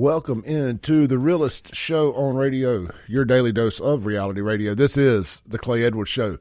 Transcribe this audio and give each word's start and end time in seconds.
Welcome 0.00 0.42
into 0.46 1.06
the 1.06 1.18
realest 1.18 1.74
show 1.74 2.14
on 2.14 2.34
radio, 2.34 2.88
your 3.06 3.26
daily 3.26 3.52
dose 3.52 3.78
of 3.80 4.06
reality 4.06 4.40
radio. 4.40 4.74
This 4.74 4.96
is 4.96 5.42
the 5.46 5.58
Clay 5.58 5.84
Edwards 5.84 6.08
Show, 6.08 6.38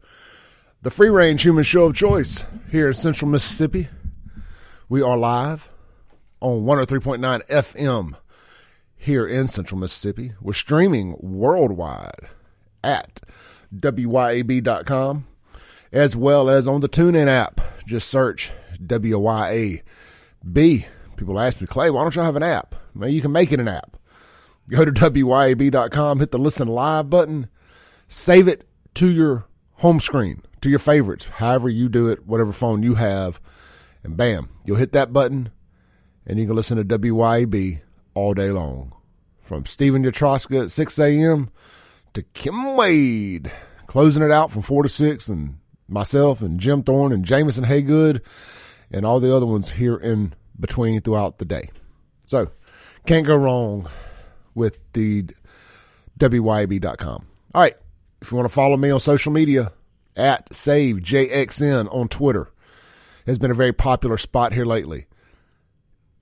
the 0.82 0.90
free 0.90 1.10
range 1.10 1.42
human 1.42 1.66
show 1.66 1.84
of 1.84 1.94
choice 1.94 2.46
here 2.72 2.88
in 2.88 2.94
central 2.94 3.30
Mississippi. 3.30 3.90
We 4.88 5.02
are 5.02 5.18
live 5.18 5.70
on 6.40 6.64
103.9 6.64 7.46
FM 7.48 8.14
here 8.96 9.28
in 9.28 9.50
central 9.50 9.82
Mississippi. 9.82 10.32
We're 10.40 10.54
streaming 10.54 11.18
worldwide 11.20 12.30
at 12.82 13.20
WYAB.com 13.76 15.28
as 15.92 16.16
well 16.16 16.50
as 16.50 16.66
on 16.66 16.80
the 16.80 16.88
TuneIn 16.88 17.28
app. 17.28 17.60
Just 17.86 18.08
search 18.08 18.54
WYAB. 18.82 19.84
People 21.20 21.38
ask 21.38 21.60
me, 21.60 21.68
Clay, 21.68 21.90
why 21.90 22.02
don't 22.02 22.16
y'all 22.16 22.24
have 22.24 22.38
an 22.38 22.44
app? 22.44 22.76
Well, 22.96 23.10
you 23.10 23.22
can 23.22 23.34
make 23.34 23.52
it 23.52 23.60
an 23.60 23.68
app. 23.68 23.98
Go 24.70 24.86
to 24.86 24.92
WYAB.com, 24.92 26.20
hit 26.20 26.32
the 26.32 26.40
listen 26.40 26.70
live 26.70 27.10
button, 27.10 27.50
save 28.08 28.48
it 28.48 28.66
to 28.94 29.12
your 29.12 29.46
home 29.74 30.00
screen, 30.00 30.44
to 30.62 30.70
your 30.70 30.80
favorites, 30.80 31.26
however 31.26 31.68
you 31.68 31.90
do 31.90 32.08
it, 32.08 32.26
whatever 32.26 32.54
phone 32.54 32.84
you 32.84 32.96
have, 32.96 33.42
and 34.02 34.16
bam, 34.16 34.48
you'll 34.64 34.78
hit 34.78 34.94
that 34.94 35.12
button 35.12 35.50
and 36.26 36.40
you 36.40 36.48
can 36.48 36.56
listen 36.56 36.78
to 36.78 36.86
WYAB 36.86 37.82
all 38.14 38.34
day 38.34 38.52
long. 38.52 38.94
From 39.42 39.66
Stephen 39.66 40.06
Yatroska 40.06 40.64
at 40.64 40.72
6 40.72 41.00
a.m. 41.00 41.50
to 42.14 42.22
Kim 42.22 42.78
Wade, 42.78 43.52
closing 43.88 44.24
it 44.24 44.32
out 44.32 44.52
from 44.52 44.62
4 44.62 44.84
to 44.84 44.90
6, 44.90 45.28
and 45.28 45.58
myself 45.90 46.42
and 46.42 46.62
Jim 46.62 46.82
Thorne 46.82 47.12
and 47.12 47.26
Jameson 47.26 47.66
Haygood 47.66 48.22
and 48.90 49.06
all 49.06 49.20
the 49.20 49.36
other 49.36 49.46
ones 49.46 49.72
here 49.72 49.98
in 49.98 50.34
between 50.60 51.02
throughout 51.02 51.38
the 51.38 51.46
day. 51.46 51.70
So, 52.28 52.52
can't 53.06 53.26
go 53.26 53.36
wrong 53.36 53.88
with 54.54 54.80
the 54.94 55.26
WYAB.com. 56.20 57.26
All 57.56 57.62
right. 57.62 57.76
If 58.22 58.32
you 58.32 58.38
want 58.38 58.50
to 58.50 58.54
follow 58.54 58.76
me 58.76 58.90
on 58.90 59.00
social 59.00 59.32
media, 59.32 59.72
at 60.16 60.50
SaveJXN 60.50 61.94
on 61.94 62.10
Twitter 62.10 62.52
has 63.26 63.40
been 63.40 63.52
a 63.52 63.56
very 63.56 63.72
popular 63.72 64.18
spot 64.18 64.54
here 64.54 64.66
lately. 64.66 65.08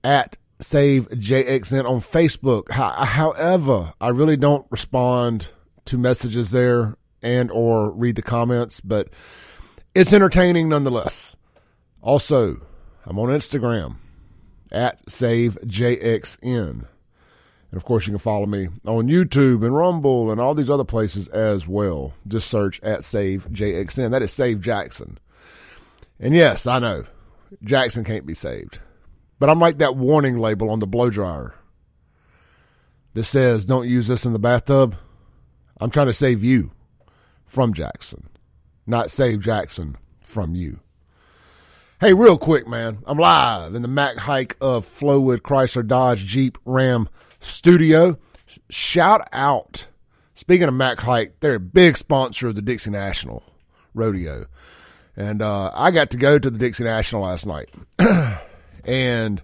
At 0.04 0.36
SaveJXN 0.60 1.84
on 1.84 2.00
Facebook. 2.00 2.70
However, 2.70 3.92
I 4.00 4.08
really 4.08 4.36
don't 4.36 4.66
respond 4.70 5.48
to 5.86 5.98
messages 5.98 6.52
there 6.52 6.96
and 7.22 7.50
or 7.50 7.90
read 7.90 8.14
the 8.16 8.22
comments, 8.22 8.80
but 8.80 9.08
it's 9.94 10.12
entertaining 10.12 10.68
nonetheless. 10.68 11.36
Also, 12.00 12.60
I'm 13.04 13.18
on 13.18 13.28
Instagram 13.28 13.96
at 14.70 15.04
SaveJXN. 15.06 16.86
And 17.70 17.76
of 17.76 17.84
course, 17.84 18.06
you 18.06 18.12
can 18.12 18.18
follow 18.18 18.46
me 18.46 18.68
on 18.86 19.08
YouTube 19.08 19.64
and 19.64 19.74
Rumble 19.76 20.30
and 20.30 20.40
all 20.40 20.54
these 20.54 20.70
other 20.70 20.84
places 20.84 21.28
as 21.28 21.66
well. 21.68 22.14
Just 22.26 22.48
search 22.48 22.80
at 22.82 23.00
SaveJXN. 23.00 24.10
That 24.10 24.22
is 24.22 24.32
Save 24.32 24.60
Jackson. 24.60 25.18
And 26.18 26.34
yes, 26.34 26.66
I 26.66 26.78
know 26.78 27.04
Jackson 27.62 28.04
can't 28.04 28.26
be 28.26 28.34
saved. 28.34 28.80
But 29.38 29.50
I'm 29.50 29.60
like 29.60 29.78
that 29.78 29.96
warning 29.96 30.38
label 30.38 30.70
on 30.70 30.80
the 30.80 30.86
blow 30.86 31.10
dryer 31.10 31.54
that 33.14 33.24
says, 33.24 33.66
don't 33.66 33.88
use 33.88 34.08
this 34.08 34.24
in 34.24 34.32
the 34.32 34.38
bathtub. 34.38 34.96
I'm 35.80 35.90
trying 35.90 36.06
to 36.06 36.12
save 36.12 36.42
you 36.42 36.72
from 37.46 37.72
Jackson, 37.72 38.28
not 38.86 39.10
save 39.10 39.40
Jackson 39.40 39.96
from 40.22 40.54
you. 40.54 40.80
Hey, 42.00 42.14
real 42.14 42.38
quick, 42.38 42.68
man. 42.68 42.98
I'm 43.06 43.18
live 43.18 43.74
in 43.74 43.82
the 43.82 43.88
Mac 43.88 44.18
Haik 44.18 44.54
of 44.60 44.86
Flowood 44.86 45.38
Chrysler 45.40 45.84
Dodge 45.84 46.24
Jeep 46.24 46.56
Ram 46.64 47.08
studio. 47.40 48.16
Shout 48.70 49.28
out. 49.32 49.88
Speaking 50.36 50.68
of 50.68 50.74
Mac 50.74 51.00
Haik, 51.00 51.40
they're 51.40 51.56
a 51.56 51.60
big 51.60 51.96
sponsor 51.96 52.46
of 52.46 52.54
the 52.54 52.62
Dixie 52.62 52.90
National 52.90 53.42
Rodeo. 53.94 54.46
And 55.16 55.42
uh, 55.42 55.72
I 55.74 55.90
got 55.90 56.10
to 56.10 56.16
go 56.16 56.38
to 56.38 56.48
the 56.48 56.58
Dixie 56.60 56.84
National 56.84 57.22
last 57.22 57.48
night 57.48 57.68
and 58.84 59.42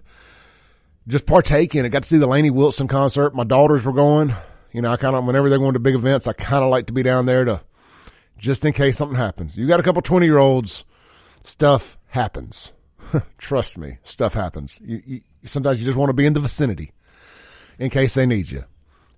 just 1.09 1.25
partake 1.25 1.75
in 1.75 1.85
it. 1.85 1.89
Got 1.89 2.03
to 2.03 2.07
see 2.07 2.19
the 2.19 2.25
Lainey 2.25 2.51
Wilson 2.51 2.87
concert. 2.87 3.35
My 3.35 3.43
daughters 3.43 3.83
were 3.83 3.91
going. 3.91 4.33
You 4.71 4.81
know, 4.81 4.93
I 4.93 4.95
kind 4.95 5.17
of, 5.17 5.25
whenever 5.25 5.49
they're 5.49 5.59
going 5.59 5.73
to 5.73 5.79
big 5.79 5.95
events, 5.95 6.25
I 6.25 6.31
kind 6.31 6.63
of 6.63 6.69
like 6.69 6.85
to 6.85 6.93
be 6.93 7.03
down 7.03 7.25
there 7.25 7.43
to 7.43 7.59
just 8.37 8.63
in 8.63 8.71
case 8.71 8.97
something 8.97 9.17
happens. 9.17 9.57
You 9.57 9.67
got 9.67 9.81
a 9.81 9.83
couple 9.83 10.01
20 10.01 10.25
year 10.25 10.37
olds, 10.37 10.85
stuff 11.45 11.97
happens. 12.07 12.71
Trust 13.37 13.77
me, 13.77 13.97
stuff 14.03 14.33
happens. 14.33 14.79
You, 14.83 15.01
you, 15.05 15.21
sometimes 15.43 15.79
you 15.79 15.85
just 15.85 15.97
want 15.97 16.09
to 16.09 16.13
be 16.13 16.25
in 16.25 16.33
the 16.33 16.39
vicinity 16.39 16.91
in 17.77 17.89
case 17.89 18.13
they 18.13 18.25
need 18.25 18.49
you. 18.49 18.63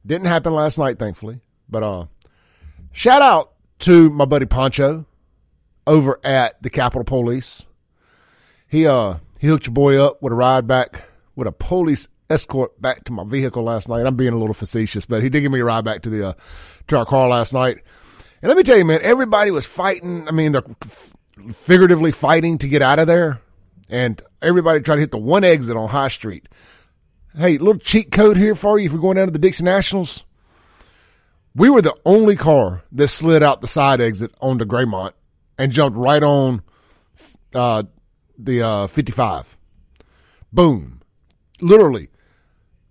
Didn't 0.06 0.28
happen 0.28 0.54
last 0.54 0.78
night, 0.78 1.00
thankfully. 1.00 1.42
But 1.70 1.84
uh, 1.84 2.06
shout 2.92 3.22
out 3.22 3.54
to 3.80 4.10
my 4.10 4.26
buddy 4.26 4.46
Poncho 4.46 5.06
over 5.86 6.20
at 6.24 6.62
the 6.62 6.70
Capitol 6.70 7.04
Police. 7.04 7.66
He 8.68 8.86
uh 8.86 9.16
he 9.40 9.48
hooked 9.48 9.68
your 9.68 9.74
boy 9.74 10.02
up 10.02 10.22
with 10.22 10.34
a 10.34 10.36
ride 10.36 10.68
back 10.68 11.04
with 11.36 11.48
a 11.48 11.52
police 11.52 12.08
escort 12.30 12.82
back 12.82 13.06
to 13.06 13.14
my 13.14 13.24
vehicle 13.24 13.64
last 13.64 13.88
night. 13.88 14.06
I'm 14.06 14.16
being 14.16 14.34
a 14.34 14.38
little 14.38 14.54
facetious, 14.54 15.06
but 15.06 15.24
he 15.24 15.30
did 15.30 15.42
give 15.42 15.52
me 15.52 15.60
a 15.60 15.66
ride 15.66 15.86
back 15.86 16.02
to 16.04 16.10
the 16.10 16.30
uh, 16.30 16.34
to 16.88 16.98
our 16.98 17.06
car 17.06 17.30
last 17.30 17.54
night. 17.54 17.78
And 18.42 18.50
let 18.50 18.58
me 18.58 18.64
tell 18.64 18.78
you, 18.78 18.86
man, 18.86 19.00
everybody 19.02 19.52
was 19.52 19.66
fighting. 19.66 20.28
I 20.28 20.32
mean, 20.32 20.52
they're 20.52 20.64
figuratively 21.54 22.12
fighting 22.12 22.58
to 22.60 22.68
get 22.68 22.82
out 22.82 23.00
of 23.00 23.08
there, 23.08 23.42
and 23.90 24.22
everybody 24.42 24.82
tried 24.82 24.96
to 24.96 25.02
hit 25.02 25.12
the 25.12 25.18
one 25.18 25.44
exit 25.44 25.78
on 25.78 25.90
High 25.90 26.10
Street. 26.10 26.48
Hey, 27.36 27.58
little 27.58 27.80
cheat 27.80 28.12
code 28.12 28.38
here 28.38 28.56
for 28.56 28.80
you 28.80 28.86
if 28.86 28.92
you're 28.92 29.02
going 29.02 29.18
down 29.18 29.28
to 29.28 29.32
the 29.32 29.40
Dixie 29.40 29.64
Nationals. 29.64 30.24
We 31.56 31.70
were 31.70 31.82
the 31.82 31.96
only 32.06 32.36
car 32.36 32.84
that 32.92 33.08
slid 33.08 33.44
out 33.44 33.62
the 33.62 33.68
side 33.68 34.02
exit 34.02 34.34
onto 34.42 34.66
Graymont 34.66 35.14
and 35.58 35.72
jumped 35.72 35.98
right 35.98 36.22
on 36.22 36.62
uh, 37.54 37.84
the 38.38 38.62
uh, 38.62 38.88
55. 38.88 39.58
Boom. 40.54 41.02
Literally, 41.60 42.10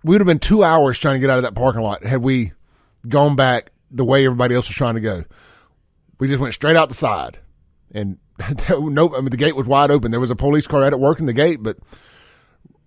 we 0.02 0.12
would 0.12 0.20
have 0.20 0.26
been 0.26 0.38
two 0.38 0.64
hours 0.64 0.98
trying 0.98 1.14
to 1.14 1.20
get 1.20 1.30
out 1.30 1.38
of 1.38 1.44
that 1.44 1.54
parking 1.54 1.82
lot 1.82 2.04
had 2.04 2.22
we 2.22 2.52
gone 3.08 3.36
back 3.36 3.70
the 3.90 4.04
way 4.04 4.24
everybody 4.24 4.54
else 4.54 4.68
was 4.68 4.76
trying 4.76 4.94
to 4.94 5.00
go. 5.00 5.24
We 6.18 6.28
just 6.28 6.40
went 6.40 6.54
straight 6.54 6.76
out 6.76 6.88
the 6.88 6.94
side. 6.94 7.38
And 7.92 8.18
nope, 8.70 9.12
I 9.16 9.20
mean, 9.20 9.30
the 9.30 9.36
gate 9.36 9.56
was 9.56 9.66
wide 9.66 9.90
open. 9.90 10.10
There 10.10 10.20
was 10.20 10.30
a 10.30 10.36
police 10.36 10.66
car 10.66 10.84
at 10.84 10.92
it 10.92 11.00
working 11.00 11.26
the 11.26 11.32
gate, 11.32 11.62
but 11.62 11.78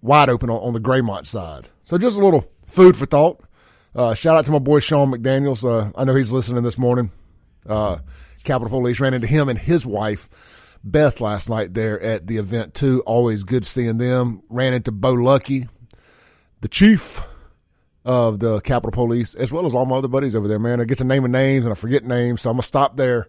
wide 0.01 0.29
open 0.29 0.49
on, 0.49 0.59
on 0.59 0.73
the 0.73 0.79
Graymont 0.79 1.27
side. 1.27 1.69
So 1.85 1.97
just 1.97 2.19
a 2.19 2.23
little 2.23 2.45
food 2.67 2.95
for 2.95 3.05
thought. 3.05 3.41
Uh, 3.95 4.13
shout 4.13 4.37
out 4.37 4.45
to 4.45 4.51
my 4.51 4.59
boy 4.59 4.79
Sean 4.79 5.11
McDaniels. 5.11 5.67
Uh, 5.67 5.91
I 5.95 6.03
know 6.03 6.15
he's 6.15 6.31
listening 6.31 6.63
this 6.63 6.77
morning. 6.77 7.11
Uh, 7.67 7.99
Capitol 8.43 8.69
Police 8.69 8.99
ran 8.99 9.13
into 9.13 9.27
him 9.27 9.49
and 9.49 9.57
his 9.59 9.85
wife 9.85 10.29
Beth 10.83 11.19
last 11.19 11.49
night 11.49 11.73
there 11.73 11.99
at 11.99 12.27
the 12.27 12.37
event 12.37 12.73
too. 12.73 13.01
Always 13.05 13.43
good 13.43 13.65
seeing 13.65 13.97
them. 13.97 14.43
Ran 14.49 14.73
into 14.73 14.91
Bo 14.91 15.15
Luckey, 15.15 15.67
the 16.61 16.69
chief 16.69 17.21
of 18.05 18.39
the 18.39 18.61
Capitol 18.61 18.91
Police, 18.91 19.35
as 19.35 19.51
well 19.51 19.65
as 19.65 19.75
all 19.75 19.85
my 19.85 19.97
other 19.97 20.07
buddies 20.07 20.35
over 20.35 20.47
there. 20.47 20.59
Man, 20.59 20.79
I 20.79 20.85
get 20.85 20.99
to 20.99 21.03
naming 21.03 21.31
names 21.31 21.65
and 21.65 21.71
I 21.71 21.75
forget 21.75 22.05
names, 22.05 22.41
so 22.41 22.49
I'm 22.49 22.55
gonna 22.55 22.63
stop 22.63 22.95
there. 22.95 23.27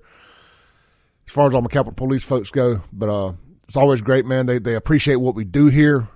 As 1.30 1.34
far 1.34 1.46
as 1.46 1.54
all 1.54 1.62
my 1.62 1.68
Capitol 1.68 1.92
Police 1.92 2.24
folks 2.24 2.50
go, 2.50 2.82
but 2.92 3.08
uh, 3.08 3.34
it's 3.62 3.76
always 3.76 4.02
great, 4.02 4.26
man. 4.26 4.46
They 4.46 4.58
they 4.58 4.74
appreciate 4.74 5.14
what 5.14 5.36
we 5.36 5.44
do 5.44 5.66
here 5.66 6.08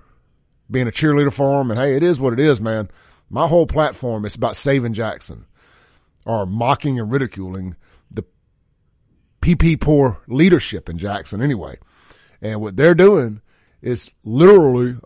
being 0.69 0.89
a 0.89 0.91
cheerleader 0.91 1.31
for 1.31 1.57
them. 1.57 1.71
And 1.71 1.79
hey, 1.79 1.95
it 1.95 2.03
is 2.03 2.19
what 2.19 2.33
it 2.33 2.39
is, 2.41 2.59
man. 2.59 2.89
My 3.29 3.47
whole 3.47 3.65
platform 3.65 4.25
is 4.25 4.35
about 4.35 4.57
saving 4.57 4.93
Jackson 4.93 5.45
or 6.25 6.45
mocking 6.45 6.99
and 6.99 7.09
ridiculing 7.09 7.77
the 8.11 8.25
PP 9.41 9.79
poor 9.79 10.17
leadership 10.27 10.89
in 10.89 10.97
Jackson 10.97 11.41
anyway. 11.41 11.77
And 12.41 12.59
what 12.59 12.75
they're 12.75 12.93
doing 12.93 13.39
is 13.81 14.11
literally, 14.25 14.97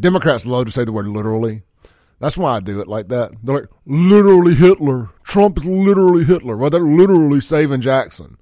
Democrats 0.00 0.46
love 0.46 0.64
to 0.64 0.72
say 0.72 0.86
the 0.86 0.92
word 0.92 1.08
literally. 1.08 1.60
That's 2.20 2.38
why 2.38 2.56
I 2.56 2.60
do 2.60 2.80
it 2.80 2.88
like 2.88 3.08
that. 3.08 3.32
They're 3.42 3.60
like, 3.60 3.68
literally 3.84 4.54
Hitler. 4.54 5.10
Trump 5.24 5.58
is 5.58 5.66
literally 5.66 6.24
Hitler. 6.24 6.56
Well, 6.56 6.70
they're 6.70 6.80
literally 6.80 7.42
saving 7.42 7.82
Jackson. 7.82 8.38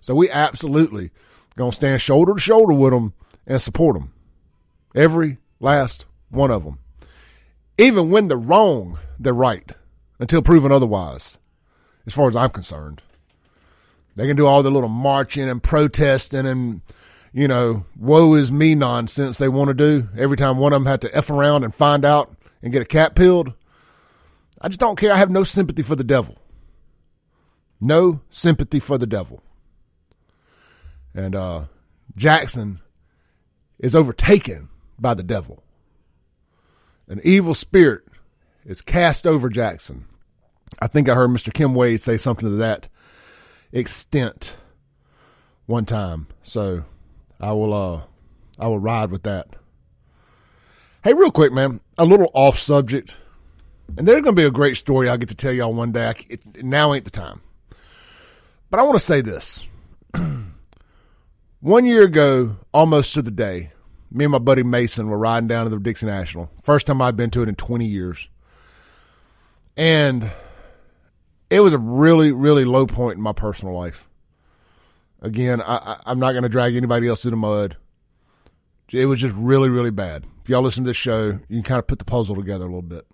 So 0.00 0.14
we 0.14 0.30
absolutely 0.30 1.10
going 1.56 1.70
to 1.70 1.76
stand 1.76 2.00
shoulder 2.00 2.34
to 2.34 2.40
shoulder 2.40 2.72
with 2.72 2.92
them 2.92 3.12
and 3.46 3.60
support 3.60 3.98
them. 3.98 4.12
Every 4.94 5.38
last 5.60 6.06
one 6.30 6.50
of 6.50 6.64
them. 6.64 6.78
Even 7.78 8.10
when 8.10 8.28
they're 8.28 8.36
wrong, 8.36 8.98
they're 9.18 9.32
right 9.32 9.72
until 10.18 10.42
proven 10.42 10.72
otherwise, 10.72 11.38
as 12.06 12.14
far 12.14 12.28
as 12.28 12.36
I'm 12.36 12.50
concerned. 12.50 13.02
They 14.16 14.26
can 14.26 14.36
do 14.36 14.46
all 14.46 14.62
the 14.62 14.70
little 14.70 14.88
marching 14.88 15.48
and 15.48 15.62
protesting 15.62 16.46
and, 16.46 16.82
you 17.32 17.48
know, 17.48 17.84
woe 17.96 18.34
is 18.34 18.50
me 18.52 18.74
nonsense 18.74 19.38
they 19.38 19.48
want 19.48 19.68
to 19.68 19.74
do 19.74 20.08
every 20.16 20.36
time 20.36 20.58
one 20.58 20.72
of 20.72 20.80
them 20.80 20.90
had 20.90 21.00
to 21.02 21.16
F 21.16 21.30
around 21.30 21.64
and 21.64 21.74
find 21.74 22.04
out 22.04 22.36
and 22.62 22.72
get 22.72 22.82
a 22.82 22.86
cat 22.86 23.14
peeled. 23.14 23.52
I 24.60 24.68
just 24.68 24.80
don't 24.80 24.98
care. 24.98 25.12
I 25.12 25.16
have 25.16 25.30
no 25.30 25.42
sympathy 25.42 25.82
for 25.82 25.96
the 25.96 26.04
devil. 26.04 26.36
No 27.80 28.20
sympathy 28.28 28.78
for 28.78 28.98
the 28.98 29.06
devil. 29.06 29.42
And 31.14 31.34
uh, 31.34 31.64
Jackson 32.16 32.80
is 33.78 33.94
overtaken 33.94 34.68
by 34.98 35.14
the 35.14 35.22
devil. 35.22 35.62
An 37.08 37.20
evil 37.24 37.54
spirit 37.54 38.04
is 38.64 38.82
cast 38.82 39.26
over 39.26 39.48
Jackson. 39.48 40.06
I 40.78 40.86
think 40.86 41.08
I 41.08 41.14
heard 41.14 41.30
Mr. 41.30 41.52
Kim 41.52 41.74
Wade 41.74 42.00
say 42.00 42.16
something 42.16 42.48
to 42.48 42.56
that 42.56 42.88
extent 43.72 44.56
one 45.66 45.86
time. 45.86 46.26
So 46.42 46.84
I 47.40 47.52
will 47.52 47.74
uh 47.74 48.02
I 48.58 48.68
will 48.68 48.78
ride 48.78 49.10
with 49.10 49.22
that. 49.24 49.48
Hey, 51.02 51.14
real 51.14 51.30
quick, 51.30 51.52
man, 51.52 51.80
a 51.96 52.04
little 52.04 52.30
off 52.34 52.58
subject, 52.58 53.16
and 53.96 54.06
there's 54.06 54.20
going 54.22 54.36
to 54.36 54.40
be 54.42 54.46
a 54.46 54.50
great 54.50 54.76
story 54.76 55.08
I'll 55.08 55.16
get 55.16 55.30
to 55.30 55.34
tell 55.34 55.52
y'all 55.52 55.72
one 55.72 55.92
day. 55.92 56.12
It, 56.28 56.62
now 56.62 56.92
ain't 56.92 57.06
the 57.06 57.10
time, 57.10 57.40
but 58.68 58.78
I 58.78 58.82
want 58.82 58.96
to 58.96 59.04
say 59.04 59.22
this. 59.22 59.66
one 61.60 61.86
year 61.86 62.02
ago, 62.02 62.56
almost 62.72 63.14
to 63.14 63.22
the 63.22 63.30
day, 63.30 63.72
me 64.10 64.24
and 64.24 64.32
my 64.32 64.38
buddy 64.38 64.62
Mason 64.62 65.08
were 65.08 65.18
riding 65.18 65.46
down 65.46 65.64
to 65.64 65.70
the 65.70 65.78
Dixie 65.78 66.06
National. 66.06 66.50
First 66.62 66.86
time 66.86 67.00
I'd 67.00 67.16
been 67.16 67.30
to 67.30 67.42
it 67.42 67.48
in 67.48 67.54
20 67.54 67.86
years, 67.86 68.28
and 69.76 70.30
it 71.48 71.60
was 71.60 71.72
a 71.72 71.78
really, 71.78 72.32
really 72.32 72.64
low 72.64 72.86
point 72.86 73.16
in 73.16 73.22
my 73.22 73.32
personal 73.32 73.74
life. 73.74 74.08
Again, 75.22 75.60
I, 75.60 76.00
am 76.06 76.18
not 76.18 76.32
going 76.32 76.44
to 76.44 76.48
drag 76.48 76.74
anybody 76.74 77.06
else 77.06 77.22
through 77.22 77.32
the 77.32 77.36
mud. 77.36 77.76
It 78.90 79.06
was 79.06 79.20
just 79.20 79.34
really, 79.36 79.68
really 79.68 79.90
bad. 79.90 80.24
If 80.42 80.48
y'all 80.48 80.62
listen 80.62 80.84
to 80.84 80.90
this 80.90 80.96
show, 80.96 81.38
you 81.48 81.56
can 81.56 81.62
kind 81.62 81.78
of 81.78 81.86
put 81.86 81.98
the 81.98 82.04
puzzle 82.04 82.34
together 82.34 82.64
a 82.64 82.68
little 82.68 82.82
bit. 82.82 83.06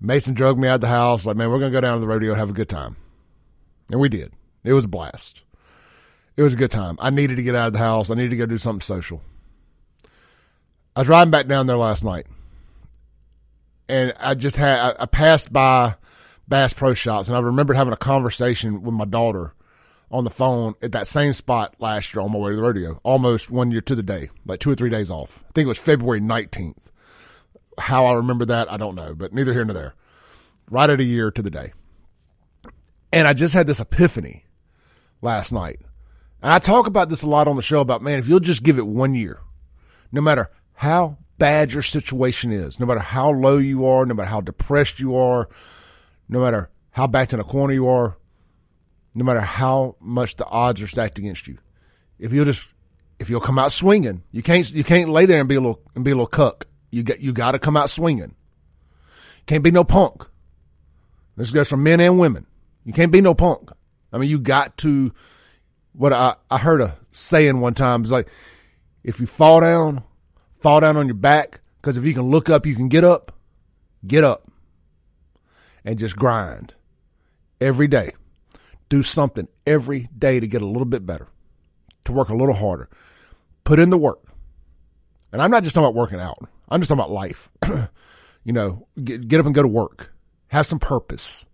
Mason 0.00 0.34
drugged 0.34 0.60
me 0.60 0.68
out 0.68 0.76
of 0.76 0.80
the 0.82 0.88
house, 0.88 1.26
like, 1.26 1.36
man, 1.36 1.50
we're 1.50 1.58
going 1.58 1.72
to 1.72 1.76
go 1.76 1.80
down 1.80 1.96
to 1.96 2.00
the 2.00 2.06
rodeo 2.06 2.30
and 2.30 2.38
have 2.38 2.50
a 2.50 2.54
good 2.54 2.68
time. 2.68 2.96
And 3.90 3.98
we 3.98 4.08
did. 4.08 4.32
It 4.62 4.72
was 4.72 4.84
a 4.84 4.88
blast. 4.88 5.42
It 6.36 6.42
was 6.42 6.54
a 6.54 6.56
good 6.56 6.70
time. 6.70 6.96
I 7.00 7.10
needed 7.10 7.36
to 7.36 7.42
get 7.42 7.54
out 7.54 7.68
of 7.68 7.72
the 7.72 7.78
house. 7.78 8.10
I 8.10 8.14
needed 8.14 8.30
to 8.30 8.36
go 8.36 8.46
do 8.46 8.58
something 8.58 8.82
social. 8.82 9.22
I 10.94 11.00
was 11.00 11.06
driving 11.06 11.30
back 11.30 11.46
down 11.46 11.66
there 11.66 11.76
last 11.76 12.04
night. 12.04 12.26
And 13.88 14.12
I 14.18 14.34
just 14.34 14.56
had, 14.56 14.96
I, 14.98 15.06
passed 15.06 15.52
by 15.52 15.94
Bass 16.48 16.72
Pro 16.72 16.92
Shops 16.92 17.28
and 17.28 17.36
I 17.36 17.40
remembered 17.40 17.76
having 17.76 17.92
a 17.92 17.98
conversation 17.98 18.82
with 18.82 18.94
my 18.94 19.04
daughter 19.04 19.54
on 20.10 20.24
the 20.24 20.30
phone 20.30 20.74
at 20.82 20.92
that 20.92 21.06
same 21.06 21.32
spot 21.32 21.74
last 21.78 22.14
year 22.14 22.22
on 22.22 22.32
my 22.32 22.38
way 22.38 22.50
to 22.50 22.56
the 22.56 22.62
rodeo, 22.62 23.00
almost 23.02 23.50
one 23.50 23.70
year 23.70 23.80
to 23.82 23.94
the 23.94 24.02
day, 24.02 24.30
like 24.44 24.60
two 24.60 24.70
or 24.70 24.74
three 24.74 24.90
days 24.90 25.10
off. 25.10 25.42
I 25.48 25.52
think 25.52 25.66
it 25.66 25.68
was 25.68 25.78
February 25.78 26.20
19th. 26.20 26.90
How 27.78 28.06
I 28.06 28.14
remember 28.14 28.44
that, 28.46 28.70
I 28.72 28.76
don't 28.76 28.94
know, 28.94 29.14
but 29.14 29.32
neither 29.32 29.52
here 29.52 29.64
nor 29.64 29.74
there. 29.74 29.94
Right 30.70 30.90
at 30.90 31.00
a 31.00 31.04
year 31.04 31.30
to 31.30 31.42
the 31.42 31.50
day. 31.50 31.72
And 33.12 33.28
I 33.28 33.32
just 33.32 33.54
had 33.54 33.66
this 33.66 33.80
epiphany 33.80 34.44
last 35.22 35.52
night. 35.52 35.80
And 36.42 36.52
I 36.52 36.58
talk 36.58 36.86
about 36.86 37.08
this 37.08 37.22
a 37.22 37.28
lot 37.28 37.48
on 37.48 37.56
the 37.56 37.62
show 37.62 37.80
about, 37.80 38.02
man, 38.02 38.18
if 38.18 38.28
you'll 38.28 38.40
just 38.40 38.62
give 38.62 38.78
it 38.78 38.86
one 38.86 39.14
year, 39.14 39.40
no 40.12 40.20
matter 40.20 40.50
how 40.74 41.18
bad 41.38 41.72
your 41.72 41.82
situation 41.82 42.52
is, 42.52 42.78
no 42.78 42.86
matter 42.86 43.00
how 43.00 43.30
low 43.30 43.58
you 43.58 43.86
are, 43.86 44.06
no 44.06 44.14
matter 44.14 44.30
how 44.30 44.40
depressed 44.40 45.00
you 45.00 45.16
are, 45.16 45.48
no 46.28 46.40
matter 46.40 46.70
how 46.90 47.06
backed 47.06 47.32
in 47.32 47.40
a 47.40 47.44
corner 47.44 47.74
you 47.74 47.88
are, 47.88 48.16
no 49.14 49.24
matter 49.24 49.40
how 49.40 49.96
much 50.00 50.36
the 50.36 50.46
odds 50.46 50.82
are 50.82 50.86
stacked 50.86 51.18
against 51.18 51.46
you. 51.46 51.58
If 52.18 52.32
you'll 52.32 52.44
just 52.44 52.68
if 53.18 53.30
you'll 53.30 53.40
come 53.40 53.58
out 53.58 53.72
swinging, 53.72 54.22
you 54.30 54.42
can't 54.42 54.70
you 54.72 54.84
can't 54.84 55.08
lay 55.08 55.26
there 55.26 55.40
and 55.40 55.48
be 55.48 55.54
a 55.54 55.60
little 55.60 55.80
and 55.94 56.04
be 56.04 56.10
a 56.10 56.14
little 56.14 56.26
cuck. 56.26 56.66
You 56.90 57.02
got 57.02 57.20
you 57.20 57.32
got 57.32 57.52
to 57.52 57.58
come 57.58 57.76
out 57.76 57.90
swinging. 57.90 58.34
Can't 59.46 59.64
be 59.64 59.70
no 59.70 59.84
punk. 59.84 60.26
This 61.36 61.50
goes 61.50 61.68
for 61.68 61.76
men 61.76 62.00
and 62.00 62.18
women. 62.18 62.46
You 62.84 62.92
can't 62.92 63.12
be 63.12 63.20
no 63.20 63.34
punk. 63.34 63.70
I 64.12 64.18
mean, 64.18 64.30
you 64.30 64.38
got 64.38 64.76
to. 64.78 65.12
What 65.96 66.12
I 66.12 66.36
I 66.50 66.58
heard 66.58 66.80
a 66.80 66.96
saying 67.12 67.60
one 67.60 67.74
time 67.74 68.02
is 68.04 68.12
like, 68.12 68.28
if 69.02 69.20
you 69.20 69.26
fall 69.26 69.60
down, 69.60 70.02
fall 70.60 70.80
down 70.80 70.96
on 70.96 71.06
your 71.06 71.14
back 71.14 71.60
because 71.80 71.96
if 71.96 72.04
you 72.04 72.14
can 72.14 72.24
look 72.24 72.50
up, 72.50 72.66
you 72.66 72.74
can 72.74 72.88
get 72.88 73.04
up. 73.04 73.32
Get 74.06 74.22
up 74.22 74.50
and 75.84 75.98
just 75.98 76.16
grind 76.16 76.74
every 77.60 77.88
day 77.88 78.12
do 78.88 79.02
something 79.02 79.48
every 79.66 80.08
day 80.16 80.40
to 80.40 80.46
get 80.46 80.62
a 80.62 80.66
little 80.66 80.84
bit 80.84 81.06
better, 81.06 81.28
to 82.04 82.12
work 82.12 82.28
a 82.28 82.36
little 82.36 82.54
harder. 82.54 82.88
Put 83.64 83.78
in 83.78 83.90
the 83.90 83.98
work. 83.98 84.22
And 85.32 85.42
I'm 85.42 85.50
not 85.50 85.64
just 85.64 85.74
talking 85.74 85.86
about 85.86 85.94
working 85.94 86.20
out. 86.20 86.38
I'm 86.68 86.80
just 86.80 86.88
talking 86.88 87.00
about 87.00 87.10
life. 87.10 87.50
you 88.44 88.52
know, 88.52 88.86
get, 89.02 89.26
get 89.26 89.40
up 89.40 89.46
and 89.46 89.54
go 89.54 89.62
to 89.62 89.68
work. 89.68 90.12
Have 90.48 90.66
some 90.66 90.78
purpose. 90.78 91.44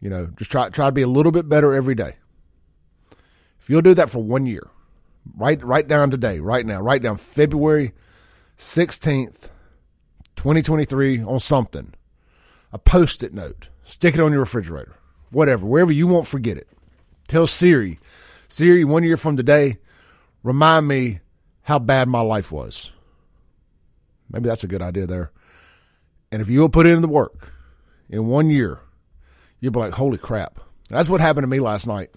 You 0.00 0.08
know, 0.08 0.26
just 0.36 0.50
try 0.50 0.68
try 0.70 0.86
to 0.86 0.92
be 0.92 1.02
a 1.02 1.08
little 1.08 1.32
bit 1.32 1.48
better 1.48 1.74
every 1.74 1.94
day. 1.94 2.16
If 3.60 3.70
you'll 3.70 3.82
do 3.82 3.94
that 3.94 4.10
for 4.10 4.22
one 4.22 4.46
year, 4.46 4.68
write 5.36 5.62
write 5.64 5.88
down 5.88 6.10
today, 6.10 6.40
right 6.40 6.64
now, 6.64 6.80
write 6.80 7.02
down 7.02 7.16
February 7.16 7.92
16th, 8.58 9.50
2023 10.36 11.22
on 11.22 11.40
something. 11.40 11.94
A 12.72 12.78
post-it 12.78 13.34
note. 13.34 13.68
Stick 13.84 14.14
it 14.14 14.20
on 14.20 14.30
your 14.30 14.40
refrigerator 14.40 15.00
whatever, 15.30 15.66
wherever 15.66 15.92
you 15.92 16.06
won't 16.06 16.26
forget 16.26 16.56
it. 16.56 16.68
Tell 17.28 17.46
Siri, 17.46 17.98
Siri, 18.48 18.84
one 18.84 19.04
year 19.04 19.16
from 19.16 19.36
today, 19.36 19.78
remind 20.42 20.88
me 20.88 21.20
how 21.62 21.78
bad 21.78 22.08
my 22.08 22.20
life 22.20 22.50
was. 22.50 22.90
Maybe 24.28 24.48
that's 24.48 24.64
a 24.64 24.68
good 24.68 24.82
idea 24.82 25.06
there. 25.06 25.30
And 26.32 26.42
if 26.42 26.48
you'll 26.48 26.68
put 26.68 26.86
in 26.86 27.00
the 27.00 27.08
work 27.08 27.52
in 28.08 28.26
one 28.26 28.50
year, 28.50 28.80
you'll 29.60 29.72
be 29.72 29.80
like, 29.80 29.94
holy 29.94 30.18
crap. 30.18 30.60
That's 30.88 31.08
what 31.08 31.20
happened 31.20 31.44
to 31.44 31.48
me 31.48 31.60
last 31.60 31.86
night. 31.86 32.10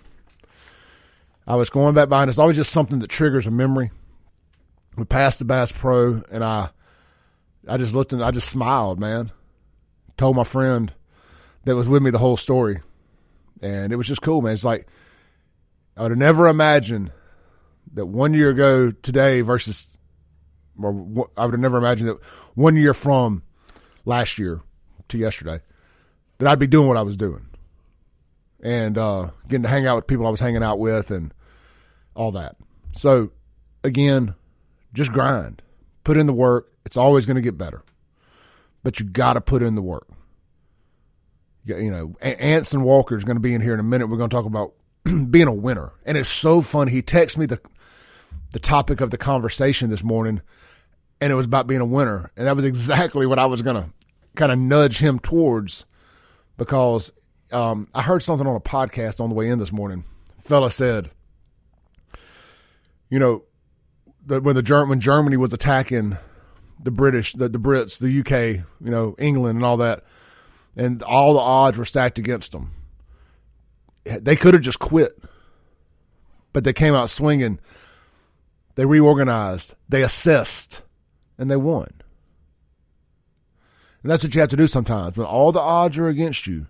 I 1.45 1.56
was 1.56 1.69
going 1.69 1.94
back 1.94 2.10
behind. 2.10 2.30
it's 2.30 2.40
always 2.40 2.56
just 2.56 2.72
something 2.72 3.00
that 3.00 3.10
triggers 3.10 3.48
a 3.48 3.51
memory. 3.51 3.92
We 4.95 5.06
passed 5.06 5.40
the 5.40 5.45
Bass 5.45 5.72
Pro, 5.72 6.22
and 6.31 6.44
I, 6.44 6.69
I 7.68 7.78
just 7.78 7.94
looked 7.94 8.13
and 8.13 8.24
I 8.24 8.31
just 8.31 8.50
smiled, 8.50 9.00
man. 9.00 9.31
Told 10.18 10.36
my 10.36 10.44
friend 10.44 10.94
that 11.66 11.75
was 11.75 11.88
with 11.88 12.04
me 12.04 12.12
the 12.12 12.19
whole 12.19 12.38
story 12.38 12.81
and 13.63 13.94
it 13.94 13.95
was 13.95 14.07
just 14.07 14.22
cool, 14.22 14.42
man. 14.42 14.54
It's 14.54 14.66
like 14.66 14.88
I 15.95 16.01
would 16.04 16.12
have 16.12 16.19
never 16.19 16.48
imagined 16.48 17.12
that 17.94 18.06
one 18.06 18.34
year 18.34 18.50
ago 18.50 18.92
today 18.92 19.42
versus, 19.42 19.98
or 20.80 21.30
I 21.38 21.46
would 21.46 21.54
have 21.54 21.60
never 21.60 21.78
imagined 21.78 22.10
that 22.10 22.24
one 22.56 22.75
year 22.75 22.94
from 22.94 23.44
last 24.06 24.38
year 24.38 24.62
to 25.07 25.18
yesterday 25.18 25.62
that 26.38 26.48
I'd 26.48 26.60
be 26.60 26.68
doing 26.68 26.88
what 26.88 26.98
I 26.98 27.04
was 27.04 27.16
doing 27.16 27.46
and 28.63 28.98
uh, 28.98 29.30
getting 29.48 29.63
to 29.63 29.69
hang 29.69 29.86
out 29.86 29.98
with 29.98 30.07
people 30.07 30.25
I 30.25 30.31
was 30.31 30.39
hanging 30.39 30.63
out 30.63 30.80
with 30.80 31.12
and 31.12 31.31
all 32.15 32.31
that. 32.31 32.56
So 32.95 33.31
again, 33.83 34.33
just 34.94 35.12
grind, 35.12 35.62
put 36.04 36.18
in 36.18 36.25
the 36.25 36.33
work. 36.33 36.71
It's 36.86 36.98
always 36.98 37.27
going 37.27 37.36
to 37.36 37.42
get 37.42 37.57
better, 37.57 37.83
but 38.81 39.00
you 39.00 39.06
got 39.06 39.33
to 39.33 39.42
put 39.42 39.62
in 39.62 39.75
the 39.75 39.82
work 39.82 40.08
you 41.65 41.91
know, 41.91 42.15
Anson 42.22 42.84
Walker 42.84 43.15
is 43.15 43.24
going 43.24 43.36
to 43.36 43.41
be 43.41 43.53
in 43.53 43.62
here 43.62 43.74
in 43.74 43.79
a 43.79 43.84
minute. 43.84 44.08
We're 44.08 44.17
going 44.17 44.29
to 44.29 44.36
talk 44.36 44.46
about 44.46 44.74
being 45.29 45.48
a 45.48 45.53
winner, 45.53 45.93
and 46.05 46.17
it's 46.17 46.29
so 46.29 46.62
fun. 46.62 46.88
He 46.88 47.01
texted 47.01 47.38
me 47.38 47.46
the 47.46 47.60
the 48.51 48.60
topic 48.60 49.01
of 49.01 49.10
the 49.10 49.17
conversation 49.17 49.89
this 49.89 50.03
morning, 50.03 50.41
and 51.20 51.32
it 51.32 51.36
was 51.36 51.46
about 51.46 51.67
being 51.67 51.82
a 51.82 51.86
winner, 51.86 52.32
and 52.36 52.48
that 52.48 52.55
was 52.55 52.65
exactly 52.65 53.25
what 53.25 53.39
I 53.39 53.46
was 53.46 53.62
going 53.62 53.77
to 53.77 53.89
kind 54.36 54.51
of 54.51 54.60
nudge 54.60 55.00
him 55.00 55.20
towards, 55.20 55.86
because 56.58 57.12
um, 57.53 57.88
I 57.93 58.01
heard 58.01 58.24
something 58.24 58.48
on 58.48 58.55
a 58.55 58.62
podcast 58.62 59.22
on 59.22 59.29
the 59.29 59.36
way 59.36 59.50
in 59.50 59.60
this 59.60 59.72
morning. 59.72 60.05
Fella 60.43 60.72
said, 60.72 61.10
you 63.10 63.19
know, 63.19 63.43
when 64.25 64.55
the 64.55 64.86
when 64.88 65.00
Germany 65.00 65.38
was 65.38 65.53
attacking 65.53 66.17
the 66.81 66.91
British, 66.91 67.33
the, 67.33 67.48
the 67.48 67.60
Brits, 67.60 68.00
the 68.00 68.19
UK, 68.19 68.65
you 68.83 68.91
know, 68.91 69.15
England, 69.17 69.57
and 69.57 69.65
all 69.65 69.77
that 69.77 70.03
and 70.75 71.03
all 71.03 71.33
the 71.33 71.39
odds 71.39 71.77
were 71.77 71.86
stacked 71.86 72.19
against 72.19 72.51
them. 72.51 72.72
They 74.03 74.36
could 74.36 74.53
have 74.53 74.63
just 74.63 74.79
quit, 74.79 75.17
but 76.51 76.63
they 76.63 76.74
came 76.74 76.93
out 76.93 77.10
swinging. 77.10 77.60
They 78.75 78.86
reorganized, 78.86 79.75
they 79.88 80.01
assessed, 80.01 80.81
and 81.38 81.50
they 81.50 81.55
won. 81.55 81.88
And 84.01 84.12
that's 84.12 84.24
what 84.24 84.36
you 84.36 84.41
have 84.41 84.50
to 84.50 84.57
do 84.57 84.67
sometimes. 84.67 85.15
When 85.15 85.27
all 85.27 85.51
the 85.51 85.60
odds 85.60 85.98
are 85.98 86.10
against 86.10 86.48
you, 86.48 86.67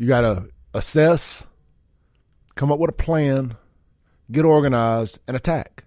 you 0.00 0.08
got 0.08 0.22
to 0.22 0.48
assess, 0.72 1.44
come 2.54 2.72
up 2.72 2.78
with 2.78 2.88
a 2.88 2.94
plan, 2.94 3.54
get 4.32 4.46
organized, 4.46 5.18
and 5.28 5.36
attack. 5.36 5.84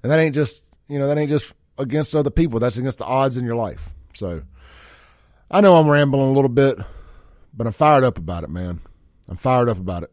And 0.00 0.12
that 0.12 0.20
ain't 0.20 0.36
just, 0.36 0.62
you 0.86 1.00
know, 1.00 1.08
that 1.08 1.18
ain't 1.18 1.28
just 1.28 1.52
against 1.76 2.14
other 2.14 2.30
people. 2.30 2.60
That's 2.60 2.76
against 2.76 2.98
the 2.98 3.04
odds 3.04 3.36
in 3.36 3.44
your 3.44 3.56
life. 3.56 3.90
So, 4.14 4.42
I 5.50 5.60
know 5.60 5.74
I'm 5.74 5.88
rambling 5.88 6.28
a 6.28 6.32
little 6.32 6.48
bit, 6.48 6.78
but 7.52 7.66
I'm 7.66 7.72
fired 7.72 8.04
up 8.04 8.16
about 8.16 8.44
it, 8.44 8.50
man. 8.50 8.80
I'm 9.28 9.36
fired 9.36 9.68
up 9.68 9.78
about 9.78 10.04
it. 10.04 10.12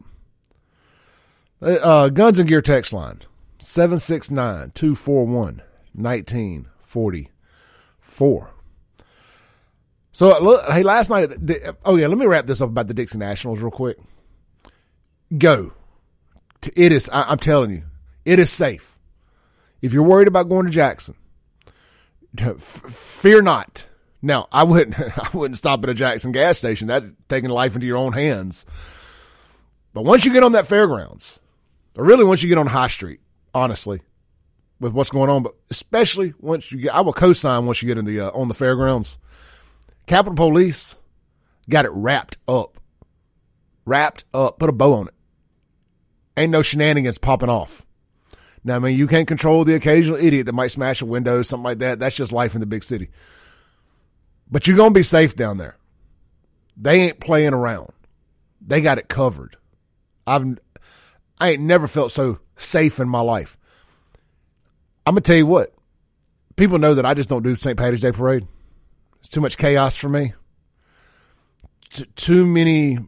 Uh, 1.62 2.08
Guns 2.08 2.40
and 2.40 2.48
Gear 2.48 2.62
text 2.62 2.92
line 2.92 3.20
769 3.60 4.72
241 4.74 5.62
1944. 5.94 8.55
So, 10.16 10.62
hey, 10.72 10.82
last 10.82 11.10
night, 11.10 11.30
oh, 11.84 11.96
yeah, 11.96 12.06
let 12.06 12.16
me 12.16 12.24
wrap 12.24 12.46
this 12.46 12.62
up 12.62 12.70
about 12.70 12.86
the 12.86 12.94
Dixie 12.94 13.18
Nationals 13.18 13.60
real 13.60 13.70
quick. 13.70 13.98
Go. 15.36 15.74
It 16.74 16.90
is, 16.90 17.10
I'm 17.12 17.36
telling 17.36 17.70
you, 17.70 17.82
it 18.24 18.38
is 18.38 18.50
safe. 18.50 18.96
If 19.82 19.92
you're 19.92 20.02
worried 20.02 20.26
about 20.26 20.48
going 20.48 20.64
to 20.64 20.72
Jackson, 20.72 21.16
fear 22.58 23.42
not. 23.42 23.84
Now, 24.22 24.48
I 24.50 24.62
wouldn't, 24.62 24.98
I 25.18 25.36
wouldn't 25.36 25.58
stop 25.58 25.84
at 25.84 25.90
a 25.90 25.94
Jackson 25.94 26.32
gas 26.32 26.56
station. 26.56 26.88
That's 26.88 27.12
taking 27.28 27.50
life 27.50 27.74
into 27.74 27.86
your 27.86 27.98
own 27.98 28.14
hands. 28.14 28.64
But 29.92 30.06
once 30.06 30.24
you 30.24 30.32
get 30.32 30.44
on 30.44 30.52
that 30.52 30.66
fairgrounds, 30.66 31.38
or 31.94 32.06
really 32.06 32.24
once 32.24 32.42
you 32.42 32.48
get 32.48 32.56
on 32.56 32.68
High 32.68 32.88
Street, 32.88 33.20
honestly, 33.52 34.00
with 34.80 34.94
what's 34.94 35.10
going 35.10 35.28
on, 35.28 35.42
but 35.42 35.56
especially 35.68 36.32
once 36.40 36.72
you 36.72 36.78
get, 36.78 36.94
I 36.94 37.02
will 37.02 37.12
co-sign 37.12 37.66
once 37.66 37.82
you 37.82 37.86
get 37.86 37.98
in 37.98 38.06
the 38.06 38.20
uh, 38.20 38.30
on 38.30 38.48
the 38.48 38.54
fairgrounds. 38.54 39.18
Capitol 40.06 40.36
Police 40.36 40.96
got 41.68 41.84
it 41.84 41.90
wrapped 41.92 42.38
up, 42.46 42.78
wrapped 43.84 44.24
up, 44.32 44.58
put 44.58 44.68
a 44.68 44.72
bow 44.72 44.94
on 44.94 45.08
it. 45.08 45.14
Ain't 46.36 46.52
no 46.52 46.62
shenanigans 46.62 47.18
popping 47.18 47.48
off. 47.48 47.84
Now, 48.62 48.76
I 48.76 48.78
mean, 48.78 48.96
you 48.96 49.06
can't 49.06 49.28
control 49.28 49.64
the 49.64 49.74
occasional 49.74 50.18
idiot 50.18 50.46
that 50.46 50.52
might 50.52 50.72
smash 50.72 51.00
a 51.00 51.06
window, 51.06 51.38
or 51.38 51.44
something 51.44 51.64
like 51.64 51.78
that. 51.78 51.98
That's 51.98 52.16
just 52.16 52.32
life 52.32 52.54
in 52.54 52.60
the 52.60 52.66
big 52.66 52.84
city. 52.84 53.10
But 54.50 54.66
you're 54.66 54.76
gonna 54.76 54.90
be 54.90 55.02
safe 55.02 55.34
down 55.34 55.58
there. 55.58 55.76
They 56.76 57.02
ain't 57.02 57.20
playing 57.20 57.54
around. 57.54 57.92
They 58.60 58.80
got 58.80 58.98
it 58.98 59.08
covered. 59.08 59.56
I've 60.26 60.58
I 61.38 61.50
ain't 61.50 61.62
never 61.62 61.86
felt 61.86 62.12
so 62.12 62.38
safe 62.56 63.00
in 63.00 63.08
my 63.08 63.20
life. 63.20 63.56
I'm 65.04 65.14
gonna 65.14 65.20
tell 65.22 65.36
you 65.36 65.46
what. 65.46 65.72
People 66.56 66.78
know 66.78 66.94
that 66.94 67.06
I 67.06 67.14
just 67.14 67.28
don't 67.28 67.42
do 67.42 67.50
the 67.50 67.56
St. 67.56 67.76
Patrick's 67.76 68.02
Day 68.02 68.12
parade. 68.12 68.46
It's 69.26 69.34
too 69.34 69.40
much 69.40 69.56
chaos 69.56 69.96
for 69.96 70.08
me. 70.08 70.34
T- 71.92 72.04
too 72.14 72.46
many 72.46 73.00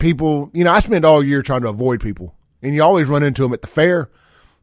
people. 0.00 0.50
You 0.52 0.64
know, 0.64 0.72
I 0.72 0.80
spend 0.80 1.04
all 1.04 1.24
year 1.24 1.42
trying 1.42 1.60
to 1.60 1.68
avoid 1.68 2.00
people, 2.00 2.34
and 2.60 2.74
you 2.74 2.82
always 2.82 3.06
run 3.06 3.22
into 3.22 3.42
them 3.42 3.52
at 3.52 3.60
the 3.60 3.68
fair 3.68 4.10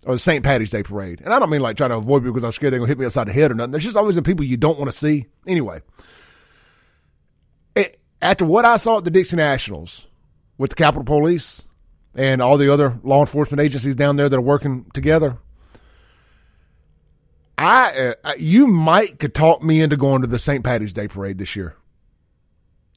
or 0.05 0.15
the 0.15 0.19
St. 0.19 0.43
Patty's 0.43 0.71
Day 0.71 0.83
parade. 0.83 1.21
And 1.21 1.33
I 1.33 1.39
don't 1.39 1.49
mean 1.49 1.61
like 1.61 1.77
trying 1.77 1.91
to 1.91 1.95
avoid 1.95 2.23
people 2.23 2.33
because 2.33 2.43
I'm 2.43 2.51
scared 2.51 2.73
they're 2.73 2.81
gonna 2.81 2.89
hit 2.89 2.99
me 2.99 3.05
upside 3.05 3.29
the 3.29 3.31
head 3.31 3.51
or 3.51 3.53
nothing. 3.53 3.71
There's 3.71 3.85
just 3.85 3.95
always 3.95 4.17
the 4.17 4.21
people 4.21 4.43
you 4.43 4.57
don't 4.57 4.77
want 4.77 4.91
to 4.91 4.97
see. 4.97 5.27
Anyway, 5.47 5.79
it, 7.73 7.97
after 8.21 8.45
what 8.45 8.65
I 8.65 8.75
saw 8.75 8.97
at 8.97 9.05
the 9.05 9.11
Dixie 9.11 9.37
Nationals 9.37 10.07
with 10.57 10.71
the 10.71 10.75
Capitol 10.75 11.05
Police 11.05 11.61
and 12.15 12.41
all 12.41 12.57
the 12.57 12.73
other 12.73 12.99
law 13.01 13.21
enforcement 13.21 13.61
agencies 13.61 13.95
down 13.95 14.17
there 14.17 14.27
that 14.27 14.35
are 14.37 14.41
working 14.41 14.91
together, 14.93 15.37
I 17.57 18.15
uh, 18.23 18.33
you 18.37 18.67
might 18.67 19.19
could 19.19 19.33
talk 19.33 19.63
me 19.63 19.81
into 19.81 19.97
going 19.97 20.21
to 20.21 20.27
the 20.27 20.39
St. 20.39 20.63
Patty's 20.63 20.93
Day 20.93 21.07
parade 21.07 21.37
this 21.37 21.55
year. 21.55 21.75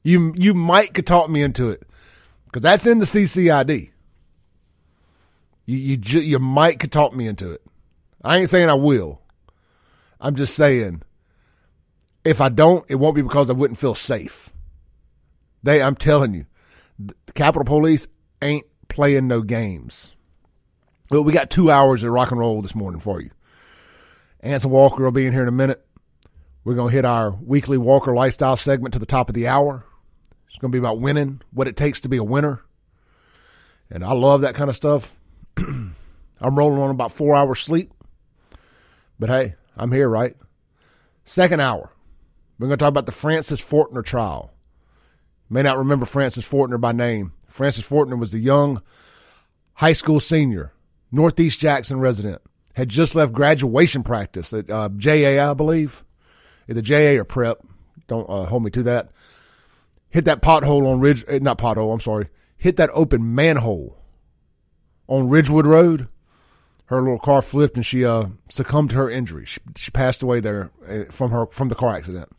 You 0.03 0.33
you 0.37 0.53
might 0.53 0.93
could 0.93 1.07
talk 1.07 1.29
me 1.29 1.41
into 1.41 1.69
it 1.69 1.83
because 2.45 2.61
that's 2.61 2.85
in 2.85 2.99
the 2.99 3.05
CCID. 3.05 3.91
You 5.65 5.77
you 5.77 6.19
you 6.19 6.39
might 6.39 6.79
could 6.79 6.91
talk 6.91 7.13
me 7.13 7.27
into 7.27 7.51
it. 7.51 7.61
I 8.23 8.37
ain't 8.37 8.49
saying 8.49 8.69
I 8.69 8.73
will. 8.73 9.21
I'm 10.19 10.35
just 10.35 10.55
saying 10.55 11.03
if 12.25 12.41
I 12.41 12.49
don't, 12.49 12.85
it 12.89 12.95
won't 12.95 13.15
be 13.15 13.21
because 13.21 13.49
I 13.49 13.53
wouldn't 13.53 13.79
feel 13.79 13.95
safe. 13.95 14.51
They, 15.63 15.81
I'm 15.81 15.95
telling 15.95 16.33
you, 16.33 16.45
the 16.97 17.33
Capitol 17.33 17.65
Police 17.65 18.07
ain't 18.41 18.65
playing 18.87 19.27
no 19.27 19.41
games. 19.41 20.13
Well, 21.09 21.23
we 21.23 21.33
got 21.33 21.49
two 21.49 21.71
hours 21.71 22.03
of 22.03 22.11
rock 22.11 22.31
and 22.31 22.39
roll 22.39 22.61
this 22.61 22.75
morning 22.75 22.99
for 22.99 23.21
you. 23.21 23.31
Anson 24.41 24.71
Walker 24.71 25.03
will 25.03 25.11
be 25.11 25.25
in 25.25 25.33
here 25.33 25.41
in 25.41 25.47
a 25.47 25.51
minute. 25.51 25.85
We're 26.63 26.75
going 26.75 26.89
to 26.89 26.95
hit 26.95 27.05
our 27.05 27.31
weekly 27.31 27.77
Walker 27.77 28.13
lifestyle 28.13 28.55
segment 28.55 28.93
to 28.93 28.99
the 28.99 29.05
top 29.05 29.29
of 29.29 29.35
the 29.35 29.47
hour. 29.47 29.85
It's 30.47 30.57
going 30.57 30.71
to 30.71 30.75
be 30.75 30.79
about 30.79 30.99
winning, 30.99 31.41
what 31.51 31.67
it 31.67 31.75
takes 31.75 32.01
to 32.01 32.09
be 32.09 32.17
a 32.17 32.23
winner. 32.23 32.61
And 33.89 34.03
I 34.03 34.13
love 34.13 34.41
that 34.41 34.55
kind 34.55 34.69
of 34.69 34.75
stuff. 34.75 35.15
I'm 35.57 35.95
rolling 36.41 36.79
on 36.79 36.91
about 36.91 37.11
four 37.11 37.35
hours 37.35 37.59
sleep. 37.59 37.91
But 39.19 39.29
hey, 39.29 39.55
I'm 39.75 39.91
here, 39.91 40.07
right? 40.07 40.35
Second 41.25 41.59
hour. 41.59 41.91
We're 42.57 42.67
going 42.67 42.77
to 42.77 42.83
talk 42.83 42.89
about 42.89 43.05
the 43.05 43.11
Francis 43.11 43.61
Fortner 43.61 44.03
trial. 44.03 44.51
You 45.49 45.55
may 45.55 45.63
not 45.63 45.77
remember 45.77 46.05
Francis 46.05 46.47
Fortner 46.47 46.79
by 46.79 46.91
name. 46.91 47.33
Francis 47.47 47.87
Fortner 47.87 48.17
was 48.17 48.31
the 48.31 48.39
young 48.39 48.81
high 49.73 49.93
school 49.93 50.19
senior, 50.19 50.71
Northeast 51.11 51.59
Jackson 51.59 51.99
resident 51.99 52.41
had 52.73 52.89
just 52.89 53.15
left 53.15 53.33
graduation 53.33 54.03
practice 54.03 54.53
at 54.53 54.69
uh, 54.69 54.89
JA, 54.95 55.49
I 55.49 55.53
believe, 55.53 56.03
either 56.69 56.81
JA 56.81 57.19
or 57.19 57.23
prep. 57.23 57.59
Don't 58.07 58.29
uh, 58.29 58.45
hold 58.45 58.63
me 58.63 58.71
to 58.71 58.83
that. 58.83 59.11
Hit 60.09 60.25
that 60.25 60.41
pothole 60.41 60.87
on 60.87 60.99
Ridge, 60.99 61.23
eh, 61.27 61.39
not 61.41 61.57
pothole. 61.57 61.93
I'm 61.93 61.99
sorry. 61.99 62.29
Hit 62.57 62.75
that 62.77 62.89
open 62.93 63.35
manhole 63.35 63.97
on 65.07 65.29
Ridgewood 65.29 65.67
Road. 65.67 66.07
Her 66.85 67.01
little 67.01 67.19
car 67.19 67.43
flipped 67.43 67.75
and 67.75 67.85
she 67.85 68.03
uh, 68.03 68.27
succumbed 68.49 68.89
to 68.91 68.95
her 68.95 69.09
injury. 69.09 69.45
She, 69.45 69.59
she 69.75 69.91
passed 69.91 70.23
away 70.23 70.39
there 70.39 70.71
eh, 70.87 71.05
from 71.11 71.29
her 71.31 71.45
from 71.47 71.69
the 71.69 71.75
car 71.75 71.95
accident. 71.95 72.29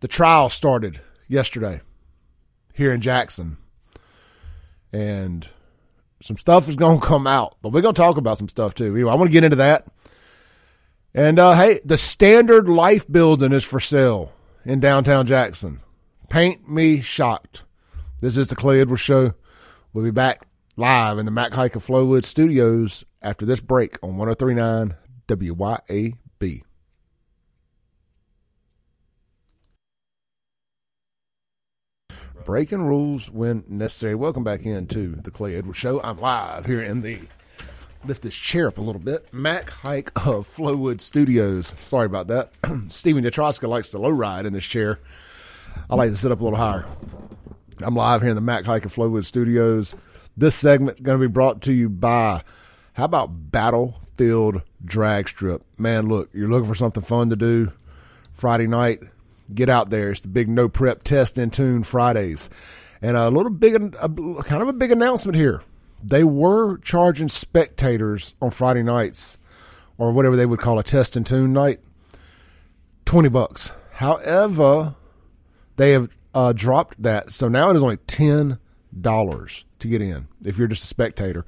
The 0.00 0.08
trial 0.08 0.48
started 0.48 1.00
yesterday 1.26 1.82
here 2.72 2.92
in 2.92 3.00
Jackson, 3.00 3.58
and 4.92 5.48
some 6.22 6.36
stuff 6.36 6.68
is 6.68 6.76
going 6.76 7.00
to 7.00 7.06
come 7.06 7.26
out, 7.26 7.56
but 7.62 7.70
we're 7.70 7.80
going 7.80 7.94
to 7.94 8.00
talk 8.00 8.16
about 8.16 8.38
some 8.38 8.48
stuff 8.48 8.74
too. 8.74 8.94
Anyway, 8.94 9.10
I 9.10 9.14
want 9.14 9.28
to 9.28 9.32
get 9.32 9.44
into 9.44 9.56
that. 9.56 9.86
And 11.14 11.38
uh, 11.38 11.54
hey, 11.54 11.80
the 11.84 11.96
Standard 11.96 12.68
Life 12.68 13.10
building 13.10 13.52
is 13.52 13.64
for 13.64 13.80
sale 13.80 14.32
in 14.64 14.80
downtown 14.80 15.26
Jackson. 15.26 15.80
Paint 16.28 16.68
me 16.68 17.00
shocked. 17.00 17.62
This 18.20 18.36
is 18.36 18.48
the 18.48 18.56
Clay 18.56 18.80
Edwards 18.80 19.00
Show. 19.00 19.34
We'll 19.92 20.04
be 20.04 20.10
back 20.10 20.46
live 20.76 21.18
in 21.18 21.24
the 21.24 21.32
Mac 21.32 21.54
Haik 21.54 21.76
of 21.76 21.86
Flowood 21.86 22.24
studios 22.24 23.04
after 23.22 23.46
this 23.46 23.60
break 23.60 23.98
on 24.02 24.16
1039 24.16 24.94
WYAB. 25.28 26.16
Breaking 32.48 32.80
rules 32.80 33.28
when 33.28 33.62
necessary. 33.68 34.14
Welcome 34.14 34.42
back 34.42 34.64
into 34.64 35.16
the 35.16 35.30
Clay 35.30 35.56
Edwards 35.56 35.76
Show. 35.78 36.00
I'm 36.00 36.18
live 36.18 36.64
here 36.64 36.82
in 36.82 37.02
the 37.02 37.18
lift 38.06 38.22
this 38.22 38.34
chair 38.34 38.68
up 38.68 38.78
a 38.78 38.80
little 38.80 39.02
bit. 39.02 39.30
Mac 39.34 39.68
Haik 39.68 40.10
of 40.16 40.48
Flowood 40.48 41.02
Studios. 41.02 41.74
Sorry 41.78 42.06
about 42.06 42.28
that. 42.28 42.52
Stephen 42.88 43.22
Yatroska 43.22 43.68
likes 43.68 43.90
to 43.90 43.98
low 43.98 44.08
ride 44.08 44.46
in 44.46 44.54
this 44.54 44.64
chair. 44.64 44.98
I 45.90 45.94
like 45.94 46.08
to 46.08 46.16
sit 46.16 46.32
up 46.32 46.40
a 46.40 46.44
little 46.44 46.58
higher. 46.58 46.86
I'm 47.82 47.94
live 47.94 48.22
here 48.22 48.30
in 48.30 48.34
the 48.34 48.40
Mac 48.40 48.64
Haik 48.64 48.86
of 48.86 48.94
Flowood 48.94 49.26
Studios. 49.26 49.94
This 50.34 50.54
segment 50.54 51.02
going 51.02 51.20
to 51.20 51.28
be 51.28 51.30
brought 51.30 51.60
to 51.64 51.72
you 51.74 51.90
by 51.90 52.42
how 52.94 53.04
about 53.04 53.52
Battlefield 53.52 54.62
Drag 54.82 55.28
Strip? 55.28 55.66
Man, 55.76 56.08
look, 56.08 56.30
you're 56.32 56.48
looking 56.48 56.68
for 56.68 56.74
something 56.74 57.02
fun 57.02 57.28
to 57.28 57.36
do 57.36 57.72
Friday 58.32 58.66
night 58.66 59.02
get 59.54 59.68
out 59.68 59.90
there. 59.90 60.10
It's 60.10 60.20
the 60.20 60.28
big 60.28 60.48
no 60.48 60.68
prep 60.68 61.02
test 61.02 61.38
and 61.38 61.52
tune 61.52 61.82
Fridays. 61.82 62.50
And 63.00 63.16
a 63.16 63.30
little 63.30 63.50
big, 63.50 63.74
a, 63.74 64.08
kind 64.08 64.62
of 64.62 64.68
a 64.68 64.72
big 64.72 64.90
announcement 64.90 65.36
here. 65.36 65.62
They 66.02 66.24
were 66.24 66.78
charging 66.78 67.28
spectators 67.28 68.34
on 68.40 68.50
Friday 68.50 68.82
nights, 68.82 69.38
or 69.98 70.12
whatever 70.12 70.36
they 70.36 70.46
would 70.46 70.60
call 70.60 70.78
a 70.78 70.84
test 70.84 71.16
and 71.16 71.26
tune 71.26 71.52
night, 71.52 71.80
twenty 73.04 73.28
bucks. 73.28 73.72
However, 73.94 74.94
they 75.76 75.90
have 75.92 76.08
uh, 76.34 76.52
dropped 76.52 77.02
that, 77.02 77.32
so 77.32 77.48
now 77.48 77.70
it 77.70 77.76
is 77.76 77.82
only 77.82 77.96
ten 77.96 78.58
dollars 79.00 79.64
to 79.80 79.88
get 79.88 80.00
in 80.00 80.28
if 80.44 80.56
you're 80.56 80.68
just 80.68 80.84
a 80.84 80.88
spectator, 80.88 81.44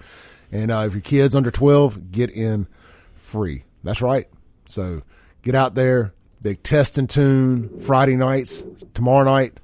and 0.50 0.70
uh, 0.72 0.84
if 0.86 0.94
your 0.94 1.00
kid's 1.00 1.36
under 1.36 1.52
twelve, 1.52 2.10
get 2.10 2.30
in 2.30 2.66
free. 3.14 3.62
That's 3.84 4.02
right. 4.02 4.28
So 4.66 5.02
get 5.42 5.54
out 5.54 5.76
there, 5.76 6.12
Big 6.42 6.62
test 6.62 6.96
and 6.96 7.08
tune 7.08 7.80
Friday 7.80 8.16
nights. 8.16 8.64
Tomorrow 8.94 9.24
night, 9.24 9.60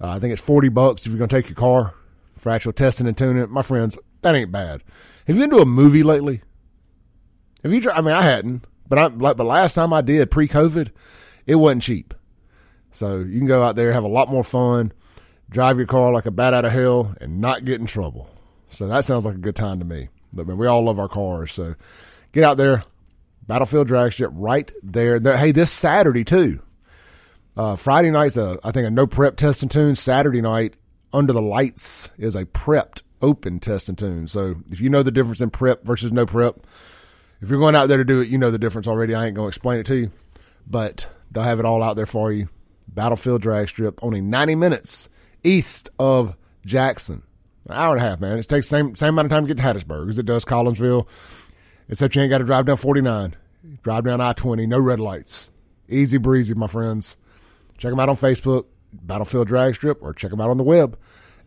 uh, 0.00 0.10
I 0.10 0.18
think 0.18 0.32
it's 0.32 0.42
forty 0.42 0.68
bucks 0.68 1.06
if 1.06 1.12
you're 1.12 1.18
going 1.18 1.30
to 1.30 1.36
take 1.36 1.48
your 1.48 1.56
car 1.56 1.94
for 2.36 2.50
actual 2.50 2.72
testing 2.72 3.06
and 3.06 3.16
tuning. 3.16 3.48
My 3.50 3.62
friends, 3.62 3.96
that 4.20 4.34
ain't 4.34 4.52
bad. 4.52 4.82
Have 5.26 5.36
you 5.36 5.42
been 5.42 5.50
to 5.50 5.58
a 5.58 5.66
movie 5.66 6.02
lately? 6.02 6.42
Have 7.62 7.72
you? 7.72 7.80
Tried? 7.80 7.96
I 7.96 8.00
mean, 8.02 8.14
I 8.14 8.22
hadn't, 8.22 8.64
but 8.86 8.98
I 8.98 9.06
like. 9.06 9.38
But 9.38 9.46
last 9.46 9.74
time 9.74 9.94
I 9.94 10.02
did 10.02 10.30
pre-COVID, 10.30 10.90
it 11.46 11.54
wasn't 11.54 11.82
cheap. 11.82 12.12
So 12.92 13.18
you 13.18 13.38
can 13.38 13.46
go 13.46 13.62
out 13.62 13.74
there, 13.74 13.92
have 13.92 14.04
a 14.04 14.08
lot 14.08 14.28
more 14.28 14.44
fun, 14.44 14.92
drive 15.48 15.78
your 15.78 15.86
car 15.86 16.12
like 16.12 16.26
a 16.26 16.30
bat 16.30 16.52
out 16.52 16.66
of 16.66 16.72
hell, 16.72 17.14
and 17.20 17.40
not 17.40 17.64
get 17.64 17.80
in 17.80 17.86
trouble. 17.86 18.28
So 18.68 18.86
that 18.88 19.06
sounds 19.06 19.24
like 19.24 19.36
a 19.36 19.38
good 19.38 19.56
time 19.56 19.78
to 19.78 19.84
me. 19.84 20.10
But 20.32 20.46
man, 20.46 20.58
we 20.58 20.66
all 20.66 20.84
love 20.84 20.98
our 20.98 21.08
cars, 21.08 21.52
so 21.52 21.76
get 22.32 22.44
out 22.44 22.56
there, 22.56 22.82
Battlefield 23.46 23.86
drag 23.86 24.12
strip 24.12 24.30
right 24.34 24.70
there. 24.82 25.20
Hey, 25.36 25.52
this 25.52 25.70
Saturday 25.70 26.24
too. 26.24 26.60
Uh, 27.56 27.76
Friday 27.76 28.10
night's 28.10 28.36
a, 28.36 28.58
I 28.64 28.72
think 28.72 28.86
a 28.86 28.90
no 28.90 29.06
prep 29.06 29.36
test 29.36 29.62
and 29.62 29.70
tune. 29.70 29.94
Saturday 29.94 30.40
night 30.40 30.74
under 31.12 31.32
the 31.32 31.42
lights 31.42 32.10
is 32.18 32.34
a 32.34 32.44
prepped 32.44 33.02
open 33.22 33.60
test 33.60 33.88
and 33.88 33.96
tune. 33.96 34.26
So 34.26 34.56
if 34.70 34.80
you 34.80 34.88
know 34.88 35.02
the 35.02 35.12
difference 35.12 35.40
in 35.40 35.50
prep 35.50 35.84
versus 35.84 36.10
no 36.10 36.26
prep, 36.26 36.66
if 37.40 37.50
you're 37.50 37.60
going 37.60 37.76
out 37.76 37.86
there 37.86 37.98
to 37.98 38.04
do 38.04 38.20
it, 38.20 38.28
you 38.28 38.38
know 38.38 38.50
the 38.50 38.58
difference 38.58 38.88
already. 38.88 39.14
I 39.14 39.26
ain't 39.26 39.36
to 39.36 39.46
explain 39.46 39.78
it 39.78 39.86
to 39.86 39.96
you, 39.96 40.10
but 40.66 41.06
they'll 41.30 41.44
have 41.44 41.60
it 41.60 41.66
all 41.66 41.82
out 41.82 41.96
there 41.96 42.06
for 42.06 42.32
you. 42.32 42.48
Battlefield 42.88 43.42
drag 43.42 43.68
strip, 43.68 44.02
only 44.02 44.20
90 44.20 44.54
minutes 44.54 45.08
east 45.42 45.90
of 45.98 46.36
Jackson. 46.64 47.22
An 47.66 47.76
hour 47.76 47.94
and 47.94 48.04
a 48.04 48.08
half, 48.08 48.20
man. 48.20 48.38
It 48.38 48.48
takes 48.48 48.68
same 48.68 48.96
same 48.96 49.10
amount 49.10 49.26
of 49.26 49.30
time 49.30 49.46
to 49.46 49.54
get 49.54 49.62
to 49.62 49.62
Hattiesburg 49.62 50.10
as 50.10 50.18
it 50.18 50.26
does 50.26 50.44
Collinsville 50.44 51.06
except 51.88 52.14
you 52.14 52.22
ain't 52.22 52.30
got 52.30 52.38
to 52.38 52.44
drive 52.44 52.66
down 52.66 52.76
49. 52.76 53.36
Drive 53.82 54.04
down 54.04 54.20
I 54.20 54.32
20, 54.32 54.66
no 54.66 54.78
red 54.78 55.00
lights. 55.00 55.50
Easy 55.88 56.18
breezy, 56.18 56.54
my 56.54 56.66
friends. 56.66 57.16
Check 57.78 57.90
them 57.90 58.00
out 58.00 58.08
on 58.08 58.16
Facebook, 58.16 58.64
Battlefield 58.92 59.48
Drag 59.48 59.74
Strip, 59.74 60.02
or 60.02 60.12
check 60.12 60.30
them 60.30 60.40
out 60.40 60.50
on 60.50 60.56
the 60.56 60.64
web 60.64 60.98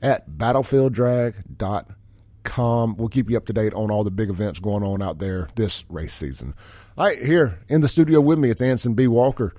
at 0.01 0.29
battlefielddrag.com. 0.29 2.98
We'll 2.98 3.10
keep 3.10 3.29
you 3.29 3.38
up 3.38 3.46
to 3.48 3.53
date 3.53 3.74
on 3.74 3.91
all 3.91 4.03
the 4.03 4.12
big 4.12 4.29
events 4.29 4.60
going 4.60 4.84
on 4.84 5.01
out 5.01 5.20
there 5.20 5.48
this 5.56 5.86
race 5.89 6.13
season. 6.13 6.53
All 6.98 7.08
right, 7.08 7.22
here 7.22 7.60
in 7.70 7.82
the 7.82 7.88
studio 7.88 8.20
with 8.22 8.39
me, 8.39 8.50
it's 8.50 8.62
Anson 8.62 8.94
B. 8.94 9.08
Walker 9.08 9.56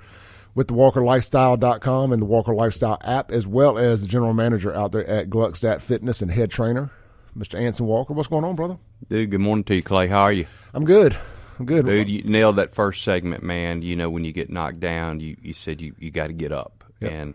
with 0.54 0.68
the 0.68 0.74
WalkerLifestyle.com 0.74 2.12
and 2.12 2.20
the 2.20 2.26
Walker 2.26 2.54
Lifestyle 2.54 2.98
app, 3.04 3.30
as 3.30 3.46
well 3.46 3.78
as 3.78 4.02
the 4.02 4.08
general 4.08 4.34
manager 4.34 4.74
out 4.74 4.92
there 4.92 5.06
at 5.06 5.30
Gluckstadt 5.30 5.80
Fitness 5.80 6.20
and 6.22 6.32
head 6.32 6.50
trainer, 6.50 6.90
Mr. 7.38 7.58
Anson 7.58 7.86
Walker. 7.86 8.12
What's 8.14 8.28
going 8.28 8.44
on, 8.44 8.56
brother? 8.56 8.78
Dude, 9.08 9.30
good 9.30 9.40
morning 9.40 9.64
to 9.64 9.74
you, 9.76 9.82
Clay. 9.82 10.08
How 10.08 10.22
are 10.22 10.32
you? 10.32 10.46
I'm 10.74 10.84
good. 10.84 11.16
I'm 11.58 11.66
good. 11.66 11.86
Dude, 11.86 12.08
you 12.08 12.22
nailed 12.24 12.56
that 12.56 12.72
first 12.74 13.02
segment, 13.04 13.42
man. 13.42 13.82
You 13.82 13.96
know, 13.96 14.10
when 14.10 14.24
you 14.24 14.32
get 14.32 14.50
knocked 14.50 14.80
down, 14.80 15.20
you, 15.20 15.36
you 15.40 15.54
said 15.54 15.80
you, 15.80 15.94
you 15.98 16.10
got 16.10 16.28
to 16.28 16.32
get 16.32 16.52
up. 16.52 16.84
Yep. 17.00 17.12
And 17.12 17.34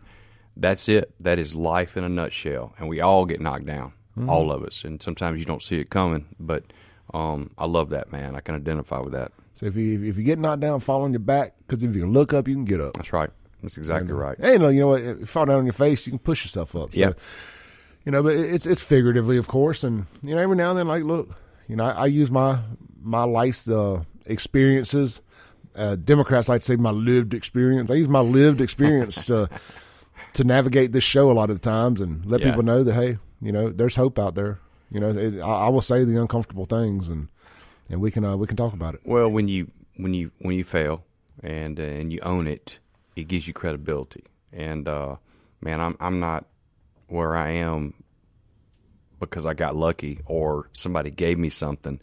that's 0.57 0.89
it. 0.89 1.13
That 1.21 1.39
is 1.39 1.55
life 1.55 1.95
in 1.97 2.03
a 2.03 2.09
nutshell. 2.09 2.73
And 2.77 2.87
we 2.89 3.01
all 3.01 3.25
get 3.25 3.39
knocked 3.41 3.65
down, 3.65 3.93
Mm-hmm. 4.17 4.29
all 4.29 4.51
of 4.51 4.63
us. 4.63 4.83
And 4.83 5.01
sometimes 5.01 5.39
you 5.39 5.45
don't 5.45 5.61
see 5.63 5.79
it 5.79 5.89
coming. 5.89 6.25
But 6.39 6.63
um, 7.13 7.49
I 7.57 7.65
love 7.65 7.89
that, 7.89 8.11
man. 8.11 8.35
I 8.35 8.41
can 8.41 8.53
identify 8.55 8.99
with 8.99 9.13
that. 9.13 9.31
So 9.55 9.65
if 9.65 9.75
you 9.75 10.03
if 10.03 10.17
you 10.17 10.23
get 10.23 10.37
knocked 10.39 10.61
down, 10.61 10.79
fall 10.81 11.01
on 11.03 11.13
your 11.13 11.19
back 11.19 11.53
because 11.65 11.81
if 11.83 11.95
you 11.95 12.01
can 12.01 12.13
look 12.13 12.31
up, 12.33 12.47
you 12.47 12.53
can 12.55 12.65
get 12.65 12.79
up. 12.81 12.93
That's 12.93 13.11
right. 13.13 13.29
That's 13.63 13.77
exactly 13.77 14.11
right. 14.13 14.37
Hey, 14.39 14.53
you 14.53 14.59
know, 14.59 14.67
you 14.67 14.81
know 14.81 14.87
what? 14.87 15.01
If 15.01 15.19
you 15.21 15.25
fall 15.25 15.45
down 15.45 15.57
on 15.59 15.65
your 15.65 15.73
face, 15.73 16.05
you 16.05 16.11
can 16.11 16.19
push 16.19 16.43
yourself 16.43 16.75
up. 16.75 16.93
So, 16.93 16.99
Yeah. 16.99 17.11
You 18.05 18.11
know, 18.11 18.21
but 18.21 18.35
it's 18.35 18.65
it's 18.65 18.81
figuratively, 18.81 19.37
of 19.37 19.47
course, 19.47 19.83
and 19.83 20.05
you 20.21 20.35
know, 20.35 20.41
every 20.41 20.57
now 20.57 20.71
and 20.71 20.79
then, 20.79 20.87
like, 20.87 21.03
look, 21.03 21.29
you 21.67 21.75
know, 21.75 21.85
I, 21.85 21.91
I 21.91 22.05
use 22.07 22.29
my 22.29 22.59
my 23.01 23.23
life's 23.23 23.69
uh, 23.69 24.03
experiences. 24.25 25.21
Uh, 25.75 25.95
Democrats 25.95 26.49
like 26.49 26.61
to 26.61 26.65
say 26.65 26.75
my 26.75 26.91
lived 26.91 27.33
experience. 27.33 27.89
I 27.89 27.95
use 27.95 28.09
my 28.09 28.19
lived 28.19 28.61
experience 28.61 29.25
to 29.25 29.49
to 30.33 30.43
navigate 30.43 30.91
this 30.91 31.03
show 31.03 31.31
a 31.31 31.33
lot 31.33 31.49
of 31.49 31.61
the 31.61 31.69
times 31.69 32.01
and 32.01 32.25
let 32.25 32.41
Yeah. 32.41 32.47
people 32.49 32.63
know 32.63 32.83
that 32.83 32.93
hey, 32.93 33.17
you 33.41 33.51
know, 33.51 33.69
there's 33.69 33.95
hope 33.95 34.19
out 34.19 34.35
there. 34.35 34.59
You 34.91 34.99
know, 34.99 35.09
it, 35.09 35.39
I, 35.39 35.65
I 35.65 35.69
will 35.69 35.81
say 35.81 36.03
the 36.03 36.19
uncomfortable 36.21 36.65
things 36.65 37.07
and 37.09 37.29
and 37.89 38.01
we 38.01 38.11
can 38.11 38.23
uh, 38.25 38.35
we 38.35 38.47
can 38.47 38.57
talk 38.57 38.73
about 38.73 38.95
it. 38.95 39.01
Well, 39.05 39.29
when 39.29 39.47
you 39.47 39.71
when 39.97 40.13
you 40.13 40.31
when 40.39 40.55
you 40.55 40.63
fail 40.63 41.03
and 41.41 41.79
uh, 41.79 41.83
and 41.83 42.11
you 42.11 42.19
own 42.21 42.47
it, 42.47 42.79
it 43.15 43.27
gives 43.27 43.47
you 43.47 43.53
credibility. 43.53 44.25
And 44.51 44.87
uh, 44.89 45.15
man, 45.61 45.79
I'm 45.79 45.95
I'm 45.99 46.19
not 46.19 46.45
where 47.07 47.35
I 47.35 47.51
am 47.51 47.93
because 49.19 49.45
I 49.45 49.53
got 49.53 49.75
lucky 49.75 50.19
or 50.25 50.69
somebody 50.73 51.09
gave 51.09 51.37
me 51.37 51.49
something. 51.49 51.99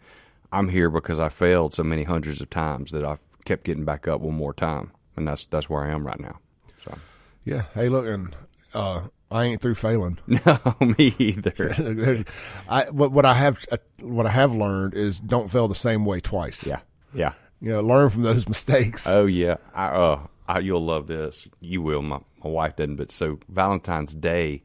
I'm 0.53 0.69
here 0.69 0.91
because 0.91 1.19
I 1.21 1.29
failed 1.29 1.75
so 1.75 1.83
many 1.83 2.05
hundreds 2.05 2.41
of 2.41 2.51
times 2.51 2.93
that 2.93 3.05
I've 3.05 3.21
kept 3.45 3.65
getting 3.65 3.85
back 3.85 4.09
up 4.09 4.21
one 4.21 4.35
more 4.35 4.55
time, 4.55 4.93
and 5.17 5.27
that's 5.27 5.47
that's 5.47 5.69
where 5.69 5.85
I 5.85 5.93
am 5.93 6.07
right 6.07 6.19
now. 6.19 6.39
So 6.85 6.99
Yeah. 7.45 7.65
Hey, 7.75 7.89
look, 7.89 8.07
and 8.07 8.35
uh, 8.75 9.03
I 9.31 9.45
ain't 9.45 9.61
through 9.61 9.77
failing. 9.77 10.19
no, 10.27 10.59
me 10.81 11.15
either. 11.19 12.25
I 12.69 12.91
what, 12.91 13.13
what 13.13 13.25
I 13.25 13.35
have 13.35 13.65
uh, 13.71 13.77
what 14.01 14.27
I 14.27 14.31
have 14.31 14.53
learned 14.53 14.95
is 14.95 15.21
don't 15.21 15.51
fail 15.51 15.69
the 15.69 15.75
same 15.75 16.05
way 16.05 16.21
twice. 16.21 16.67
Yeah, 16.67 16.81
yeah. 17.15 17.33
You 17.61 17.71
know, 17.71 17.81
learn 17.81 18.11
from 18.11 18.23
those 18.23 18.49
mistakes. 18.49 19.07
Oh 19.09 19.27
yeah, 19.27 19.57
I, 19.75 19.87
uh, 19.87 20.21
I, 20.51 20.59
you'll 20.59 20.85
love 20.85 21.07
this. 21.07 21.47
You 21.61 21.81
will. 21.81 22.03
My 22.03 22.19
my 22.43 22.51
wife 22.51 22.77
doesn't, 22.77 22.97
but 22.97 23.13
so 23.13 23.39
Valentine's 23.49 24.15
Day 24.15 24.63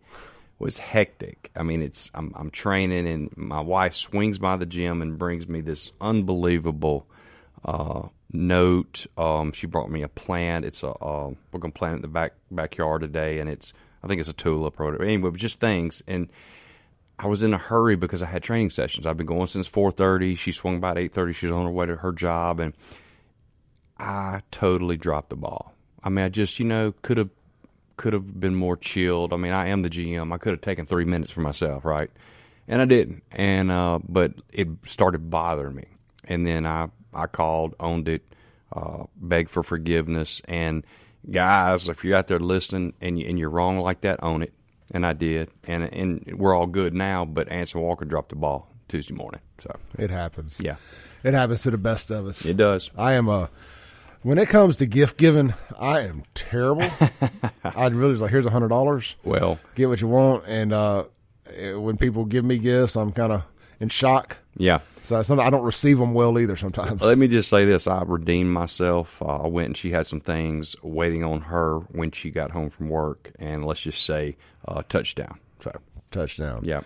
was 0.58 0.78
hectic. 0.78 1.52
I 1.56 1.64
mean, 1.64 1.82
it's 1.82 2.10
I'm 2.14 2.34
I'm 2.36 2.50
training, 2.50 3.08
and 3.08 3.30
my 3.38 3.60
wife 3.60 3.94
swings 3.94 4.40
by 4.40 4.56
the 4.58 4.66
gym 4.66 5.02
and 5.02 5.20
brings 5.20 5.48
me 5.48 5.62
this 5.62 5.92
unbelievable 6.02 7.06
uh, 7.64 8.08
note. 8.32 9.06
Um, 9.16 9.52
she 9.52 9.68
brought 9.68 9.92
me 9.92 10.02
a 10.02 10.08
plant. 10.08 10.66
It's 10.66 10.82
a 10.82 10.90
uh, 10.90 11.32
we're 11.52 11.60
gonna 11.60 11.72
plant 11.72 11.94
it 11.94 11.96
in 11.98 12.02
the 12.02 12.08
back 12.08 12.34
backyard 12.50 13.02
today, 13.02 13.40
and 13.40 13.50
it's 13.50 13.74
I 14.04 14.08
think 14.08 14.20
it's 14.20 14.30
a 14.30 14.34
tulip 14.34 14.80
or 14.80 14.86
whatever. 14.86 15.04
Anyway, 15.04 15.32
just 15.36 15.60
things 15.60 16.02
and. 16.08 16.30
I 17.18 17.28
was 17.28 17.44
in 17.44 17.54
a 17.54 17.58
hurry 17.58 17.96
because 17.96 18.22
I 18.22 18.26
had 18.26 18.44
training 18.44 18.72
sessions. 18.72 19.06
I've 19.06 19.16
been 19.16 19.26
going 19.26 19.48
since 19.48 19.68
four 19.68 19.90
thirty. 19.90 20.36
She 20.36 20.52
swung 20.52 20.82
by 20.82 20.92
at 20.92 20.98
eight 20.98 21.14
thirty. 21.14 21.32
She 21.32 21.46
was 21.46 21.54
on 21.54 21.64
her 21.64 21.72
way 21.72 21.86
to 21.86 21.96
her 21.96 22.12
job, 22.12 22.60
and 22.60 22.74
I 23.98 24.42
totally 24.52 24.98
dropped 24.98 25.30
the 25.30 25.38
ball. 25.38 25.75
I 26.06 26.10
mean, 26.10 26.24
I 26.24 26.30
just 26.30 26.60
you 26.60 26.66
know 26.66 26.94
could 27.02 27.18
have 27.18 27.30
could 27.98 28.14
have 28.14 28.40
been 28.40 28.56
more 28.56 28.78
chilled. 28.78 29.34
I 29.34 29.38
mean, 29.38 29.52
I 29.54 29.68
am 29.68 29.82
the 29.82 29.90
GM. 29.90 30.32
I 30.34 30.38
could 30.38 30.52
have 30.52 30.62
taken 30.62 30.86
three 30.86 31.06
minutes 31.06 31.32
for 31.32 31.42
myself, 31.42 31.84
right? 31.86 32.10
And 32.68 32.82
I 32.82 32.86
didn't. 32.86 33.24
And 33.32 33.72
uh, 33.72 34.00
but 34.08 34.34
it 34.54 34.68
started 34.86 35.30
bothering 35.30 35.76
me. 35.76 35.86
And 36.26 36.46
then 36.48 36.66
I 36.66 36.90
I 37.14 37.28
called, 37.28 37.76
owned 37.80 38.08
it, 38.08 38.24
uh, 38.74 39.04
begged 39.18 39.50
for 39.50 39.64
forgiveness. 39.64 40.42
And 40.46 40.84
guys, 41.32 41.88
if 41.88 42.04
you're 42.04 42.18
out 42.18 42.28
there 42.28 42.40
listening 42.40 42.94
and 43.02 43.18
you, 43.20 43.28
and 43.28 43.40
you're 43.40 43.50
wrong 43.50 43.80
like 43.80 44.02
that, 44.02 44.22
own 44.24 44.42
it. 44.44 44.54
And 44.92 45.06
I 45.06 45.14
did. 45.14 45.50
And 45.64 45.84
and 45.84 46.34
we're 46.38 46.54
all 46.56 46.68
good 46.68 46.94
now. 46.94 47.26
But 47.26 47.50
Anson 47.50 47.82
Walker 47.82 48.06
dropped 48.06 48.30
the 48.30 48.36
ball 48.36 48.70
Tuesday 48.88 49.14
morning. 49.14 49.42
So 49.60 49.76
It 49.98 50.10
happens. 50.10 50.60
yeah, 50.62 50.76
It 51.24 51.34
happens 51.34 51.64
to 51.64 51.72
the 51.72 51.78
best 51.78 52.12
of 52.12 52.28
us. 52.28 52.46
it 52.46 52.58
does. 52.58 52.92
I 52.98 53.14
am 53.14 53.30
a. 53.30 53.50
When 54.26 54.40
it 54.40 54.50
comes 54.50 54.78
to 54.78 54.88
gift 54.88 55.18
giving, 55.18 55.54
I 55.78 56.00
am 56.00 56.24
terrible. 56.34 56.90
I'd 57.64 57.94
really 57.94 58.16
like 58.16 58.32
here's 58.32 58.48
a 58.48 58.50
hundred 58.50 58.70
dollars. 58.70 59.16
Well, 59.24 59.60
Get 59.76 59.88
what 59.88 60.02
you 60.02 60.08
want, 60.08 60.46
and 60.48 60.74
uh, 60.74 61.04
eh, 61.56 61.74
when 61.74 61.96
people 61.98 62.26
give 62.26 62.44
me 62.44 62.58
gifts, 62.58 62.96
I'm 62.96 63.12
kind 63.12 63.32
of 63.32 63.44
in 63.80 63.90
shock. 63.90 64.38
yeah. 64.58 64.80
So 65.04 65.16
I 65.20 65.52
don't 65.52 65.62
receive 65.64 66.00
them 66.00 66.16
well 66.16 66.40
either. 66.40 66.56
Sometimes. 66.56 67.00
Let 67.02 67.20
me 67.20 67.28
just 67.28 67.52
say 67.52 67.66
this: 67.66 67.86
I 67.86 68.02
redeemed 68.02 68.50
myself. 68.50 69.22
Uh, 69.22 69.44
I 69.44 69.48
went 69.48 69.68
and 69.68 69.78
she 69.78 69.92
had 69.92 70.08
some 70.08 70.22
things 70.22 70.76
waiting 70.82 71.24
on 71.24 71.42
her 71.42 71.78
when 71.92 72.10
she 72.10 72.32
got 72.32 72.50
home 72.50 72.72
from 72.72 72.90
work, 72.90 73.32
and 73.38 73.64
let's 73.64 73.82
just 73.82 74.04
say 74.04 74.38
uh, 74.68 74.82
touchdown. 74.90 75.38
So 75.64 75.72
touchdown. 76.10 76.62
yeah, 76.64 76.82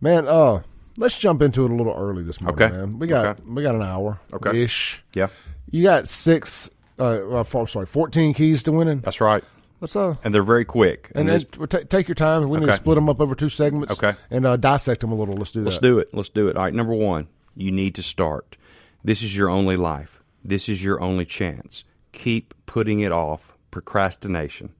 Man, 0.00 0.28
uh, 0.28 0.62
let's 0.96 1.18
jump 1.18 1.42
into 1.42 1.64
it 1.64 1.72
a 1.72 1.74
little 1.74 1.94
early 1.98 2.22
this 2.22 2.40
morning, 2.40 2.62
Okay. 2.64 2.72
man. 2.76 3.00
We 3.00 3.08
got 3.08 3.26
Okay. 3.26 3.42
we 3.48 3.64
got 3.64 3.74
an 3.74 3.82
hour 3.82 4.20
Okay. 4.32 4.62
ish. 4.62 5.02
yeah, 5.14 5.26
You 5.70 5.82
got 5.82 6.08
six 6.08 6.70
uh 6.98 7.20
well, 7.26 7.44
four, 7.44 7.68
sorry, 7.68 7.86
fourteen 7.86 8.34
keys 8.34 8.62
to 8.64 8.72
winning. 8.72 9.00
that's 9.00 9.20
right. 9.20 9.44
Let's 9.80 9.94
uh 9.94 10.16
And 10.24 10.34
they're 10.34 10.42
very 10.42 10.64
quick. 10.64 11.12
and, 11.14 11.28
and 11.30 11.46
we'll 11.56 11.68
ta- 11.68 11.80
take 11.88 12.08
your 12.08 12.14
time. 12.16 12.48
We 12.48 12.58
need 12.58 12.66
to 12.66 12.72
split 12.72 12.96
them 12.96 13.08
up 13.08 13.20
over 13.20 13.34
two 13.34 13.48
segments. 13.48 13.92
Okay. 13.92 14.18
And 14.30 14.44
uh, 14.44 14.56
dissect 14.56 15.00
them 15.02 15.12
a 15.12 15.14
little. 15.14 15.36
Let's 15.36 15.52
do 15.52 15.62
Let's 15.62 15.78
do 15.78 15.98
it. 16.00 16.08
Let's 16.12 16.28
do 16.30 16.48
it. 16.48 16.56
All 16.56 16.64
right. 16.64 16.74
Number 16.74 16.94
one, 16.94 17.28
you 17.54 17.70
need 17.70 17.94
to 17.94 18.02
start. 18.02 18.56
This 19.04 19.22
is 19.22 19.36
your 19.36 19.48
only 19.48 19.76
life. 19.76 20.20
This 20.44 20.68
is 20.68 20.82
your 20.82 21.00
only 21.00 21.24
chance. 21.24 21.84
Keep 22.12 22.54
putting 22.66 23.00
it 23.00 23.12
off. 23.12 23.56
Procrastination. 23.70 24.74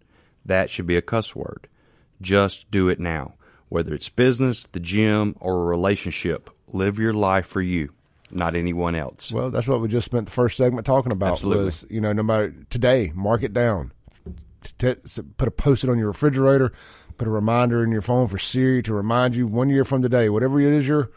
That 0.45 0.71
should 0.71 0.87
be 0.87 0.97
a 0.97 1.03
cuss 1.03 1.37
word. 1.37 1.69
Just 2.21 2.71
do 2.71 2.89
it 2.89 2.99
now. 2.99 3.35
Whether 3.69 3.95
it's 3.95 4.09
business, 4.09 4.65
the 4.65 4.81
gym, 4.81 5.37
or 5.41 5.55
a 5.63 5.67
relationship, 5.67 6.51
live 6.67 6.99
your 6.99 7.13
life 7.13 7.47
for 7.47 7.61
you, 7.61 7.93
not 8.31 8.55
anyone 8.55 8.95
else. 8.95 9.33
Well, 9.33 9.51
that's 9.51 9.67
what 9.67 9.81
we 9.81 9.89
just 9.89 10.05
spent 10.05 10.27
the 10.27 10.33
first 10.33 10.57
segment 10.57 10.87
talking 10.87 11.13
about. 11.13 11.33
Absolutely. 11.33 11.65
Was, 11.67 11.87
you 11.91 12.01
know, 12.01 12.13
no 12.13 12.23
matter 12.23 12.55
today, 12.71 13.13
mark 13.15 13.43
it 13.43 13.53
down. 13.53 13.93
T- 14.63 14.95
t- 14.95 15.23
put 15.37 15.49
a 15.49 15.51
post 15.51 15.85
it 15.85 15.91
on 15.91 15.99
your 15.99 16.09
refrigerator. 16.09 16.73
Put 17.17 17.27
a 17.29 17.31
reminder 17.31 17.83
in 17.83 17.91
your 17.91 18.03
phone 18.03 18.27
for 18.29 18.39
Siri 18.39 18.83
to 18.83 18.95
remind 18.95 19.35
you 19.35 19.47
one 19.47 19.69
year 19.71 19.85
from 19.85 20.03
today, 20.03 20.29
whatever 20.29 20.61
it 20.61 20.73
is 20.73 20.87
you're 20.87 21.11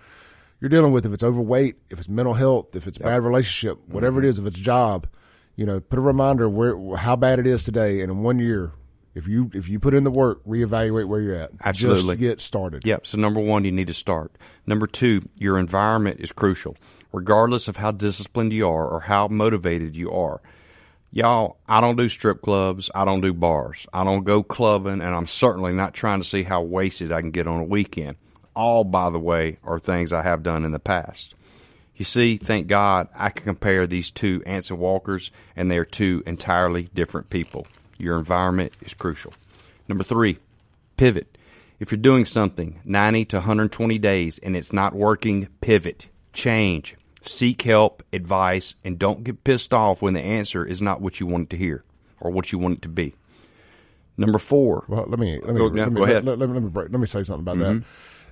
you're 0.60 0.70
dealing 0.70 0.92
with. 0.92 1.06
If 1.06 1.14
it's 1.14 1.24
overweight, 1.24 1.76
if 1.90 2.00
it's 2.00 2.10
mental 2.10 2.34
health, 2.36 2.76
if 2.76 2.88
it's 2.88 2.98
bad 2.98 3.24
relationship, 3.24 3.80
whatever 3.88 4.20
Mm-hmm. 4.20 4.26
it 4.28 4.30
is, 4.30 4.40
if 4.40 4.46
it's 4.48 4.58
job, 4.60 5.08
you 5.56 5.66
know, 5.66 5.80
put 5.80 6.00
a 6.00 6.02
reminder 6.02 6.48
where 6.50 6.96
how 6.98 7.16
bad 7.16 7.40
it 7.40 7.48
is 7.48 7.64
today, 7.64 8.02
and 8.02 8.12
in 8.12 8.24
one 8.24 8.40
year, 8.40 8.72
if 9.14 9.28
you 9.28 9.52
if 9.54 9.68
you 9.68 9.80
put 9.80 9.94
in 9.94 10.04
the 10.04 10.12
work, 10.12 10.44
reevaluate 10.46 11.08
where 11.08 11.20
you're 11.22 11.36
at. 11.36 11.52
Absolutely. 11.64 12.16
Just 12.16 12.20
get 12.20 12.42
started. 12.42 12.86
Yep. 12.86 13.06
So 13.08 13.18
number 13.18 13.40
one, 13.40 13.66
you 13.66 13.72
need 13.72 13.88
to 13.88 13.94
start. 13.94 14.36
Number 14.66 14.88
two, 14.88 15.28
your 15.36 15.58
environment 15.60 16.20
is 16.20 16.32
crucial, 16.32 16.78
regardless 17.12 17.68
of 17.68 17.78
how 17.78 17.92
disciplined 17.92 18.54
you 18.54 18.68
are 18.68 18.88
or 18.88 19.02
how 19.02 19.28
motivated 19.28 19.96
you 19.96 20.12
are. 20.12 20.42
Y'all, 21.12 21.58
I 21.68 21.82
don't 21.82 21.98
do 21.98 22.08
strip 22.08 22.42
clubs. 22.42 22.90
I 22.96 23.04
don't 23.04 23.20
do 23.20 23.34
bars. 23.34 23.86
I 23.94 24.06
don't 24.06 24.24
go 24.24 24.44
clubbing, 24.44 25.02
and 25.02 25.14
I'm 25.16 25.28
certainly 25.28 25.74
not 25.74 25.94
trying 25.94 26.22
to 26.22 26.28
see 26.28 26.44
how 26.44 26.62
wasted 26.62 27.12
I 27.12 27.20
can 27.20 27.32
get 27.32 27.48
on 27.48 27.60
a 27.60 27.66
weekend. 27.66 28.16
All, 28.56 28.86
by 28.86 29.10
the 29.10 29.20
way, 29.20 29.58
are 29.64 29.78
things 29.78 30.14
I 30.14 30.24
have 30.24 30.42
done 30.44 30.64
in 30.64 30.72
the 30.72 30.80
past. 30.80 31.36
You 31.96 32.06
see, 32.06 32.38
thank 32.38 32.68
God 32.68 33.10
I 33.14 33.30
can 33.30 33.44
compare 33.44 33.86
these 33.86 34.10
two 34.10 34.42
Anson 34.46 34.80
Walkers, 34.80 35.32
and 35.56 35.70
they 35.70 35.78
are 35.78 35.86
two 35.86 36.24
entirely 36.26 36.90
different 36.94 37.30
people. 37.30 37.68
Your 37.98 38.18
environment 38.18 38.74
is 38.82 38.94
crucial. 38.94 39.34
Number 39.88 40.04
three, 40.04 40.40
pivot. 40.96 41.38
If 41.80 41.92
you're 41.92 42.00
doing 42.00 42.26
something 42.26 42.80
90 42.86 43.26
to 43.26 43.38
120 43.38 43.98
days 44.00 44.40
and 44.40 44.56
it's 44.56 44.72
not 44.72 44.96
working, 44.96 45.48
pivot, 45.62 46.08
change, 46.32 46.96
seek 47.22 47.62
help, 47.62 48.04
advice, 48.12 48.76
and 48.84 49.00
don't 49.00 49.24
get 49.24 49.44
pissed 49.44 49.74
off 49.74 50.02
when 50.02 50.14
the 50.14 50.22
answer 50.22 50.66
is 50.66 50.82
not 50.82 51.02
what 51.02 51.20
you 51.20 51.28
want 51.28 51.44
it 51.44 51.50
to 51.52 51.58
hear 51.58 51.84
or 52.20 52.32
what 52.32 52.52
you 52.52 52.60
want 52.60 52.78
it 52.78 52.82
to 52.84 52.90
be. 52.90 53.16
Number 54.18 54.38
four, 54.38 54.86
Well, 54.88 55.06
let 55.08 55.20
me 55.20 55.40
let 55.40 55.54
me 55.54 55.58
Go- 55.58 55.68
let, 55.68 55.90
me, 55.90 55.96
go 55.96 56.04
ahead. 56.04 56.26
Let, 56.26 56.38
let 56.38 56.50
me 56.50 56.54
let 56.54 56.64
me, 56.64 56.70
break, 56.70 56.92
let 56.92 57.00
me 57.00 57.08
say 57.08 57.24
something 57.24 57.42
about 57.42 57.60
that. 57.60 57.84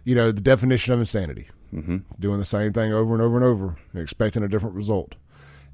You 0.03 0.15
know, 0.15 0.31
the 0.31 0.41
definition 0.41 0.93
of 0.93 0.99
insanity: 0.99 1.49
mm-hmm. 1.73 1.97
doing 2.19 2.39
the 2.39 2.45
same 2.45 2.73
thing 2.73 2.93
over 2.93 3.13
and 3.13 3.21
over 3.21 3.37
and 3.37 3.45
over, 3.45 3.77
and 3.93 4.01
expecting 4.01 4.43
a 4.43 4.47
different 4.47 4.75
result. 4.75 5.15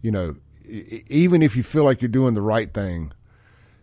You 0.01 0.11
know, 0.11 0.35
even 0.67 1.41
if 1.41 1.57
you 1.57 1.63
feel 1.63 1.83
like 1.83 2.01
you're 2.01 2.09
doing 2.09 2.33
the 2.33 2.41
right 2.41 2.73
thing, 2.73 3.11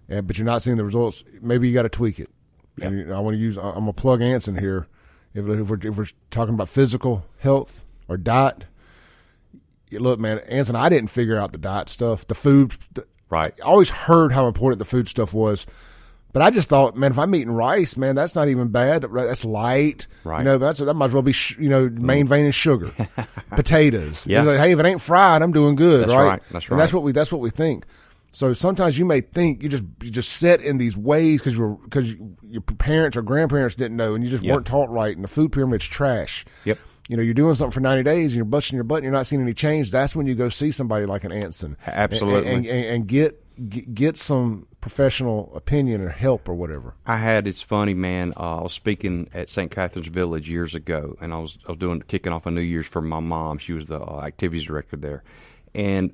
and, 0.09 0.27
but 0.27 0.39
you're 0.39 0.47
not 0.47 0.63
seeing 0.63 0.77
the 0.77 0.85
results, 0.85 1.25
maybe 1.41 1.69
you 1.69 1.75
got 1.75 1.83
to 1.83 1.89
tweak 1.89 2.19
it. 2.21 2.31
And 2.81 2.99
you 2.99 3.05
know, 3.05 3.17
I 3.17 3.21
want 3.21 3.35
to 3.35 3.39
use. 3.39 3.57
I'm 3.57 3.75
gonna 3.75 3.93
plug 3.93 4.23
Anson 4.23 4.57
here. 4.57 4.87
If, 5.35 5.47
if 5.47 5.69
we're 5.69 5.79
if 5.83 5.97
we're 5.97 6.07
talking 6.31 6.55
about 6.55 6.69
physical 6.69 7.25
health 7.39 7.85
or 8.09 8.17
diet, 8.17 8.65
look, 10.01 10.19
man, 10.21 10.39
Anson, 10.41 10.77
I 10.77 10.89
didn't 10.89 11.11
figure 11.11 11.39
out 11.39 11.53
the 11.53 11.59
diet 11.59 11.89
stuff, 11.89 12.27
the 12.27 12.35
food. 12.35 12.75
Right. 13.31 13.55
I 13.63 13.67
always 13.67 13.91
heard 13.91 14.33
how 14.33 14.47
important 14.47 14.79
the 14.79 14.85
food 14.85 15.09
stuff 15.09 15.33
was. 15.33 15.67
But 16.35 16.41
I 16.41 16.51
just 16.51 16.71
thought, 16.71 16.97
man, 16.97 17.11
if 17.13 17.19
I'm 17.19 17.35
eating 17.35 17.51
rice, 17.53 17.95
man, 17.99 18.15
that's 18.15 18.35
not 18.35 18.49
even 18.49 18.69
bad. 18.69 19.03
That's 19.03 19.45
light. 19.45 20.07
Right. 20.25 20.39
You 20.39 20.45
know, 20.45 20.57
that's, 20.59 20.81
that 20.81 20.95
might 20.95 21.07
as 21.07 21.13
well 21.13 21.23
be, 21.23 21.33
sh- 21.33 21.59
you 21.59 21.69
know, 21.69 21.91
main 21.91 22.27
vein 22.27 22.47
is 22.47 22.55
sugar. 22.55 22.91
Potatoes. 23.51 24.27
Yeah. 24.27 24.43
Like, 24.43 24.59
hey, 24.59 24.73
if 24.73 24.79
it 24.79 24.87
ain't 24.87 25.01
fried, 25.03 25.43
I'm 25.43 25.53
doing 25.53 25.75
good, 25.77 26.03
That's 26.09 26.13
right? 26.13 26.27
right. 26.27 26.43
That's 26.51 26.69
And 26.69 26.79
that's 26.81 26.93
what 26.95 27.03
we, 27.03 27.13
that's 27.13 27.31
what 27.33 27.43
we 27.43 27.51
think. 27.51 27.85
So 28.33 28.55
sometimes 28.55 28.99
you 28.99 29.05
may 29.05 29.21
think 29.21 29.63
you 29.63 29.69
just, 29.69 29.85
you 30.03 30.11
just 30.11 30.33
set 30.33 30.63
in 30.63 30.79
these 30.79 30.97
ways 30.97 31.41
because 31.43 31.55
you're, 31.57 31.75
because 31.85 32.15
your 32.43 32.63
parents 32.63 33.15
or 33.15 33.21
grandparents 33.23 33.77
didn't 33.77 33.99
know 33.99 34.15
and 34.15 34.25
you 34.25 34.31
just 34.31 34.43
Yeah. 34.43 34.55
weren't 34.55 34.67
taught 34.67 34.89
right 34.89 35.15
and 35.15 35.23
the 35.23 35.29
food 35.29 35.53
pyramid's 35.53 35.85
trash. 35.85 36.47
Yep. 36.65 36.79
You 37.09 37.17
know, 37.17 37.23
you're 37.23 37.35
doing 37.35 37.55
something 37.55 37.73
for 37.73 37.81
90 37.81 38.05
days 38.05 38.31
and 38.31 38.37
you're 38.37 38.45
busting 38.45 38.77
your 38.77 38.85
butt 38.85 38.99
and 38.99 39.05
you're 39.05 39.13
not 39.13 39.27
seeing 39.27 39.43
any 39.43 39.55
change. 39.55 39.91
That's 39.91 40.15
when 40.15 40.27
you 40.27 40.35
go 40.35 40.49
see 40.49 40.71
somebody 40.71 41.05
like 41.05 41.25
an 41.25 41.33
Anson. 41.33 41.77
Absolutely. 41.87 42.51
And, 42.51 42.67
and, 42.67 42.85
and 42.87 43.07
get, 43.07 43.43
get, 43.69 43.95
get 43.95 44.19
some 44.19 44.67
professional 44.81 45.53
opinion 45.55 46.01
or 46.01 46.11
help 46.11 46.49
or 46.49 46.55
whatever. 46.55 46.95
I 47.07 47.17
had 47.17 47.47
it's 47.47 47.63
funny, 47.63 47.95
man. 47.95 48.33
Uh, 48.37 48.59
I 48.59 48.63
was 48.63 48.73
speaking 48.73 49.29
at 49.33 49.49
St. 49.49 49.71
Catherine's 49.71 50.09
Village 50.09 50.51
years 50.51 50.75
ago, 50.75 51.17
and 51.21 51.33
I 51.33 51.39
was 51.39 51.59
I 51.67 51.73
was 51.73 51.79
doing 51.79 52.03
kicking 52.03 52.33
off 52.33 52.47
a 52.47 52.51
New 52.51 52.61
Year's 52.61 52.87
for 52.87 53.01
my 53.01 53.21
mom. 53.21 53.59
She 53.59 53.73
was 53.73 53.87
the 53.87 54.01
uh, 54.01 54.23
activities 54.25 54.67
director 54.67 54.97
there, 54.97 55.23
and 55.75 56.13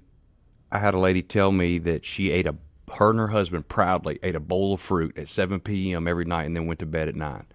I 0.70 0.79
had 0.79 0.94
a 0.94 0.98
lady 0.98 1.22
tell 1.22 1.51
me 1.51 1.79
that 1.79 2.05
she 2.05 2.31
ate 2.31 2.46
a 2.46 2.55
her 2.94 3.11
and 3.11 3.18
her 3.18 3.29
husband 3.29 3.68
proudly 3.68 4.18
ate 4.22 4.35
a 4.35 4.40
bowl 4.40 4.74
of 4.74 4.81
fruit 4.81 5.16
at 5.18 5.29
7 5.29 5.61
p.m. 5.61 6.07
every 6.07 6.24
night, 6.24 6.44
and 6.44 6.57
then 6.57 6.66
went 6.66 6.81
to 6.81 6.87
bed 6.87 7.09
at 7.09 7.16
nine. 7.16 7.46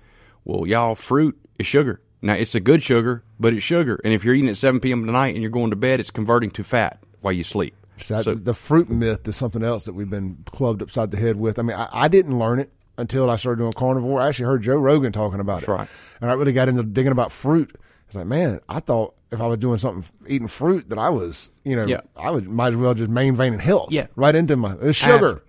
Well, 0.46 0.68
y'all, 0.68 0.96
fruit 0.96 1.40
is 1.58 1.68
sugar. 1.68 2.02
Now 2.24 2.34
it's 2.34 2.56
a 2.56 2.60
good 2.60 2.82
sugar, 2.82 3.24
but 3.40 3.54
it's 3.54 3.64
sugar, 3.64 4.00
and 4.04 4.14
if 4.14 4.24
you're 4.24 4.34
eating 4.34 4.50
at 4.50 4.58
7 4.58 4.80
p.m. 4.80 5.06
tonight 5.06 5.36
and 5.36 5.42
you're 5.44 5.52
going 5.52 5.70
to 5.72 5.76
bed, 5.76 6.00
it's 6.00 6.10
converting 6.10 6.50
to 6.52 6.64
fat 6.64 6.98
while 7.22 7.34
you 7.34 7.44
sleep. 7.44 7.76
So, 7.98 8.22
So- 8.22 8.34
the 8.36 8.54
fruit 8.54 8.90
myth 8.90 9.28
is 9.28 9.36
something 9.36 9.62
else 9.62 9.86
that 9.86 9.94
we've 9.94 10.10
been 10.10 10.38
clubbed 10.52 10.82
upside 10.82 11.12
the 11.12 11.18
head 11.18 11.36
with. 11.36 11.60
I 11.60 11.62
mean, 11.62 11.78
I, 11.78 11.88
I 11.92 12.08
didn't 12.08 12.40
learn 12.40 12.60
it 12.60 12.72
until 12.98 13.30
I 13.30 13.36
started 13.36 13.60
doing 13.62 13.74
carnivore. 13.74 14.20
I 14.22 14.30
actually 14.30 14.46
heard 14.46 14.64
Joe 14.64 14.78
Rogan 14.78 15.12
talking 15.12 15.40
about 15.40 15.64
it. 15.64 15.68
right. 15.68 15.88
And 16.22 16.32
I 16.32 16.34
really 16.34 16.54
got 16.54 16.70
into 16.70 16.82
digging 16.84 17.12
about 17.12 17.32
fruit. 17.32 17.76
It's 18.08 18.16
like, 18.16 18.26
man, 18.26 18.62
I 18.70 18.80
thought 18.80 19.16
if 19.32 19.42
I 19.42 19.48
was 19.48 19.58
doing 19.60 19.78
something, 19.80 20.06
eating 20.28 20.48
fruit, 20.48 20.90
that 20.90 20.98
I 21.00 21.10
was, 21.10 21.52
you 21.66 21.76
know, 21.76 21.86
Yeah. 21.86 22.02
I 22.16 22.32
would 22.32 22.48
might 22.48 22.72
as 22.74 22.80
well 22.80 22.94
just 22.94 23.10
main 23.10 23.36
vein 23.36 23.54
in 23.54 23.60
health. 23.60 23.92
Yeah. 23.92 24.08
Right 24.16 24.34
into 24.36 24.56
my 24.56 24.76
it's 24.82 24.98
sugar. 24.98 25.44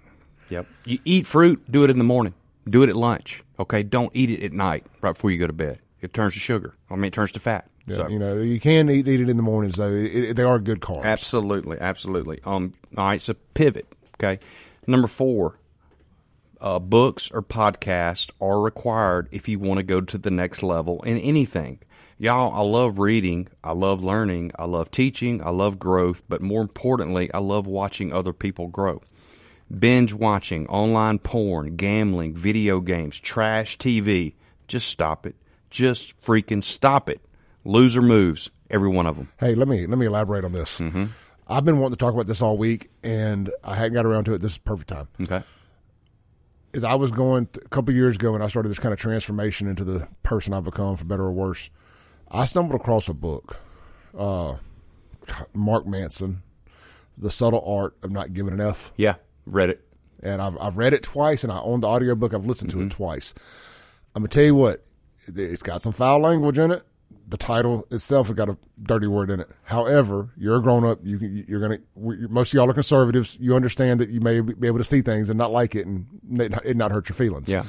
Yep. 0.50 0.66
You 0.86 0.98
eat 1.04 1.26
fruit, 1.26 1.62
do 1.70 1.84
it 1.84 1.90
in 1.90 1.98
the 1.98 2.04
morning. 2.04 2.34
Do 2.68 2.82
it 2.82 2.88
at 2.88 2.96
lunch. 2.96 3.42
Okay. 3.60 3.82
Don't 3.82 4.10
eat 4.14 4.30
it 4.30 4.42
at 4.42 4.52
night 4.52 4.84
right 5.02 5.12
before 5.12 5.30
you 5.30 5.38
go 5.38 5.46
to 5.46 5.52
bed. 5.52 5.78
It 6.04 6.12
turns 6.14 6.34
to 6.34 6.40
sugar. 6.40 6.74
I 6.90 6.94
mean, 6.96 7.06
it 7.06 7.12
turns 7.14 7.32
to 7.32 7.40
fat. 7.40 7.68
so 7.88 8.06
You 8.08 8.18
know, 8.18 8.36
you 8.36 8.60
can 8.60 8.88
eat, 8.90 9.08
eat 9.08 9.20
it 9.20 9.28
in 9.28 9.36
the 9.36 9.42
mornings 9.42 9.76
though. 9.76 9.90
It, 9.92 10.14
it- 10.14 10.36
they 10.36 10.42
are 10.42 10.58
good 10.58 10.80
carbs. 10.80 11.04
absolutely, 11.04 11.78
absolutely. 11.80 12.40
Um. 12.44 12.74
All 12.96 13.06
right. 13.06 13.20
So 13.20 13.34
pivot. 13.54 13.86
Okay. 14.16 14.38
Number 14.86 15.08
four. 15.08 15.58
Uh, 16.60 16.78
books 16.78 17.30
or 17.30 17.42
podcasts 17.42 18.30
are 18.40 18.58
required 18.60 19.28
if 19.30 19.48
you 19.48 19.58
want 19.58 19.76
to 19.78 19.82
go 19.82 20.00
to 20.00 20.16
the 20.16 20.30
next 20.30 20.62
level 20.62 21.02
in 21.02 21.18
anything. 21.18 21.78
Y'all, 22.16 22.54
I 22.54 22.60
love 22.62 22.98
reading. 22.98 23.48
I 23.62 23.72
love 23.72 24.02
learning. 24.02 24.52
I 24.58 24.64
love 24.64 24.90
teaching. 24.90 25.42
I 25.44 25.50
love 25.50 25.78
growth. 25.78 26.22
But 26.26 26.40
more 26.40 26.62
importantly, 26.62 27.28
I 27.34 27.38
love 27.38 27.66
watching 27.66 28.12
other 28.14 28.32
people 28.32 28.68
grow. 28.68 29.02
binge 29.78 30.14
watching, 30.14 30.66
online 30.68 31.18
porn, 31.18 31.76
gambling, 31.76 32.34
video 32.34 32.80
games, 32.80 33.18
trash 33.20 33.76
TV. 33.76 34.34
Just 34.68 34.88
stop 34.88 35.26
it. 35.26 35.34
Just 35.74 36.20
freaking 36.20 36.62
stop 36.62 37.10
it. 37.10 37.20
Loser 37.64 38.00
moves, 38.00 38.48
every 38.70 38.88
one 38.88 39.06
of 39.06 39.16
them. 39.16 39.28
Hey, 39.40 39.56
let 39.56 39.66
me 39.66 39.86
let 39.88 39.98
me 39.98 40.06
elaborate 40.06 40.44
on 40.44 40.52
this. 40.52 40.78
Mm-hmm. 40.78 41.06
I've 41.48 41.64
been 41.64 41.78
wanting 41.80 41.96
to 41.96 42.00
talk 42.04 42.14
about 42.14 42.28
this 42.28 42.40
all 42.40 42.56
week, 42.56 42.90
and 43.02 43.50
I 43.64 43.74
hadn't 43.74 43.94
got 43.94 44.06
around 44.06 44.24
to 44.26 44.34
it. 44.34 44.40
This 44.40 44.52
is 44.52 44.58
perfect 44.58 44.90
time. 44.90 45.08
Okay. 45.20 45.42
Is 46.72 46.84
I 46.84 46.94
was 46.94 47.10
going 47.10 47.48
a 47.56 47.68
couple 47.70 47.92
years 47.92 48.14
ago 48.14 48.30
when 48.32 48.40
I 48.40 48.46
started 48.46 48.68
this 48.68 48.78
kind 48.78 48.92
of 48.92 49.00
transformation 49.00 49.66
into 49.66 49.82
the 49.82 50.06
person 50.22 50.52
I've 50.52 50.62
become, 50.64 50.94
for 50.96 51.04
better 51.06 51.24
or 51.24 51.32
worse. 51.32 51.70
I 52.30 52.44
stumbled 52.44 52.80
across 52.80 53.08
a 53.08 53.14
book, 53.14 53.56
uh, 54.16 54.54
Mark 55.54 55.88
Manson, 55.88 56.42
"The 57.18 57.30
Subtle 57.32 57.64
Art 57.66 57.96
of 58.04 58.12
Not 58.12 58.32
Giving 58.32 58.52
an 58.52 58.60
F," 58.60 58.92
Yeah, 58.96 59.16
read 59.44 59.70
it. 59.70 59.84
and 60.22 60.40
I've 60.40 60.56
I've 60.60 60.76
read 60.76 60.94
it 60.94 61.02
twice, 61.02 61.42
and 61.42 61.52
I 61.52 61.58
own 61.58 61.80
the 61.80 61.88
audiobook. 61.88 62.32
I've 62.32 62.46
listened 62.46 62.70
to 62.70 62.80
it 62.80 62.90
twice. 62.90 63.34
I'm 64.14 64.22
gonna 64.22 64.28
tell 64.28 64.44
you 64.44 64.54
what, 64.54 64.84
it's 65.34 65.62
got 65.62 65.82
some 65.82 65.92
foul 65.92 66.20
language 66.20 66.58
in 66.58 66.70
it. 66.70 66.84
The 67.26 67.36
title 67.38 67.86
itself 67.90 68.26
has 68.28 68.36
got 68.36 68.48
a 68.50 68.56
dirty 68.82 69.06
word 69.06 69.30
in 69.30 69.40
it. 69.40 69.48
However, 69.62 70.28
you're 70.36 70.56
a 70.56 70.60
grown 70.62 70.84
up. 70.84 70.98
You 71.02 71.18
can- 71.18 71.44
you're 71.48 71.60
gonna. 71.60 71.78
we- 71.94 72.26
Most 72.26 72.50
of 72.50 72.54
y'all 72.54 72.68
are 72.68 72.74
conservatives. 72.74 73.36
You 73.40 73.56
understand 73.56 74.00
that 74.00 74.10
you 74.10 74.20
may 74.20 74.40
be 74.40 74.66
able 74.66 74.78
to 74.78 74.84
see 74.84 75.00
things 75.00 75.30
and 75.30 75.38
not 75.38 75.50
like 75.50 75.74
it, 75.74 75.86
and 75.86 76.06
it 76.64 76.76
not- 76.76 76.92
hurt 76.92 77.08
your 77.08 77.16
feelings. 77.16 77.48
Yeah. 77.48 77.64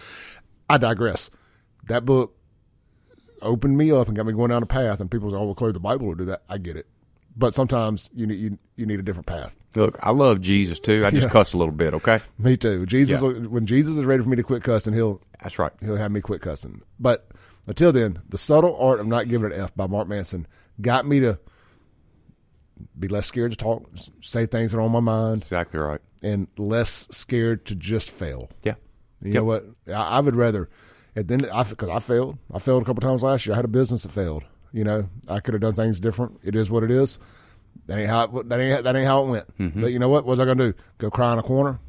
I 0.70 0.78
digress. 0.78 1.30
That 1.88 2.04
book 2.06 2.36
opened 3.41 3.78
me 3.78 3.91
up 3.91 4.08
and 4.08 4.15
got 4.15 4.26
me 4.26 4.34
going 4.34 4.50
down 4.50 4.63
a 4.63 4.65
path. 4.65 5.00
And 5.00 5.10
people 5.10 5.30
say, 5.32 5.38
"Oh, 5.38 5.46
well, 5.46 5.56
Clay, 5.56 5.72
the 5.72 5.80
Bible 5.80 6.08
will 6.08 6.15
do 6.15 6.26
that." 6.26 6.44
I 6.50 6.58
get 6.58 6.76
it, 6.76 6.88
but 7.38 7.54
sometimes 7.54 8.10
you 8.13 8.26
need 8.28 8.39
you, 8.39 8.58
you 8.76 8.86
need 8.86 9.00
a 9.00 9.04
different 9.04 9.28
path. 9.28 9.56
Look, 9.76 9.98
I 10.02 10.12
love 10.12 10.41
Jesus 10.41 10.80
too. 10.80 11.06
I 11.06 11.12
just 11.12 11.28
Yeah. 11.28 11.32
cuss 11.34 11.54
a 11.54 11.58
little 11.58 11.74
bit, 11.74 11.94
okay? 11.96 12.22
Me 12.39 12.56
too. 12.58 12.86
Jesus, 12.86 13.22
Yeah. 13.22 13.30
when 13.48 13.65
Jesus 13.65 13.98
is 13.98 14.06
ready 14.06 14.24
for 14.24 14.30
me 14.30 14.38
to 14.38 14.44
quit 14.44 14.63
cussing, 14.63 14.94
he'll 14.94 15.22
That's 15.44 15.60
right. 15.60 15.72
he'll 15.82 15.98
have 15.98 16.12
me 16.12 16.22
quit 16.22 16.41
cussing. 16.41 16.82
But 17.00 17.28
until 17.67 17.91
then, 17.91 18.19
the 18.30 18.38
subtle 18.38 18.78
art 18.80 18.99
of 18.99 19.08
not 19.08 19.28
giving 19.28 19.51
an 19.51 19.60
F 19.60 19.75
by 19.75 19.88
Mark 19.88 20.08
Manson 20.08 20.47
got 20.82 21.06
me 21.08 21.19
to 21.21 21.39
be 22.97 23.08
less 23.08 23.25
scared 23.28 23.51
to 23.51 23.58
talk, 23.58 23.89
say 24.21 24.45
things 24.45 24.71
that 24.71 24.78
are 24.78 24.82
on 24.82 24.91
my 24.91 24.99
mind, 24.99 25.41
Exactly 25.43 25.80
right. 25.80 26.01
and 26.21 26.47
less 26.58 27.08
scared 27.12 27.65
to 27.67 27.75
just 27.75 28.12
fail. 28.12 28.49
Yeah. 28.63 28.75
You 29.21 29.32
Yep. 29.32 29.34
know 29.36 29.43
what? 29.45 29.65
I, 29.88 29.91
I 29.91 30.19
would 30.19 30.36
rather, 30.36 30.69
at 31.15 31.28
the 31.28 31.34
end, 31.36 31.49
I 31.51 31.63
because 31.63 31.89
I 31.89 31.99
failed. 31.99 32.38
I 32.54 32.60
failed 32.60 32.84
a 32.84 32.86
couple 32.86 33.01
times 33.01 33.23
last 33.23 33.45
year. 33.45 33.54
I 33.54 33.56
had 33.56 33.65
a 33.65 33.69
business 33.69 34.04
that 34.04 34.12
failed. 34.12 34.43
You 34.73 34.84
know, 34.84 35.10
I 35.28 35.39
could 35.39 35.54
have 35.54 35.62
done 35.62 35.73
things 35.73 35.99
different. 36.01 36.39
It 36.43 36.54
is 36.56 36.69
what 36.69 36.84
it 36.84 36.91
is. 36.91 37.17
That 37.88 37.97
ain't 37.97 38.10
how 38.10 38.23
it, 38.23 38.49
that 38.49 38.60
ain't 38.60 38.84
that 38.84 38.95
ain't 38.95 39.08
how 39.08 39.23
it 39.23 39.30
went. 39.30 39.58
Mm-hmm. 39.58 39.82
But 39.82 39.91
you 39.93 39.99
know 39.99 40.10
what? 40.10 40.25
What 40.25 40.32
was 40.32 40.39
I 40.41 40.45
going 40.45 40.58
to 40.58 40.71
do? 40.73 40.78
Go 40.97 41.10
cry 41.10 41.32
in 41.34 41.39
a 41.39 41.43
corner? 41.43 41.80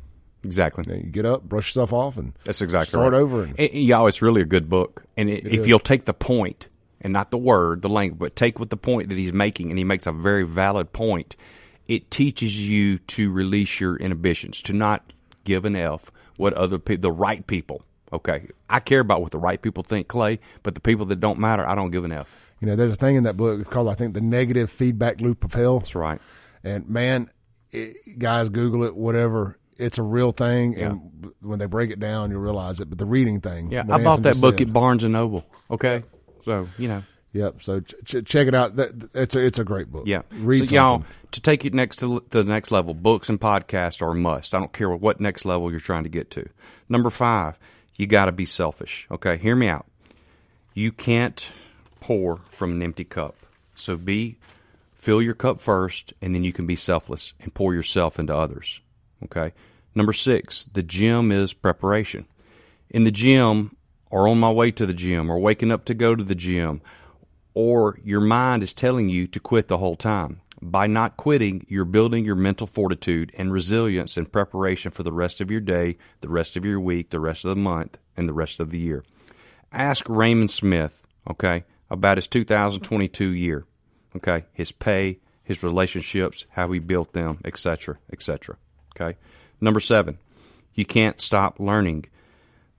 Exactly. 0.46 0.84
You, 0.86 0.92
know, 0.92 0.98
you 1.04 1.10
get 1.10 1.26
up, 1.26 1.42
brush 1.42 1.68
yourself 1.68 1.92
off, 1.92 2.16
and 2.16 2.32
That's 2.44 2.62
exactly 2.62 2.88
start 2.88 3.12
right. 3.12 3.18
over. 3.18 3.42
And, 3.44 3.58
And, 3.58 3.72
y'all, 3.72 4.06
it's 4.06 4.22
really 4.22 4.40
a 4.40 4.46
good 4.46 4.68
book. 4.68 5.02
And 5.16 5.28
it, 5.28 5.46
if 5.46 5.60
is. 5.62 5.66
you'll 5.66 5.78
take 5.78 6.04
the 6.04 6.14
point 6.14 6.68
and 7.00 7.12
not 7.12 7.30
the 7.30 7.38
word, 7.38 7.82
the 7.82 7.88
language, 7.88 8.18
but 8.18 8.36
take 8.36 8.58
what 8.58 8.70
the 8.70 8.76
point 8.76 9.10
that 9.10 9.18
he's 9.18 9.32
making, 9.32 9.70
and 9.70 9.78
he 9.78 9.84
makes 9.84 10.06
a 10.06 10.12
very 10.12 10.44
valid 10.44 10.92
point, 10.92 11.36
it 11.86 12.10
teaches 12.10 12.66
you 12.66 12.98
to 12.98 13.30
release 13.30 13.80
your 13.80 13.96
inhibitions, 13.96 14.62
to 14.62 14.72
not 14.72 15.12
give 15.44 15.64
an 15.64 15.76
F 15.76 16.10
what 16.36 16.52
other 16.54 16.78
people, 16.78 17.02
the 17.02 17.12
right 17.12 17.46
people. 17.46 17.82
Okay, 18.12 18.48
I 18.70 18.80
care 18.80 19.00
about 19.00 19.20
what 19.20 19.32
the 19.32 19.38
right 19.38 19.60
people 19.60 19.82
think, 19.82 20.08
Clay, 20.08 20.38
but 20.62 20.74
the 20.74 20.80
people 20.80 21.06
that 21.06 21.20
don't 21.20 21.38
matter, 21.38 21.68
I 21.68 21.74
don't 21.74 21.90
give 21.90 22.04
an 22.04 22.12
F. 22.12 22.52
you 22.60 22.66
know, 22.66 22.76
there's 22.76 22.92
a 22.92 22.96
thing 22.96 23.16
in 23.16 23.24
that 23.24 23.36
book 23.36 23.60
it's 23.60 23.68
called 23.68 23.88
I 23.88 23.94
think 23.94 24.14
the 24.14 24.20
negative 24.20 24.70
feedback 24.70 25.20
loop 25.20 25.44
of 25.44 25.54
hell. 25.54 25.80
That's 25.80 25.94
right. 25.94 26.20
And 26.62 26.88
man, 26.88 27.30
it, 27.72 28.18
guys, 28.18 28.48
Google 28.48 28.84
it, 28.84 28.96
whatever. 28.96 29.58
It's 29.78 29.98
a 29.98 30.02
real 30.02 30.32
thing, 30.32 30.76
and 30.76 31.32
when 31.40 31.58
they 31.58 31.66
break 31.66 31.90
it 31.90 32.00
down, 32.00 32.30
you 32.30 32.38
realize 32.38 32.80
it. 32.80 32.88
But 32.88 32.98
the 32.98 33.04
reading 33.06 33.40
thing, 33.40 33.70
Yeah, 33.70 33.80
I 33.82 33.98
bought 34.02 34.18
Anson 34.18 34.22
that 34.22 34.40
book 34.40 34.58
said. 34.58 34.68
at 34.68 34.72
Barnes 34.72 35.04
and 35.04 35.12
Noble. 35.12 35.44
Okay, 35.70 36.02
so 36.44 36.68
you 36.78 36.88
know, 36.88 37.02
Yep. 37.36 37.62
So 37.62 37.80
ch- 37.80 37.94
ch- 38.06 38.24
check 38.24 38.48
it 38.48 38.54
out. 38.54 38.76
That, 38.76 39.10
it's 39.14 39.36
a 39.36 39.44
it's 39.44 39.58
a 39.58 39.64
great 39.64 39.90
book. 39.90 40.04
Yeah. 40.06 40.22
Read 40.30 40.66
so 40.66 40.74
y'all 40.74 40.94
something. 40.94 41.12
to 41.32 41.40
take 41.42 41.66
it 41.66 41.74
next 41.74 41.96
to 41.96 42.24
the 42.30 42.44
next 42.44 42.70
level, 42.70 42.94
books 42.94 43.28
and 43.28 43.38
podcasts 43.38 44.00
are 44.00 44.10
a 44.12 44.14
must. 44.14 44.54
I 44.54 44.58
don't 44.58 44.72
care 44.72 44.88
what 44.90 45.20
next 45.20 45.44
level 45.44 45.70
you're 45.70 45.78
trying 45.80 46.04
to 46.04 46.08
get 46.08 46.30
to. 46.30 46.48
Number 46.88 47.10
five, 47.10 47.58
you 47.96 48.06
got 48.06 48.26
to 48.26 48.32
be 48.32 48.46
selfish. 48.46 49.06
Okay, 49.10 49.36
hear 49.36 49.54
me 49.54 49.68
out. 49.68 49.86
You 50.72 50.92
can't 50.92 51.52
pour 52.00 52.38
from 52.50 52.72
an 52.72 52.82
empty 52.82 53.04
cup. 53.04 53.36
So 53.74 53.98
be 53.98 54.38
fill 54.94 55.20
your 55.20 55.34
cup 55.34 55.60
first, 55.60 56.14
and 56.22 56.34
then 56.34 56.42
you 56.42 56.54
can 56.54 56.66
be 56.66 56.76
selfless 56.76 57.34
and 57.40 57.52
pour 57.52 57.74
yourself 57.74 58.18
into 58.18 58.34
others. 58.34 58.80
Okay. 59.24 59.52
Number 59.94 60.12
six, 60.12 60.64
the 60.66 60.82
gym 60.82 61.32
is 61.32 61.54
preparation. 61.54 62.26
In 62.90 63.04
the 63.04 63.10
gym, 63.10 63.76
or 64.10 64.28
on 64.28 64.38
my 64.38 64.50
way 64.50 64.70
to 64.70 64.86
the 64.86 64.94
gym, 64.94 65.30
or 65.30 65.38
waking 65.38 65.72
up 65.72 65.84
to 65.86 65.94
go 65.94 66.14
to 66.14 66.22
the 66.22 66.34
gym, 66.34 66.82
or 67.54 67.98
your 68.04 68.20
mind 68.20 68.62
is 68.62 68.74
telling 68.74 69.08
you 69.08 69.26
to 69.26 69.40
quit 69.40 69.68
the 69.68 69.78
whole 69.78 69.96
time. 69.96 70.40
By 70.60 70.86
not 70.86 71.16
quitting, 71.16 71.66
you're 71.68 71.84
building 71.84 72.24
your 72.24 72.34
mental 72.34 72.66
fortitude 72.66 73.32
and 73.36 73.52
resilience 73.52 74.16
in 74.16 74.26
preparation 74.26 74.90
for 74.90 75.02
the 75.02 75.12
rest 75.12 75.40
of 75.40 75.50
your 75.50 75.60
day, 75.60 75.96
the 76.20 76.28
rest 76.28 76.56
of 76.56 76.64
your 76.64 76.80
week, 76.80 77.10
the 77.10 77.20
rest 77.20 77.44
of 77.44 77.50
the 77.50 77.56
month, 77.56 77.98
and 78.16 78.28
the 78.28 78.34
rest 78.34 78.60
of 78.60 78.70
the 78.70 78.78
year. 78.78 79.04
Ask 79.72 80.08
Raymond 80.08 80.50
Smith, 80.50 81.06
okay, 81.30 81.64
about 81.90 82.18
his 82.18 82.26
2022 82.26 83.28
year, 83.28 83.64
okay, 84.16 84.44
his 84.52 84.72
pay, 84.72 85.20
his 85.42 85.62
relationships, 85.62 86.46
how 86.50 86.70
he 86.72 86.78
built 86.78 87.12
them, 87.12 87.38
etc., 87.44 87.98
etc. 88.12 88.56
Okay. 88.98 89.18
Number 89.60 89.80
seven, 89.80 90.18
you 90.74 90.84
can't 90.84 91.20
stop 91.20 91.60
learning. 91.60 92.06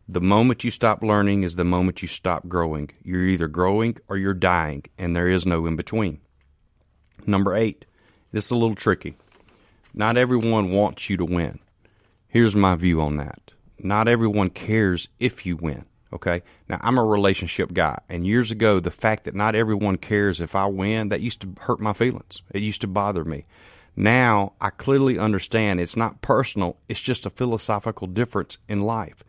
The 0.09 0.21
moment 0.21 0.63
you 0.63 0.71
stop 0.71 1.03
learning 1.03 1.43
is 1.43 1.55
the 1.55 1.65
moment 1.65 2.01
you 2.01 2.07
stop 2.07 2.47
growing. 2.47 2.89
You're 3.03 3.25
either 3.25 3.47
growing 3.47 3.97
or 4.07 4.17
you're 4.17 4.33
dying, 4.33 4.85
and 4.97 5.15
there 5.15 5.27
is 5.27 5.45
no 5.45 5.65
in 5.65 5.75
between. 5.75 6.21
Number 7.25 7.55
eight, 7.55 7.85
this 8.31 8.45
is 8.45 8.51
a 8.51 8.57
little 8.57 8.75
tricky. 8.75 9.17
Not 9.93 10.17
everyone 10.17 10.71
wants 10.71 11.09
you 11.09 11.17
to 11.17 11.25
win. 11.25 11.59
Here's 12.27 12.55
my 12.55 12.75
view 12.75 13.01
on 13.01 13.17
that. 13.17 13.51
Not 13.79 14.07
everyone 14.07 14.49
cares 14.49 15.09
if 15.19 15.45
you 15.45 15.57
win. 15.57 15.85
Okay. 16.13 16.41
Now, 16.69 16.79
I'm 16.81 16.97
a 16.97 17.03
relationship 17.03 17.73
guy. 17.73 17.99
And 18.07 18.25
years 18.25 18.49
ago, 18.49 18.79
the 18.79 18.91
fact 18.91 19.25
that 19.25 19.35
not 19.35 19.55
everyone 19.55 19.97
cares 19.97 20.39
if 20.39 20.55
I 20.55 20.65
win, 20.67 21.09
that 21.09 21.21
used 21.21 21.41
to 21.41 21.53
hurt 21.59 21.79
my 21.79 21.93
feelings. 21.93 22.41
It 22.53 22.61
used 22.61 22.81
to 22.81 22.87
bother 22.87 23.25
me. 23.25 23.45
Now, 23.99 24.53
I 24.61 24.69
clearly 24.69 25.17
understand 25.17 25.79
it's 25.79 25.97
not 25.97 26.21
personal, 26.21 26.77
it's 26.87 27.01
just 27.01 27.25
a 27.25 27.31
philosophical 27.31 28.05
difference 28.05 28.59
in 28.69 28.81
life. 28.83 29.23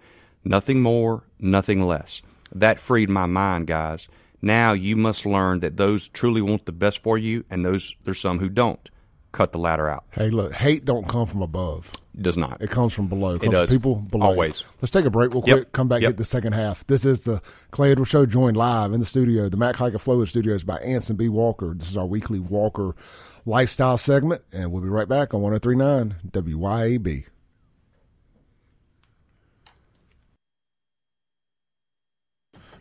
Nothing 0.44 0.82
more, 0.82 1.24
nothing 1.38 1.86
less. 1.86 2.20
That 2.54 2.78
freed 2.78 3.08
my 3.08 3.24
mind, 3.26 3.66
guys. 3.66 4.08
Now 4.42 4.72
you 4.72 4.94
must 4.94 5.24
learn 5.26 5.60
that 5.60 5.78
those 5.78 6.08
truly 6.08 6.42
want 6.42 6.66
the 6.66 6.72
best 6.72 7.02
for 7.02 7.16
you, 7.18 7.44
and 7.50 7.64
those 7.64 7.96
there's 8.04 8.20
some 8.20 8.38
who 8.38 8.48
don't. 8.50 8.88
Cut 9.32 9.52
the 9.52 9.58
ladder 9.58 9.88
out. 9.90 10.04
Hey, 10.10 10.30
look, 10.30 10.54
hate 10.54 10.84
don't 10.84 11.06
come 11.06 11.26
from 11.26 11.42
above. 11.42 11.92
It 12.14 12.22
does 12.22 12.36
not. 12.38 12.62
It 12.62 12.70
comes 12.70 12.94
from 12.94 13.08
below. 13.08 13.34
It, 13.34 13.40
comes 13.42 13.52
does. 13.52 13.70
People 13.70 13.96
below. 13.96 14.26
Always. 14.26 14.64
Let's 14.80 14.90
take 14.90 15.04
a 15.04 15.10
break 15.10 15.32
real 15.34 15.44
Yep. 15.46 15.56
quick. 15.56 15.72
Come 15.72 15.86
back, 15.88 16.00
Yep. 16.00 16.12
get 16.12 16.16
the 16.16 16.24
second 16.24 16.54
half. 16.54 16.86
This 16.86 17.04
is 17.04 17.22
the 17.24 17.42
Clay 17.70 17.90
Edwards 17.92 18.10
Show, 18.10 18.24
joined 18.26 18.56
live 18.56 18.92
in 18.92 19.00
the 19.00 19.06
studio, 19.06 19.48
the 19.48 19.56
Mac 19.58 19.76
Haik 19.76 19.94
of 19.94 20.02
Flowood 20.02 20.28
Studios 20.28 20.64
by 20.64 20.78
Anson 20.78 21.16
B. 21.16 21.28
Walker. 21.28 21.74
This 21.76 21.90
is 21.90 21.96
our 21.96 22.06
weekly 22.06 22.38
Walker 22.38 22.94
lifestyle 23.44 23.98
segment, 23.98 24.42
and 24.52 24.72
we'll 24.72 24.82
be 24.82 24.88
right 24.88 25.08
back 25.08 25.34
on 25.34 25.42
1039 25.42 26.16
WYAB. 26.30 27.24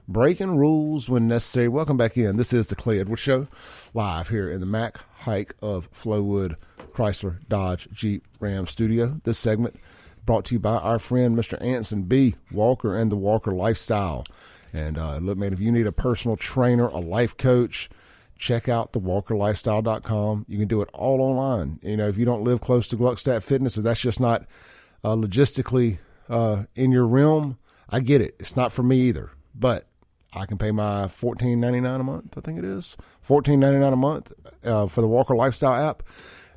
Breaking 0.09 0.55
rules 0.55 1.09
when 1.09 1.27
necessary. 1.27 1.67
Welcome 1.67 1.97
back 1.97 2.15
in. 2.15 2.37
This 2.37 2.53
is 2.53 2.67
the 2.67 2.75
Clay 2.75 2.99
Edwards 2.99 3.21
Show, 3.21 3.47
live 3.93 4.29
here 4.29 4.49
in 4.49 4.61
the 4.61 4.65
Mac 4.65 4.99
Haik 5.25 5.53
of 5.61 5.91
Flowood 5.91 6.55
Chrysler 6.93 7.39
Dodge 7.49 7.89
Jeep 7.91 8.25
Ram 8.39 8.67
Studio. 8.67 9.19
This 9.25 9.37
segment 9.37 9.77
brought 10.25 10.45
to 10.45 10.55
you 10.55 10.59
by 10.59 10.77
our 10.77 10.97
friend 10.97 11.37
Mr. 11.37 11.61
Anson 11.61 12.03
B. 12.03 12.35
Walker 12.51 12.95
and 12.95 13.11
the 13.11 13.17
Walker 13.17 13.51
Lifestyle. 13.51 14.25
And 14.71 14.97
uh, 14.97 15.17
look, 15.17 15.37
man, 15.37 15.51
if 15.51 15.59
you 15.59 15.73
need 15.73 15.87
a 15.87 15.91
personal 15.91 16.37
trainer, 16.37 16.87
a 16.87 16.99
life 16.99 17.35
coach, 17.35 17.89
check 18.37 18.69
out 18.69 18.93
the 18.93 18.99
walkerlifestyle.com. 18.99 20.45
You 20.47 20.57
can 20.57 20.67
do 20.67 20.81
it 20.81 20.89
all 20.93 21.21
online. 21.21 21.79
You 21.81 21.97
know, 21.97 22.07
if 22.07 22.17
you 22.17 22.25
don't 22.25 22.43
live 22.43 22.61
close 22.61 22.87
to 22.89 22.97
Gluckstadt 22.97 23.43
Fitness, 23.43 23.77
if 23.77 23.83
that's 23.83 24.01
just 24.01 24.19
not 24.19 24.45
uh, 25.03 25.15
logistically 25.15 25.99
uh, 26.29 26.63
in 26.75 26.91
your 26.91 27.07
realm, 27.07 27.57
I 27.89 27.99
get 27.99 28.21
it. 28.21 28.35
It's 28.39 28.55
not 28.55 28.71
for 28.71 28.83
me 28.83 29.01
either. 29.01 29.31
But 29.55 29.87
I 30.33 30.45
can 30.45 30.57
pay 30.57 30.71
my 30.71 31.07
fourteen 31.07 31.59
ninety 31.59 31.81
nine 31.81 31.99
a 31.99 32.03
month. 32.03 32.37
I 32.37 32.41
think 32.41 32.59
it 32.59 32.65
is 32.65 32.95
fourteen 33.21 33.59
ninety 33.59 33.79
nine 33.79 33.93
a 33.93 33.97
month 33.97 34.31
uh, 34.63 34.87
for 34.87 35.01
the 35.01 35.07
Walker 35.07 35.35
Lifestyle 35.35 35.73
app, 35.73 36.03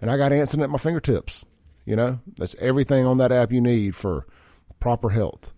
and 0.02 0.10
I 0.10 0.16
got 0.16 0.32
Anson 0.32 0.62
at 0.62 0.70
my 0.70 0.78
fingertips. 0.78 1.44
You 1.86 1.96
know, 1.96 2.20
that's 2.36 2.54
everything 2.58 3.06
on 3.06 3.18
that 3.18 3.32
app 3.32 3.52
you 3.52 3.60
need 3.60 3.96
for 3.96 4.26
proper 4.80 5.10
health, 5.10 5.52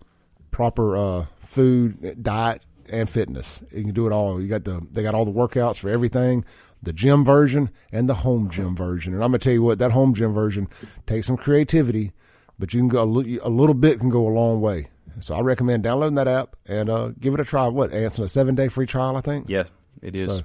proper 0.51 0.95
uh, 0.95 1.25
food, 1.41 2.23
diet, 2.23 2.61
and 2.89 3.09
fitness. 3.09 3.63
You 3.71 3.83
can 3.83 3.93
do 3.93 4.07
it 4.07 4.11
all. 4.11 4.41
You 4.41 4.47
got 4.47 4.63
the 4.63 4.85
they 4.91 5.03
got 5.03 5.15
all 5.15 5.25
the 5.25 5.31
workouts 5.31 5.77
for 5.77 5.89
everything. 5.89 6.45
The 6.81 6.93
gym 6.93 7.23
version 7.23 7.69
and 7.91 8.09
the 8.09 8.13
home 8.13 8.49
gym 8.49 8.75
version. 8.75 9.13
And 9.13 9.23
I'm 9.23 9.29
gonna 9.29 9.39
tell 9.39 9.53
you 9.53 9.63
what, 9.63 9.79
that 9.79 9.91
home 9.91 10.13
gym 10.13 10.33
version 10.33 10.67
takes 11.07 11.27
some 11.27 11.37
creativity, 11.37 12.11
but 12.59 12.73
you 12.73 12.81
can 12.81 12.89
go 12.89 13.03
a 13.03 13.05
li- 13.05 13.39
a 13.41 13.49
little 13.49 13.73
bit 13.73 13.99
can 13.99 14.09
go 14.09 14.27
a 14.27 14.33
long 14.33 14.59
way. 14.59 14.89
So 15.19 15.35
I 15.35 15.41
recommend 15.41 15.83
downloading 15.83 16.15
that 16.15 16.27
app 16.27 16.55
and 16.65 16.89
uh, 16.89 17.09
give 17.19 17.33
it 17.33 17.39
a 17.39 17.45
try. 17.45 17.67
What, 17.67 17.93
Anson, 17.93 18.23
a 18.23 18.27
seven 18.27 18.55
day 18.55 18.67
free 18.67 18.87
trial, 18.87 19.15
I 19.15 19.21
think? 19.21 19.47
Yeah, 19.47 19.63
it 20.01 20.15
is. 20.15 20.37
So, 20.37 20.43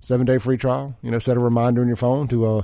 seven 0.00 0.26
day 0.26 0.38
free 0.38 0.56
trial. 0.58 0.94
You 1.02 1.10
know, 1.10 1.18
set 1.18 1.36
a 1.36 1.40
reminder 1.40 1.82
in 1.82 1.88
your 1.88 1.96
phone 1.96 2.28
to 2.28 2.46
uh, 2.46 2.62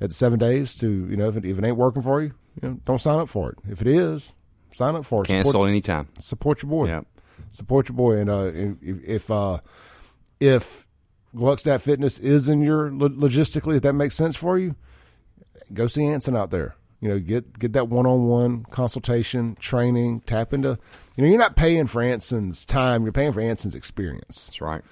at 0.00 0.12
seven 0.12 0.38
days 0.38 0.76
to 0.78 0.88
you 0.88 1.16
know 1.16 1.28
if 1.28 1.36
it, 1.36 1.44
if 1.44 1.58
it 1.58 1.64
ain't 1.64 1.76
working 1.76 2.02
for 2.02 2.22
you, 2.22 2.32
you 2.60 2.68
know, 2.68 2.80
don't 2.84 3.00
sign 3.00 3.18
up 3.18 3.28
for 3.28 3.50
it. 3.50 3.58
If 3.68 3.80
it 3.82 3.86
is, 3.86 4.32
sign 4.72 4.96
up 4.96 5.04
for 5.04 5.22
it. 5.22 5.28
Cancel 5.28 5.52
Support, 5.52 5.68
anytime. 5.68 6.08
support 6.18 6.62
your 6.62 6.70
boy. 6.70 6.86
Yeah. 6.86 7.02
Support 7.50 7.88
your 7.88 7.96
boy. 7.96 8.18
And 8.18 8.30
uh, 8.30 8.50
if 8.52 8.76
if 8.82 9.30
uh, 9.30 9.58
if 10.38 10.86
Gluckstadt 11.34 11.80
Fitness 11.80 12.18
is 12.18 12.48
in 12.48 12.60
your 12.60 12.90
logistically, 12.90 13.76
if 13.76 13.82
that 13.82 13.94
makes 13.94 14.14
sense 14.14 14.36
for 14.36 14.58
you, 14.58 14.74
go 15.72 15.86
see 15.86 16.04
Anson 16.04 16.36
out 16.36 16.50
there. 16.50 16.74
You 17.00 17.08
know, 17.08 17.18
get 17.18 17.58
get 17.58 17.72
that 17.72 17.88
one 17.88 18.06
on 18.06 18.26
one 18.26 18.64
consultation, 18.64 19.56
training, 19.58 20.20
tap 20.22 20.52
into. 20.52 20.78
You 21.16 21.24
know, 21.24 21.30
you're 21.30 21.38
not 21.38 21.56
paying 21.56 21.86
for 21.86 22.02
Anson's 22.02 22.64
time; 22.64 23.04
you're 23.04 23.12
paying 23.12 23.32
for 23.32 23.40
Anson's 23.40 23.74
experience. 23.74 24.46
That's 24.46 24.60
right. 24.60 24.82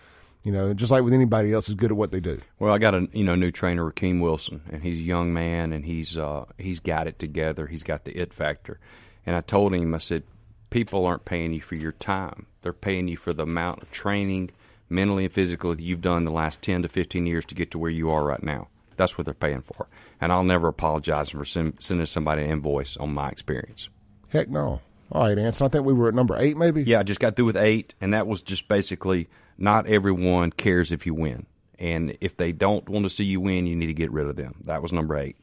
You 0.42 0.52
know, 0.52 0.72
just 0.72 0.90
like 0.90 1.02
with 1.02 1.12
anybody 1.12 1.52
else 1.52 1.66
who's 1.66 1.74
good 1.74 1.90
at 1.90 1.96
what 1.96 2.10
they 2.10 2.20
do. 2.20 2.40
Well, 2.58 2.72
I 2.72 2.78
got 2.78 2.94
a 2.94 3.08
you 3.12 3.24
know 3.24 3.34
new 3.34 3.50
trainer, 3.50 3.90
Rakeem 3.90 4.22
Wilson, 4.22 4.62
and 4.70 4.82
he's 4.82 5.00
a 5.00 5.02
young 5.02 5.34
man, 5.34 5.72
and 5.72 5.84
he's 5.84 6.16
uh, 6.16 6.46
he's 6.56 6.80
got 6.80 7.06
it 7.06 7.18
together. 7.18 7.66
He's 7.66 7.82
got 7.82 8.04
the 8.04 8.12
it 8.12 8.32
factor, 8.32 8.80
and 9.26 9.36
I 9.36 9.42
told 9.42 9.74
him, 9.74 9.94
I 9.94 9.98
said, 9.98 10.22
people 10.70 11.06
aren't 11.06 11.24
paying 11.24 11.52
you 11.52 11.60
for 11.60 11.74
your 11.74 11.92
time; 11.92 12.46
they're 12.62 12.72
paying 12.72 13.08
you 13.08 13.16
for 13.16 13.32
the 13.32 13.44
amount 13.44 13.82
of 13.82 13.90
training, 13.90 14.50
mentally 14.88 15.24
and 15.24 15.32
physically, 15.32 15.76
that 15.76 15.82
you've 15.82 16.00
done 16.00 16.24
the 16.24 16.30
last 16.30 16.62
ten 16.62 16.82
to 16.82 16.88
fifteen 16.88 17.26
years 17.26 17.44
to 17.46 17.54
get 17.54 17.70
to 17.72 17.78
where 17.78 17.90
you 17.90 18.10
are 18.10 18.24
right 18.24 18.42
now. 18.42 18.68
That's 18.96 19.16
what 19.16 19.24
they're 19.24 19.34
paying 19.34 19.62
for, 19.62 19.88
and 20.20 20.32
I'll 20.32 20.44
never 20.44 20.68
apologize 20.68 21.30
for 21.30 21.44
send, 21.44 21.74
sending 21.78 22.06
somebody 22.06 22.42
an 22.42 22.50
invoice 22.50 22.96
on 22.96 23.14
my 23.14 23.28
experience. 23.28 23.88
Heck 24.28 24.48
no. 24.48 24.80
All 25.10 25.22
right, 25.22 25.38
Anson. 25.38 25.66
I 25.66 25.68
think 25.68 25.86
we 25.86 25.94
were 25.94 26.08
at 26.08 26.14
number 26.14 26.36
eight, 26.36 26.56
maybe. 26.56 26.82
Yeah, 26.82 27.00
I 27.00 27.02
just 27.02 27.20
got 27.20 27.34
through 27.36 27.46
with 27.46 27.56
eight, 27.56 27.94
and 28.00 28.12
that 28.12 28.26
was 28.26 28.42
just 28.42 28.68
basically 28.68 29.28
not 29.56 29.86
everyone 29.86 30.50
cares 30.50 30.92
if 30.92 31.06
you 31.06 31.14
win. 31.14 31.46
And 31.78 32.18
if 32.20 32.36
they 32.36 32.52
don't 32.52 32.88
want 32.88 33.04
to 33.04 33.10
see 33.10 33.24
you 33.24 33.40
win, 33.40 33.66
you 33.66 33.76
need 33.76 33.86
to 33.86 33.94
get 33.94 34.10
rid 34.10 34.26
of 34.26 34.36
them. 34.36 34.56
That 34.64 34.82
was 34.82 34.92
number 34.92 35.16
eight. 35.16 35.36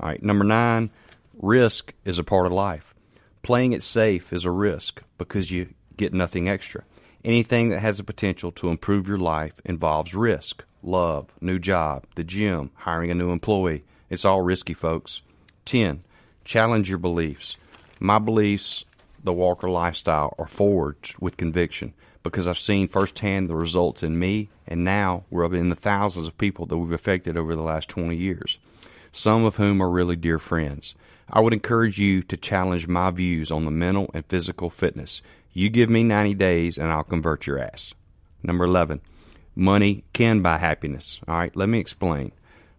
All 0.00 0.08
right, 0.08 0.22
number 0.22 0.44
nine, 0.44 0.90
risk 1.40 1.94
is 2.04 2.18
a 2.18 2.24
part 2.24 2.46
of 2.46 2.52
life. 2.52 2.94
Playing 3.42 3.72
it 3.72 3.82
safe 3.82 4.32
is 4.32 4.44
a 4.44 4.52
risk 4.52 5.02
because 5.18 5.50
you 5.50 5.74
get 5.96 6.14
nothing 6.14 6.48
extra. 6.48 6.84
Anything 7.24 7.70
that 7.70 7.80
has 7.80 7.98
the 7.98 8.04
potential 8.04 8.52
to 8.52 8.68
improve 8.68 9.08
your 9.08 9.18
life 9.18 9.60
involves 9.64 10.14
risk. 10.14 10.64
Love, 10.80 11.28
new 11.40 11.58
job, 11.58 12.04
the 12.14 12.22
gym, 12.22 12.70
hiring 12.74 13.10
a 13.10 13.14
new 13.14 13.30
employee. 13.32 13.82
It's 14.08 14.24
all 14.24 14.42
risky, 14.42 14.74
folks. 14.74 15.22
10. 15.64 16.04
Challenge 16.44 16.88
your 16.88 16.98
beliefs. 16.98 17.56
My 17.98 18.20
beliefs, 18.20 18.84
the 19.24 19.32
Walker 19.32 19.68
lifestyle, 19.68 20.36
are 20.38 20.46
forged 20.46 21.16
with 21.18 21.36
conviction 21.36 21.94
because 22.22 22.46
I've 22.46 22.58
seen 22.58 22.86
firsthand 22.86 23.48
the 23.48 23.56
results 23.56 24.04
in 24.04 24.20
me, 24.20 24.50
and 24.68 24.84
now 24.84 25.24
we're 25.30 25.44
up 25.44 25.52
in 25.52 25.68
the 25.68 25.74
thousands 25.74 26.28
of 26.28 26.38
people 26.38 26.66
that 26.66 26.78
we've 26.78 26.92
affected 26.92 27.36
over 27.36 27.56
the 27.56 27.62
last 27.62 27.88
20 27.88 28.14
years, 28.16 28.60
some 29.10 29.44
of 29.44 29.56
whom 29.56 29.82
are 29.82 29.90
really 29.90 30.14
dear 30.14 30.38
friends. 30.38 30.94
I 31.28 31.40
would 31.40 31.52
encourage 31.52 31.98
you 31.98 32.22
to 32.22 32.36
challenge 32.36 32.88
my 32.88 33.10
views 33.10 33.50
on 33.50 33.64
the 33.64 33.70
mental 33.70 34.10
and 34.14 34.24
physical 34.26 34.70
fitness. 34.70 35.22
You 35.52 35.68
give 35.68 35.90
me 35.90 36.02
90 36.02 36.34
days, 36.34 36.78
and 36.78 36.90
I'll 36.90 37.04
convert 37.04 37.46
your 37.46 37.58
ass. 37.58 37.94
Number 38.42 38.64
11. 38.64 39.00
Money 39.54 40.04
can 40.12 40.40
buy 40.40 40.58
happiness. 40.58 41.20
All 41.28 41.36
right, 41.36 41.54
let 41.54 41.68
me 41.68 41.78
explain. 41.78 42.32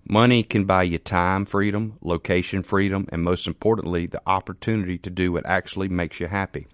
Money 0.07 0.43
can 0.43 0.65
buy 0.65 0.83
you 0.83 0.97
time 0.97 1.45
freedom, 1.45 1.97
location 2.01 2.63
freedom, 2.63 3.07
and 3.09 3.23
most 3.23 3.47
importantly, 3.47 4.05
the 4.05 4.21
opportunity 4.25 4.97
to 4.97 5.09
do 5.09 5.31
what 5.31 5.45
actually 5.45 5.87
makes 5.87 6.19
you 6.19 6.27
happy. 6.27 6.67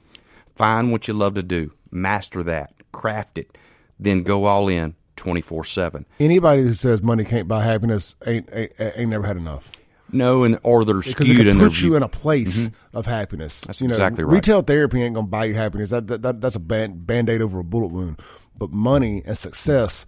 Find 0.56 0.92
what 0.92 1.08
you 1.08 1.14
love 1.14 1.36
to 1.36 1.44
do, 1.44 1.74
master 1.92 2.44
that, 2.44 2.74
craft 2.92 3.38
it, 3.38 3.58
then 4.00 4.24
go 4.24 4.46
all 4.46 4.68
in 4.68 4.96
24 5.18 5.66
7. 5.66 6.06
Anybody 6.20 6.64
who 6.64 6.74
says 6.74 7.04
money 7.04 7.24
can't 7.24 7.48
buy 7.48 7.64
happiness 7.64 8.16
ain't 8.26 8.50
ain't, 8.52 8.72
ain't 8.80 9.10
never 9.10 9.28
had 9.28 9.38
enough. 9.38 9.72
No, 10.12 10.44
and 10.44 10.60
or 10.64 10.86
they're 10.86 11.02
skewed 11.02 11.18
Because 11.18 11.30
it 11.30 11.40
in 11.40 11.46
can 11.46 11.58
their 11.58 11.68
put 11.68 11.78
you 11.78 11.90
view. 11.90 11.96
in 11.96 12.04
a 12.04 12.10
place 12.10 12.72
of 12.94 13.06
happiness. 13.06 13.62
That's 13.62 13.82
you 13.82 13.88
know, 13.88 13.96
exactly 13.96 14.24
right. 14.24 14.34
Retail 14.34 14.62
therapy 14.62 15.04
ain't 15.04 15.14
going 15.14 15.28
to 15.28 15.30
buy 15.30 15.46
you 15.46 15.56
happiness. 15.56 15.92
That, 15.92 16.08
that, 16.08 16.22
that 16.24 16.42
that's 16.42 16.56
a 16.56 16.60
band 16.60 17.06
band 17.06 17.30
aid 17.30 17.42
over 17.42 17.60
a 17.60 17.64
bullet 17.64 17.92
wound. 17.92 18.20
But 18.58 18.72
money 18.72 19.22
and 19.26 19.38
success, 19.38 20.06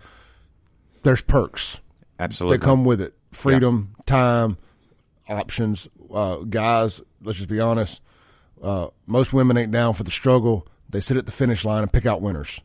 there's 1.04 1.22
perks 1.22 1.80
Absolutely. 2.20 2.58
that 2.58 2.64
come 2.64 2.84
with 2.86 3.02
it: 3.02 3.14
freedom, 3.32 3.96
time, 4.06 4.58
options. 5.30 5.88
Uh, 6.14 6.38
guys, 6.38 7.02
let's 7.22 7.38
just 7.38 7.50
be 7.50 7.60
honest. 7.60 8.02
Uh, 8.62 8.88
most 9.08 9.34
women 9.34 9.58
ain't 9.58 9.72
down 9.72 9.94
for 9.94 10.04
the 10.04 10.12
struggle. 10.12 10.68
They 10.90 11.02
sit 11.02 11.18
at 11.18 11.26
the 11.26 11.32
finish 11.32 11.64
line 11.64 11.84
and 11.84 11.92
pick 11.92 12.06
out 12.06 12.22
winners. 12.22 12.60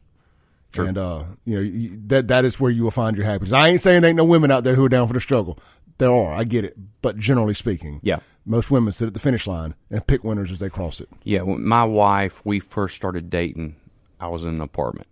And 0.79 0.99
uh, 0.99 1.25
you 1.47 1.55
know 1.55 1.61
you, 1.63 2.01
that 2.09 2.29
that 2.29 2.45
is 2.45 2.61
where 2.61 2.71
you 2.71 2.83
will 2.83 2.91
find 2.91 3.17
your 3.17 3.25
happiness. 3.25 3.53
I 3.53 3.69
ain't 3.69 3.81
saying 3.81 4.03
there 4.03 4.11
ain't 4.11 4.17
no 4.17 4.25
women 4.25 4.51
out 4.51 4.63
there 4.63 4.75
who 4.75 4.85
are 4.85 4.91
down 4.91 5.07
for 5.07 5.15
the 5.15 5.21
struggle. 5.21 5.59
There 5.99 6.13
are, 6.13 6.33
I 6.35 6.45
get 6.45 6.65
it, 6.65 6.77
but 7.03 7.17
generally 7.19 7.55
speaking, 7.55 8.01
Yeah. 8.03 8.19
most 8.45 8.71
women 8.71 8.93
sit 8.93 9.07
at 9.07 9.15
the 9.15 9.21
finish 9.21 9.47
line 9.47 9.75
and 9.91 10.07
pick 10.07 10.23
winners 10.25 10.51
as 10.51 10.61
they 10.61 10.69
cross 10.69 11.01
it. 11.01 11.09
Yeah, 11.25 11.43
my 11.43 11.85
wife, 11.85 12.43
we 12.45 12.61
first 12.61 12.97
started 12.97 13.31
dating, 13.31 13.77
I 14.21 14.29
was 14.29 14.43
in 14.45 14.51
an 14.51 14.61
apartment, 14.61 15.09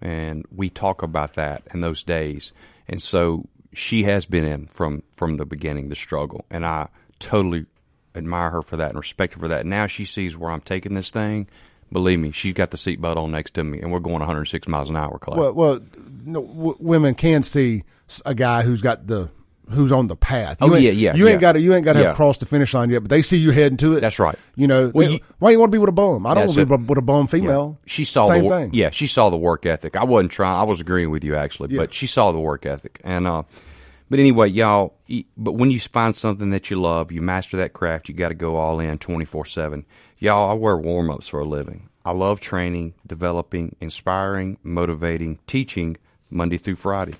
and 0.00 0.44
we 0.54 0.68
talk 0.70 1.02
about 1.02 1.34
that 1.34 1.62
in 1.72 1.80
those 1.80 2.02
days. 2.02 2.52
And 2.88 3.02
so 3.02 3.48
she 3.72 4.04
has 4.04 4.26
been 4.26 4.44
in 4.44 4.66
from 4.68 5.02
from 5.16 5.36
the 5.38 5.46
beginning, 5.46 5.88
the 5.88 5.96
struggle, 5.96 6.44
and 6.50 6.64
I 6.66 6.88
totally 7.18 7.66
admire 8.14 8.50
her 8.50 8.62
for 8.62 8.76
that 8.76 8.90
and 8.90 8.98
respect 8.98 9.34
her 9.34 9.40
for 9.40 9.48
that. 9.48 9.66
Now 9.66 9.86
she 9.86 10.04
sees 10.04 10.36
where 10.36 10.50
I'm 10.50 10.60
taking 10.62 10.94
this 10.94 11.10
thing. 11.10 11.48
Believe 11.92 12.18
me, 12.18 12.30
she's 12.32 12.52
got 12.54 12.70
the 12.70 12.76
seatbelt 12.76 13.16
on 13.16 13.30
next 13.30 13.54
to 13.54 13.64
me, 13.64 13.80
and 13.80 13.92
we're 13.92 14.00
going 14.00 14.18
106 14.20 14.66
miles 14.68 14.88
an 14.90 14.96
hour. 14.96 15.18
Well, 15.28 15.52
well, 15.52 15.80
no, 16.24 16.42
w- 16.42 16.76
women 16.80 17.14
can 17.14 17.42
see 17.42 17.84
a 18.24 18.34
guy 18.34 18.62
who's 18.62 18.82
got 18.82 19.06
the 19.06 19.30
who's 19.70 19.90
on 19.92 20.06
the 20.06 20.16
path. 20.16 20.58
You 20.60 20.68
Oh, 20.72 20.74
ain't- 20.74 20.84
yeah, 20.84 20.90
yeah, 20.92 21.14
You 21.14 21.26
yeah. 21.26 21.32
ain't 21.32 21.40
got 21.40 21.52
to 21.52 21.60
you 21.60 21.74
ain't 21.74 21.84
got 21.84 21.94
to 21.94 22.00
Yeah. 22.00 22.06
have 22.06 22.16
crossed 22.16 22.40
the 22.40 22.46
finish 22.46 22.72
line 22.74 22.90
yet, 22.90 23.00
but 23.00 23.10
they 23.10 23.22
see 23.22 23.36
you 23.36 23.50
heading 23.50 23.76
to 23.78 23.94
it. 23.96 24.00
That's 24.00 24.18
right. 24.18 24.38
You 24.54 24.66
know, 24.66 24.90
Well, 24.94 25.06
they- 25.08 25.14
you- 25.14 25.20
why 25.38 25.50
you 25.50 25.58
want 25.58 25.70
to 25.70 25.76
be 25.76 25.78
with 25.78 25.88
a 25.88 25.92
bum? 25.92 26.26
I 26.26 26.34
don't 26.34 26.46
want 26.46 26.58
to 26.58 26.66
be 26.66 26.74
with 26.84 26.98
a 26.98 27.02
bum 27.02 27.26
female. 27.26 27.78
She 27.86 28.04
saw 28.04 28.28
same 28.28 28.44
the 28.44 28.48
thing. 28.48 28.70
yeah, 28.72 28.90
she 28.90 29.06
saw 29.06 29.30
the 29.30 29.36
work 29.36 29.66
ethic. 29.66 29.96
I 29.96 30.04
wasn't 30.04 30.32
trying. 30.32 30.56
I 30.56 30.62
was 30.64 30.80
agreeing 30.80 31.10
with 31.10 31.24
you 31.24 31.34
actually, 31.36 31.72
Yeah. 31.74 31.80
but 31.80 31.94
she 31.94 32.06
saw 32.06 32.32
the 32.32 32.38
work 32.40 32.64
ethic. 32.66 33.00
And 33.04 33.26
uh, 33.26 33.42
but 34.08 34.18
anyway, 34.20 34.48
y'all. 34.50 34.94
But 35.36 35.52
when 35.52 35.70
you 35.70 35.80
find 35.80 36.14
something 36.14 36.50
that 36.50 36.70
you 36.70 36.80
love, 36.80 37.10
you 37.10 37.20
master 37.22 37.56
that 37.56 37.72
craft. 37.72 38.08
You 38.08 38.14
got 38.14 38.28
to 38.28 38.34
go 38.34 38.56
all 38.56 38.78
in 38.80 38.98
twenty 38.98 39.24
four 39.24 39.44
seven. 39.44 39.84
Y'all, 40.18 40.50
I 40.50 40.54
wear 40.54 40.76
warm 40.76 41.10
ups 41.10 41.28
for 41.28 41.40
a 41.40 41.44
living. 41.44 41.88
I 42.04 42.12
love 42.12 42.40
training, 42.40 42.94
developing, 43.06 43.74
inspiring, 43.80 44.58
motivating, 44.62 45.40
teaching 45.48 45.96
Monday 46.30 46.56
through 46.56 46.76
Friday. 46.76 47.14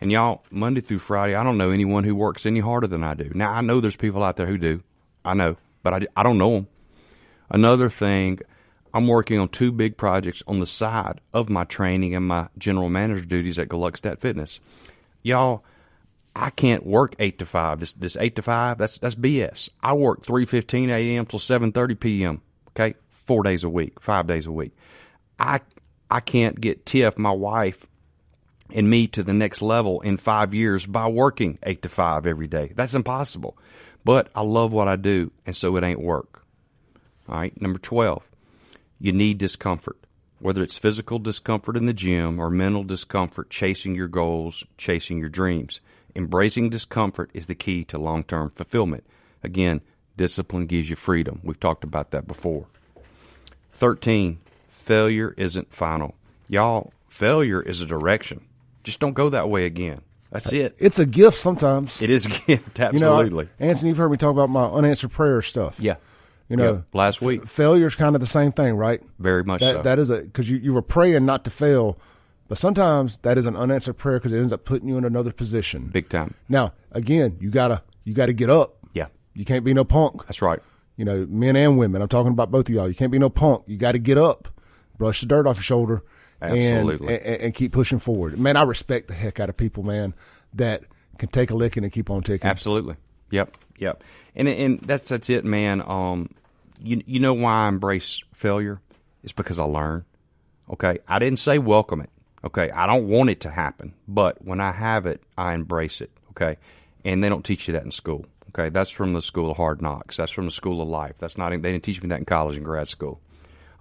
And 0.00 0.10
y'all, 0.10 0.42
Monday 0.50 0.80
through 0.80 1.00
Friday, 1.00 1.34
I 1.34 1.44
don't 1.44 1.58
know 1.58 1.70
anyone 1.70 2.04
who 2.04 2.14
works 2.14 2.46
any 2.46 2.60
harder 2.60 2.86
than 2.86 3.04
I 3.04 3.14
do. 3.14 3.30
Now 3.34 3.52
I 3.52 3.60
know 3.60 3.80
there's 3.80 3.96
people 3.96 4.24
out 4.24 4.36
there 4.36 4.46
who 4.46 4.56
do. 4.56 4.82
I 5.24 5.34
know, 5.34 5.56
but 5.82 5.94
I, 5.94 6.06
I 6.16 6.22
don't 6.22 6.38
know 6.38 6.52
them. 6.52 6.68
Another 7.50 7.90
thing, 7.90 8.40
I'm 8.94 9.06
working 9.06 9.38
on 9.38 9.48
two 9.48 9.72
big 9.72 9.96
projects 9.96 10.42
on 10.46 10.58
the 10.58 10.66
side 10.66 11.20
of 11.32 11.50
my 11.50 11.64
training 11.64 12.14
and 12.14 12.26
my 12.26 12.48
general 12.56 12.88
manager 12.88 13.24
duties 13.24 13.58
at 13.58 13.68
Gluckstadt 13.68 14.20
Fitness. 14.20 14.60
Y'all, 15.22 15.64
I 16.34 16.50
can't 16.50 16.86
work 16.86 17.14
eight 17.18 17.38
to 17.40 17.46
five. 17.46 17.80
This 17.80 17.92
this 17.92 18.16
eight 18.16 18.36
to 18.36 18.42
five, 18.42 18.78
that's 18.78 18.98
that's 18.98 19.14
BS. 19.14 19.68
I 19.82 19.92
work 19.92 20.24
three 20.24 20.46
fifteen 20.46 20.88
a.m. 20.88 21.26
till 21.26 21.38
seven 21.38 21.72
thirty 21.72 21.94
p.m. 21.94 22.40
Okay, 22.68 22.94
four 23.26 23.42
days 23.42 23.64
a 23.64 23.68
week, 23.68 24.00
five 24.00 24.26
days 24.26 24.46
a 24.46 24.52
week. 24.52 24.72
I 25.38 25.60
I 26.10 26.20
can't 26.20 26.60
get 26.60 26.86
Tiff, 26.86 27.18
my 27.18 27.32
wife, 27.32 27.86
and 28.74 28.88
me 28.88 29.06
to 29.08 29.22
the 29.22 29.34
next 29.34 29.62
level 29.62 30.00
in 30.00 30.16
five 30.16 30.54
years 30.54 30.86
by 30.86 31.06
working 31.08 31.58
eight 31.62 31.82
to 31.82 31.88
five 31.88 32.26
every 32.26 32.46
day. 32.46 32.72
That's 32.74 32.94
impossible. 32.94 33.56
But 34.04 34.30
I 34.34 34.42
love 34.42 34.72
what 34.72 34.88
I 34.88 34.96
do, 34.96 35.30
and 35.44 35.54
so 35.54 35.76
it 35.76 35.84
ain't 35.84 36.00
work. 36.00 36.42
All 37.28 37.36
right. 37.36 37.60
Number 37.60 37.78
12, 37.78 38.22
you 38.98 39.12
need 39.12 39.38
discomfort, 39.38 39.98
whether 40.40 40.62
it's 40.62 40.78
physical 40.78 41.18
discomfort 41.18 41.76
in 41.76 41.86
the 41.86 41.92
gym 41.92 42.38
or 42.38 42.50
mental 42.50 42.82
discomfort 42.82 43.50
chasing 43.50 43.94
your 43.94 44.08
goals, 44.08 44.64
chasing 44.76 45.18
your 45.18 45.28
dreams. 45.28 45.80
Embracing 46.16 46.70
discomfort 46.70 47.30
is 47.32 47.46
the 47.46 47.54
key 47.54 47.84
to 47.84 47.98
long 47.98 48.24
term 48.24 48.50
fulfillment. 48.50 49.04
Again, 49.42 49.80
discipline 50.16 50.66
gives 50.66 50.90
you 50.90 50.96
freedom. 50.96 51.40
We've 51.44 51.60
talked 51.60 51.84
about 51.84 52.10
that 52.10 52.26
before. 52.26 52.66
13, 53.72 54.38
failure 54.66 55.34
isn't 55.36 55.72
final. 55.72 56.14
Y'all, 56.48 56.92
failure 57.06 57.62
is 57.62 57.80
a 57.80 57.86
direction. 57.86 58.42
Just 58.84 59.00
don't 59.00 59.12
go 59.14 59.28
that 59.30 59.48
way 59.48 59.66
again. 59.66 60.00
That's 60.30 60.52
uh, 60.52 60.56
it. 60.56 60.76
It's 60.78 60.98
a 60.98 61.06
gift 61.06 61.36
sometimes. 61.38 62.00
It 62.00 62.08
is 62.10 62.26
a 62.26 62.28
gift, 62.46 62.78
You 62.78 62.98
know, 63.00 63.14
I- 63.14 63.20
absolutely. 63.22 63.48
Anthony, 63.58 63.88
you've 63.90 63.98
heard 63.98 64.10
me 64.10 64.16
talk 64.16 64.30
about 64.32 64.48
my 64.50 64.64
unanswered 64.66 65.10
prayer 65.10 65.42
stuff. 65.42 65.78
yeah. 65.80 65.96
You 66.48 66.56
know, 66.56 66.72
Yeah, 66.72 66.80
last 66.92 67.22
week. 67.22 67.46
failure 67.46 67.86
is 67.86 67.94
kind 67.94 68.16
of 68.16 68.20
the 68.20 68.26
same 68.26 68.50
thing, 68.50 68.74
right? 68.74 69.00
Very 69.20 69.44
much 69.44 69.60
That 69.60 69.72
so. 69.76 69.82
that 69.82 69.98
is 70.00 70.10
a 70.10 70.18
because 70.22 70.50
you, 70.50 70.56
you 70.58 70.72
were 70.72 70.82
praying 70.82 71.24
not 71.24 71.44
to 71.44 71.50
fail, 71.50 71.96
but 72.48 72.58
sometimes 72.58 73.18
that 73.18 73.38
is 73.38 73.46
an 73.46 73.54
unanswered 73.54 73.96
prayer 73.98 74.18
because 74.18 74.32
it 74.32 74.38
ends 74.38 74.52
up 74.52 74.64
putting 74.64 74.88
you 74.88 74.98
in 74.98 75.04
another 75.04 75.32
position. 75.32 75.86
Big 75.92 76.08
time. 76.08 76.34
Now, 76.48 76.72
again, 76.90 77.36
you 77.40 77.50
gotta 77.50 77.82
you 78.02 78.14
gotta 78.14 78.32
get 78.32 78.50
up. 78.50 78.78
Yeah. 78.94 79.06
You 79.32 79.44
can't 79.44 79.64
be 79.64 79.72
no 79.74 79.84
punk. 79.84 80.24
That's 80.26 80.42
right. 80.42 80.58
You 80.96 81.04
know, 81.04 81.24
men 81.30 81.54
and 81.54 81.78
women. 81.78 82.02
I'm 82.02 82.08
talking 82.08 82.32
about 82.32 82.50
both 82.50 82.68
of 82.68 82.74
y'all. 82.74 82.88
You 82.88 82.96
can't 82.96 83.12
be 83.12 83.18
no 83.20 83.30
punk. 83.30 83.62
You 83.68 83.76
got 83.76 83.92
to 83.92 83.98
get 84.00 84.18
up, 84.18 84.48
brush 84.98 85.20
the 85.20 85.26
dirt 85.26 85.46
off 85.46 85.56
your 85.58 85.62
shoulder, 85.62 86.02
Absolutely. 86.42 87.14
and, 87.14 87.42
and 87.42 87.54
keep 87.54 87.72
pushing 87.72 87.98
forward. 87.98 88.38
Man, 88.38 88.56
I 88.56 88.62
respect 88.62 89.08
the 89.08 89.14
heck 89.14 89.40
out 89.40 89.48
of 89.48 89.56
people, 89.56 89.82
man, 89.82 90.14
that 90.54 90.82
can 91.18 91.28
take 91.28 91.50
a 91.50 91.54
licking 91.54 91.84
and 91.84 91.92
keep 91.92 92.10
on 92.10 92.22
ticking. 92.22 92.48
Absolutely. 92.48 92.96
Yep. 93.30 93.56
Yep. 93.78 94.02
And 94.34 94.48
and 94.48 94.80
that's 94.80 95.08
that's 95.08 95.30
it, 95.30 95.44
man. 95.44 95.82
Um, 95.82 96.30
you 96.82 97.02
you 97.06 97.20
know 97.20 97.34
why 97.34 97.64
I 97.64 97.68
embrace 97.68 98.20
failure? 98.32 98.80
It's 99.22 99.32
because 99.32 99.58
I 99.58 99.64
learn. 99.64 100.04
Okay. 100.70 100.98
I 101.08 101.18
didn't 101.18 101.38
say 101.38 101.58
welcome 101.58 102.00
it. 102.00 102.10
Okay. 102.44 102.70
I 102.70 102.86
don't 102.86 103.08
want 103.08 103.30
it 103.30 103.40
to 103.40 103.50
happen, 103.50 103.94
but 104.08 104.44
when 104.44 104.60
I 104.60 104.72
have 104.72 105.06
it, 105.06 105.22
I 105.36 105.54
embrace 105.54 106.00
it. 106.00 106.10
Okay. 106.30 106.56
And 107.04 107.22
they 107.22 107.28
don't 107.28 107.44
teach 107.44 107.68
you 107.68 107.72
that 107.72 107.84
in 107.84 107.90
school. 107.90 108.26
Okay. 108.50 108.68
That's 108.68 108.90
from 108.90 109.12
the 109.12 109.22
school 109.22 109.50
of 109.50 109.56
hard 109.56 109.82
knocks. 109.82 110.16
That's 110.16 110.32
from 110.32 110.46
the 110.46 110.50
school 110.50 110.80
of 110.80 110.88
life. 110.88 111.16
That's 111.18 111.36
not. 111.36 111.50
They 111.50 111.58
didn't 111.58 111.84
teach 111.84 112.02
me 112.02 112.08
that 112.08 112.18
in 112.18 112.24
college 112.24 112.56
and 112.56 112.64
grad 112.64 112.88
school. 112.88 113.20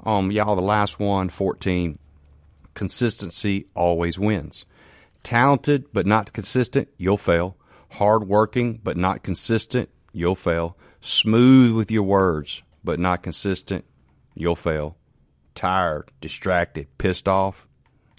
Um, 0.06 0.32
y'all, 0.32 0.56
the 0.56 0.62
last 0.62 1.00
one, 1.00 1.30
14, 1.30 2.00
consistency 2.80 3.66
always 3.76 4.18
wins. 4.18 4.64
Talented 5.22 5.84
but 5.92 6.06
not 6.06 6.32
consistent, 6.32 6.88
you'll 6.96 7.18
fail. 7.18 7.58
Hardworking 7.92 8.80
but 8.82 8.96
not 8.96 9.22
consistent, 9.22 9.90
you'll 10.14 10.34
fail. 10.34 10.78
Smooth 11.02 11.76
with 11.76 11.92
your 11.92 12.04
words 12.04 12.64
but 12.82 12.98
not 12.98 13.22
consistent, 13.22 13.84
you'll 14.34 14.56
fail. 14.56 14.96
Tired, 15.56 16.10
distracted, 16.22 16.88
pissed 16.98 17.28
off, 17.28 17.68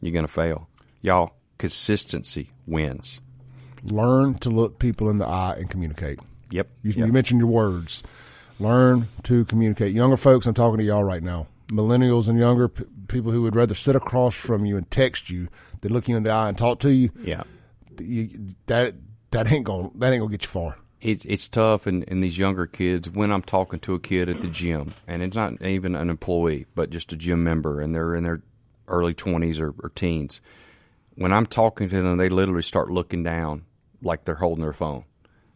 you're 0.02 0.12
going 0.12 0.26
to 0.26 0.32
fail. 0.32 0.68
Y'all, 1.00 1.32
consistency 1.56 2.50
wins. 2.66 3.18
Learn 3.82 4.34
to 4.40 4.50
look 4.50 4.78
people 4.78 5.08
in 5.08 5.16
the 5.16 5.26
eye 5.26 5.54
and 5.56 5.70
communicate. 5.70 6.20
Yep. 6.50 6.68
You, 6.82 6.90
yep. 6.90 7.06
you 7.06 7.12
mentioned 7.14 7.40
your 7.40 7.48
words. 7.48 8.02
Learn 8.58 9.08
to 9.22 9.46
communicate. 9.46 9.94
Younger 9.94 10.18
folks, 10.18 10.46
I'm 10.46 10.52
talking 10.52 10.80
to 10.80 10.84
y'all 10.84 11.02
right 11.02 11.22
now. 11.22 11.46
Millennials 11.68 12.28
and 12.28 12.38
younger 12.38 12.68
people 13.10 13.32
who 13.32 13.42
would 13.42 13.56
rather 13.56 13.74
sit 13.74 13.96
across 13.96 14.34
from 14.34 14.64
you 14.64 14.76
and 14.76 14.90
text 14.90 15.28
you 15.28 15.48
than 15.80 15.92
look 15.92 16.08
you 16.08 16.16
in 16.16 16.22
the 16.22 16.30
eye 16.30 16.48
and 16.48 16.56
talk 16.56 16.78
to 16.80 16.90
you. 16.90 17.10
yeah. 17.22 17.42
you 17.98 18.54
that 18.66 18.94
that 19.32 19.50
ain't 19.50 19.64
going 19.64 19.90
that 19.96 20.12
ain't 20.12 20.20
gonna 20.20 20.30
get 20.30 20.42
you 20.42 20.48
far. 20.48 20.78
it's 21.00 21.24
it's 21.24 21.48
tough 21.48 21.86
and, 21.86 22.04
and 22.08 22.22
these 22.22 22.38
younger 22.38 22.66
kids 22.66 23.10
when 23.10 23.30
I'm 23.30 23.42
talking 23.42 23.80
to 23.80 23.94
a 23.94 24.00
kid 24.00 24.28
at 24.28 24.40
the 24.40 24.48
gym 24.48 24.94
and 25.06 25.22
it's 25.22 25.36
not 25.36 25.60
even 25.62 25.94
an 25.94 26.08
employee 26.08 26.66
but 26.74 26.90
just 26.90 27.12
a 27.12 27.16
gym 27.16 27.44
member 27.44 27.80
and 27.80 27.94
they're 27.94 28.14
in 28.14 28.24
their 28.24 28.42
early 28.88 29.14
20s 29.14 29.60
or, 29.60 29.74
or 29.82 29.90
teens 29.90 30.40
when 31.14 31.32
I'm 31.32 31.46
talking 31.46 31.88
to 31.88 32.02
them 32.02 32.16
they 32.16 32.28
literally 32.28 32.62
start 32.62 32.90
looking 32.90 33.22
down 33.22 33.64
like 34.02 34.24
they're 34.24 34.36
holding 34.36 34.62
their 34.62 34.72
phone 34.72 35.04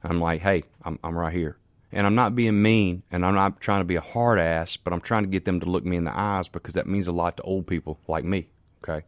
I'm 0.03 0.21
like 0.21 0.43
hey 0.43 0.65
I'm, 0.85 0.99
I'm 1.03 1.17
right 1.17 1.33
here 1.33 1.57
and 1.95 2.07
I'm 2.07 2.15
not 2.15 2.37
being 2.37 2.61
mean 2.61 3.03
and 3.11 3.25
I'm 3.25 3.35
not 3.35 3.61
trying 3.61 3.81
to 3.81 3.87
be 3.87 3.97
a 3.97 4.03
hard 4.03 4.39
ass 4.39 4.77
but 4.77 4.93
I'm 4.93 5.01
trying 5.01 5.23
to 5.23 5.31
get 5.31 5.47
them 5.47 5.61
to 5.61 5.67
look 5.67 5.85
me 5.85 5.97
in 5.97 6.05
the 6.05 6.19
eyes 6.19 6.49
because 6.49 6.75
that 6.75 6.87
means 6.87 7.09
a 7.09 7.13
lot 7.13 7.39
to 7.39 7.43
old 7.45 7.67
people 7.67 7.99
like 8.07 8.25
me 8.25 8.49
okay 8.83 9.07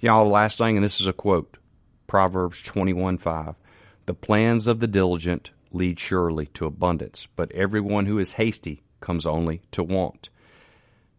y'all 0.00 0.24
the 0.24 0.30
last 0.30 0.58
thing 0.58 0.76
and 0.76 0.84
this 0.84 1.00
is 1.00 1.06
a 1.06 1.12
quote 1.14 1.56
Proverbs 2.06 2.62
21 2.62 3.18
5. 3.18 3.54
The 4.06 4.14
plans 4.14 4.66
of 4.66 4.80
the 4.80 4.86
diligent 4.86 5.50
lead 5.72 5.98
surely 5.98 6.46
to 6.46 6.66
abundance, 6.66 7.26
but 7.36 7.50
everyone 7.52 8.06
who 8.06 8.18
is 8.18 8.32
hasty 8.32 8.82
comes 9.00 9.26
only 9.26 9.62
to 9.72 9.82
want. 9.82 10.30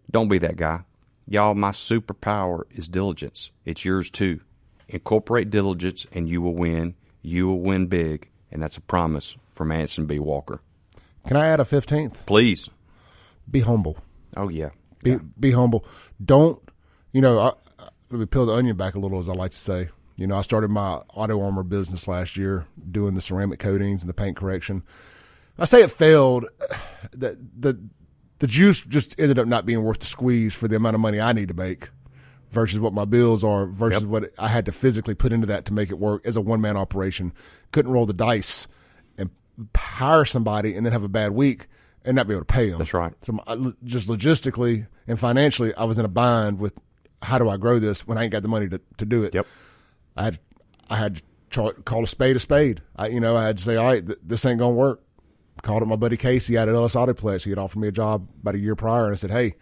Don't 0.09 0.29
be 0.29 0.37
that 0.39 0.55
guy. 0.55 0.81
Y'all, 1.27 1.55
my 1.55 1.71
superpower 1.71 2.63
is 2.71 2.87
diligence. 2.87 3.51
It's 3.65 3.83
yours 3.83 4.09
too. 4.09 4.39
Incorporate 4.87 5.49
diligence 5.49 6.07
and 6.13 6.29
you 6.29 6.41
will 6.41 6.55
win. 6.55 6.95
You 7.21 7.47
will 7.47 7.59
win 7.59 7.87
big. 7.87 8.29
And 8.49 8.63
that's 8.63 8.77
a 8.77 8.81
promise 8.81 9.35
from 9.51 9.73
Anson 9.73 10.05
B. 10.05 10.19
Walker. 10.19 10.61
Can 11.27 11.37
I 11.37 11.47
add 11.47 11.59
a 11.59 11.65
fifteenth? 11.65 12.25
Please. 12.25 12.69
Be 13.49 13.61
humble. 13.61 13.97
Oh, 14.35 14.49
yeah. 14.49 14.69
Be 15.03 15.17
be 15.39 15.51
humble. 15.51 15.85
Don't 16.23 16.59
you 17.13 17.21
know? 17.21 17.39
I, 17.39 17.47
I, 17.79 17.89
let 18.09 18.19
me 18.19 18.25
peel 18.25 18.45
the 18.45 18.53
onion 18.53 18.75
back 18.77 18.95
a 18.95 18.99
little, 18.99 19.19
as 19.19 19.29
I 19.29 19.33
like 19.33 19.51
to 19.51 19.57
say. 19.57 19.89
You 20.15 20.25
know, 20.25 20.35
I 20.35 20.41
started 20.41 20.69
my 20.71 21.01
auto 21.13 21.39
armor 21.41 21.63
business 21.63 22.07
last 22.07 22.37
year, 22.37 22.65
doing 22.91 23.13
the 23.13 23.21
ceramic 23.21 23.59
coatings 23.59 24.01
and 24.01 24.09
the 24.09 24.13
paint 24.13 24.35
correction. 24.37 24.83
I 25.59 25.65
say 25.65 25.81
it 25.83 25.91
failed. 25.91 26.45
The 27.13 27.37
the 27.57 27.79
the 28.39 28.47
juice 28.47 28.83
just 28.83 29.19
ended 29.19 29.39
up 29.39 29.47
not 29.47 29.65
being 29.65 29.81
worth 29.83 29.99
the 29.99 30.05
squeeze 30.07 30.53
for 30.53 30.67
the 30.67 30.75
amount 30.75 30.95
of 30.95 30.99
money 30.99 31.21
I 31.21 31.31
need 31.31 31.47
to 31.47 31.53
make 31.53 31.89
versus 32.51 32.79
what 32.79 32.91
my 32.93 33.05
bills 33.05 33.43
are 33.43 33.65
versus 33.65 34.01
Yep. 34.03 34.09
what 34.11 34.31
I 34.37 34.47
had 34.49 34.65
to 34.65 34.71
physically 34.71 35.15
put 35.15 35.31
into 35.31 35.47
that 35.47 35.65
to 35.65 35.73
make 35.73 35.89
it 35.89 35.97
work 35.99 36.25
as 36.25 36.35
a 36.35 36.41
one 36.41 36.59
man 36.59 36.75
operation. 36.75 37.33
Couldn't 37.71 37.91
roll 37.91 38.05
the 38.05 38.13
dice 38.13 38.67
hire 39.75 40.25
somebody 40.25 40.75
and 40.75 40.85
then 40.85 40.93
have 40.93 41.03
a 41.03 41.09
bad 41.09 41.31
week 41.31 41.67
and 42.05 42.15
not 42.15 42.27
be 42.27 42.33
able 42.33 42.41
to 42.41 42.53
pay 42.53 42.69
them. 42.69 42.79
That's 42.79 42.93
right. 42.93 43.13
So 43.23 43.39
I, 43.47 43.55
just 43.83 44.07
logistically 44.07 44.87
and 45.07 45.19
financially, 45.19 45.73
I 45.75 45.83
was 45.83 45.99
in 45.99 46.05
a 46.05 46.09
bind 46.09 46.59
with 46.59 46.79
how 47.21 47.37
do 47.37 47.49
I 47.49 47.57
grow 47.57 47.79
this 47.79 48.07
when 48.07 48.17
I 48.17 48.23
ain't 48.23 48.31
got 48.31 48.43
the 48.43 48.47
money 48.47 48.69
to, 48.69 48.79
to 48.97 49.05
do 49.05 49.23
it. 49.23 49.33
Yep. 49.33 49.47
I 50.15 50.23
had 50.23 50.39
I 50.89 50.97
had 50.97 51.15
to 51.17 51.21
try, 51.49 51.71
call 51.71 52.03
a 52.03 52.07
spade 52.07 52.35
a 52.35 52.39
spade. 52.39 52.81
I 52.95 53.07
you 53.07 53.19
know 53.19 53.35
I 53.35 53.45
had 53.45 53.57
to 53.57 53.63
say, 53.63 53.75
all 53.75 53.85
right, 53.85 54.05
th- 54.05 54.19
this 54.23 54.45
ain't 54.45 54.59
gonna 54.59 54.71
work. 54.71 55.01
Called 55.63 55.81
up 55.81 55.87
my 55.87 55.95
buddy 55.95 56.17
Casey 56.17 56.55
out 56.55 56.69
at 56.69 56.75
Ellis 56.75 56.93
Autoplex. 56.93 57.43
He 57.43 57.49
had 57.49 57.57
offered 57.57 57.79
me 57.79 57.87
a 57.87 57.91
job 57.91 58.27
about 58.41 58.53
a 58.53 58.59
year 58.59 58.75
prior, 58.75 59.05
and 59.05 59.13
I 59.13 59.15
said, 59.15 59.31
hey, 59.31 59.55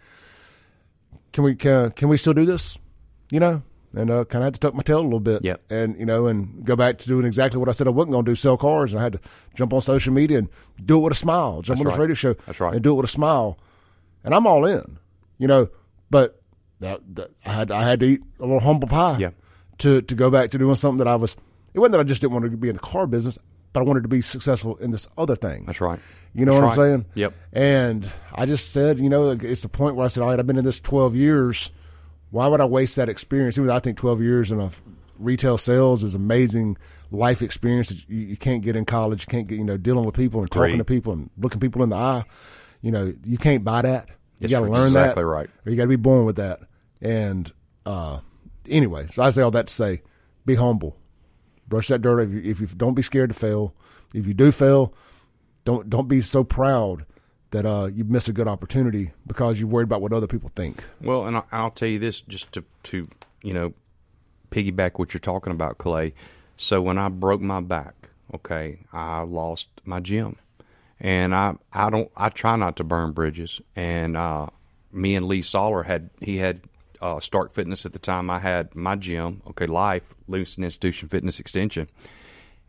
can 1.32 1.42
we 1.42 1.54
can, 1.54 1.90
can 1.92 2.08
we 2.08 2.18
still 2.18 2.34
do 2.34 2.44
this? 2.44 2.78
You 3.30 3.40
know, 3.40 3.62
and 3.94 4.10
uh, 4.10 4.24
kind 4.24 4.42
of 4.42 4.46
had 4.46 4.54
to 4.54 4.60
tuck 4.60 4.74
my 4.74 4.82
tail 4.82 5.00
a 5.00 5.02
little 5.02 5.20
bit. 5.20 5.44
Yep. 5.44 5.62
And, 5.70 5.98
you 5.98 6.06
know, 6.06 6.26
and 6.26 6.64
go 6.64 6.76
back 6.76 6.98
to 6.98 7.08
doing 7.08 7.24
exactly 7.26 7.58
what 7.58 7.68
I 7.68 7.72
said 7.72 7.86
I 7.86 7.90
wasn't 7.90 8.12
going 8.12 8.24
to 8.24 8.30
do, 8.30 8.34
sell 8.34 8.56
cars. 8.56 8.92
And 8.92 9.00
I 9.00 9.04
had 9.04 9.12
to 9.14 9.20
jump 9.54 9.72
on 9.72 9.80
social 9.80 10.12
media 10.12 10.38
and 10.38 10.48
do 10.84 10.96
it 10.98 11.00
with 11.00 11.12
a 11.12 11.16
smile, 11.16 11.62
jump 11.62 11.78
That's 11.78 11.80
on 11.80 11.84
this 11.86 11.98
right. 11.98 12.00
radio 12.02 12.14
show 12.14 12.34
That's 12.46 12.60
right. 12.60 12.74
and 12.74 12.82
do 12.82 12.92
it 12.92 12.94
with 12.94 13.04
a 13.04 13.08
smile. 13.08 13.58
And 14.24 14.34
I'm 14.34 14.46
all 14.46 14.64
in, 14.66 14.98
you 15.38 15.46
know, 15.46 15.68
but 16.10 16.40
that, 16.80 17.00
that 17.14 17.30
I 17.44 17.52
had 17.52 17.70
I 17.70 17.84
had 17.84 18.00
to 18.00 18.06
eat 18.06 18.22
a 18.38 18.42
little 18.42 18.60
humble 18.60 18.88
pie 18.88 19.16
Yeah. 19.18 19.30
to, 19.78 20.02
to 20.02 20.14
go 20.14 20.30
back 20.30 20.50
to 20.50 20.58
doing 20.58 20.74
something 20.76 20.98
that 20.98 21.08
I 21.08 21.16
was, 21.16 21.36
it 21.74 21.78
wasn't 21.78 21.92
that 21.92 22.00
I 22.00 22.04
just 22.04 22.20
didn't 22.20 22.32
want 22.34 22.50
to 22.50 22.56
be 22.56 22.68
in 22.68 22.74
the 22.76 22.80
car 22.82 23.06
business, 23.06 23.38
but 23.72 23.80
I 23.80 23.82
wanted 23.84 24.02
to 24.02 24.08
be 24.08 24.20
successful 24.20 24.76
in 24.76 24.90
this 24.90 25.06
other 25.16 25.36
thing. 25.36 25.64
That's 25.66 25.80
right. 25.80 26.00
You 26.34 26.44
know 26.44 26.52
That's 26.60 26.76
what 26.76 26.84
I'm 26.86 26.90
saying? 26.90 27.06
Yep. 27.14 27.34
And 27.54 28.10
I 28.34 28.44
just 28.44 28.72
said, 28.72 28.98
you 28.98 29.08
know, 29.08 29.30
it's 29.30 29.62
the 29.62 29.68
point 29.70 29.96
where 29.96 30.04
I 30.04 30.08
said, 30.08 30.22
all 30.22 30.28
right, 30.28 30.38
I've 30.38 30.46
been 30.46 30.58
in 30.58 30.64
this 30.66 30.80
12 30.80 31.16
years. 31.16 31.70
Why 32.30 32.46
would 32.48 32.60
I 32.60 32.64
waste 32.64 32.96
that 32.96 33.08
experience? 33.08 33.56
Even 33.56 33.68
though 33.68 33.74
I 33.74 33.80
think 33.80 33.98
12 33.98 34.20
years 34.20 34.52
in 34.52 34.60
a 34.60 34.70
retail 35.18 35.58
sales 35.58 36.02
is 36.04 36.14
amazing 36.14 36.76
life 37.10 37.42
experience 37.42 37.88
that 37.88 38.08
you, 38.08 38.18
you 38.18 38.36
can't 38.36 38.62
get 38.62 38.76
in 38.76 38.84
college. 38.84 39.22
You 39.22 39.26
can't 39.26 39.46
get, 39.46 39.58
you 39.58 39.64
know, 39.64 39.76
dealing 39.76 40.04
with 40.04 40.14
people 40.14 40.40
and 40.40 40.50
talking 40.50 40.74
Agreed. 40.74 40.78
to 40.78 40.84
people 40.84 41.12
and 41.12 41.30
looking 41.38 41.60
people 41.60 41.82
in 41.82 41.90
the 41.90 41.96
eye. 41.96 42.24
You 42.82 42.90
know, 42.90 43.14
you 43.24 43.38
can't 43.38 43.64
buy 43.64 43.82
that. 43.82 44.08
You 44.40 44.48
got 44.48 44.60
to 44.60 44.70
learn 44.70 44.88
exactly 44.88 45.22
that. 45.22 45.26
right. 45.26 45.48
Or 45.64 45.70
you 45.70 45.76
got 45.76 45.84
to 45.84 45.88
be 45.88 45.96
born 45.96 46.26
with 46.26 46.36
that. 46.36 46.60
And 47.00 47.50
uh, 47.86 48.20
anyway, 48.68 49.06
so 49.08 49.22
I 49.22 49.30
say 49.30 49.42
all 49.42 49.50
that 49.52 49.68
to 49.68 49.72
say, 49.72 50.02
be 50.44 50.56
humble. 50.56 50.96
Brush 51.68 51.88
that 51.88 52.02
dirt. 52.02 52.20
If 52.20 52.30
you, 52.32 52.42
if 52.44 52.60
you 52.60 52.66
don't 52.66 52.94
be 52.94 53.02
scared 53.02 53.30
to 53.30 53.34
fail. 53.34 53.74
If 54.14 54.26
you 54.26 54.34
do 54.34 54.52
fail, 54.52 54.94
don't 55.64 55.90
don't 55.90 56.06
be 56.06 56.20
so 56.20 56.44
proud 56.44 57.04
that 57.50 57.64
uh, 57.66 57.88
you 57.92 58.04
miss 58.04 58.28
a 58.28 58.32
good 58.32 58.48
opportunity 58.48 59.12
because 59.26 59.58
you're 59.58 59.68
worried 59.68 59.84
about 59.84 60.00
what 60.00 60.12
other 60.12 60.26
people 60.26 60.50
think. 60.54 60.84
Well, 61.00 61.26
and 61.26 61.42
I'll 61.52 61.70
tell 61.70 61.88
you 61.88 61.98
this 61.98 62.20
just 62.22 62.52
to, 62.52 62.64
to 62.84 63.08
you 63.42 63.54
know, 63.54 63.72
piggyback 64.50 64.98
what 64.98 65.14
you're 65.14 65.20
talking 65.20 65.52
about, 65.52 65.78
Clay. 65.78 66.14
So 66.56 66.80
when 66.80 66.98
I 66.98 67.08
broke 67.08 67.40
my 67.40 67.60
back, 67.60 68.08
okay, 68.34 68.80
I 68.92 69.22
lost 69.22 69.68
my 69.84 70.00
gym, 70.00 70.36
and 70.98 71.34
I 71.34 71.54
I 71.72 71.90
don't 71.90 72.10
I 72.16 72.30
try 72.30 72.56
not 72.56 72.76
to 72.76 72.84
burn 72.84 73.12
bridges. 73.12 73.60
And 73.74 74.16
uh, 74.16 74.46
me 74.92 75.14
and 75.16 75.26
Lee 75.26 75.42
Soller 75.42 75.82
had 75.82 76.10
he 76.20 76.38
had 76.38 76.62
uh, 77.00 77.20
Stark 77.20 77.52
Fitness 77.52 77.84
at 77.84 77.92
the 77.92 77.98
time. 77.98 78.30
I 78.30 78.38
had 78.38 78.74
my 78.74 78.96
gym, 78.96 79.42
okay, 79.48 79.66
Life 79.66 80.14
Livingston 80.28 80.64
Institution 80.64 81.08
Fitness 81.08 81.38
Extension, 81.38 81.88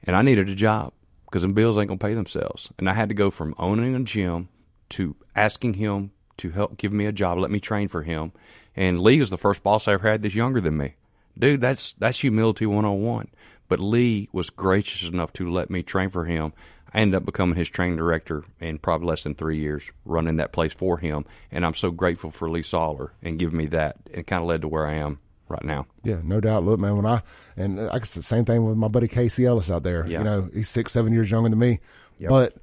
and 0.04 0.16
I 0.16 0.22
needed 0.22 0.50
a 0.50 0.56
job 0.56 0.92
because 1.26 1.42
them 1.42 1.54
bills 1.54 1.78
ain't 1.78 1.88
gonna 1.88 1.98
pay 1.98 2.14
themselves. 2.14 2.70
And 2.78 2.90
I 2.90 2.94
had 2.94 3.10
to 3.10 3.16
go 3.16 3.32
from 3.32 3.56
owning 3.58 3.96
a 3.96 4.02
gym 4.02 4.50
to 4.90 5.16
asking 5.36 5.76
him 5.76 6.12
to 6.38 6.52
help 6.52 6.78
give 6.78 6.92
me 6.94 7.06
a 7.06 7.12
job, 7.12 7.38
let 7.40 7.52
me 7.52 7.60
train 7.60 7.88
for 7.88 8.04
him. 8.04 8.32
And 8.76 9.00
Lee 9.00 9.20
is 9.20 9.30
the 9.30 9.38
first 9.38 9.64
boss 9.64 9.88
I 9.88 9.94
ever 9.94 10.08
had 10.10 10.22
that's 10.22 10.36
younger 10.36 10.62
than 10.62 10.78
me. 10.78 10.96
Dude, 11.38 11.62
that's 11.62 11.94
that's 11.94 12.20
humility 12.20 12.66
101. 12.66 13.28
But 13.68 13.80
Lee 13.80 14.30
was 14.32 14.50
gracious 14.50 15.08
enough 15.08 15.34
to 15.34 15.52
let 15.52 15.70
me 15.70 15.84
train 15.84 16.10
for 16.10 16.26
him. 16.26 16.54
I 16.94 17.00
ended 17.02 17.16
up 17.16 17.26
becoming 17.26 17.58
his 17.58 17.70
training 17.70 17.98
director 17.98 18.46
in 18.62 18.78
probably 18.80 19.08
less 19.08 19.24
than 19.24 19.36
three 19.36 19.58
years, 19.58 19.92
running 20.06 20.38
that 20.38 20.54
place 20.54 20.72
for 20.74 20.98
him. 20.98 21.26
And 21.52 21.66
I'm 21.66 21.74
so 21.74 21.92
grateful 21.92 22.32
for 22.32 22.50
Lee 22.50 22.64
Soller 22.64 23.12
and 23.22 23.38
giving 23.38 23.58
me 23.58 23.66
that. 23.68 23.98
It 24.10 24.26
kind 24.26 24.42
of 24.42 24.48
led 24.48 24.62
to 24.62 24.68
where 24.70 24.88
I 24.88 24.94
am 24.96 25.20
right 25.50 25.64
now. 25.66 25.86
Yeah, 26.04 26.20
no 26.24 26.40
doubt. 26.40 26.64
Look, 26.64 26.80
man, 26.80 26.96
when 26.96 27.06
I 27.06 27.22
and 27.58 27.80
I 27.82 28.00
guess 28.00 28.14
the 28.14 28.24
same 28.24 28.46
thing 28.46 28.66
with 28.66 28.78
my 28.78 28.88
buddy 28.88 29.08
Casey 29.10 29.46
Ellis 29.46 29.70
out 29.70 29.84
there. 29.84 30.08
Yeah. 30.08 30.20
You 30.20 30.24
know, 30.24 30.50
he's 30.54 30.70
six, 30.70 30.94
seven 30.94 31.12
years 31.14 31.30
younger 31.30 31.50
than 31.50 31.60
me, 31.60 31.80
Yep. 32.20 32.30
but 32.30 32.56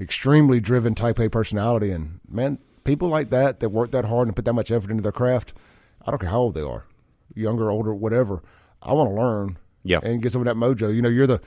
extremely 0.00 0.60
driven 0.60 0.94
Type 0.94 1.18
A 1.18 1.28
personality. 1.28 1.90
And 1.90 2.20
man, 2.28 2.58
people 2.84 3.08
like 3.08 3.30
that 3.30 3.60
that 3.60 3.70
work 3.70 3.90
that 3.92 4.04
hard 4.04 4.28
and 4.28 4.36
put 4.36 4.44
that 4.44 4.52
much 4.52 4.70
effort 4.70 4.90
into 4.90 5.02
their 5.02 5.12
craft. 5.12 5.52
I 6.06 6.10
don't 6.10 6.20
care 6.20 6.30
how 6.30 6.40
old 6.40 6.54
they 6.54 6.62
are, 6.62 6.84
younger, 7.34 7.70
older, 7.70 7.94
whatever. 7.94 8.42
I 8.82 8.92
want 8.92 9.10
to 9.10 9.14
learn. 9.14 9.58
Yeah. 9.86 10.00
and 10.02 10.22
get 10.22 10.32
some 10.32 10.40
of 10.40 10.46
that 10.46 10.56
mojo. 10.56 10.94
You 10.94 11.02
know, 11.02 11.10
you're 11.10 11.26
the 11.26 11.40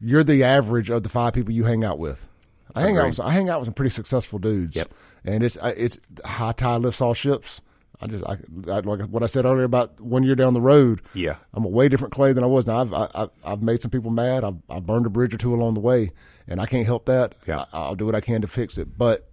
you're 0.00 0.24
the 0.24 0.44
average 0.44 0.90
of 0.90 1.02
the 1.02 1.08
five 1.08 1.32
people 1.32 1.52
you 1.52 1.64
hang 1.64 1.84
out 1.84 1.98
with. 1.98 2.28
I 2.74 2.82
hang 2.82 2.98
out 2.98 3.08
with 3.08 3.20
I 3.20 3.32
hang 3.32 3.48
out 3.48 3.60
with 3.60 3.68
some 3.68 3.74
pretty 3.74 3.90
successful 3.90 4.38
dudes. 4.38 4.76
Yep. 4.76 4.92
and 5.24 5.42
it's 5.42 5.56
uh, 5.56 5.72
it's 5.76 5.98
high 6.24 6.52
tide 6.52 6.82
lifts 6.82 7.00
all 7.00 7.14
ships. 7.14 7.60
I 8.00 8.06
just 8.06 8.24
I, 8.24 8.38
I 8.70 8.80
like 8.80 9.00
what 9.08 9.22
I 9.22 9.26
said 9.26 9.44
earlier 9.44 9.64
about 9.64 10.00
one 10.00 10.22
year 10.22 10.34
down 10.34 10.54
the 10.54 10.60
road. 10.60 11.02
Yeah. 11.14 11.36
I'm 11.52 11.64
a 11.64 11.68
way 11.68 11.88
different 11.88 12.12
Clay 12.14 12.32
than 12.32 12.44
I 12.44 12.46
was. 12.46 12.66
Now 12.66 12.78
I've 12.80 12.92
I, 12.92 13.08
I've, 13.14 13.30
I've 13.44 13.62
made 13.62 13.82
some 13.82 13.90
people 13.90 14.10
mad. 14.10 14.44
I've, 14.44 14.56
I've 14.70 14.86
burned 14.86 15.06
a 15.06 15.10
bridge 15.10 15.34
or 15.34 15.38
two 15.38 15.54
along 15.54 15.74
the 15.74 15.80
way, 15.80 16.12
and 16.46 16.60
I 16.60 16.66
can't 16.66 16.86
help 16.86 17.06
that. 17.06 17.34
Yeah. 17.46 17.64
I, 17.72 17.78
I'll 17.80 17.94
do 17.96 18.06
what 18.06 18.14
I 18.14 18.20
can 18.20 18.40
to 18.42 18.46
fix 18.46 18.78
it, 18.78 18.96
but 18.96 19.28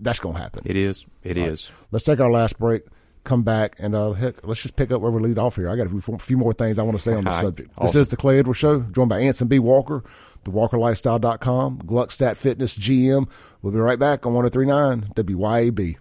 that's 0.00 0.20
going 0.20 0.36
to 0.36 0.40
happen. 0.40 0.62
It 0.64 0.76
is. 0.76 1.06
It 1.24 1.36
is. 1.36 1.70
Let's 1.90 2.04
take 2.04 2.20
our 2.20 2.30
last 2.30 2.58
break. 2.58 2.82
Come 3.24 3.44
back 3.44 3.76
and 3.78 3.94
uh, 3.94 4.12
heck, 4.14 4.44
let's 4.44 4.60
just 4.60 4.74
pick 4.74 4.90
up 4.90 5.00
where 5.00 5.12
we 5.12 5.20
lead 5.22 5.38
off 5.38 5.54
here. 5.54 5.68
I 5.68 5.76
got 5.76 5.86
a 5.86 6.18
few, 6.18 6.36
more 6.36 6.52
things 6.52 6.76
I 6.76 6.82
want 6.82 6.98
to 6.98 7.02
say 7.02 7.14
on 7.14 7.22
the 7.22 7.30
subject. 7.40 7.68
This 7.80 7.90
Awesome. 7.90 8.00
is 8.00 8.08
the 8.08 8.16
Clay 8.16 8.40
Edwards 8.40 8.58
Show, 8.58 8.80
joined 8.80 9.10
by 9.10 9.20
Anson 9.20 9.46
B. 9.46 9.60
Walker, 9.60 10.02
thewalkerlifestyle.com, 10.44 11.82
Gluckstadt 11.82 12.36
Fitness 12.36 12.76
GM. 12.76 13.28
We'll 13.62 13.72
be 13.72 13.78
right 13.78 13.98
back 13.98 14.26
on 14.26 14.34
1039 14.34 15.12
WYAB. 15.14 15.96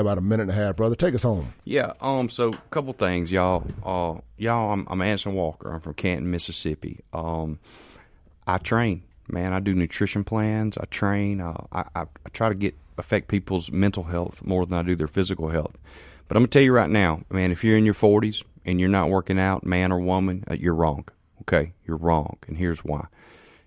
About 0.00 0.18
a 0.18 0.22
minute 0.22 0.44
and 0.44 0.50
a 0.50 0.54
half, 0.54 0.76
brother. 0.76 0.94
Take 0.94 1.14
us 1.14 1.22
home. 1.22 1.52
Yeah. 1.64 1.92
Um. 2.00 2.28
So, 2.28 2.50
a 2.50 2.56
couple 2.70 2.92
things, 2.92 3.30
y'all. 3.30 3.66
Uh, 3.84 4.20
y'all. 4.36 4.72
I'm, 4.72 4.86
I'm 4.90 5.02
Anson 5.02 5.34
Walker. 5.34 5.72
I'm 5.72 5.80
from 5.80 5.94
Canton, 5.94 6.30
Mississippi. 6.30 7.00
Um, 7.12 7.58
I 8.46 8.58
train, 8.58 9.02
man. 9.28 9.52
I 9.52 9.60
do 9.60 9.74
nutrition 9.74 10.24
plans. 10.24 10.78
I 10.78 10.84
train. 10.86 11.40
Uh, 11.40 11.66
I, 11.72 11.84
I, 11.94 12.00
I 12.02 12.28
try 12.32 12.48
to 12.48 12.54
get 12.54 12.74
affect 12.98 13.28
people's 13.28 13.70
mental 13.70 14.04
health 14.04 14.44
more 14.44 14.66
than 14.66 14.78
I 14.78 14.82
do 14.82 14.96
their 14.96 15.06
physical 15.06 15.48
health. 15.50 15.76
But 16.26 16.36
I'm 16.36 16.42
gonna 16.42 16.48
tell 16.48 16.62
you 16.62 16.72
right 16.72 16.90
now, 16.90 17.22
man. 17.30 17.52
If 17.52 17.64
you're 17.64 17.78
in 17.78 17.84
your 17.84 17.94
40s 17.94 18.44
and 18.64 18.78
you're 18.78 18.88
not 18.88 19.08
working 19.08 19.38
out, 19.38 19.64
man 19.64 19.92
or 19.92 20.00
woman, 20.00 20.44
uh, 20.50 20.54
you're 20.54 20.74
wrong. 20.74 21.06
Okay, 21.42 21.72
you're 21.86 21.96
wrong, 21.96 22.36
and 22.46 22.58
here's 22.58 22.84
why. 22.84 23.06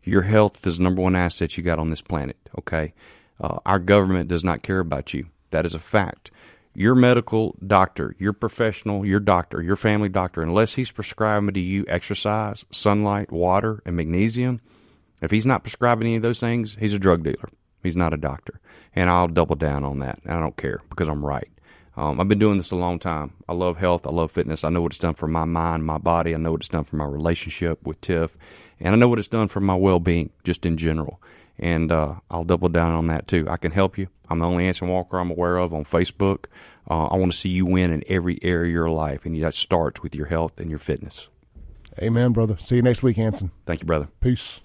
Your 0.03 0.21
health 0.23 0.65
is 0.67 0.77
the 0.77 0.83
number 0.83 1.01
one 1.01 1.15
asset 1.15 1.57
you 1.57 1.63
got 1.63 1.79
on 1.79 1.89
this 1.89 2.01
planet. 2.01 2.37
Okay, 2.59 2.93
uh, 3.39 3.59
our 3.65 3.79
government 3.79 4.29
does 4.29 4.43
not 4.43 4.61
care 4.61 4.79
about 4.79 5.13
you. 5.13 5.27
That 5.51 5.65
is 5.65 5.75
a 5.75 5.79
fact. 5.79 6.31
Your 6.73 6.95
medical 6.95 7.55
doctor, 7.65 8.15
your 8.17 8.33
professional, 8.33 9.05
your 9.05 9.19
doctor, 9.19 9.61
your 9.61 9.75
family 9.75 10.09
doctor, 10.09 10.41
unless 10.41 10.75
he's 10.75 10.91
prescribing 10.91 11.53
to 11.53 11.59
you 11.59 11.85
exercise, 11.87 12.65
sunlight, 12.71 13.31
water, 13.31 13.81
and 13.85 13.97
magnesium, 13.97 14.61
if 15.21 15.31
he's 15.31 15.45
not 15.45 15.63
prescribing 15.63 16.07
any 16.07 16.15
of 16.15 16.21
those 16.21 16.39
things, 16.39 16.77
he's 16.79 16.93
a 16.93 16.99
drug 16.99 17.23
dealer. 17.23 17.49
He's 17.83 17.95
not 17.95 18.13
a 18.13 18.17
doctor. 18.17 18.59
And 18.95 19.09
I'll 19.09 19.27
double 19.27 19.55
down 19.55 19.83
on 19.83 19.99
that. 19.99 20.19
And 20.23 20.33
I 20.33 20.39
don't 20.39 20.57
care 20.57 20.81
because 20.89 21.07
I'm 21.07 21.25
right. 21.25 21.49
Um, 21.97 22.19
I've 22.19 22.27
been 22.27 22.39
doing 22.39 22.57
this 22.57 22.71
a 22.71 22.75
long 22.75 22.99
time. 22.99 23.33
I 23.49 23.53
love 23.53 23.77
health. 23.77 24.07
I 24.07 24.11
love 24.11 24.31
fitness. 24.31 24.63
I 24.63 24.69
know 24.69 24.81
what 24.81 24.93
it's 24.93 24.99
done 25.01 25.13
for 25.13 25.27
my 25.27 25.45
mind, 25.45 25.85
my 25.85 25.97
body. 25.97 26.33
I 26.33 26.37
know 26.37 26.51
what 26.51 26.61
it's 26.61 26.69
done 26.69 26.85
for 26.85 26.95
my 26.95 27.05
relationship 27.05 27.85
with 27.85 27.99
Tiff. 28.01 28.37
And 28.79 28.95
I 28.95 28.97
know 28.97 29.07
what 29.07 29.19
it's 29.19 29.27
done 29.27 29.49
for 29.49 29.59
my 29.59 29.75
well 29.75 29.99
being 29.99 30.31
just 30.43 30.65
in 30.65 30.77
general. 30.77 31.21
And 31.61 31.91
uh, 31.91 32.15
I'll 32.29 32.43
double 32.43 32.69
down 32.69 32.93
on 32.93 33.07
that 33.07 33.27
too. 33.27 33.47
I 33.49 33.57
can 33.57 33.71
help 33.71 33.97
you. 33.97 34.07
I'm 34.29 34.39
the 34.39 34.45
only 34.45 34.67
Anson 34.67 34.87
Walker 34.87 35.19
I'm 35.19 35.29
aware 35.29 35.57
of 35.57 35.73
on 35.73 35.85
Facebook. 35.85 36.45
Uh, 36.89 37.05
I 37.05 37.15
want 37.15 37.31
to 37.31 37.37
see 37.37 37.49
you 37.49 37.65
win 37.65 37.91
in 37.91 38.03
every 38.07 38.39
area 38.41 38.69
of 38.69 38.73
your 38.73 38.89
life. 38.89 39.25
And 39.25 39.41
that 39.43 39.53
starts 39.53 40.01
with 40.01 40.15
your 40.15 40.25
health 40.25 40.59
and 40.59 40.69
your 40.69 40.79
fitness. 40.79 41.29
Amen, 41.99 42.31
brother. 42.31 42.57
See 42.57 42.77
you 42.77 42.81
next 42.81 43.03
week, 43.03 43.19
Anson. 43.19 43.51
Thank 43.65 43.81
you, 43.81 43.85
brother. 43.85 44.07
Peace. 44.21 44.61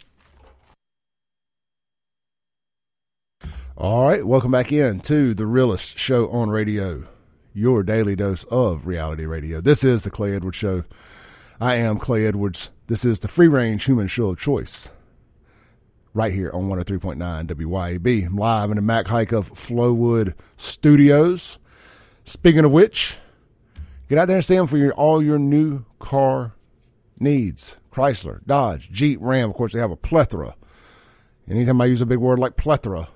All 3.76 4.08
right, 4.08 4.26
welcome 4.26 4.50
back 4.50 4.72
in 4.72 5.00
to 5.00 5.34
the 5.34 5.44
realest 5.44 5.98
show 5.98 6.30
on 6.30 6.48
radio, 6.48 7.06
your 7.52 7.82
daily 7.82 8.16
dose 8.16 8.44
of 8.44 8.86
reality 8.86 9.26
radio. 9.26 9.60
This 9.60 9.84
is 9.84 10.04
the 10.04 10.10
Clay 10.10 10.34
Edwards 10.34 10.56
Show. 10.56 10.84
I 11.60 11.74
am 11.74 11.98
Clay 11.98 12.24
Edwards. 12.24 12.70
This 12.86 13.04
is 13.04 13.20
the 13.20 13.28
free 13.28 13.48
range 13.48 13.84
human 13.84 14.06
show 14.06 14.30
of 14.30 14.38
choice, 14.38 14.88
right 16.16 16.32
here 16.32 16.50
on 16.54 16.66
103.9 16.70 17.18
WYAB. 17.46 18.26
I'm 18.26 18.36
live 18.36 18.70
in 18.70 18.76
the 18.76 18.82
Mac 18.82 19.06
Haik 19.06 19.32
of 19.32 19.52
Flowood 19.52 20.32
Studios. 20.56 21.58
Speaking 22.24 22.64
of 22.64 22.72
which, 22.72 23.18
get 24.08 24.16
out 24.16 24.24
there 24.24 24.38
and 24.38 24.44
see 24.44 24.56
them 24.56 24.66
for 24.66 24.78
your, 24.78 24.94
all 24.94 25.22
your 25.22 25.38
new 25.38 25.84
car 25.98 26.54
needs. 27.20 27.76
Chrysler, 27.92 28.40
Dodge, 28.46 28.90
Jeep, 28.90 29.18
Ram. 29.20 29.50
Of 29.50 29.56
course, 29.56 29.74
they 29.74 29.78
have 29.78 29.90
a 29.90 29.96
plethora. 29.96 30.56
Anytime 31.46 31.82
I 31.82 31.84
use 31.84 32.00
a 32.00 32.06
big 32.06 32.18
word 32.18 32.38
like 32.38 32.56
plethora 32.56 33.08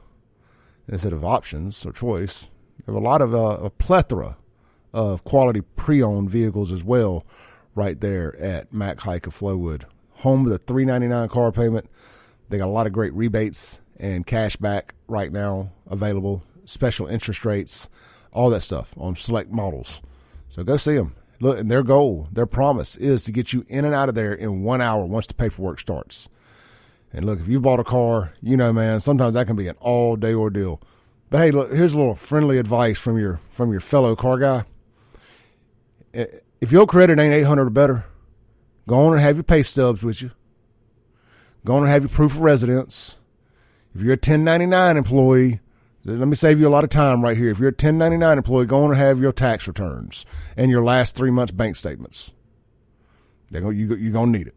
instead 0.86 1.14
of 1.14 1.24
options 1.24 1.86
or 1.86 1.92
choice, 1.92 2.50
they 2.80 2.92
have 2.92 2.96
a 2.96 3.04
lot 3.04 3.22
of 3.22 3.34
uh, 3.34 3.60
a 3.62 3.70
plethora 3.70 4.36
of 4.92 5.24
quality 5.24 5.62
pre-owned 5.62 6.28
vehicles 6.28 6.70
as 6.70 6.84
well, 6.84 7.24
right 7.74 7.98
there 7.98 8.38
at 8.38 8.74
Mac 8.74 9.00
Haik 9.00 9.26
of 9.26 9.34
Flowood, 9.34 9.84
home 10.16 10.44
of 10.44 10.52
the 10.52 10.58
three 10.58 10.84
ninety 10.84 11.08
nine 11.08 11.30
car 11.30 11.50
payment. 11.50 11.88
They 12.50 12.58
got 12.58 12.66
a 12.66 12.70
lot 12.70 12.86
of 12.86 12.92
great 12.92 13.14
rebates 13.14 13.80
and 13.98 14.26
cash 14.26 14.56
back 14.56 14.94
right 15.06 15.32
now 15.32 15.70
available, 15.88 16.42
special 16.64 17.06
interest 17.06 17.44
rates, 17.44 17.88
all 18.32 18.50
that 18.50 18.62
stuff 18.62 18.92
on 18.98 19.14
select 19.14 19.50
models. 19.50 20.02
So 20.50 20.64
go 20.64 20.76
see 20.76 20.96
them. 20.96 21.14
Look, 21.40 21.58
and 21.58 21.70
their 21.70 21.84
goal, 21.84 22.28
their 22.32 22.46
promise 22.46 22.96
is 22.96 23.24
to 23.24 23.32
get 23.32 23.52
you 23.52 23.64
in 23.68 23.84
and 23.84 23.94
out 23.94 24.08
of 24.08 24.14
there 24.14 24.34
in 24.34 24.62
one 24.62 24.80
hour 24.80 25.06
once 25.06 25.26
the 25.26 25.34
paperwork 25.34 25.78
starts. 25.80 26.28
And 27.12 27.24
look, 27.24 27.40
if 27.40 27.48
you've 27.48 27.62
bought 27.62 27.80
a 27.80 27.84
car, 27.84 28.34
you 28.42 28.56
know, 28.56 28.72
man, 28.72 29.00
sometimes 29.00 29.34
that 29.34 29.46
can 29.46 29.56
be 29.56 29.68
an 29.68 29.76
all 29.80 30.16
day 30.16 30.34
ordeal. 30.34 30.82
But 31.30 31.38
hey, 31.38 31.50
look, 31.52 31.72
here's 31.72 31.94
a 31.94 31.98
little 31.98 32.16
friendly 32.16 32.58
advice 32.58 32.98
from 32.98 33.16
your 33.16 33.40
from 33.52 33.70
your 33.70 33.80
fellow 33.80 34.16
car 34.16 34.38
guy. 34.38 34.64
If 36.12 36.72
your 36.72 36.86
credit 36.86 37.20
ain't 37.20 37.32
800 37.32 37.66
or 37.68 37.70
better, 37.70 38.04
go 38.88 39.06
on 39.06 39.12
and 39.12 39.22
have 39.22 39.36
your 39.36 39.44
pay 39.44 39.62
stubs 39.62 40.02
with 40.02 40.20
you. 40.20 40.32
Go 41.64 41.80
to 41.80 41.86
have 41.86 42.02
your 42.02 42.08
proof 42.08 42.32
of 42.32 42.40
residence. 42.40 43.16
If 43.94 44.02
you're 44.02 44.12
a 44.12 44.16
1099 44.16 44.96
employee, 44.96 45.60
let 46.04 46.28
me 46.28 46.36
save 46.36 46.58
you 46.58 46.66
a 46.66 46.70
lot 46.70 46.84
of 46.84 46.90
time 46.90 47.22
right 47.22 47.36
here. 47.36 47.50
If 47.50 47.58
you're 47.58 47.68
a 47.68 47.72
1099 47.72 48.38
employee, 48.38 48.66
go 48.66 48.84
on 48.84 48.90
and 48.90 48.98
have 48.98 49.20
your 49.20 49.32
tax 49.32 49.68
returns 49.68 50.24
and 50.56 50.70
your 50.70 50.82
last 50.82 51.14
three 51.14 51.30
months 51.30 51.52
bank 51.52 51.76
statements. 51.76 52.32
They're 53.50 53.60
gonna, 53.60 53.74
you, 53.74 53.94
you're 53.96 54.12
going 54.12 54.32
to 54.32 54.38
need 54.38 54.46
it. 54.46 54.56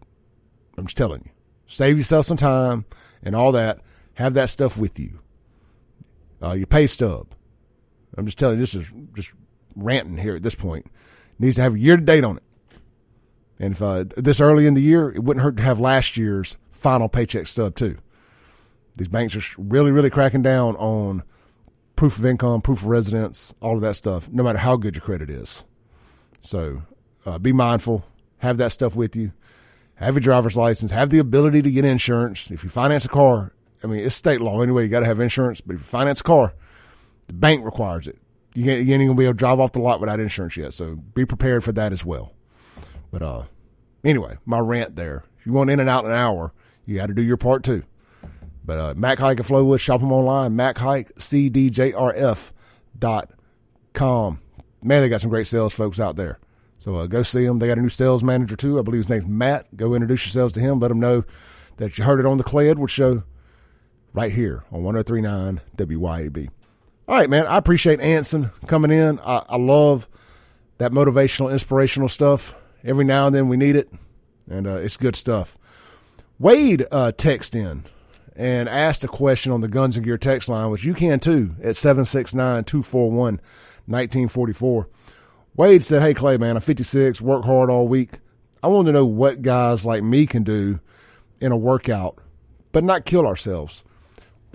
I'm 0.77 0.85
just 0.85 0.97
telling 0.97 1.23
you. 1.25 1.31
Save 1.67 1.97
yourself 1.97 2.25
some 2.25 2.37
time 2.37 2.85
and 3.21 3.35
all 3.35 3.51
that. 3.51 3.79
Have 4.15 4.35
that 4.35 4.49
stuff 4.49 4.77
with 4.77 4.99
you. 4.99 5.19
Uh, 6.41 6.53
your 6.53 6.67
pay 6.67 6.87
stub. 6.87 7.27
I'm 8.15 8.25
just 8.25 8.37
telling 8.37 8.57
you, 8.57 8.61
this 8.61 8.75
is 8.75 8.91
just 9.15 9.31
ranting 9.75 10.17
here 10.17 10.35
at 10.35 10.43
this 10.43 10.55
point. 10.55 10.85
needs 11.39 11.55
to 11.55 11.63
have 11.63 11.75
a 11.75 11.79
year 11.79 11.97
to 11.97 12.03
date 12.03 12.23
on 12.23 12.37
it. 12.37 12.43
And 13.59 13.73
if 13.73 13.81
uh, 13.81 14.05
this 14.15 14.39
early 14.39 14.67
in 14.67 14.73
the 14.73 14.81
year, 14.81 15.09
it 15.09 15.23
wouldn't 15.23 15.43
hurt 15.43 15.57
to 15.57 15.63
have 15.63 15.79
last 15.79 16.15
year's 16.15 16.57
final 16.83 17.07
paycheck 17.07 17.47
stub 17.47 17.75
too. 17.75 17.97
These 18.97 19.07
banks 19.07 19.35
are 19.35 19.41
really, 19.57 19.89
really 19.89 20.09
cracking 20.09 20.43
down 20.43 20.75
on 20.75 21.23
proof 21.95 22.19
of 22.19 22.25
income, 22.25 22.61
proof 22.61 22.81
of 22.81 22.87
residence, 22.87 23.53
all 23.61 23.75
of 23.75 23.81
that 23.81 23.95
stuff, 23.95 24.29
no 24.29 24.43
matter 24.43 24.59
how 24.59 24.75
good 24.75 24.95
your 24.95 25.01
credit 25.01 25.29
is. 25.29 25.63
So 26.41 26.83
uh, 27.25 27.39
be 27.39 27.53
mindful, 27.53 28.05
have 28.39 28.57
that 28.57 28.73
stuff 28.73 28.95
with 28.95 29.15
you, 29.15 29.31
have 29.95 30.15
your 30.15 30.21
driver's 30.21 30.57
license, 30.57 30.91
have 30.91 31.09
the 31.09 31.19
ability 31.19 31.61
to 31.61 31.71
get 31.71 31.85
insurance. 31.85 32.51
If 32.51 32.63
you 32.63 32.69
finance 32.69 33.05
a 33.05 33.09
car, 33.09 33.53
I 33.83 33.87
mean, 33.87 34.03
it's 34.03 34.15
state 34.15 34.41
law 34.41 34.61
anyway, 34.61 34.83
you 34.83 34.89
got 34.89 34.99
to 34.99 35.05
have 35.05 35.19
insurance, 35.19 35.61
but 35.61 35.75
if 35.75 35.81
you 35.81 35.85
finance 35.85 36.19
a 36.19 36.23
car, 36.23 36.53
the 37.27 37.33
bank 37.33 37.63
requires 37.63 38.07
it. 38.07 38.19
You, 38.55 38.69
ain't, 38.69 38.87
going 38.87 39.07
to 39.07 39.15
be 39.15 39.23
able 39.23 39.33
to 39.33 39.37
drive 39.37 39.59
off 39.59 39.71
the 39.71 39.79
lot 39.79 39.99
without 39.99 40.19
insurance 40.19 40.57
yet, 40.57 40.73
so 40.73 40.95
be 40.95 41.25
prepared 41.25 41.63
for 41.63 41.71
that 41.71 41.91
as 41.91 42.05
well. 42.05 42.33
But 43.09 43.23
uh, 43.23 43.43
anyway, 44.03 44.37
my 44.45 44.59
rant 44.59 44.95
there. 44.95 45.23
If 45.39 45.47
you 45.47 45.53
want 45.53 45.69
in 45.69 45.79
and 45.79 45.89
out 45.89 46.05
in 46.05 46.11
an 46.11 46.17
hour, 46.17 46.53
you 46.85 46.95
got 46.95 47.07
to 47.07 47.13
do 47.13 47.21
your 47.21 47.37
part 47.37 47.63
too. 47.63 47.83
But 48.65 48.79
uh, 48.79 48.93
Mac 48.95 49.19
Haik 49.19 49.39
and 49.39 49.47
Flowood, 49.47 49.79
shop 49.79 49.99
them 49.99 50.11
online, 50.11 50.55
MacHaik, 50.55 51.21
C 51.21 51.49
D 51.49 51.69
J 51.69 51.93
R 51.93 52.13
F 52.15 52.53
dot 52.97 53.31
com. 53.93 54.39
Man, 54.81 55.01
they 55.01 55.09
got 55.09 55.21
some 55.21 55.29
great 55.29 55.47
sales 55.47 55.73
folks 55.73 55.99
out 55.99 56.15
there. 56.15 56.39
So 56.79 56.95
uh, 56.95 57.07
go 57.07 57.23
see 57.23 57.45
them. 57.45 57.59
They 57.59 57.67
got 57.67 57.77
a 57.77 57.81
new 57.81 57.89
sales 57.89 58.23
manager 58.23 58.55
too. 58.55 58.79
I 58.79 58.81
believe 58.81 59.03
his 59.03 59.09
name's 59.09 59.27
Matt. 59.27 59.75
Go 59.75 59.93
introduce 59.93 60.25
yourselves 60.25 60.53
to 60.53 60.59
him. 60.59 60.79
Let 60.79 60.91
him 60.91 60.99
know 60.99 61.23
that 61.77 61.97
you 61.97 62.03
heard 62.03 62.19
it 62.19 62.25
on 62.25 62.37
the 62.37 62.43
Clay 62.43 62.69
Edwards 62.69 62.93
Show 62.93 63.23
right 64.13 64.31
here 64.31 64.63
on 64.71 64.83
1039 64.83 65.61
WYAB. 65.77 66.49
All 67.07 67.15
right, 67.15 67.29
man. 67.29 67.47
I 67.47 67.57
appreciate 67.57 67.99
Anson 67.99 68.51
coming 68.67 68.91
in. 68.91 69.19
I, 69.19 69.43
I 69.49 69.57
love 69.57 70.07
that 70.77 70.91
motivational, 70.91 71.51
inspirational 71.51 72.09
stuff. 72.09 72.55
Every 72.83 73.05
now 73.05 73.27
and 73.27 73.35
then 73.35 73.47
we 73.47 73.55
need 73.55 73.77
it, 73.77 73.89
and 74.49 74.67
uh, 74.67 74.75
it's 74.75 74.97
good 74.97 75.15
stuff. 75.15 75.57
Wade 76.39 76.85
uh, 76.91 77.11
in 77.53 77.83
and 78.35 78.67
asked 78.67 79.03
a 79.03 79.07
question 79.07 79.51
on 79.51 79.61
the 79.61 79.67
Guns 79.67 79.95
and 79.95 80.05
Gear 80.05 80.17
text 80.17 80.49
line, 80.49 80.71
which 80.71 80.83
you 80.83 80.93
can 80.93 81.19
too 81.19 81.55
at 81.61 81.75
769 81.75 82.63
241 82.63 83.39
1944. 83.85 84.89
Wade 85.55 85.83
said, 85.83 86.01
Hey, 86.01 86.13
Clay, 86.13 86.37
man, 86.37 86.55
I'm 86.55 86.61
56, 86.61 87.21
work 87.21 87.45
hard 87.45 87.69
all 87.69 87.87
week. 87.87 88.19
I 88.63 88.67
want 88.67 88.87
to 88.87 88.91
know 88.91 89.05
what 89.05 89.41
guys 89.41 89.85
like 89.85 90.03
me 90.03 90.25
can 90.25 90.43
do 90.43 90.79
in 91.39 91.51
a 91.51 91.57
workout, 91.57 92.17
but 92.71 92.83
not 92.83 93.05
kill 93.05 93.27
ourselves. 93.27 93.83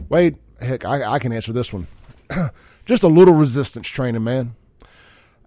Wade, 0.09 0.39
heck, 0.61 0.85
I, 0.85 1.13
I 1.13 1.19
can 1.19 1.33
answer 1.33 1.53
this 1.53 1.73
one. 1.73 1.87
just 2.87 3.03
a 3.03 3.09
little 3.09 3.35
resistance 3.35 3.87
training, 3.87 4.25
man. 4.25 4.57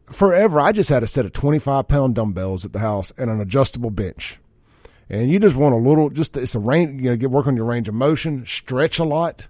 Forever, 0.05 0.61
I 0.61 0.71
just 0.71 0.89
had 0.89 1.03
a 1.03 1.07
set 1.07 1.25
of 1.25 1.34
25 1.34 1.88
pound 1.88 2.15
dumbbells 2.15 2.63
at 2.63 2.71
the 2.71 2.79
house 2.79 3.11
and 3.17 3.29
an 3.29 3.41
adjustable 3.41 3.91
bench 3.91 4.39
and 5.12 5.30
you 5.30 5.39
just 5.39 5.55
want 5.55 5.76
a 5.76 5.78
little, 5.78 6.09
just 6.09 6.36
it's 6.36 6.55
a 6.55 6.59
range, 6.59 7.01
you 7.01 7.12
know, 7.12 7.16
get 7.16 7.30
work 7.30 7.45
on 7.45 7.55
your 7.55 7.66
range 7.66 7.88
of 7.88 7.93
motion, 7.93 8.45
stretch 8.47 8.97
a 8.97 9.03
lot, 9.03 9.43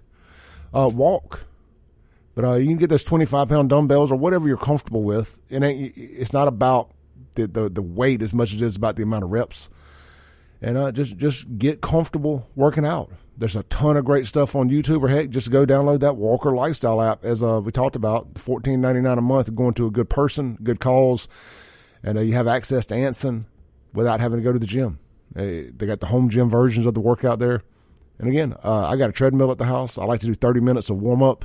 uh, 0.74 0.90
walk. 0.92 1.46
But 2.34 2.44
uh, 2.44 2.54
you 2.54 2.66
can 2.66 2.76
get 2.76 2.90
those 2.90 3.04
twenty 3.04 3.24
five 3.24 3.48
pound 3.48 3.70
dumbbells 3.70 4.10
or 4.12 4.16
whatever 4.16 4.48
you're 4.48 4.56
comfortable 4.56 5.02
with. 5.02 5.38
It 5.48 5.62
ain't, 5.62 5.96
it's 5.96 6.32
not 6.32 6.48
about 6.48 6.90
the, 7.34 7.46
the, 7.46 7.68
the 7.70 7.82
weight 7.82 8.20
as 8.20 8.34
much 8.34 8.52
as 8.52 8.60
it 8.60 8.64
is 8.64 8.76
about 8.76 8.96
the 8.96 9.02
amount 9.02 9.24
of 9.24 9.30
reps. 9.30 9.70
And 10.60 10.78
uh, 10.78 10.92
just 10.92 11.16
just 11.16 11.58
get 11.58 11.80
comfortable 11.80 12.48
working 12.54 12.86
out. 12.86 13.10
There's 13.36 13.56
a 13.56 13.64
ton 13.64 13.96
of 13.96 14.04
great 14.04 14.26
stuff 14.26 14.54
on 14.54 14.70
YouTube, 14.70 15.02
or 15.02 15.08
heck, 15.08 15.30
just 15.30 15.50
go 15.50 15.66
download 15.66 16.00
that 16.00 16.16
Walker 16.16 16.54
Lifestyle 16.54 17.02
app. 17.02 17.24
As 17.24 17.42
uh, 17.42 17.60
we 17.60 17.72
talked 17.72 17.96
about, 17.96 18.38
fourteen 18.38 18.80
ninety 18.80 19.00
nine 19.00 19.18
a 19.18 19.22
month, 19.22 19.54
going 19.54 19.74
to 19.74 19.86
a 19.86 19.90
good 19.90 20.08
person, 20.08 20.56
good 20.62 20.80
cause, 20.80 21.28
and 22.02 22.16
uh, 22.16 22.20
you 22.20 22.34
have 22.34 22.46
access 22.46 22.86
to 22.86 22.94
Anson 22.94 23.46
without 23.92 24.20
having 24.20 24.38
to 24.38 24.42
go 24.42 24.52
to 24.52 24.58
the 24.58 24.66
gym. 24.66 24.98
They, 25.34 25.70
got 25.86 26.00
the 26.00 26.06
home 26.06 26.28
gym 26.28 26.48
versions 26.48 26.86
of 26.86 26.94
the 26.94 27.00
workout 27.00 27.38
there. 27.38 27.62
And 28.18 28.28
again, 28.28 28.54
uh, 28.62 28.86
I 28.86 28.96
got 28.96 29.10
a 29.10 29.12
treadmill 29.12 29.50
at 29.50 29.58
the 29.58 29.64
house. 29.64 29.98
I 29.98 30.04
like 30.04 30.20
to 30.20 30.26
do 30.26 30.34
30 30.34 30.60
minutes 30.60 30.90
of 30.90 30.98
warm 30.98 31.22
up 31.22 31.44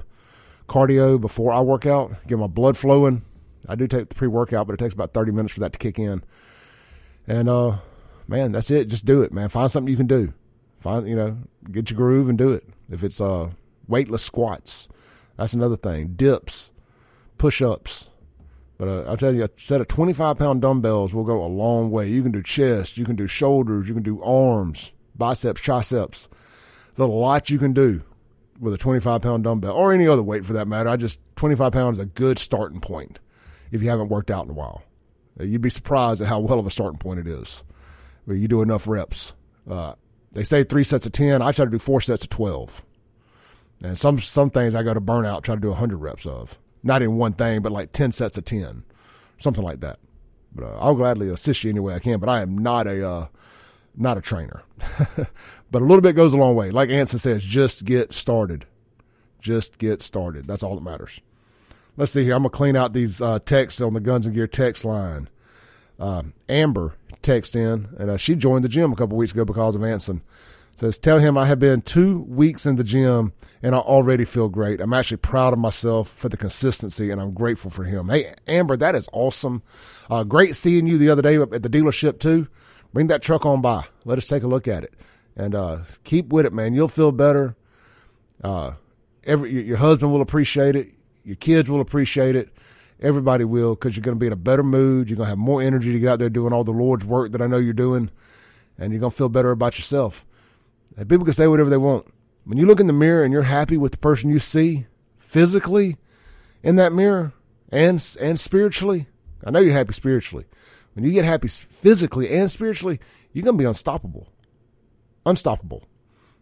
cardio 0.67 1.19
before 1.19 1.53
I 1.53 1.61
work 1.61 1.85
out, 1.85 2.27
get 2.27 2.37
my 2.37 2.47
blood 2.47 2.77
flowing. 2.77 3.23
I 3.67 3.75
do 3.75 3.87
take 3.87 4.09
the 4.09 4.15
pre 4.15 4.27
workout, 4.27 4.67
but 4.67 4.73
it 4.73 4.77
takes 4.77 4.93
about 4.93 5.13
30 5.13 5.31
minutes 5.31 5.53
for 5.53 5.61
that 5.61 5.73
to 5.73 5.79
kick 5.79 5.97
in. 5.99 6.23
And, 7.25 7.49
uh, 7.49 7.77
man, 8.27 8.51
that's 8.51 8.71
it. 8.71 8.87
Just 8.87 9.05
do 9.05 9.21
it, 9.21 9.33
man. 9.33 9.49
Find 9.49 9.71
something 9.71 9.91
you 9.91 9.97
can 9.97 10.07
do. 10.07 10.33
Find, 10.79 11.07
you 11.07 11.15
know, 11.15 11.37
get 11.71 11.89
your 11.89 11.97
groove 11.97 12.29
and 12.29 12.37
do 12.37 12.51
it. 12.51 12.63
If 12.89 13.03
it's, 13.03 13.19
uh, 13.19 13.49
weightless 13.87 14.23
squats, 14.23 14.87
that's 15.35 15.53
another 15.53 15.75
thing. 15.75 16.13
Dips, 16.15 16.71
push 17.37 17.61
ups, 17.61 18.09
but 18.77 18.87
uh, 18.87 19.03
I'll 19.07 19.17
tell 19.17 19.33
you, 19.33 19.43
a 19.45 19.49
set 19.57 19.81
of 19.81 19.87
25 19.87 20.37
pound 20.37 20.61
dumbbells 20.61 21.13
will 21.13 21.23
go 21.23 21.43
a 21.43 21.47
long 21.47 21.89
way. 21.89 22.09
You 22.09 22.21
can 22.21 22.31
do 22.31 22.43
chest, 22.43 22.97
you 22.97 23.05
can 23.05 23.15
do 23.15 23.27
shoulders, 23.27 23.87
you 23.87 23.93
can 23.93 24.03
do 24.03 24.21
arms, 24.21 24.91
biceps, 25.15 25.61
triceps. 25.61 26.29
There's 26.95 27.09
a 27.09 27.11
lot 27.11 27.49
you 27.49 27.57
can 27.57 27.73
do 27.73 28.03
with 28.59 28.73
a 28.73 28.77
25 28.77 29.21
pound 29.21 29.43
dumbbell 29.43 29.73
or 29.73 29.93
any 29.93 30.07
other 30.07 30.21
weight 30.23 30.45
for 30.45 30.53
that 30.53 30.67
matter. 30.67 30.89
I 30.89 30.95
just, 30.95 31.19
25 31.37 31.71
pounds 31.71 31.97
is 31.97 32.03
a 32.03 32.05
good 32.05 32.37
starting 32.37 32.79
point 32.79 33.19
if 33.71 33.81
you 33.81 33.89
haven't 33.89 34.09
worked 34.09 34.31
out 34.31 34.45
in 34.45 34.51
a 34.51 34.53
while. 34.53 34.83
Uh, 35.39 35.43
you'd 35.43 35.61
be 35.61 35.69
surprised 35.69 36.21
at 36.21 36.27
how 36.27 36.39
well 36.39 36.59
of 36.59 36.67
a 36.67 36.71
starting 36.71 36.99
point 36.99 37.19
it 37.19 37.27
is. 37.27 37.63
Where 38.25 38.37
you 38.37 38.47
do 38.47 38.61
enough 38.61 38.87
reps. 38.87 39.33
Uh, 39.69 39.93
they 40.33 40.43
say 40.43 40.63
three 40.63 40.83
sets 40.83 41.05
of 41.05 41.13
10. 41.13 41.41
I 41.41 41.51
try 41.51 41.65
to 41.65 41.71
do 41.71 41.79
four 41.79 42.01
sets 42.01 42.23
of 42.23 42.29
12. 42.29 42.83
And 43.81 43.97
some, 43.97 44.19
some 44.19 44.49
things 44.49 44.75
I 44.75 44.83
go 44.83 44.93
to 44.93 45.01
burnout, 45.01 45.43
try 45.43 45.55
to 45.55 45.61
do 45.61 45.69
100 45.69 45.97
reps 45.97 46.25
of 46.25 46.59
not 46.87 47.03
in 47.03 47.17
one 47.17 47.33
thing, 47.33 47.61
but 47.61 47.71
like 47.71 47.91
10 47.91 48.11
sets 48.11 48.37
of 48.37 48.45
10, 48.45 48.83
something 49.37 49.63
like 49.63 49.81
that. 49.81 49.99
But 50.55 50.65
uh, 50.65 50.77
I'll 50.79 50.95
gladly 50.95 51.29
assist 51.29 51.63
you 51.63 51.69
any 51.69 51.79
way 51.79 51.93
I 51.93 51.99
can, 51.99 52.19
but 52.19 52.29
I 52.29 52.41
am 52.41 52.57
not 52.57 52.87
a, 52.87 53.07
uh, 53.07 53.27
not 53.95 54.17
a 54.17 54.21
trainer. 54.21 54.63
but 55.71 55.81
a 55.81 55.85
little 55.85 56.01
bit 56.01 56.15
goes 56.15 56.33
a 56.33 56.37
long 56.37 56.55
way. 56.55 56.71
Like 56.71 56.89
Anson 56.89 57.19
says, 57.19 57.43
just 57.43 57.85
get 57.85 58.13
started. 58.13 58.65
Just 59.39 59.77
get 59.77 60.01
started. 60.01 60.47
That's 60.47 60.63
all 60.63 60.75
that 60.75 60.83
matters. 60.83 61.19
Let's 61.95 62.11
see 62.11 62.23
here. 62.23 62.33
I'm 62.33 62.43
going 62.43 62.51
to 62.51 62.57
clean 62.57 62.75
out 62.75 62.93
these 62.93 63.21
uh, 63.21 63.39
texts 63.39 63.81
on 63.81 63.93
the 63.93 63.99
Guns 63.99 64.25
and 64.25 64.33
Gear 64.33 64.47
text 64.47 64.85
line. 64.85 65.29
Uh, 65.99 66.23
Amber 66.47 66.93
text 67.23 67.55
in, 67.55 67.89
and 67.97 68.11
uh, 68.11 68.17
she 68.17 68.35
joined 68.35 68.63
the 68.63 68.69
gym 68.69 68.93
a 68.93 68.95
couple 68.95 69.17
weeks 69.17 69.31
ago 69.31 69.43
because 69.45 69.73
of 69.73 69.83
Anson. 69.83 70.21
Says, 70.79 70.99
tell 70.99 71.17
him 71.17 71.39
I 71.39 71.47
have 71.47 71.59
been 71.59 71.81
two 71.81 72.19
weeks 72.29 72.67
in 72.67 72.75
the 72.75 72.83
gym 72.83 73.33
and 73.63 73.73
I 73.73 73.79
already 73.79 74.25
feel 74.25 74.47
great. 74.47 74.79
I'm 74.79 74.93
actually 74.93 75.17
proud 75.17 75.51
of 75.51 75.57
myself 75.57 76.07
for 76.07 76.29
the 76.29 76.37
consistency 76.37 77.09
and 77.09 77.19
I'm 77.19 77.33
grateful 77.33 77.71
for 77.71 77.83
him. 77.83 78.09
Hey, 78.09 78.35
Amber, 78.47 78.77
that 78.77 78.93
is 78.93 79.09
awesome. 79.11 79.63
Uh, 80.07 80.23
great 80.23 80.55
seeing 80.55 80.85
you 80.85 80.99
the 80.99 81.09
other 81.09 81.23
day 81.23 81.37
at 81.37 81.63
the 81.63 81.69
dealership 81.69 82.19
too. 82.19 82.47
Bring 82.93 83.07
that 83.07 83.23
truck 83.23 83.43
on 83.43 83.59
by. 83.59 83.85
Let 84.05 84.19
us 84.19 84.27
take 84.27 84.43
a 84.43 84.47
look 84.47 84.67
at 84.67 84.83
it 84.83 84.93
and 85.35 85.55
uh, 85.55 85.79
keep 86.03 86.27
with 86.27 86.45
it, 86.45 86.53
man. 86.53 86.75
You'll 86.75 86.87
feel 86.87 87.11
better. 87.11 87.55
Uh, 88.43 88.73
every 89.23 89.65
your 89.65 89.77
husband 89.77 90.11
will 90.11 90.21
appreciate 90.21 90.75
it. 90.75 90.89
Your 91.23 91.37
kids 91.37 91.71
will 91.71 91.81
appreciate 91.81 92.35
it. 92.35 92.55
Everybody 93.01 93.45
will 93.45 93.73
because 93.73 93.95
you're 93.95 94.03
going 94.03 94.15
to 94.15 94.19
be 94.19 94.27
in 94.27 94.33
a 94.33 94.35
better 94.35 94.61
mood. 94.61 95.09
You're 95.09 95.17
going 95.17 95.25
to 95.25 95.31
have 95.31 95.39
more 95.39 95.59
energy 95.59 95.91
to 95.91 95.99
get 95.99 96.09
out 96.09 96.19
there 96.19 96.29
doing 96.29 96.53
all 96.53 96.63
the 96.63 96.71
Lord's 96.71 97.03
work 97.03 97.31
that 97.31 97.41
I 97.41 97.47
know 97.47 97.57
you're 97.57 97.73
doing, 97.73 98.11
and 98.77 98.93
you're 98.93 98.99
going 98.99 99.11
to 99.11 99.17
feel 99.17 99.29
better 99.29 99.49
about 99.49 99.79
yourself. 99.79 100.23
People 100.97 101.25
can 101.25 101.33
say 101.33 101.47
whatever 101.47 101.69
they 101.69 101.77
want. 101.77 102.07
When 102.45 102.57
you 102.57 102.65
look 102.65 102.79
in 102.79 102.87
the 102.87 102.93
mirror 102.93 103.23
and 103.23 103.31
you're 103.31 103.43
happy 103.43 103.77
with 103.77 103.91
the 103.91 103.97
person 103.97 104.29
you 104.29 104.39
see 104.39 104.87
physically 105.19 105.97
in 106.63 106.75
that 106.77 106.93
mirror 106.93 107.33
and 107.69 108.03
and 108.19 108.39
spiritually, 108.39 109.07
I 109.43 109.51
know 109.51 109.59
you're 109.59 109.73
happy 109.73 109.93
spiritually. 109.93 110.45
When 110.93 111.05
you 111.05 111.11
get 111.11 111.25
happy 111.25 111.49
physically 111.49 112.29
and 112.29 112.49
spiritually, 112.49 112.99
you're 113.31 113.45
gonna 113.45 113.57
be 113.57 113.65
unstoppable, 113.65 114.29
unstoppable. 115.25 115.83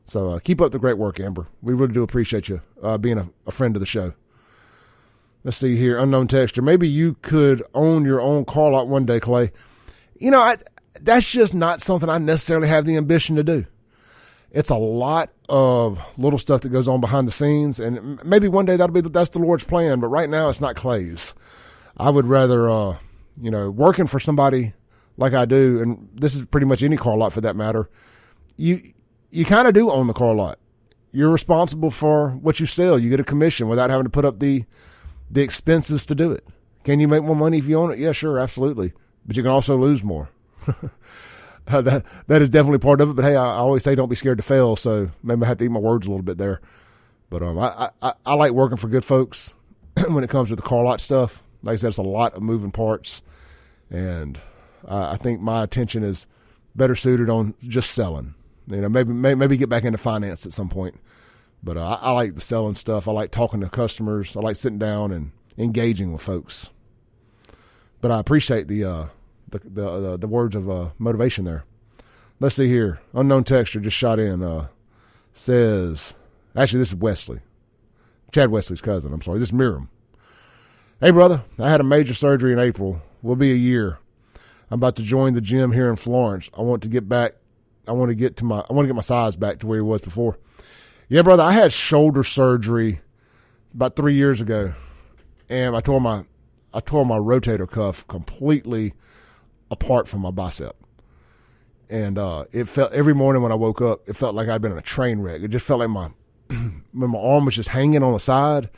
So 0.05 0.29
uh, 0.29 0.39
keep 0.39 0.61
up 0.61 0.71
the 0.71 0.79
great 0.79 0.97
work, 0.97 1.19
Amber. 1.19 1.47
We 1.61 1.73
really 1.73 1.93
do 1.93 2.03
appreciate 2.03 2.47
you 2.47 2.61
uh, 2.81 2.97
being 2.97 3.17
a, 3.17 3.27
a 3.47 3.51
friend 3.51 3.75
of 3.75 3.79
the 3.79 3.85
show. 3.85 4.13
Let's 5.43 5.57
see 5.57 5.75
here, 5.75 5.97
unknown 5.97 6.27
texture. 6.27 6.61
Maybe 6.61 6.87
you 6.87 7.17
could 7.21 7.63
own 7.73 8.05
your 8.05 8.21
own 8.21 8.45
car 8.45 8.71
lot 8.71 8.87
one 8.87 9.05
day, 9.05 9.19
Clay. 9.19 9.51
You 10.17 10.31
know, 10.31 10.39
I, 10.39 10.57
that's 11.01 11.25
just 11.25 11.53
not 11.53 11.81
something 11.81 12.09
I 12.09 12.19
necessarily 12.19 12.67
have 12.67 12.85
the 12.85 12.95
ambition 12.95 13.35
to 13.35 13.43
do 13.43 13.65
it's 14.55 14.69
a 14.69 14.77
lot 14.77 15.31
of 15.49 15.99
little 16.17 16.39
stuff 16.39 16.61
that 16.61 16.69
goes 16.69 16.87
on 16.87 17.01
behind 17.01 17.27
the 17.27 17.31
scenes, 17.31 17.77
and 17.77 18.23
maybe 18.23 18.47
one 18.47 18.65
day 18.65 18.77
that'll 18.77 18.93
be 18.93 19.01
that's 19.01 19.31
the 19.31 19.39
Lord's 19.39 19.65
plan. 19.65 19.99
But 19.99 20.07
right 20.07 20.29
now, 20.29 20.49
it's 20.49 20.61
not 20.61 20.77
Clay's. 20.77 21.35
I 21.97 22.09
would 22.09 22.25
rather 22.25 22.69
uh, 22.69 22.97
You 23.39 23.51
know, 23.51 23.69
working 23.69 24.07
for 24.07 24.19
somebody 24.19 24.73
like 25.17 25.33
I 25.33 25.43
do, 25.43 25.81
and 25.81 26.09
this 26.13 26.35
is 26.35 26.45
pretty 26.45 26.65
much 26.65 26.83
any 26.83 26.95
car 26.95 27.17
lot 27.17 27.33
for 27.33 27.41
that 27.41 27.57
matter. 27.57 27.89
You 28.55 28.93
you 29.29 29.43
kind 29.43 29.67
of 29.67 29.73
do 29.73 29.91
own 29.91 30.07
the 30.07 30.13
car 30.13 30.33
lot. 30.33 30.57
You're 31.11 31.29
responsible 31.29 31.91
for 31.91 32.29
what 32.29 32.61
you 32.61 32.65
sell. 32.65 32.97
You 32.97 33.09
get 33.09 33.19
a 33.19 33.25
commission 33.25 33.67
without 33.67 33.89
having 33.89 34.05
to 34.05 34.09
put 34.09 34.23
up 34.23 34.39
the 34.39 34.63
the 35.29 35.41
expenses 35.41 36.05
to 36.05 36.15
do 36.15 36.31
it. 36.31 36.47
Can 36.85 37.01
you 37.01 37.09
make 37.09 37.23
more 37.23 37.35
money 37.35 37.57
if 37.57 37.65
you 37.65 37.77
own 37.77 37.91
it? 37.91 37.99
Yeah, 37.99 38.13
sure, 38.13 38.39
absolutely. 38.39 38.93
But 39.25 39.35
you 39.35 39.43
can 39.43 39.51
also 39.51 39.75
lose 39.75 40.01
more. 40.01 40.29
that 41.71 42.05
that 42.27 42.41
is 42.41 42.49
definitely 42.49 42.79
part 42.79 43.01
of 43.01 43.09
it. 43.09 43.13
But 43.15 43.25
hey, 43.25 43.35
I, 43.35 43.55
I, 43.55 43.57
always 43.57 43.83
say 43.83 43.95
don't 43.95 44.09
be 44.09 44.15
scared 44.15 44.37
to 44.37 44.43
fail. 44.43 44.75
So 44.75 45.09
maybe 45.23 45.43
I 45.43 45.47
have 45.47 45.57
to 45.57 45.65
eat 45.65 45.71
my 45.71 45.79
words 45.79 46.05
a 46.05 46.09
little 46.09 46.23
bit 46.23 46.37
there. 46.37 46.61
But 47.29 47.41
um, 47.41 47.57
I, 47.57 47.89
I, 48.01 48.13
I 48.25 48.33
like 48.35 48.51
working 48.51 48.77
for 48.77 48.87
good 48.87 49.03
folks 49.03 49.55
when 50.07 50.23
it 50.23 50.29
comes 50.29 50.49
to 50.49 50.55
the 50.55 50.61
car 50.61 50.83
lot 50.83 51.01
stuff. 51.01 51.43
Like 51.63 51.73
I 51.73 51.75
said, 51.77 51.87
it's 51.87 51.97
a 51.97 52.03
lot 52.03 52.35
of 52.35 52.43
moving 52.43 52.71
parts, 52.71 53.23
and 53.89 54.37
uh, 54.87 55.09
I 55.11 55.17
think 55.17 55.41
my 55.41 55.63
attention 55.63 56.03
is 56.03 56.27
better 56.75 56.95
suited 56.95 57.29
on 57.29 57.55
just 57.61 57.91
selling. 57.91 58.35
You 58.67 58.81
know, 58.81 58.89
maybe 58.89 59.13
maybe, 59.13 59.35
maybe 59.35 59.57
get 59.57 59.69
back 59.69 59.83
into 59.83 59.97
finance 59.97 60.45
at 60.45 60.53
some 60.53 60.69
point. 60.69 60.99
But 61.63 61.77
uh, 61.77 61.97
I, 62.01 62.09
I 62.09 62.11
like 62.11 62.35
the 62.35 62.41
selling 62.41 62.75
stuff. 62.75 63.07
I 63.07 63.11
like 63.11 63.31
talking 63.31 63.61
to 63.61 63.69
customers. 63.69 64.37
I 64.37 64.41
like 64.41 64.55
sitting 64.55 64.77
down 64.77 65.11
and 65.11 65.31
engaging 65.57 66.13
with 66.13 66.21
folks. 66.21 66.69
But 68.01 68.11
I 68.11 68.19
appreciate 68.19 68.67
the 68.67 68.83
uh, 68.83 69.05
the, 69.63 69.99
the, 69.99 70.17
the 70.17 70.27
words 70.27 70.55
of 70.55 70.69
uh, 70.69 70.89
motivation 70.97 71.45
there. 71.45 71.65
Let's 72.39 72.55
see 72.55 72.67
here. 72.67 72.99
Unknown 73.13 73.43
texture 73.43 73.79
just 73.79 73.97
shot 73.97 74.19
in. 74.19 74.43
Uh, 74.43 74.67
says, 75.33 76.13
actually, 76.55 76.79
this 76.79 76.89
is 76.89 76.95
Wesley, 76.95 77.39
Chad 78.31 78.49
Wesley's 78.51 78.81
cousin. 78.81 79.13
I'm 79.13 79.21
sorry. 79.21 79.39
This 79.39 79.49
is 79.49 79.53
Miriam. 79.53 79.89
Hey, 81.01 81.11
brother, 81.11 81.43
I 81.59 81.69
had 81.69 81.81
a 81.81 81.85
major 81.85 82.13
surgery 82.13 82.53
in 82.53 82.59
April. 82.59 83.01
Will 83.21 83.35
be 83.35 83.51
a 83.51 83.55
year. 83.55 83.99
I'm 84.69 84.79
about 84.79 84.95
to 84.97 85.03
join 85.03 85.33
the 85.33 85.41
gym 85.41 85.71
here 85.71 85.89
in 85.89 85.95
Florence. 85.95 86.49
I 86.57 86.61
want 86.61 86.83
to 86.83 86.89
get 86.89 87.07
back. 87.07 87.33
I 87.87 87.91
want 87.91 88.09
to 88.09 88.15
get 88.15 88.37
to 88.37 88.45
my. 88.45 88.59
I 88.69 88.73
want 88.73 88.85
to 88.85 88.87
get 88.87 88.95
my 88.95 89.01
size 89.01 89.35
back 89.35 89.59
to 89.59 89.67
where 89.67 89.77
he 89.77 89.81
was 89.81 90.01
before. 90.01 90.37
Yeah, 91.07 91.21
brother, 91.21 91.43
I 91.43 91.51
had 91.51 91.71
shoulder 91.71 92.23
surgery 92.23 93.01
about 93.73 93.95
three 93.95 94.15
years 94.15 94.41
ago, 94.41 94.73
and 95.49 95.75
I 95.75 95.81
tore 95.81 96.01
my 96.01 96.25
I 96.73 96.79
tore 96.79 97.05
my 97.05 97.17
rotator 97.17 97.69
cuff 97.69 98.07
completely 98.07 98.93
apart 99.71 100.07
from 100.07 100.21
my 100.21 100.31
bicep. 100.31 100.75
And 101.89 102.17
uh, 102.17 102.45
it 102.51 102.67
felt 102.67 102.93
every 102.93 103.13
morning 103.13 103.43
when 103.43 103.51
I 103.51 103.55
woke 103.55 103.81
up, 103.81 104.07
it 104.07 104.15
felt 104.15 104.35
like 104.35 104.47
I'd 104.49 104.61
been 104.61 104.71
in 104.71 104.77
a 104.77 104.83
train 104.83 105.19
wreck. 105.19 105.41
It 105.41 105.49
just 105.49 105.65
felt 105.65 105.79
like 105.79 105.89
my 105.89 106.09
when 106.47 106.83
my 106.93 107.19
arm 107.19 107.45
was 107.45 107.55
just 107.55 107.69
hanging 107.69 108.03
on 108.03 108.13
the 108.13 108.19
side, 108.19 108.69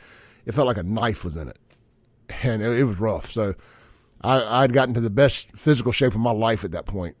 it 0.44 0.52
felt 0.54 0.66
like 0.66 0.76
a 0.76 0.82
knife 0.82 1.24
was 1.24 1.36
in 1.36 1.48
it, 1.48 1.58
and 2.42 2.62
it, 2.62 2.80
it 2.80 2.84
was 2.84 2.98
rough. 2.98 3.30
So 3.30 3.54
I, 4.20 4.62
I'd 4.62 4.72
gotten 4.72 4.94
to 4.94 5.00
the 5.00 5.10
best 5.10 5.52
physical 5.56 5.92
shape 5.92 6.14
of 6.14 6.20
my 6.20 6.32
life 6.32 6.64
at 6.64 6.72
that 6.72 6.86
point. 6.86 7.16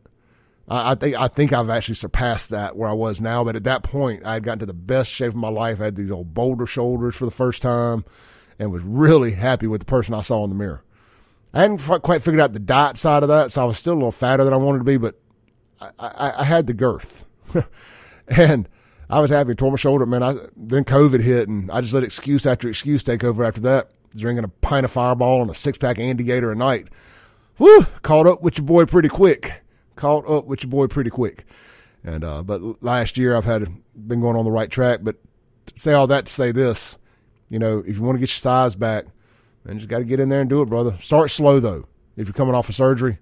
I, 0.68 0.92
I 0.92 0.94
think 0.94 1.16
I 1.16 1.28
think 1.28 1.52
I've 1.52 1.70
actually 1.70 1.94
surpassed 1.94 2.50
that 2.50 2.76
where 2.76 2.88
I 2.88 2.94
was 2.94 3.20
now. 3.20 3.44
But 3.44 3.56
at 3.56 3.64
that 3.64 3.82
point, 3.82 4.24
I 4.24 4.34
had 4.34 4.42
gotten 4.42 4.60
to 4.60 4.66
the 4.66 4.74
best 4.74 5.10
shape 5.10 5.30
of 5.30 5.36
my 5.36 5.48
life. 5.48 5.80
I 5.80 5.84
had 5.84 5.96
these 5.96 6.10
old 6.10 6.34
boulder 6.34 6.66
shoulders 6.66 7.16
for 7.16 7.24
the 7.24 7.30
first 7.30 7.62
time, 7.62 8.04
and 8.58 8.72
was 8.72 8.82
really 8.82 9.32
happy 9.32 9.66
with 9.66 9.80
the 9.80 9.86
person 9.86 10.14
I 10.14 10.20
saw 10.20 10.44
in 10.44 10.50
the 10.50 10.56
mirror. 10.56 10.82
I 11.52 11.62
hadn't 11.62 11.78
quite 12.02 12.22
figured 12.22 12.40
out 12.40 12.52
the 12.52 12.58
diet 12.58 12.98
side 12.98 13.22
of 13.22 13.28
that, 13.30 13.52
so 13.52 13.62
I 13.62 13.64
was 13.64 13.78
still 13.78 13.94
a 13.94 13.96
little 13.96 14.12
fatter 14.12 14.44
than 14.44 14.52
I 14.52 14.56
wanted 14.56 14.78
to 14.78 14.84
be, 14.84 14.98
but 14.98 15.18
I, 15.80 15.90
I, 15.98 16.32
I 16.40 16.44
had 16.44 16.66
the 16.66 16.74
girth, 16.74 17.24
and 18.28 18.68
I 19.08 19.20
was 19.20 19.30
happy. 19.30 19.54
Tore 19.54 19.70
my 19.70 19.76
shoulder, 19.76 20.04
man. 20.04 20.22
I, 20.22 20.34
then 20.56 20.84
COVID 20.84 21.20
hit, 21.20 21.48
and 21.48 21.70
I 21.70 21.80
just 21.80 21.94
let 21.94 22.04
excuse 22.04 22.46
after 22.46 22.68
excuse 22.68 23.02
take 23.02 23.24
over. 23.24 23.44
After 23.44 23.62
that, 23.62 23.90
drinking 24.14 24.44
a 24.44 24.48
pint 24.48 24.84
of 24.84 24.90
Fireball 24.90 25.42
and 25.42 25.50
a 25.50 25.54
six 25.54 25.78
pack 25.78 25.96
Andygator 25.96 26.52
a 26.52 26.54
night. 26.54 26.88
Whew, 27.56 27.86
caught 28.02 28.26
up 28.26 28.42
with 28.42 28.58
your 28.58 28.66
boy 28.66 28.84
pretty 28.84 29.08
quick. 29.08 29.62
Caught 29.96 30.28
up 30.28 30.44
with 30.44 30.62
your 30.62 30.70
boy 30.70 30.86
pretty 30.86 31.10
quick. 31.10 31.44
And 32.04 32.22
uh, 32.22 32.42
but 32.42 32.82
last 32.82 33.18
year 33.18 33.36
I've 33.36 33.44
had 33.44 33.68
been 33.94 34.20
going 34.20 34.36
on 34.36 34.44
the 34.44 34.50
right 34.50 34.70
track. 34.70 35.00
But 35.02 35.16
say 35.74 35.92
all 35.92 36.06
that 36.08 36.26
to 36.26 36.32
say 36.32 36.52
this, 36.52 36.98
you 37.48 37.58
know, 37.58 37.82
if 37.86 37.96
you 37.96 38.02
want 38.02 38.16
to 38.16 38.20
get 38.20 38.30
your 38.30 38.40
size 38.40 38.76
back, 38.76 39.06
and 39.68 39.78
just 39.78 39.90
got 39.90 39.98
to 39.98 40.04
get 40.04 40.18
in 40.18 40.30
there 40.30 40.40
and 40.40 40.48
do 40.48 40.62
it, 40.62 40.66
brother. 40.66 40.96
Start 41.00 41.30
slow 41.30 41.60
though. 41.60 41.86
If 42.16 42.26
you're 42.26 42.34
coming 42.34 42.54
off 42.54 42.68
of 42.68 42.74
surgery, 42.74 43.18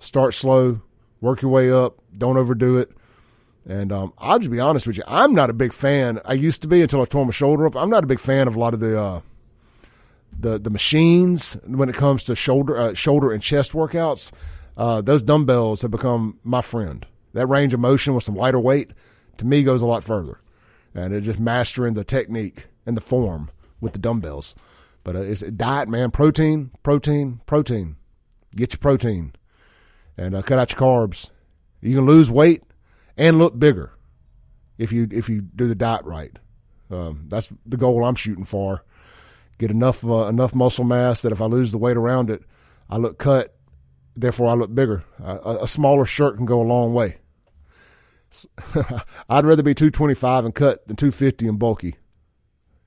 start 0.00 0.34
slow, 0.34 0.82
work 1.20 1.40
your 1.40 1.50
way 1.50 1.70
up. 1.70 1.94
Don't 2.16 2.36
overdo 2.36 2.76
it. 2.76 2.90
And 3.66 3.90
um, 3.92 4.12
I'll 4.18 4.38
just 4.38 4.50
be 4.50 4.60
honest 4.60 4.86
with 4.86 4.98
you, 4.98 5.04
I'm 5.06 5.34
not 5.34 5.48
a 5.48 5.54
big 5.54 5.72
fan. 5.72 6.20
I 6.26 6.34
used 6.34 6.60
to 6.62 6.68
be 6.68 6.82
until 6.82 7.00
I 7.00 7.06
tore 7.06 7.24
my 7.24 7.32
shoulder 7.32 7.66
up. 7.66 7.76
I'm 7.76 7.88
not 7.88 8.04
a 8.04 8.08
big 8.08 8.20
fan 8.20 8.46
of 8.46 8.56
a 8.56 8.60
lot 8.60 8.74
of 8.74 8.80
the 8.80 9.00
uh, 9.00 9.20
the 10.38 10.58
the 10.58 10.68
machines 10.68 11.56
when 11.64 11.88
it 11.88 11.94
comes 11.94 12.24
to 12.24 12.34
shoulder 12.34 12.76
uh, 12.76 12.94
shoulder 12.94 13.32
and 13.32 13.42
chest 13.42 13.72
workouts. 13.72 14.32
Uh, 14.76 15.00
those 15.00 15.22
dumbbells 15.22 15.80
have 15.82 15.92
become 15.92 16.38
my 16.42 16.60
friend. 16.60 17.06
That 17.32 17.46
range 17.46 17.72
of 17.72 17.80
motion 17.80 18.14
with 18.14 18.24
some 18.24 18.34
lighter 18.34 18.58
weight 18.58 18.90
to 19.38 19.46
me 19.46 19.62
goes 19.62 19.80
a 19.80 19.86
lot 19.86 20.04
further, 20.04 20.40
and 20.94 21.14
it's 21.14 21.24
just 21.24 21.38
mastering 21.38 21.94
the 21.94 22.04
technique 22.04 22.66
and 22.84 22.96
the 22.96 23.00
form 23.00 23.50
with 23.80 23.92
the 23.92 23.98
dumbbells. 23.98 24.54
But 25.04 25.16
uh, 25.16 25.20
it's 25.20 25.42
a 25.42 25.50
diet, 25.50 25.88
man. 25.88 26.10
Protein, 26.10 26.70
protein, 26.82 27.40
protein. 27.46 27.96
Get 28.56 28.72
your 28.72 28.78
protein, 28.78 29.34
and 30.16 30.34
uh, 30.34 30.42
cut 30.42 30.58
out 30.58 30.72
your 30.72 30.80
carbs. 30.80 31.30
You 31.80 31.94
can 31.96 32.06
lose 32.06 32.30
weight 32.30 32.62
and 33.16 33.38
look 33.38 33.58
bigger 33.58 33.92
if 34.78 34.90
you 34.92 35.06
if 35.10 35.28
you 35.28 35.42
do 35.42 35.68
the 35.68 35.74
diet 35.74 36.04
right. 36.04 36.38
Um, 36.90 37.26
that's 37.28 37.52
the 37.66 37.76
goal 37.76 38.04
I'm 38.04 38.14
shooting 38.14 38.44
for. 38.44 38.84
Get 39.58 39.70
enough 39.70 40.04
uh, 40.04 40.26
enough 40.26 40.54
muscle 40.54 40.84
mass 40.84 41.22
that 41.22 41.32
if 41.32 41.40
I 41.40 41.46
lose 41.46 41.72
the 41.72 41.78
weight 41.78 41.96
around 41.96 42.30
it, 42.30 42.42
I 42.88 42.96
look 42.96 43.18
cut. 43.18 43.54
Therefore, 44.16 44.48
I 44.48 44.54
look 44.54 44.74
bigger. 44.74 45.04
a, 45.22 45.58
a 45.62 45.66
smaller 45.66 46.06
shirt 46.06 46.36
can 46.36 46.46
go 46.46 46.62
a 46.62 46.62
long 46.62 46.94
way. 46.94 47.18
I'd 49.28 49.44
rather 49.44 49.62
be 49.62 49.74
225 49.74 50.44
and 50.44 50.54
cut 50.54 50.86
than 50.86 50.96
250 50.96 51.48
and 51.48 51.58
bulky. 51.58 51.96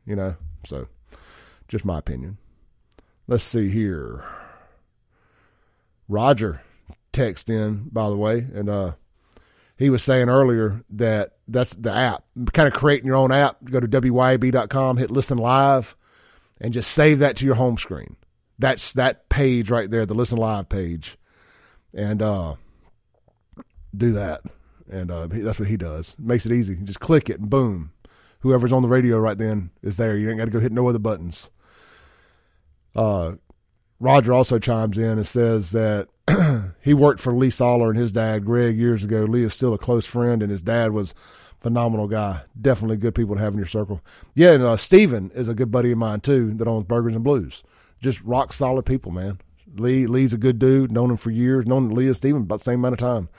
You 0.06 0.16
know, 0.16 0.36
so 0.66 0.88
just 1.68 1.86
my 1.86 1.98
opinion. 1.98 2.38
Let's 3.28 3.44
see 3.44 3.70
here. 3.70 4.24
Roger 6.08 6.62
text 7.12 7.50
in, 7.50 7.90
by 7.92 8.10
the 8.10 8.16
way, 8.16 8.48
and 8.54 8.70
uh, 8.70 8.92
he 9.78 9.90
was 9.90 10.04
saying 10.04 10.30
earlier 10.30 10.84
that 10.92 11.34
that's 11.48 11.74
the 11.76 11.92
app. 11.92 12.24
Kind 12.54 12.68
of 12.68 12.74
creating 12.74 13.08
your 13.08 13.16
own 13.16 13.32
app. 13.32 13.58
Go 13.66 13.80
to 13.80 14.12
wyab.com, 14.12 14.98
hit 14.98 15.12
listen 15.12 15.38
live, 15.38 15.96
and 16.62 16.74
just 16.74 16.92
save 16.92 17.20
that 17.20 17.36
to 17.38 17.46
your 17.46 17.56
home 17.56 17.78
screen. 17.78 18.16
That's 18.60 18.94
that 18.94 19.30
page 19.30 19.70
right 19.70 19.90
there, 19.90 20.06
the 20.06 20.14
listen 20.14 20.38
live 20.38 20.70
page, 20.70 21.18
and 21.94 22.22
uh, 22.22 22.56
do 23.96 24.14
that. 24.14 24.42
And 24.90 25.12
uh, 25.12 25.28
that's 25.30 25.60
what 25.60 25.68
he 25.68 25.76
does. 25.78 26.16
Makes 26.18 26.46
it 26.46 26.54
easy. 26.54 26.76
You 26.76 26.84
just 26.84 27.02
click 27.02 27.30
it, 27.30 27.40
and 27.40 27.50
boom, 27.50 27.92
whoever's 28.40 28.74
on 28.74 28.82
the 28.82 28.88
radio 28.88 29.20
right 29.20 29.38
then 29.38 29.72
is 29.84 29.98
there. 29.98 30.18
You 30.18 30.30
ain't 30.30 30.40
got 30.40 30.46
to 30.46 30.52
go 30.52 30.60
hit 30.60 30.72
no 30.72 30.88
other 30.88 31.00
buttons. 31.00 31.50
Uh, 32.98 33.34
Roger 34.00 34.34
also 34.34 34.60
chimes 34.60 34.98
in 34.98 35.18
and 35.18 35.26
says 35.28 35.72
that 35.72 36.10
he 36.82 36.94
worked 36.94 37.20
for 37.20 37.34
Lee 37.34 37.50
Soller 37.50 37.90
and 37.90 37.98
his 37.98 38.12
dad, 38.12 38.46
Greg, 38.46 38.78
years 38.78 39.04
ago. 39.04 39.24
Lee 39.24 39.44
is 39.44 39.54
still 39.54 39.74
a 39.74 39.78
close 39.78 40.06
friend, 40.06 40.44
and 40.44 40.52
his 40.52 40.62
dad 40.62 40.92
was 40.92 41.14
phenomenal 41.60 42.08
guy. 42.08 42.42
Definitely 42.60 42.98
good 42.98 43.16
people 43.16 43.36
to 43.36 43.42
have 43.42 43.54
in 43.54 43.60
your 43.60 43.68
circle. 43.68 44.02
Yeah, 44.36 44.54
and 44.54 44.64
uh, 44.64 44.78
Steven 44.78 45.32
is 45.32 45.48
a 45.48 45.54
good 45.54 45.72
buddy 45.72 45.92
of 45.92 45.98
mine 45.98 46.22
too 46.22 46.54
that 46.56 46.68
owns 46.68 46.86
Burgers 46.86 47.16
and 47.16 47.24
Blues. 47.24 47.64
Just 48.00 48.22
rock 48.22 48.54
solid 48.54 48.86
people, 48.86 49.12
man. 49.12 49.40
Lee 49.76 50.06
Lee's 50.06 50.34
a 50.34 50.38
good 50.38 50.60
dude. 50.60 50.92
Known 50.92 51.12
him 51.12 51.18
for 51.18 51.32
years. 51.32 51.66
Known 51.66 51.90
Lee 51.90 52.08
and 52.08 52.16
Steven 52.16 52.44
about 52.44 52.60
the 52.60 52.66
same 52.66 52.80
amount 52.80 52.94
of 52.94 53.00
time, 53.00 53.30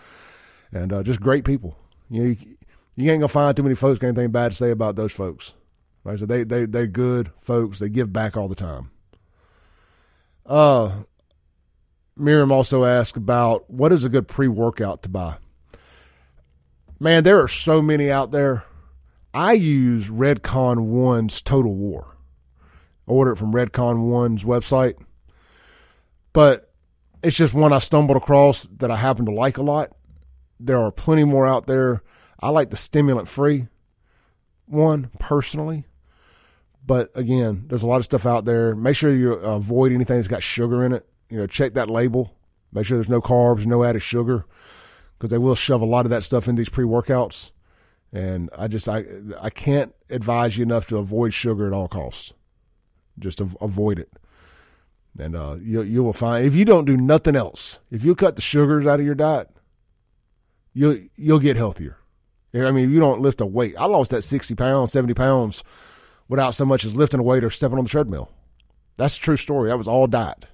and 0.73 0.93
uh, 0.93 1.03
just 1.03 1.21
great 1.21 1.45
people. 1.45 1.77
You 2.11 2.23
know, 2.23 2.29
you, 2.29 2.37
you, 2.97 3.11
ain't 3.11 3.21
gonna 3.21 3.29
find 3.29 3.57
too 3.57 3.63
many 3.63 3.75
folks 3.75 3.99
got 3.99 4.09
anything 4.09 4.31
bad 4.31 4.51
to 4.51 4.57
say 4.57 4.71
about 4.71 4.97
those 4.97 5.13
folks. 5.13 5.53
I 6.05 6.17
said, 6.17 6.29
they 6.29 6.45
they 6.45 6.65
they're 6.65 6.87
good 6.87 7.31
folks. 7.39 7.79
They 7.79 7.89
give 7.89 8.13
back 8.13 8.37
all 8.37 8.49
the 8.49 8.55
time. 8.55 8.91
Uh, 10.49 11.03
Miriam 12.17 12.51
also 12.51 12.85
asked 12.85 13.17
about 13.17 13.71
what 13.71 13.93
is 13.93 14.03
a 14.03 14.09
good 14.09 14.27
pre 14.27 14.49
workout 14.49 15.03
to 15.03 15.09
buy. 15.09 15.37
Man, 16.99 17.23
there 17.23 17.41
are 17.41 17.49
so 17.49 17.81
many 17.81 18.11
out 18.11 18.33
there. 18.33 18.65
I 19.33 19.53
use 19.53 20.09
Redcon 20.09 20.87
One's 20.87 21.43
Total 21.43 21.73
War. 21.73 22.17
I 23.07 23.11
order 23.13 23.33
it 23.33 23.37
from 23.37 23.53
Redcon 23.53 24.09
One's 24.09 24.43
website, 24.43 24.95
but 26.33 26.73
it's 27.23 27.37
just 27.37 27.55
one 27.55 27.73
I 27.73 27.79
stumbled 27.79 28.17
across 28.17 28.67
that 28.79 28.91
I 28.91 28.97
happen 28.97 29.27
to 29.27 29.33
like 29.33 29.59
a 29.59 29.63
lot. 29.63 29.93
There 30.59 30.81
are 30.81 30.91
plenty 30.91 31.25
more 31.25 31.47
out 31.47 31.67
there. 31.67 32.03
I 32.41 32.49
like 32.49 32.71
the 32.71 32.77
stimulant 32.77 33.29
free 33.29 33.69
one 34.67 35.11
personally. 35.19 35.85
But 36.89 37.11
again, 37.15 37.65
there's 37.67 37.83
a 37.83 37.87
lot 37.87 37.99
of 37.99 38.07
stuff 38.07 38.25
out 38.25 38.47
there. 38.47 38.75
Make 38.75 38.97
sure 38.97 39.15
you 39.15 39.35
avoid 39.35 39.93
anything 39.93 40.17
that's 40.17 40.27
got 40.27 40.43
sugar 40.43 40.83
in 40.83 40.95
it. 40.95 41.07
You 41.29 41.37
know, 41.37 41.47
check 41.47 41.75
that 41.75 41.91
label. 41.91 42.35
Make 42.73 42.87
sure 42.87 42.97
there's 42.97 43.11
no 43.11 43.21
carbs, 43.21 43.67
no 43.67 43.85
added 43.85 44.01
sugar, 44.01 44.47
because 45.19 45.31
they 45.31 45.37
will 45.37 45.55
shove 45.55 45.83
a 45.83 45.85
lot 45.85 46.07
of 46.07 46.11
that 46.11 46.25
stuff 46.25 46.49
in 46.49 46.55
these 46.55 46.71
pre-workouts. 46.71 47.53
And 48.11 48.49
I 48.57 48.69
just 48.69 48.89
I 48.89 49.05
I 49.39 49.51
can't 49.51 49.95
advise 50.09 50.57
you 50.57 50.63
enough 50.63 50.87
to 50.87 50.97
avoid 50.97 51.35
sugar 51.35 51.67
at 51.67 51.75
all 51.75 51.89
costs. 51.89 52.33
Just 53.19 53.43
avoid 53.43 53.99
it. 53.99 54.11
And 55.19 55.37
uh, 55.37 55.57
you 55.61 55.83
you 55.83 56.03
will 56.03 56.15
find 56.15 56.47
if 56.47 56.55
you 56.55 56.65
don't 56.65 56.87
do 56.87 56.97
nothing 56.97 57.37
else, 57.37 57.81
if 57.91 58.03
you 58.03 58.15
cut 58.15 58.37
the 58.37 58.43
sugars 58.43 58.87
out 58.87 58.99
of 58.99 59.05
your 59.05 59.15
diet, 59.15 59.51
you'll 60.73 61.01
you'll 61.17 61.39
get 61.39 61.59
healthier. 61.59 61.99
I 62.55 62.71
mean, 62.71 62.87
if 62.87 62.91
you 62.91 62.99
don't 62.99 63.21
lift 63.21 63.43
a 63.43 63.47
weight, 63.47 63.75
I 63.79 63.85
lost 63.85 64.11
that 64.13 64.23
sixty 64.23 64.55
pounds, 64.55 64.91
seventy 64.91 65.13
pounds, 65.13 65.63
without 66.29 66.55
so 66.55 66.65
much 66.65 66.85
as 66.85 66.95
lifting 66.95 67.21
a 67.21 67.23
weight 67.23 67.45
or 67.45 67.51
stepping 67.51 67.79
on 67.79 67.85
the 67.85 67.91
treadmill. 67.91 68.31
That's 68.97 69.17
a 69.17 69.21
true 69.21 69.37
story. 69.37 69.71
That 69.71 69.79
was 69.79 69.89
all 69.89 70.07
diet. 70.07 70.47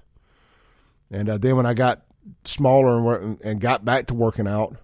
And 1.11 1.29
uh, 1.29 1.37
then 1.37 1.55
when 1.55 1.65
I 1.65 1.73
got 1.73 2.03
smaller 2.43 3.19
and, 3.19 3.41
and 3.41 3.61
got 3.61 3.85
back 3.85 4.07
to 4.07 4.13
working 4.13 4.47
out, 4.47 4.77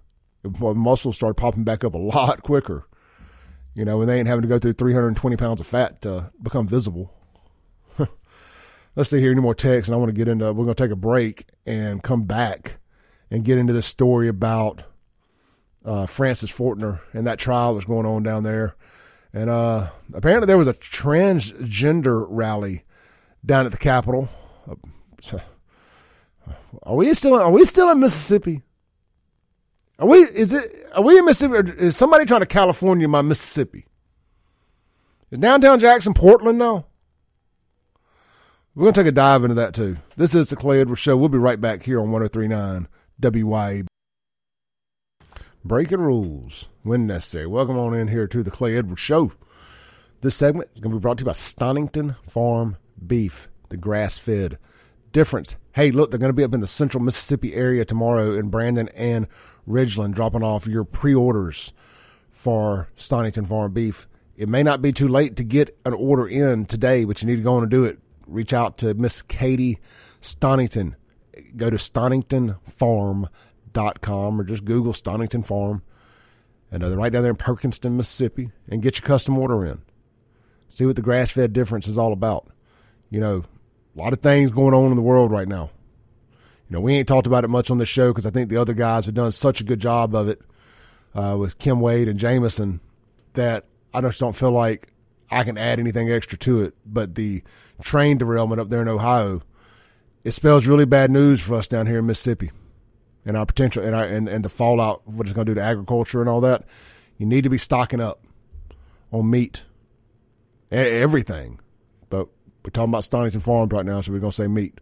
my 0.44 0.74
muscles 0.74 1.16
started 1.16 1.36
popping 1.36 1.64
back 1.64 1.84
up 1.84 1.94
a 1.94 1.98
lot 1.98 2.44
quicker. 2.44 2.88
You 3.74 3.86
know, 3.86 4.02
and 4.02 4.10
they 4.10 4.20
ain't 4.20 4.28
having 4.28 4.42
to 4.42 4.50
go 4.50 4.60
through 4.60 4.74
320 4.74 5.38
pounds 5.38 5.62
of 5.62 5.68
fat 5.68 6.02
to 6.02 6.32
become 6.42 6.68
visible. 6.68 7.14
Let's 8.96 9.10
see 9.10 9.22
here 9.22 9.32
any 9.32 9.40
more 9.40 9.56
text, 9.56 9.88
and 9.88 9.96
I 9.96 9.98
want 9.98 10.10
to 10.10 10.14
get 10.14 10.28
into. 10.28 10.46
We're 10.48 10.66
going 10.66 10.76
to 10.76 10.84
take 10.84 10.92
a 10.92 10.98
break 10.98 11.46
and 11.66 12.04
come 12.04 12.24
back 12.24 12.80
and 13.30 13.46
get 13.46 13.58
into 13.58 13.72
this 13.72 13.86
story 13.86 14.28
about 14.28 14.84
uh, 15.86 16.06
Francis 16.06 16.52
Fortner 16.52 17.00
and 17.14 17.26
that 17.26 17.40
trial 17.40 17.76
that's 17.76 17.86
going 17.86 18.06
on 18.06 18.24
down 18.24 18.44
there. 18.44 18.76
And 19.34 19.50
uh, 19.50 19.90
apparently, 20.14 20.48
there 20.48 20.58
was 20.58 20.68
a 20.68 20.74
transgender 20.74 22.26
rally 22.28 22.84
down 23.46 23.66
at 23.66 23.72
the 23.72 23.78
Capitol. 23.78 24.30
Uh, 24.70 25.38
are 26.84 26.96
we 26.96 27.14
still? 27.14 27.36
Are 27.36 27.52
we 27.52 27.64
still 27.66 27.90
in 27.92 28.00
Mississippi? 28.00 28.62
Are 30.00 30.08
we? 30.08 30.20
Is 30.20 30.52
it? 30.54 30.88
Are 30.94 31.04
we 31.04 31.18
in 31.18 31.26
Mississippi? 31.26 31.72
is 31.78 31.96
somebody 31.96 32.26
trying 32.26 32.42
to 32.42 32.46
California 32.46 33.08
my 33.08 33.22
Mississippi? 33.22 33.86
Is 35.30 35.40
downtown 35.40 35.80
Jackson 35.80 36.14
Portland 36.14 36.60
now? 36.60 36.88
We're 38.76 38.84
going 38.84 38.94
to 38.94 39.02
take 39.02 39.08
a 39.08 39.12
dive 39.12 39.44
into 39.44 39.56
that 39.56 39.74
too. 39.74 39.98
This 40.16 40.34
is 40.34 40.50
the 40.50 40.56
Clay 40.56 40.82
Edwards 40.82 41.02
Show. 41.02 41.18
We'll 41.18 41.30
be 41.30 41.38
right 41.38 41.60
back 41.60 41.84
here 41.84 42.00
on 42.00 42.12
1039 42.12 42.88
WYAB. 43.22 43.91
Breaking 45.64 46.00
rules 46.00 46.70
when 46.82 47.06
necessary. 47.06 47.46
Welcome 47.46 47.78
on 47.78 47.94
in 47.94 48.08
here 48.08 48.26
to 48.26 48.42
the 48.42 48.50
Clay 48.50 48.76
Edwards 48.76 49.00
Show. 49.00 49.32
This 50.22 50.36
segment 50.36 50.72
is 50.74 50.82
going 50.82 50.92
to 50.92 50.98
be 50.98 51.02
brought 51.02 51.20
to 51.20 51.22
you 51.22 51.28
by 51.28 51.34
Stonington 51.34 52.16
Farm 52.28 52.78
Beef, 53.06 53.48
the 53.70 53.78
grass 53.78 54.18
fed 54.18 54.58
difference. 55.12 55.58
Hey, 55.74 55.92
look, 55.92 56.10
they're 56.10 56.18
going 56.18 56.30
to 56.30 56.34
be 56.34 56.44
up 56.44 56.56
in 56.56 56.62
the 56.62 56.68
central 56.68 57.04
Mississippi 57.04 57.54
area 57.54 57.86
tomorrow 57.86 58.34
in 58.34 58.50
Brandon 58.50 58.90
and 58.96 59.28
Ridgeland, 59.70 60.16
dropping 60.16 60.42
off 60.42 60.66
your 60.66 60.84
pre 60.84 61.14
orders 61.14 61.74
for 62.32 62.90
Stonington 62.96 63.46
Farm 63.46 63.72
Beef. 63.72 64.08
It 64.36 64.50
may 64.50 64.64
not 64.64 64.82
be 64.82 64.92
too 64.92 65.08
late 65.08 65.36
to 65.36 65.44
get 65.44 65.78
an 65.86 65.94
order 65.94 66.28
in 66.28 66.66
today, 66.66 67.06
but 67.06 67.22
you 67.22 67.28
need 67.28 67.36
to 67.36 67.44
go 67.44 67.54
on 67.54 67.62
and 67.62 67.70
do 67.70 67.86
it. 67.86 68.00
Reach 68.26 68.52
out 68.52 68.80
to 68.80 68.96
Miss 68.96 69.22
Katie 69.22 69.80
Stonington. 70.22 70.96
Go 71.56 71.70
to 71.70 71.78
stoningtonfarm.com 73.72 74.40
or 74.40 74.44
just 74.44 74.66
Google 74.66 74.94
Stonington 74.94 75.44
Farm. 75.44 75.82
And 76.72 76.84
uh, 76.84 76.90
they're 76.90 76.98
right 76.98 77.12
down 77.12 77.24
there 77.24 77.32
in 77.32 77.38
Perkinston, 77.38 77.94
Mississippi, 77.94 78.52
and 78.70 78.82
get 78.82 78.98
your 78.98 79.06
custom 79.06 79.38
order 79.38 79.66
in. 79.66 79.82
See 80.70 80.86
what 80.86 80.96
the 80.96 81.02
grass 81.02 81.32
fed 81.32 81.52
difference 81.52 81.88
is 81.88 81.98
all 81.98 82.14
about. 82.14 82.48
You 83.10 83.20
know, 83.20 83.44
a 83.96 84.00
lot 84.00 84.14
of 84.14 84.22
things 84.22 84.52
going 84.52 84.74
on 84.74 84.90
in 84.90 84.96
the 84.96 85.02
world 85.02 85.32
right 85.32 85.48
now. 85.48 85.70
You 86.70 86.78
know, 86.78 86.82
we 86.82 86.94
ain't 86.94 87.10
talked 87.10 87.28
about 87.28 87.44
it 87.44 87.50
much 87.50 87.70
on 87.70 87.78
the 87.78 87.86
show 87.86 88.12
because 88.12 88.26
I 88.26 88.30
think 88.30 88.50
the 88.50 88.56
other 88.56 88.74
guys 88.74 89.06
have 89.06 89.16
done 89.16 89.34
such 89.34 89.60
a 89.60 89.66
good 89.66 89.82
job 89.82 90.16
of 90.16 90.30
it 90.30 90.42
uh, 91.14 91.36
with 91.38 91.60
Kim 91.60 91.82
Wade 91.82 92.08
and 92.08 92.18
Jameson 92.18 92.80
that 93.34 93.66
I 93.94 94.00
just 94.00 94.20
don't 94.20 94.36
feel 94.36 94.52
like 94.52 94.94
I 95.30 95.44
can 95.44 95.58
add 95.58 95.78
anything 95.78 96.10
extra 96.10 96.38
to 96.40 96.62
it. 96.62 96.74
But 96.86 97.16
the 97.16 97.44
train 97.82 98.18
derailment 98.18 98.62
up 98.62 98.70
there 98.70 98.82
in 98.82 98.88
Ohio, 98.88 99.42
it 100.24 100.32
spells 100.32 100.68
really 100.68 100.86
bad 100.86 101.12
news 101.12 101.42
for 101.42 101.56
us 101.56 101.68
down 101.68 101.88
here 101.88 102.00
in 102.00 102.06
Mississippi 102.06 102.52
and 103.26 103.38
our 103.38 103.46
potential 103.46 103.84
and 103.84 103.96
our, 103.96 104.04
and, 104.04 104.28
and 104.28 104.44
the 104.44 104.50
fallout, 104.50 105.08
what 105.08 105.28
it's 105.28 105.34
going 105.34 105.46
to 105.46 105.52
do 105.52 105.56
to 105.56 105.66
agriculture 105.66 106.22
and 106.22 106.30
all 106.30 106.42
that. 106.42 106.64
You 107.18 107.26
need 107.26 107.44
to 107.44 107.50
be 107.50 107.58
stocking 107.58 108.02
up 108.02 108.24
on 109.12 109.30
meat, 109.30 109.64
everything. 110.72 111.60
But 112.10 112.28
we're 112.64 112.72
talking 112.72 112.92
about 112.92 113.04
Stonington 113.04 113.42
Farms 113.42 113.72
right 113.72 113.86
now, 113.86 114.02
so 114.02 114.12
we're 114.12 114.20
going 114.20 114.32
to 114.32 114.36
say 114.36 114.48
meat. 114.48 114.80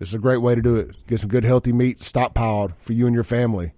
It's 0.00 0.14
a 0.14 0.18
great 0.18 0.38
way 0.38 0.54
to 0.54 0.62
do 0.62 0.76
it. 0.76 0.94
Get 1.06 1.20
some 1.20 1.28
good, 1.28 1.44
healthy 1.44 1.72
meat 1.72 2.00
stockpiled 2.00 2.74
for 2.78 2.92
you 2.92 3.06
and 3.06 3.14
your 3.14 3.24
family. 3.24 3.72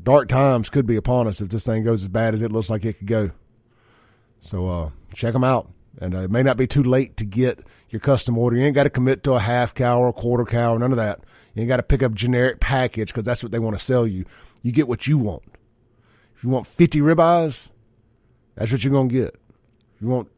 Dark 0.00 0.28
times 0.28 0.70
could 0.70 0.86
be 0.86 0.96
upon 0.96 1.26
us 1.26 1.40
if 1.40 1.48
this 1.48 1.66
thing 1.66 1.84
goes 1.84 2.02
as 2.02 2.08
bad 2.08 2.34
as 2.34 2.42
it 2.42 2.52
looks 2.52 2.70
like 2.70 2.84
it 2.84 2.98
could 2.98 3.06
go. 3.06 3.30
So 4.40 4.68
uh, 4.68 4.90
check 5.14 5.32
them 5.32 5.44
out. 5.44 5.70
And 6.00 6.14
uh, 6.14 6.20
it 6.20 6.30
may 6.30 6.44
not 6.44 6.56
be 6.56 6.68
too 6.68 6.82
late 6.82 7.16
to 7.16 7.24
get 7.24 7.60
your 7.90 7.98
custom 8.00 8.38
order. 8.38 8.56
You 8.56 8.64
ain't 8.64 8.74
got 8.74 8.84
to 8.84 8.90
commit 8.90 9.24
to 9.24 9.32
a 9.32 9.40
half 9.40 9.74
cow 9.74 9.98
or 10.00 10.08
a 10.08 10.12
quarter 10.12 10.44
cow 10.44 10.74
or 10.74 10.78
none 10.78 10.92
of 10.92 10.98
that. 10.98 11.20
You 11.62 11.68
got 11.68 11.78
to 11.78 11.82
pick 11.82 12.02
up 12.02 12.14
generic 12.14 12.60
package 12.60 13.08
because 13.08 13.24
that's 13.24 13.42
what 13.42 13.52
they 13.52 13.58
want 13.58 13.78
to 13.78 13.84
sell 13.84 14.06
you. 14.06 14.24
You 14.62 14.72
get 14.72 14.88
what 14.88 15.06
you 15.06 15.18
want. 15.18 15.42
If 16.36 16.44
you 16.44 16.50
want 16.50 16.66
50 16.66 17.00
ribeyes, 17.00 17.70
that's 18.54 18.70
what 18.70 18.84
you're 18.84 18.92
going 18.92 19.08
to 19.08 19.14
get. 19.14 19.34
If 19.96 20.02
you 20.02 20.08
want 20.08 20.28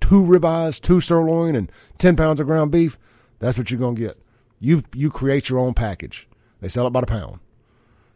two 0.00 0.22
ribeyes, 0.22 0.80
two 0.80 1.00
sirloin, 1.00 1.54
and 1.56 1.70
10 1.98 2.16
pounds 2.16 2.40
of 2.40 2.46
ground 2.46 2.72
beef, 2.72 2.98
that's 3.38 3.58
what 3.58 3.70
you're 3.70 3.80
going 3.80 3.96
to 3.96 4.02
get. 4.02 4.18
You 4.58 4.82
you 4.94 5.10
create 5.10 5.48
your 5.48 5.58
own 5.58 5.74
package. 5.74 6.28
They 6.60 6.68
sell 6.68 6.86
it 6.86 6.90
by 6.90 7.00
the 7.00 7.06
pound 7.06 7.40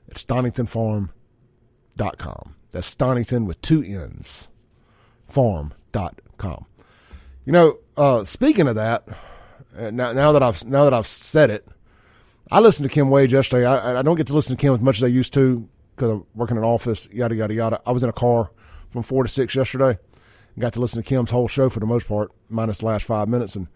at 0.08 0.16
StoningtonFarm.com. 0.16 2.54
That's 2.70 2.86
Stonington 2.86 3.46
with 3.46 3.60
two 3.62 3.82
N's. 3.82 4.48
Farm.com. 5.26 6.66
You 7.44 7.52
know, 7.52 7.78
uh, 7.96 8.24
speaking 8.24 8.68
of 8.68 8.76
that, 8.76 9.08
uh, 9.76 9.90
now, 9.90 10.12
now 10.12 10.32
that 10.32 10.42
I've 10.42 10.64
now 10.64 10.84
that 10.84 10.94
I've 10.94 11.06
said 11.06 11.50
it, 11.50 11.66
I 12.52 12.60
listened 12.60 12.88
to 12.88 12.92
Kim 12.92 13.10
Wade 13.10 13.30
yesterday. 13.30 13.64
I, 13.64 14.00
I 14.00 14.02
don't 14.02 14.16
get 14.16 14.26
to 14.28 14.34
listen 14.34 14.56
to 14.56 14.60
Kim 14.60 14.74
as 14.74 14.80
much 14.80 14.96
as 14.96 15.04
I 15.04 15.08
used 15.08 15.32
to 15.34 15.68
because 15.94 16.10
I'm 16.10 16.26
working 16.34 16.56
in 16.56 16.62
an 16.62 16.68
office. 16.68 17.08
Yada 17.12 17.34
yada 17.34 17.54
yada. 17.54 17.80
I 17.86 17.92
was 17.92 18.02
in 18.02 18.08
a 18.08 18.14
car 18.14 18.50
from 18.90 19.02
four 19.02 19.22
to 19.22 19.28
six 19.28 19.54
yesterday. 19.54 19.98
and 20.54 20.60
got 20.60 20.72
to 20.72 20.80
listen 20.80 21.00
to 21.02 21.08
Kim's 21.08 21.30
whole 21.30 21.46
show 21.46 21.68
for 21.68 21.78
the 21.78 21.86
most 21.86 22.08
part, 22.08 22.32
minus 22.48 22.78
the 22.78 22.86
last 22.86 23.04
five 23.04 23.28
minutes, 23.28 23.54
and 23.54 23.68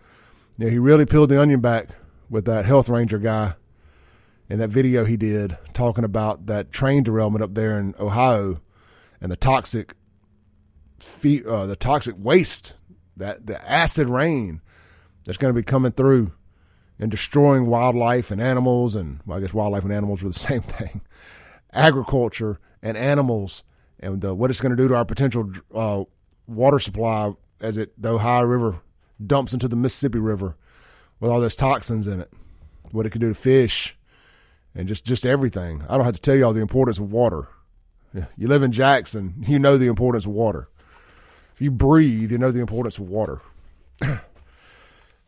you 0.58 0.64
know, 0.66 0.70
he 0.70 0.78
really 0.78 1.06
peeled 1.06 1.28
the 1.28 1.40
onion 1.40 1.60
back 1.60 1.90
with 2.28 2.46
that 2.46 2.64
health 2.64 2.88
ranger 2.88 3.18
guy 3.18 3.54
and 4.48 4.60
that 4.60 4.70
video 4.70 5.04
he 5.04 5.16
did 5.16 5.56
talking 5.72 6.04
about 6.04 6.46
that 6.46 6.72
train 6.72 7.02
derailment 7.02 7.42
up 7.42 7.54
there 7.54 7.78
in 7.78 7.94
Ohio 7.98 8.60
and 9.20 9.30
the 9.30 9.36
toxic 9.36 9.94
uh, 11.24 11.66
the 11.66 11.76
toxic 11.78 12.14
waste 12.18 12.74
that 13.16 13.46
the 13.46 13.70
acid 13.70 14.08
rain 14.08 14.60
that's 15.24 15.38
going 15.38 15.52
to 15.52 15.58
be 15.58 15.64
coming 15.64 15.92
through 15.92 16.32
and 16.98 17.10
destroying 17.10 17.66
wildlife 17.66 18.30
and 18.30 18.40
animals 18.40 18.94
and 18.96 19.20
well, 19.26 19.38
I 19.38 19.40
guess 19.40 19.54
wildlife 19.54 19.84
and 19.84 19.92
animals 19.92 20.22
are 20.22 20.28
the 20.28 20.34
same 20.38 20.62
thing 20.62 21.00
agriculture 21.72 22.60
and 22.82 22.96
animals 22.96 23.64
and 24.00 24.24
uh, 24.24 24.34
what 24.34 24.50
it's 24.50 24.60
going 24.60 24.70
to 24.70 24.76
do 24.76 24.88
to 24.88 24.94
our 24.94 25.04
potential 25.04 25.50
uh, 25.74 26.04
water 26.46 26.78
supply 26.78 27.32
as 27.60 27.76
it 27.76 28.00
the 28.00 28.10
Ohio 28.10 28.44
River 28.44 28.80
dumps 29.24 29.52
into 29.52 29.68
the 29.68 29.76
Mississippi 29.76 30.18
River 30.18 30.56
with 31.20 31.30
all 31.30 31.40
those 31.40 31.56
toxins 31.56 32.06
in 32.06 32.20
it, 32.20 32.32
what 32.90 33.06
it 33.06 33.10
could 33.10 33.20
do 33.20 33.28
to 33.28 33.34
fish, 33.34 33.96
and 34.74 34.88
just 34.88 35.04
just 35.04 35.24
everything. 35.24 35.82
I 35.88 35.96
don't 35.96 36.04
have 36.04 36.14
to 36.14 36.20
tell 36.20 36.34
you 36.34 36.44
all 36.44 36.52
the 36.52 36.60
importance 36.60 36.98
of 36.98 37.10
water. 37.10 37.48
You 38.36 38.46
live 38.46 38.62
in 38.62 38.72
Jackson, 38.72 39.34
you 39.46 39.58
know 39.58 39.78
the 39.78 39.86
importance 39.86 40.24
of 40.24 40.32
water. 40.32 40.68
If 41.54 41.60
you 41.60 41.70
breathe, 41.70 42.32
you 42.32 42.38
know 42.38 42.50
the 42.50 42.60
importance 42.60 42.98
of 42.98 43.08
water. 43.08 43.40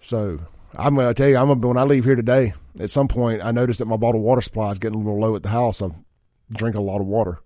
so 0.00 0.40
I'm 0.76 0.94
going 0.94 1.08
to 1.08 1.14
tell 1.14 1.28
you, 1.28 1.36
I'm 1.36 1.48
gonna, 1.48 1.66
when 1.66 1.78
I 1.78 1.84
leave 1.84 2.04
here 2.04 2.16
today, 2.16 2.54
at 2.78 2.90
some 2.90 3.08
point, 3.08 3.42
I 3.42 3.50
noticed 3.50 3.78
that 3.78 3.86
my 3.86 3.96
bottled 3.96 4.22
water 4.22 4.42
supply 4.42 4.72
is 4.72 4.78
getting 4.78 4.96
a 4.96 5.02
little 5.02 5.20
low 5.20 5.34
at 5.34 5.42
the 5.42 5.48
house. 5.48 5.80
I 5.80 5.88
drink 6.50 6.76
a 6.76 6.80
lot 6.80 7.00
of 7.00 7.06
water. 7.06 7.40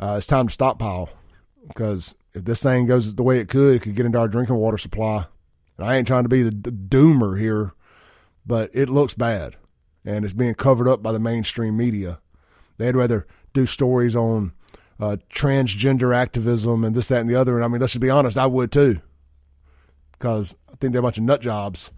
Uh, 0.00 0.14
it's 0.16 0.26
time 0.26 0.46
to 0.46 0.52
stockpile 0.52 1.10
because 1.68 2.14
if 2.32 2.44
this 2.44 2.62
thing 2.62 2.86
goes 2.86 3.14
the 3.14 3.22
way 3.22 3.40
it 3.40 3.48
could, 3.48 3.76
it 3.76 3.82
could 3.82 3.94
get 3.94 4.06
into 4.06 4.18
our 4.18 4.28
drinking 4.28 4.56
water 4.56 4.78
supply 4.78 5.26
I 5.82 5.96
ain't 5.96 6.06
trying 6.06 6.24
to 6.24 6.28
be 6.28 6.42
the, 6.42 6.50
the 6.50 6.70
doomer 6.70 7.38
here, 7.38 7.74
but 8.46 8.70
it 8.72 8.88
looks 8.88 9.14
bad, 9.14 9.56
and 10.04 10.24
it's 10.24 10.34
being 10.34 10.54
covered 10.54 10.88
up 10.88 11.02
by 11.02 11.12
the 11.12 11.18
mainstream 11.18 11.76
media. 11.76 12.20
They'd 12.78 12.96
rather 12.96 13.26
do 13.52 13.66
stories 13.66 14.16
on 14.16 14.52
uh, 15.00 15.16
transgender 15.30 16.14
activism 16.14 16.84
and 16.84 16.94
this, 16.94 17.08
that, 17.08 17.20
and 17.20 17.30
the 17.30 17.36
other. 17.36 17.56
And 17.56 17.64
I 17.64 17.68
mean, 17.68 17.80
let's 17.80 17.92
just 17.92 18.00
be 18.00 18.10
honest, 18.10 18.38
I 18.38 18.46
would 18.46 18.72
too, 18.72 19.00
because 20.12 20.56
I 20.70 20.76
think 20.76 20.92
they're 20.92 21.00
a 21.00 21.02
bunch 21.02 21.18
of 21.18 21.24
nut 21.24 21.40
jobs, 21.40 21.90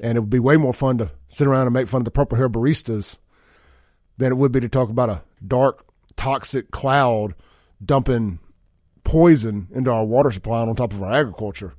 and 0.00 0.16
it 0.16 0.20
would 0.20 0.30
be 0.30 0.38
way 0.38 0.56
more 0.56 0.72
fun 0.72 0.98
to 0.98 1.10
sit 1.28 1.46
around 1.46 1.66
and 1.66 1.74
make 1.74 1.88
fun 1.88 2.00
of 2.00 2.04
the 2.04 2.10
purple 2.10 2.36
hair 2.36 2.48
baristas 2.48 3.18
than 4.18 4.32
it 4.32 4.36
would 4.36 4.52
be 4.52 4.60
to 4.60 4.68
talk 4.68 4.88
about 4.88 5.10
a 5.10 5.22
dark, 5.46 5.84
toxic 6.16 6.70
cloud 6.70 7.34
dumping 7.84 8.38
poison 9.04 9.68
into 9.72 9.90
our 9.90 10.04
water 10.04 10.30
supply 10.30 10.60
and 10.60 10.70
on 10.70 10.76
top 10.76 10.92
of 10.92 11.02
our 11.02 11.12
agriculture. 11.12 11.74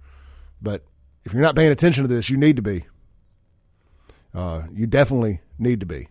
But 0.62 0.84
if 1.24 1.34
you're 1.34 1.42
not 1.42 1.56
paying 1.56 1.72
attention 1.72 2.04
to 2.04 2.08
this, 2.08 2.30
you 2.30 2.38
need 2.38 2.56
to 2.56 2.62
be. 2.62 2.86
Uh, 4.34 4.64
you 4.72 4.88
definitely 4.88 5.42
need 5.58 5.80
to 5.80 5.86
be. 5.86 6.08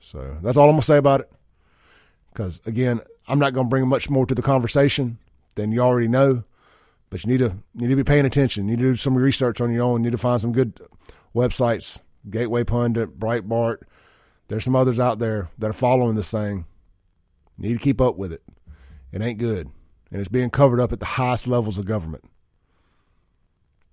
So 0.00 0.36
that's 0.42 0.56
all 0.56 0.64
I'm 0.64 0.74
going 0.74 0.80
to 0.80 0.86
say 0.86 0.96
about 0.96 1.20
it. 1.20 1.32
Because, 2.32 2.60
again, 2.66 3.00
I'm 3.26 3.38
not 3.38 3.54
going 3.54 3.66
to 3.66 3.70
bring 3.70 3.88
much 3.88 4.10
more 4.10 4.26
to 4.26 4.34
the 4.34 4.42
conversation 4.42 5.18
than 5.54 5.72
you 5.72 5.80
already 5.80 6.08
know. 6.08 6.44
But 7.10 7.24
you 7.24 7.30
need 7.30 7.38
to 7.38 7.56
you 7.74 7.82
need 7.82 7.88
to 7.88 7.96
be 7.96 8.04
paying 8.04 8.26
attention. 8.26 8.68
You 8.68 8.76
need 8.76 8.82
to 8.82 8.90
do 8.90 8.96
some 8.96 9.14
research 9.14 9.60
on 9.60 9.72
your 9.72 9.84
own. 9.84 10.00
You 10.00 10.10
need 10.10 10.16
to 10.16 10.18
find 10.18 10.40
some 10.40 10.52
good 10.52 10.80
websites, 11.34 11.98
Gateway 12.28 12.64
Pundit, 12.64 13.18
Breitbart. 13.18 13.78
There's 14.48 14.64
some 14.64 14.76
others 14.76 15.00
out 15.00 15.18
there 15.18 15.48
that 15.58 15.70
are 15.70 15.74
following 15.74 16.16
this 16.16 16.30
thing. 16.30 16.66
You 17.58 17.68
need 17.68 17.74
to 17.74 17.84
keep 17.84 18.00
up 18.00 18.16
with 18.16 18.32
it. 18.32 18.42
It 19.12 19.22
ain't 19.22 19.38
good. 19.38 19.70
And 20.10 20.20
it's 20.20 20.28
being 20.28 20.50
covered 20.50 20.80
up 20.80 20.92
at 20.92 21.00
the 21.00 21.06
highest 21.06 21.46
levels 21.46 21.78
of 21.78 21.86
government. 21.86 22.24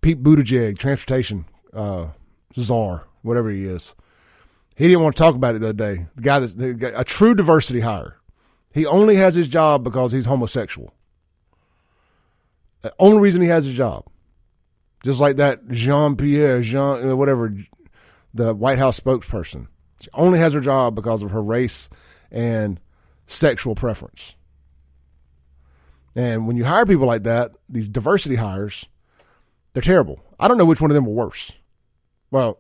Pete 0.02 0.22
Buttigieg, 0.22 0.78
transportation 0.78 1.46
uh, 1.74 2.08
czar, 2.54 3.08
whatever 3.22 3.50
he 3.50 3.66
is, 3.66 3.94
he 4.76 4.88
didn't 4.88 5.04
want 5.04 5.16
to 5.16 5.22
talk 5.22 5.36
about 5.36 5.56
it 5.56 5.60
the 5.60 5.70
other 5.70 5.96
day. 5.96 6.08
The 6.16 6.22
guy 6.22 6.40
that's 6.40 6.56
the 6.56 6.94
a 6.96 7.04
true 7.04 7.36
diversity 7.36 7.82
hire. 7.82 8.18
He 8.74 8.86
only 8.86 9.16
has 9.18 9.36
his 9.36 9.48
job 9.48 9.84
because 9.84 10.12
he's 10.12 10.26
homosexual. 10.26 10.94
The 12.82 12.94
only 12.98 13.22
reason 13.22 13.42
he 13.42 13.48
has 13.50 13.66
his 13.66 13.76
job. 13.76 14.06
Just 15.04 15.20
like 15.20 15.38
that 15.38 15.68
Jean 15.70 16.16
Pierre, 16.16 16.62
Jean, 16.62 17.10
uh, 17.10 17.16
whatever, 17.16 17.54
the 18.34 18.54
White 18.54 18.78
House 18.78 19.00
spokesperson. 19.00 19.68
She 20.00 20.10
only 20.14 20.40
has 20.40 20.54
her 20.54 20.62
job 20.62 20.96
because 20.96 21.22
of 21.22 21.32
her 21.32 21.42
race 21.42 21.90
and 22.32 22.80
sexual 23.28 23.76
preference. 23.76 24.36
And 26.16 26.48
when 26.48 26.58
you 26.58 26.66
hire 26.66 26.86
people 26.86 27.08
like 27.08 27.24
that, 27.24 27.52
these 27.70 27.88
diversity 27.88 28.36
hires, 28.36 28.86
they're 29.74 29.82
terrible. 29.82 30.22
I 30.40 30.48
don't 30.48 30.58
know 30.58 30.66
which 30.66 30.82
one 30.82 30.92
of 30.92 30.96
them 30.96 31.06
were 31.06 31.14
worse. 31.14 31.54
Well, 32.32 32.60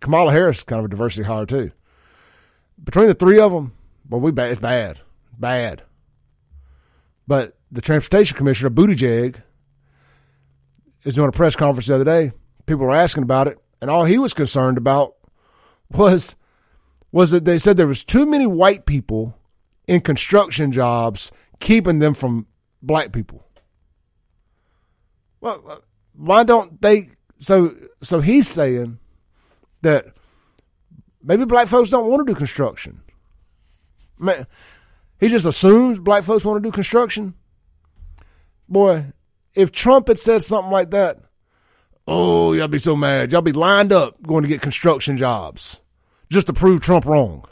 Kamala 0.00 0.32
Harris 0.32 0.58
is 0.58 0.64
kind 0.64 0.78
of 0.78 0.86
a 0.86 0.88
diversity 0.88 1.24
hire 1.24 1.46
too. 1.46 1.72
Between 2.82 3.08
the 3.08 3.14
three 3.14 3.40
of 3.40 3.52
them, 3.52 3.72
well, 4.08 4.20
we 4.20 4.30
bad. 4.30 4.52
It's 4.52 4.60
bad, 4.60 5.00
bad. 5.38 5.82
But 7.26 7.56
the 7.70 7.82
transportation 7.82 8.36
commissioner, 8.36 8.70
Buttigieg, 8.70 9.42
is 11.08 11.14
doing 11.14 11.30
a 11.30 11.32
press 11.32 11.56
conference 11.56 11.86
the 11.86 11.94
other 11.94 12.04
day. 12.04 12.32
People 12.66 12.84
were 12.84 12.94
asking 12.94 13.22
about 13.22 13.48
it, 13.48 13.58
and 13.80 13.90
all 13.90 14.04
he 14.04 14.18
was 14.18 14.34
concerned 14.34 14.76
about 14.76 15.14
was 15.90 16.36
was 17.10 17.30
that 17.30 17.46
they 17.46 17.58
said 17.58 17.78
there 17.78 17.86
was 17.86 18.04
too 18.04 18.26
many 18.26 18.46
white 18.46 18.84
people 18.84 19.34
in 19.86 20.02
construction 20.02 20.70
jobs, 20.70 21.32
keeping 21.60 21.98
them 21.98 22.12
from 22.12 22.46
black 22.82 23.10
people. 23.10 23.42
Well, 25.40 25.64
uh, 25.66 25.76
why 26.14 26.44
don't 26.44 26.78
they? 26.82 27.08
So, 27.38 27.74
so 28.02 28.20
he's 28.20 28.46
saying 28.46 28.98
that 29.80 30.08
maybe 31.22 31.46
black 31.46 31.68
folks 31.68 31.88
don't 31.88 32.10
want 32.10 32.26
to 32.26 32.34
do 32.34 32.36
construction. 32.36 33.00
Man, 34.18 34.46
he 35.18 35.28
just 35.28 35.46
assumes 35.46 35.98
black 35.98 36.24
folks 36.24 36.44
want 36.44 36.62
to 36.62 36.68
do 36.68 36.72
construction. 36.72 37.32
Boy, 38.68 39.06
if 39.58 39.72
Trump 39.72 40.06
had 40.06 40.20
said 40.20 40.44
something 40.44 40.70
like 40.70 40.90
that, 40.90 41.18
oh, 42.06 42.52
y'all 42.52 42.68
be 42.68 42.78
so 42.78 42.94
mad. 42.94 43.32
Y'all 43.32 43.42
be 43.42 43.52
lined 43.52 43.92
up 43.92 44.22
going 44.22 44.42
to 44.42 44.48
get 44.48 44.62
construction 44.62 45.16
jobs 45.16 45.80
just 46.30 46.46
to 46.46 46.52
prove 46.52 46.80
Trump 46.80 47.04
wrong. 47.04 47.44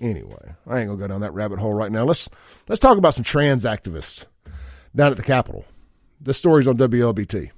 Anyway, 0.00 0.54
I 0.66 0.78
ain't 0.78 0.88
gonna 0.88 1.00
go 1.00 1.08
down 1.08 1.22
that 1.22 1.32
rabbit 1.32 1.58
hole 1.58 1.72
right 1.72 1.90
now. 1.90 2.04
Let's 2.04 2.28
let's 2.68 2.78
talk 2.80 2.98
about 2.98 3.14
some 3.14 3.24
trans 3.24 3.64
activists 3.64 4.26
down 4.94 5.10
at 5.10 5.16
the 5.16 5.24
Capitol. 5.24 5.64
This 6.20 6.38
story's 6.38 6.68
on 6.68 6.76
WLBT 6.76 7.50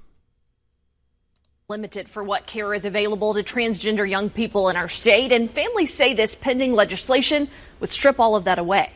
limited 1.69 2.09
for 2.09 2.21
what 2.21 2.45
care 2.47 2.73
is 2.73 2.83
available 2.83 3.33
to 3.33 3.41
transgender 3.41 4.09
young 4.09 4.29
people 4.29 4.69
in 4.69 4.75
our 4.75 4.89
state, 4.89 5.31
and 5.31 5.49
families 5.49 5.93
say 5.93 6.13
this 6.13 6.35
pending 6.35 6.73
legislation 6.73 7.47
would 7.79 7.89
strip 7.89 8.19
all 8.19 8.35
of 8.35 8.43
that 8.45 8.59
away. 8.59 8.91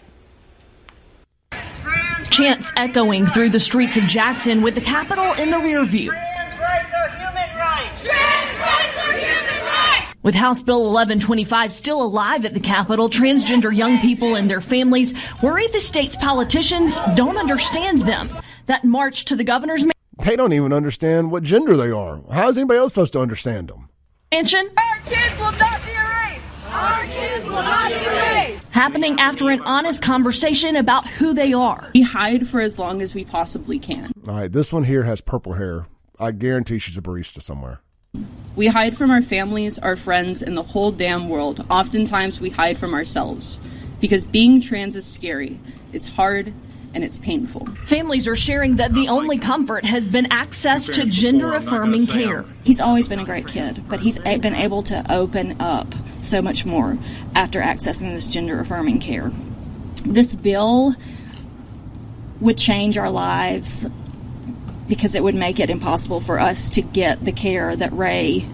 Chants 2.30 2.72
echoing 2.76 3.26
through 3.26 3.50
the 3.50 3.60
streets 3.60 3.98
of 3.98 4.04
Jackson 4.04 4.62
with 4.62 4.76
the 4.76 4.82
Capitol 4.82 5.34
in 5.34 5.52
the 5.52 5.60
rear 5.60 5.86
view. 5.86 6.12
Trans 6.12 6.60
rights 6.60 6.94
are 6.94 7.10
human 7.10 7.58
rights. 7.58 8.04
Trans 8.04 8.60
rights 8.60 9.08
are 9.08 9.14
human 9.14 9.66
rights. 9.66 10.16
With 10.24 10.36
House 10.36 10.62
Bill 10.62 10.80
1125 10.80 11.74
still 11.74 12.02
alive 12.02 12.46
at 12.46 12.54
the 12.54 12.60
Capitol, 12.60 13.10
transgender 13.10 13.76
young 13.76 14.00
people 14.00 14.36
and 14.36 14.50
their 14.50 14.62
families 14.62 15.14
worry 15.42 15.68
the 15.68 15.82
state's 15.82 16.16
politicians 16.16 16.98
don't 17.16 17.38
understand 17.38 18.00
them. 18.00 18.30
That 18.66 18.84
march 18.84 19.26
to 19.26 19.36
the 19.36 19.44
governor's 19.44 19.86
they 20.24 20.36
don't 20.36 20.54
even 20.54 20.72
understand 20.72 21.30
what 21.32 21.44
gender 21.44 21.76
they 21.76 21.92
are. 21.92 22.22
How 22.32 22.50
is 22.50 22.58
anybody 22.58 22.80
else 22.80 22.94
supposed 22.94 23.14
to 23.14 23.20
understand 23.20 23.68
them? 23.68 23.90
Mansion. 24.32 24.70
Our 24.78 25.00
kids 25.06 25.40
will 25.40 25.52
not 25.52 25.82
be 25.86 25.92
erased. 25.92 26.64
Our 26.72 27.06
kids 27.06 27.48
will 27.48 27.62
not 27.62 27.90
be 27.90 28.06
erased. 28.06 28.55
Happening 28.76 29.18
after 29.22 29.50
an 29.50 29.62
honest 29.62 30.02
conversation 30.02 30.76
about 30.76 31.08
who 31.08 31.34
they 31.34 31.54
are. 31.54 31.90
We 31.94 32.02
hide 32.02 32.46
for 32.46 32.60
as 32.60 32.78
long 32.78 33.02
as 33.02 33.16
we 33.16 33.24
possibly 33.24 33.80
can. 33.80 34.12
All 34.28 34.36
right, 34.36 34.52
this 34.52 34.74
one 34.74 34.84
here 34.84 35.04
has 35.04 35.22
purple 35.22 35.54
hair. 35.54 35.88
I 36.20 36.32
guarantee 36.32 36.78
she's 36.80 36.98
a 36.98 37.02
barista 37.02 37.42
somewhere. 37.42 37.80
We 38.58 38.68
hide 38.68 38.98
from 38.98 39.12
our 39.12 39.22
families, 39.22 39.80
our 39.80 39.96
friends, 39.96 40.42
and 40.42 40.58
the 40.58 40.64
whole 40.64 40.92
damn 40.92 41.30
world. 41.30 41.66
Oftentimes, 41.70 42.42
we 42.42 42.50
hide 42.50 42.78
from 42.78 42.94
ourselves 42.94 43.62
because 44.02 44.26
being 44.26 44.60
trans 44.60 44.98
is 44.98 45.06
scary. 45.06 45.58
It's 45.94 46.08
hard, 46.08 46.54
and 46.96 47.04
it's 47.04 47.18
painful. 47.18 47.68
Families 47.86 48.28
are 48.28 48.38
sharing 48.38 48.78
that 48.78 48.94
the 48.94 49.10
only 49.10 49.38
comfort 49.38 49.86
has 49.86 50.08
been 50.08 50.28
access 50.32 50.88
to 50.88 51.06
gender 51.06 51.54
affirming 51.54 52.08
care. 52.08 52.46
He's 52.64 52.80
always 52.80 53.08
been 53.08 53.20
a 53.20 53.26
great 53.26 53.46
kid, 53.48 53.84
but 53.88 54.00
he's 54.00 54.18
been 54.18 54.56
able 54.56 54.82
to 54.84 55.06
open 55.14 55.62
up 55.62 55.94
so 56.22 56.42
much 56.42 56.66
more 56.66 56.98
after 57.36 57.60
accessing 57.62 58.14
this 58.14 58.28
gender 58.28 58.60
affirming 58.60 59.00
care. 59.00 59.32
This 60.06 60.34
bill 60.34 60.96
would 62.40 62.58
change 62.58 62.98
our 62.98 63.12
lives 63.12 63.88
because 64.88 65.16
it 65.16 65.24
would 65.24 65.36
make 65.36 65.60
it 65.60 65.70
impossible 65.70 66.22
for 66.22 66.40
us 66.40 66.70
to 66.72 66.82
get 66.82 67.26
the 67.26 67.32
care 67.32 67.76
that 67.76 67.92
Ray 67.92 68.48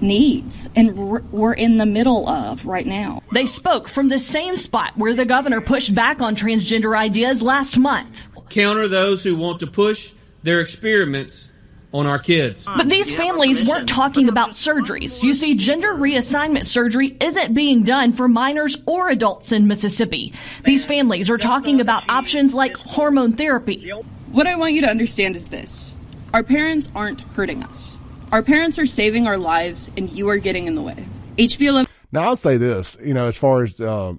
needs 0.00 0.68
and 0.76 0.96
we're 1.32 1.52
in 1.52 1.78
the 1.78 1.86
middle 1.86 2.28
of 2.28 2.66
right 2.66 2.86
now. 2.86 3.22
They 3.32 3.46
spoke 3.46 3.88
from 3.88 4.08
the 4.08 4.18
same 4.18 4.56
spot 4.56 4.92
where 4.96 5.14
the 5.14 5.24
governor 5.24 5.60
pushed 5.60 5.94
back 5.94 6.22
on 6.22 6.36
transgender 6.36 6.96
ideas 6.96 7.42
last 7.42 7.78
month. 7.78 8.28
Counter 8.48 8.88
those 8.88 9.24
who 9.24 9.36
want 9.36 9.60
to 9.60 9.66
push 9.66 10.12
their 10.42 10.60
experiments 10.60 11.50
on 11.92 12.06
our 12.06 12.18
kids. 12.18 12.64
But 12.64 12.88
these 12.88 13.14
families 13.14 13.66
weren't 13.66 13.88
talking 13.88 14.28
about 14.28 14.50
surgeries. 14.50 15.22
You 15.22 15.34
see, 15.34 15.54
gender 15.54 15.94
reassignment 15.94 16.66
surgery 16.66 17.16
isn't 17.20 17.54
being 17.54 17.84
done 17.84 18.12
for 18.12 18.28
minors 18.28 18.76
or 18.86 19.08
adults 19.08 19.52
in 19.52 19.66
Mississippi. 19.66 20.32
These 20.64 20.84
families 20.84 21.30
are 21.30 21.38
talking 21.38 21.80
about 21.80 22.08
options 22.08 22.52
like 22.52 22.76
hormone 22.76 23.34
therapy. 23.34 23.90
What 24.30 24.46
I 24.46 24.56
want 24.56 24.74
you 24.74 24.82
to 24.82 24.88
understand 24.88 25.36
is 25.36 25.46
this 25.46 25.96
our 26.34 26.42
parents 26.42 26.88
aren't 26.94 27.22
hurting 27.22 27.62
us. 27.64 27.95
Our 28.32 28.42
parents 28.42 28.78
are 28.78 28.86
saving 28.86 29.26
our 29.26 29.38
lives, 29.38 29.90
and 29.96 30.10
you 30.10 30.28
are 30.28 30.38
getting 30.38 30.66
in 30.66 30.74
the 30.74 30.82
way. 30.82 31.06
HB 31.38 31.60
11. 31.60 31.92
Now, 32.10 32.22
I'll 32.22 32.36
say 32.36 32.56
this, 32.56 32.96
you 33.02 33.14
know, 33.14 33.28
as 33.28 33.36
far 33.36 33.62
as 33.62 33.80
uh, 33.80 34.14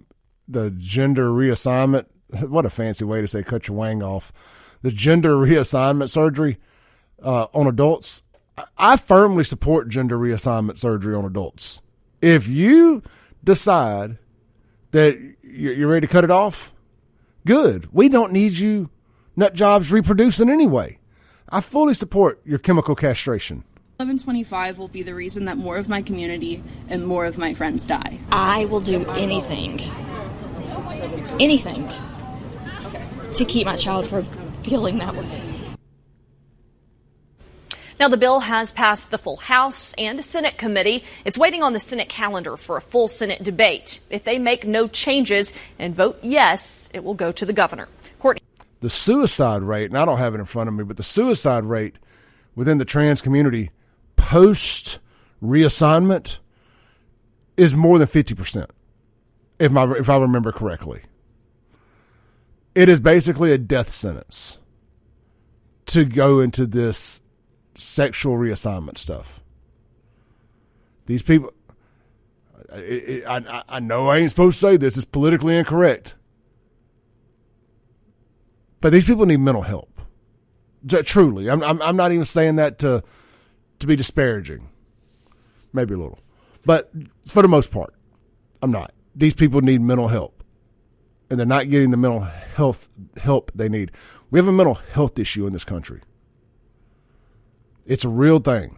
the 0.48 0.72
gender 0.72 1.30
reassignment, 1.30 2.06
what 2.48 2.66
a 2.66 2.70
fancy 2.70 3.04
way 3.04 3.22
to 3.22 3.28
say 3.28 3.44
cut 3.44 3.68
your 3.68 3.76
wang 3.76 4.02
off. 4.02 4.32
The 4.82 4.92
gender 4.92 5.36
reassignment 5.36 6.10
surgery 6.10 6.58
uh, 7.22 7.48
on 7.54 7.68
adults, 7.68 8.24
I 8.78 8.98
firmly 8.98 9.44
support 9.44 9.90
gender 9.90 10.18
reassignment 10.18 10.78
surgery 10.78 11.14
on 11.14 11.26
adults. 11.26 11.82
If 12.22 12.48
you 12.48 13.04
decide 13.44 14.18
that 14.92 15.18
you're 15.44 15.90
ready 15.90 16.08
to 16.08 16.12
cut 16.12 16.24
it 16.24 16.32
off, 16.32 16.74
good. 17.46 17.90
We 17.92 18.10
don't 18.10 18.32
need 18.32 18.54
you 18.54 18.90
nut 19.36 19.54
jobs 19.54 19.92
reproducing 19.92 20.50
anyway. 20.50 21.00
I 21.50 21.62
fully 21.62 21.94
support 21.94 22.42
your 22.46 22.60
chemical 22.60 22.96
castration. 22.96 23.64
1125 23.98 24.78
will 24.78 24.88
be 24.88 25.02
the 25.02 25.16
reason 25.16 25.46
that 25.46 25.58
more 25.58 25.76
of 25.76 25.90
my 25.90 26.04
community 26.04 26.64
and 26.88 27.08
more 27.08 27.26
of 27.26 27.40
my 27.40 27.56
friends 27.56 27.84
die. 27.84 28.20
I 28.32 28.66
will 28.66 28.80
do 28.80 29.04
anything, 29.08 29.82
anything, 31.40 31.90
to 33.34 33.44
keep 33.44 33.66
my 33.66 33.76
child 33.76 34.06
from 34.06 34.26
feeling 34.62 35.00
that 35.00 35.16
way. 35.16 35.42
Now, 38.00 38.10
the 38.10 38.18
bill 38.18 38.40
has 38.40 38.70
passed 38.70 39.10
the 39.10 39.18
full 39.18 39.38
House 39.38 39.96
and 39.98 40.24
Senate 40.24 40.60
committee. 40.60 41.04
It's 41.26 41.40
waiting 41.40 41.64
on 41.64 41.74
the 41.74 41.80
Senate 41.80 42.08
calendar 42.08 42.56
for 42.56 42.78
a 42.78 42.82
full 42.82 43.08
Senate 43.08 43.42
debate. 43.42 44.00
If 44.12 44.24
they 44.24 44.38
make 44.38 44.68
no 44.68 44.88
changes 44.88 45.54
and 45.80 45.96
vote 45.96 46.20
yes, 46.22 46.92
it 46.94 47.04
will 47.04 47.16
go 47.16 47.32
to 47.32 47.48
the 47.48 47.54
governor. 47.54 47.88
Courtney. 48.20 48.44
The 48.80 48.92
suicide 48.92 49.64
rate, 49.64 49.90
and 49.90 49.98
I 49.98 50.06
don't 50.06 50.20
have 50.20 50.36
it 50.36 50.40
in 50.40 50.46
front 50.46 50.68
of 50.68 50.76
me, 50.76 50.84
but 50.84 50.98
the 50.98 51.04
suicide 51.04 51.64
rate 51.64 51.96
within 52.54 52.78
the 52.78 52.86
trans 52.86 53.22
community 53.22 53.72
post 54.18 55.00
reassignment 55.42 56.40
is 57.56 57.74
more 57.74 57.98
than 57.98 58.08
50%, 58.08 58.70
if, 59.60 59.72
my, 59.72 59.92
if 59.94 60.10
I 60.10 60.18
remember 60.18 60.52
correctly. 60.52 61.04
It 62.76 62.90
is 62.90 63.00
basically 63.00 63.52
a 63.52 63.58
death 63.58 63.90
sentence 63.90 64.60
to 65.88 66.06
go 66.06 66.40
into 66.40 66.68
this 66.68 67.22
sexual 67.76 68.36
reassignment 68.36 68.98
stuff. 68.98 69.42
These 71.08 71.24
people, 71.24 71.54
it, 72.74 72.80
it, 72.80 73.26
I, 73.26 73.64
I 73.68 73.80
know 73.80 74.10
I 74.10 74.18
ain't 74.18 74.30
supposed 74.30 74.60
to 74.60 74.68
say 74.68 74.78
this, 74.78 74.98
it's 74.98 75.06
politically 75.06 75.58
incorrect. 75.58 76.16
But 78.80 78.92
these 78.92 79.06
people 79.06 79.26
need 79.26 79.40
mental 79.40 79.64
help. 79.64 79.90
Truly. 80.88 81.50
I'm, 81.50 81.64
I'm, 81.64 81.82
I'm 81.82 81.96
not 81.96 82.12
even 82.12 82.26
saying 82.26 82.58
that 82.58 82.80
to 82.80 83.04
to 83.80 83.88
be 83.88 83.96
disparaging, 83.96 84.70
maybe 85.74 85.94
a 85.94 85.98
little, 85.98 86.20
but 86.66 86.92
for 87.28 87.42
the 87.42 87.48
most 87.48 87.72
part, 87.72 87.94
I'm 88.62 88.72
not. 88.72 88.94
These 89.16 89.36
people 89.36 89.62
need 89.62 89.82
mental 89.82 90.08
help, 90.08 90.44
and 91.30 91.40
they're 91.40 91.46
not 91.46 91.70
getting 91.70 91.92
the 91.92 91.98
mental 91.98 92.22
health 92.22 92.90
help 93.18 93.52
they 93.56 93.70
need. 93.70 93.92
We 94.30 94.40
have 94.40 94.48
a 94.48 94.52
mental 94.52 94.76
health 94.76 95.18
issue 95.18 95.48
in 95.48 95.54
this 95.54 95.64
country. 95.64 96.02
It's 97.86 98.04
a 98.04 98.10
real 98.10 98.40
thing. 98.40 98.78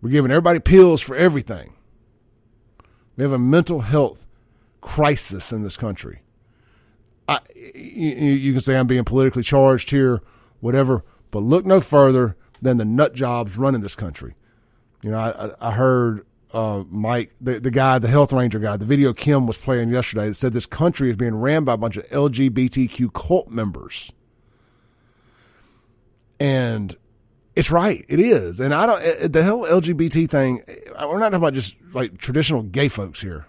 We're 0.00 0.10
giving 0.10 0.30
everybody 0.30 0.60
pills 0.60 1.02
for 1.02 1.16
everything. 1.16 1.74
We 3.16 3.22
have 3.22 3.32
a 3.32 3.38
mental 3.38 3.80
health 3.80 4.26
crisis 4.80 5.52
in 5.52 5.62
this 5.62 5.76
country. 5.76 6.20
I, 7.28 7.40
you, 7.54 8.32
you 8.32 8.52
can 8.52 8.60
say 8.60 8.76
I'm 8.76 8.86
being 8.86 9.04
politically 9.04 9.42
charged 9.42 9.90
here, 9.90 10.22
whatever, 10.60 11.04
but 11.30 11.40
look 11.40 11.66
no 11.66 11.80
further 11.80 12.36
than 12.60 12.76
the 12.76 12.84
nut 12.84 13.14
jobs 13.14 13.56
running 13.56 13.80
this 13.80 13.96
country. 13.96 14.34
You 15.02 15.10
know, 15.10 15.18
I, 15.18 15.68
I 15.68 15.72
heard 15.72 16.26
uh, 16.52 16.84
Mike, 16.88 17.32
the, 17.40 17.60
the 17.60 17.70
guy, 17.70 17.98
the 17.98 18.08
health 18.08 18.32
ranger 18.32 18.58
guy, 18.58 18.76
the 18.76 18.84
video 18.84 19.12
Kim 19.12 19.46
was 19.46 19.58
playing 19.58 19.90
yesterday, 19.90 20.28
that 20.28 20.34
said 20.34 20.52
this 20.52 20.66
country 20.66 21.10
is 21.10 21.16
being 21.16 21.36
ran 21.36 21.64
by 21.64 21.74
a 21.74 21.76
bunch 21.76 21.96
of 21.96 22.08
LGBTQ 22.08 23.12
cult 23.12 23.48
members. 23.48 24.12
And 26.38 26.96
it's 27.54 27.70
right. 27.70 28.04
It 28.08 28.20
is. 28.20 28.60
And 28.60 28.74
I 28.74 28.86
don't, 28.86 29.02
eh, 29.02 29.14
eh, 29.20 29.28
the 29.28 29.44
whole 29.44 29.64
LGBT 29.64 30.28
thing, 30.28 30.62
eh, 30.68 30.74
we're 31.06 31.18
not 31.18 31.30
talking 31.30 31.36
about 31.36 31.54
just 31.54 31.74
like 31.92 32.18
traditional 32.18 32.62
gay 32.62 32.88
folks 32.88 33.20
here. 33.20 33.46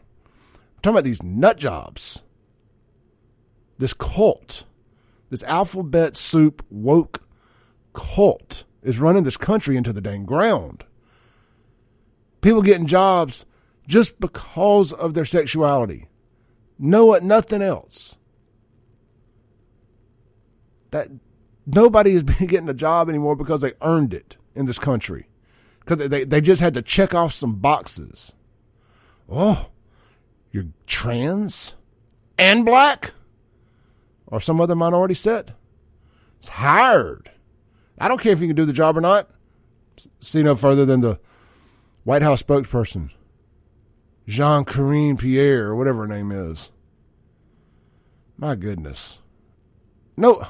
I'm 0.55 0.81
talking 0.81 0.95
about 0.95 1.03
these 1.03 1.21
nut 1.21 1.57
jobs. 1.57 2.23
This 3.77 3.93
cult, 3.93 4.63
this 5.29 5.43
alphabet 5.43 6.17
soup 6.17 6.65
woke 6.69 7.21
cult 7.93 8.63
is 8.87 8.99
running 8.99 9.23
this 9.23 9.35
country 9.35 9.75
into 9.75 9.91
the 9.91 9.99
dang 9.99 10.23
ground. 10.25 10.85
People 12.39 12.61
getting 12.61 12.87
jobs 12.87 13.45
just 13.85 14.17
because 14.19 14.93
of 14.93 15.13
their 15.13 15.25
sexuality. 15.25 16.07
No? 16.79 17.13
Nothing 17.15 17.61
else. 17.61 18.15
That 20.91 21.09
nobody 21.65 22.11
is 22.11 22.23
getting 22.47 22.69
a 22.69 22.73
job 22.73 23.09
anymore 23.09 23.35
because 23.35 23.59
they 23.59 23.73
earned 23.81 24.13
it 24.13 24.37
in 24.55 24.67
this 24.67 24.79
country. 24.79 25.27
Because 25.79 26.09
they, 26.09 26.23
they 26.23 26.39
just 26.39 26.61
had 26.61 26.73
to 26.75 26.81
check 26.81 27.13
off 27.13 27.33
some 27.33 27.55
boxes. 27.55 28.31
Oh, 29.29 29.67
you're 30.51 30.67
trans 30.85 31.73
and 32.37 32.63
black? 32.63 33.11
Or 34.27 34.39
some 34.39 34.61
other 34.61 34.75
minority 34.75 35.13
set? 35.13 35.51
It's 36.39 36.49
hired. 36.49 37.31
I 37.97 38.07
don't 38.07 38.21
care 38.21 38.31
if 38.31 38.41
you 38.41 38.47
can 38.47 38.55
do 38.55 38.65
the 38.65 38.73
job 38.73 38.97
or 38.97 39.01
not. 39.01 39.29
See 40.19 40.43
no 40.43 40.55
further 40.55 40.85
than 40.85 41.01
the 41.01 41.19
White 42.03 42.21
House 42.21 42.43
spokesperson, 42.43 43.09
Jean 44.27 44.63
Karine 44.63 45.17
Pierre, 45.17 45.67
or 45.67 45.75
whatever 45.75 46.01
her 46.01 46.07
name 46.07 46.31
is. 46.31 46.71
My 48.37 48.55
goodness. 48.55 49.17
No 50.15 50.47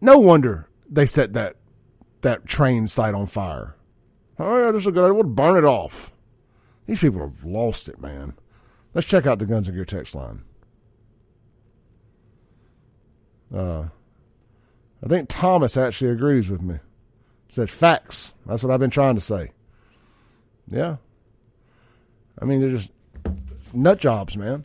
no 0.00 0.18
wonder 0.18 0.68
they 0.88 1.06
set 1.06 1.32
that 1.32 1.56
that 2.20 2.46
train 2.46 2.88
site 2.88 3.14
on 3.14 3.26
fire. 3.26 3.76
Oh 4.38 4.58
yeah, 4.58 4.70
this 4.70 4.82
is 4.82 4.86
a 4.88 4.92
good 4.92 5.04
idea. 5.04 5.14
We'll 5.14 5.24
burn 5.24 5.56
it 5.56 5.64
off. 5.64 6.12
These 6.86 7.00
people 7.00 7.20
have 7.20 7.44
lost 7.44 7.88
it, 7.88 8.00
man. 8.00 8.34
Let's 8.94 9.06
check 9.06 9.26
out 9.26 9.38
the 9.38 9.46
Guns 9.46 9.68
and 9.68 9.76
Gear 9.76 9.84
text 9.84 10.14
line. 10.14 10.42
Uh, 13.54 13.88
I 15.06 15.08
think 15.08 15.28
Thomas 15.28 15.76
actually 15.76 16.10
agrees 16.10 16.50
with 16.50 16.62
me. 16.62 16.80
Said 17.48 17.70
facts. 17.70 18.34
That's 18.44 18.64
what 18.64 18.72
I've 18.72 18.80
been 18.80 18.90
trying 18.90 19.14
to 19.14 19.20
say. 19.20 19.52
Yeah. 20.68 20.96
I 22.42 22.44
mean, 22.44 22.60
they're 22.60 22.76
just 22.76 22.90
nut 23.72 24.00
jobs, 24.00 24.36
man. 24.36 24.64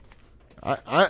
I, 0.64 0.78
I, 0.88 1.10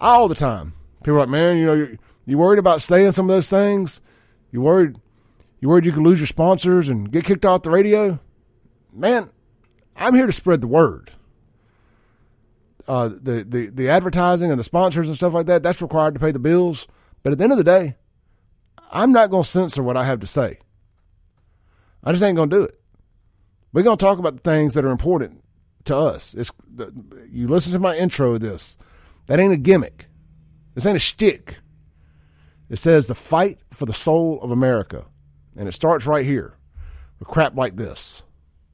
all 0.00 0.26
the 0.26 0.34
time. 0.34 0.72
People 1.04 1.14
are 1.14 1.20
like, 1.20 1.28
man, 1.28 1.58
you 1.58 1.64
know, 1.64 1.74
you're, 1.74 1.92
you 2.26 2.36
worried 2.36 2.58
about 2.58 2.82
saying 2.82 3.12
some 3.12 3.30
of 3.30 3.36
those 3.36 3.48
things? 3.48 4.00
You 4.50 4.62
worried? 4.62 4.96
You 5.60 5.68
worried 5.68 5.86
you 5.86 5.92
could 5.92 6.02
lose 6.02 6.18
your 6.18 6.26
sponsors 6.26 6.88
and 6.88 7.12
get 7.12 7.24
kicked 7.24 7.46
off 7.46 7.62
the 7.62 7.70
radio? 7.70 8.18
Man, 8.92 9.30
I'm 9.94 10.12
here 10.12 10.26
to 10.26 10.32
spread 10.32 10.60
the 10.60 10.66
word. 10.66 11.12
Uh, 12.88 13.10
the, 13.10 13.44
the 13.44 13.66
the 13.68 13.88
advertising 13.88 14.50
and 14.50 14.58
the 14.58 14.64
sponsors 14.64 15.06
and 15.06 15.16
stuff 15.16 15.34
like 15.34 15.46
that 15.46 15.62
that's 15.62 15.80
required 15.80 16.14
to 16.14 16.20
pay 16.20 16.32
the 16.32 16.40
bills. 16.40 16.88
But 17.22 17.30
at 17.30 17.38
the 17.38 17.44
end 17.44 17.52
of 17.52 17.58
the 17.58 17.64
day, 17.64 17.96
I'm 18.94 19.12
not 19.12 19.30
going 19.30 19.42
to 19.42 19.48
censor 19.48 19.82
what 19.82 19.96
I 19.96 20.04
have 20.04 20.20
to 20.20 20.26
say. 20.26 20.58
I 22.02 22.12
just 22.12 22.22
ain't 22.22 22.36
going 22.36 22.50
to 22.50 22.56
do 22.56 22.62
it. 22.62 22.80
We're 23.72 23.82
going 23.82 23.98
to 23.98 24.04
talk 24.04 24.18
about 24.18 24.36
the 24.36 24.50
things 24.50 24.74
that 24.74 24.84
are 24.84 24.90
important 24.90 25.42
to 25.84 25.96
us. 25.96 26.34
It's, 26.34 26.52
you 27.28 27.48
listen 27.48 27.72
to 27.72 27.78
my 27.78 27.96
intro 27.96 28.34
of 28.34 28.40
this. 28.40 28.76
That 29.26 29.40
ain't 29.40 29.52
a 29.52 29.58
gimmick. 29.58 30.06
This 30.74 30.86
ain't 30.86 30.96
a 30.96 31.00
shtick. 31.00 31.56
It 32.70 32.76
says 32.76 33.08
the 33.08 33.14
fight 33.14 33.58
for 33.72 33.84
the 33.84 33.92
soul 33.92 34.40
of 34.42 34.50
America. 34.50 35.06
And 35.56 35.68
it 35.68 35.72
starts 35.72 36.06
right 36.06 36.24
here 36.24 36.56
with 37.18 37.28
crap 37.28 37.56
like 37.56 37.76
this. 37.76 38.22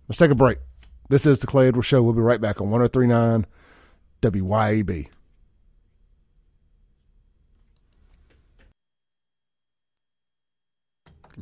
Let's 0.09 0.19
take 0.19 0.31
a 0.31 0.35
break. 0.35 0.59
This 1.09 1.27
is 1.27 1.41
the 1.41 1.47
Clay 1.47 1.69
Edwards 1.69 1.87
Show. 1.87 2.03
We'll 2.03 2.15
be 2.15 2.21
right 2.21 2.41
back 2.41 2.61
on 2.61 2.71
1039 2.71 3.47
WYAB. 4.23 5.09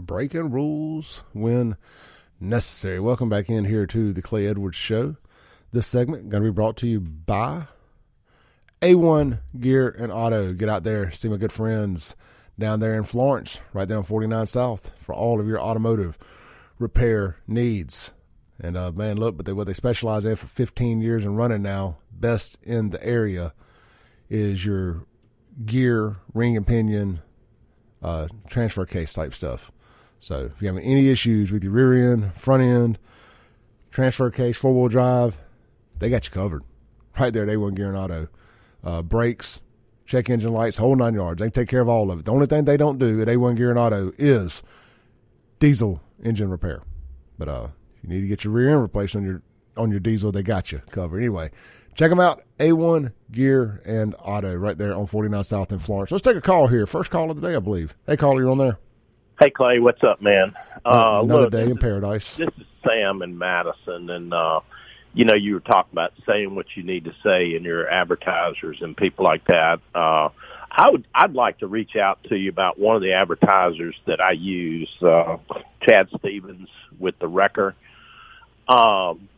Breaking 0.00 0.52
rules 0.52 1.24
when 1.32 1.76
necessary. 2.38 3.00
Welcome 3.00 3.28
back 3.28 3.50
in 3.50 3.64
here 3.64 3.84
to 3.86 4.12
the 4.12 4.22
Clay 4.22 4.46
Edwards 4.46 4.76
Show. 4.76 5.16
This 5.72 5.88
segment 5.88 6.28
going 6.28 6.44
to 6.44 6.50
be 6.50 6.54
brought 6.54 6.76
to 6.78 6.86
you 6.86 7.00
by 7.00 7.66
A1 8.80 9.40
Gear 9.58 9.88
and 9.88 10.12
Auto. 10.12 10.52
Get 10.52 10.68
out 10.68 10.84
there, 10.84 11.10
see 11.10 11.28
my 11.28 11.36
good 11.36 11.52
friends 11.52 12.14
down 12.56 12.78
there 12.78 12.94
in 12.94 13.02
Florence, 13.02 13.58
right 13.72 13.90
on 13.90 14.04
49 14.04 14.46
South, 14.46 14.92
for 15.00 15.16
all 15.16 15.40
of 15.40 15.48
your 15.48 15.60
automotive 15.60 16.16
repair 16.78 17.38
needs. 17.48 18.12
And 18.60 18.76
uh, 18.76 18.92
man, 18.92 19.16
look, 19.16 19.36
but 19.36 19.46
they, 19.46 19.52
what 19.52 19.66
they 19.66 19.72
specialize 19.72 20.24
in 20.24 20.36
for 20.36 20.46
15 20.46 21.00
years 21.00 21.24
and 21.24 21.36
running 21.36 21.62
now, 21.62 21.96
best 22.12 22.62
in 22.62 22.90
the 22.90 23.04
area, 23.04 23.52
is 24.30 24.64
your 24.64 25.06
gear, 25.66 26.18
ring 26.32 26.56
and 26.56 26.66
pinion, 26.66 27.20
uh, 28.00 28.28
transfer 28.48 28.86
case 28.86 29.12
type 29.12 29.34
stuff. 29.34 29.72
So 30.20 30.50
if 30.54 30.62
you 30.62 30.68
have 30.68 30.76
any 30.76 31.08
issues 31.10 31.52
with 31.52 31.62
your 31.62 31.72
rear 31.72 32.12
end, 32.12 32.34
front 32.34 32.62
end, 32.62 32.98
transfer 33.90 34.30
case, 34.30 34.56
four 34.56 34.74
wheel 34.74 34.88
drive, 34.88 35.38
they 35.98 36.10
got 36.10 36.24
you 36.24 36.30
covered. 36.30 36.62
Right 37.18 37.32
there, 37.32 37.46
they 37.46 37.56
want 37.56 37.74
Gear 37.74 37.88
and 37.88 37.96
Auto. 37.96 38.28
Uh, 38.84 39.02
brakes, 39.02 39.60
check 40.06 40.30
engine 40.30 40.52
lights, 40.52 40.76
whole 40.76 40.94
nine 40.94 41.14
yards. 41.14 41.40
They 41.40 41.50
take 41.50 41.68
care 41.68 41.80
of 41.80 41.88
all 41.88 42.12
of 42.12 42.20
it. 42.20 42.24
The 42.26 42.30
only 42.30 42.46
thing 42.46 42.64
they 42.64 42.76
don't 42.76 42.96
do 42.96 43.20
at 43.20 43.26
A1 43.26 43.56
Gear 43.56 43.70
and 43.70 43.78
Auto 43.78 44.12
is 44.16 44.62
diesel 45.58 46.00
engine 46.22 46.48
repair. 46.48 46.82
But 47.38 47.48
uh, 47.48 47.68
if 47.96 48.04
you 48.04 48.08
need 48.08 48.20
to 48.20 48.28
get 48.28 48.44
your 48.44 48.52
rear 48.52 48.70
end 48.70 48.82
replaced 48.82 49.16
on 49.16 49.24
your 49.24 49.42
on 49.76 49.90
your 49.90 49.98
diesel, 49.98 50.30
they 50.30 50.44
got 50.44 50.70
you 50.70 50.80
covered. 50.90 51.18
Anyway, 51.18 51.50
check 51.96 52.10
them 52.10 52.20
out. 52.20 52.44
A1 52.60 53.12
Gear 53.32 53.82
and 53.84 54.14
Auto 54.20 54.54
right 54.54 54.78
there 54.78 54.94
on 54.94 55.06
49 55.06 55.42
South 55.42 55.72
in 55.72 55.80
Florence. 55.80 56.12
Let's 56.12 56.22
take 56.22 56.36
a 56.36 56.40
call 56.40 56.68
here. 56.68 56.86
First 56.86 57.10
call 57.10 57.32
of 57.32 57.40
the 57.40 57.48
day, 57.48 57.56
I 57.56 57.60
believe. 57.60 57.96
Hey, 58.06 58.16
caller, 58.16 58.42
you're 58.42 58.50
on 58.50 58.58
there. 58.58 58.78
Hey, 59.38 59.50
Clay, 59.50 59.78
what's 59.78 60.02
up, 60.02 60.20
man? 60.20 60.54
Uh, 60.84 61.20
Another 61.22 61.42
look, 61.42 61.52
day 61.52 61.70
in 61.70 61.78
paradise. 61.78 62.36
This 62.36 62.48
is 62.58 62.66
Sam 62.84 63.22
in 63.22 63.38
Madison, 63.38 64.10
and 64.10 64.34
uh, 64.34 64.60
you 65.14 65.24
know, 65.24 65.34
you 65.34 65.54
were 65.54 65.60
talking 65.60 65.92
about 65.92 66.12
saying 66.26 66.56
what 66.56 66.66
you 66.74 66.82
need 66.82 67.04
to 67.04 67.14
say 67.22 67.54
in 67.54 67.62
your 67.62 67.88
advertisers 67.88 68.78
and 68.80 68.96
people 68.96 69.24
like 69.24 69.44
that. 69.46 69.78
Uh, 69.94 70.30
I 70.72 70.90
would, 70.90 71.06
I'd 71.14 71.34
like 71.34 71.58
to 71.58 71.68
reach 71.68 71.94
out 71.94 72.22
to 72.24 72.36
you 72.36 72.50
about 72.50 72.80
one 72.80 72.96
of 72.96 73.02
the 73.02 73.12
advertisers 73.12 73.94
that 74.06 74.20
I 74.20 74.32
use, 74.32 74.90
uh, 75.02 75.36
Chad 75.82 76.08
Stevens 76.18 76.68
with 76.98 77.16
the 77.20 77.28
Wrecker. 77.28 77.76
Um, 78.66 79.28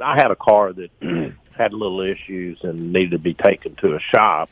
I 0.00 0.16
had 0.16 0.30
a 0.30 0.36
car 0.36 0.72
that 0.72 0.90
had 1.50 1.74
little 1.74 2.00
issues 2.00 2.58
and 2.62 2.90
needed 2.90 3.10
to 3.10 3.18
be 3.18 3.34
taken 3.34 3.74
to 3.76 3.96
a 3.96 4.00
shop. 4.00 4.48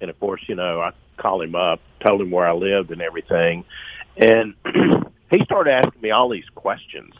And 0.00 0.08
of 0.08 0.18
course, 0.18 0.40
you 0.46 0.54
know, 0.54 0.80
I 0.80 0.92
called 1.18 1.42
him 1.42 1.54
up, 1.54 1.80
told 2.06 2.22
him 2.22 2.30
where 2.30 2.46
I 2.46 2.52
lived 2.52 2.90
and 2.92 3.02
everything. 3.02 3.64
And 4.16 4.54
he 5.30 5.44
started 5.44 5.72
asking 5.72 6.00
me 6.00 6.10
all 6.10 6.28
these 6.28 6.48
questions 6.54 7.14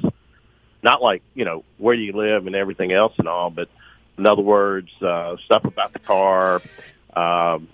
not 0.83 1.01
like 1.01 1.23
you 1.35 1.45
know 1.45 1.65
where 1.79 1.95
you 1.95 2.13
live 2.13 2.47
and 2.47 2.57
everything 2.57 2.93
else 2.93 3.13
and 3.19 3.29
all, 3.29 3.51
but 3.51 3.69
in 4.19 4.27
other 4.27 4.43
words, 4.43 4.91
uh, 5.01 5.37
stuff 5.45 5.65
about 5.65 5.93
the 5.93 5.99
car, 5.99 6.61
um, 7.15 7.69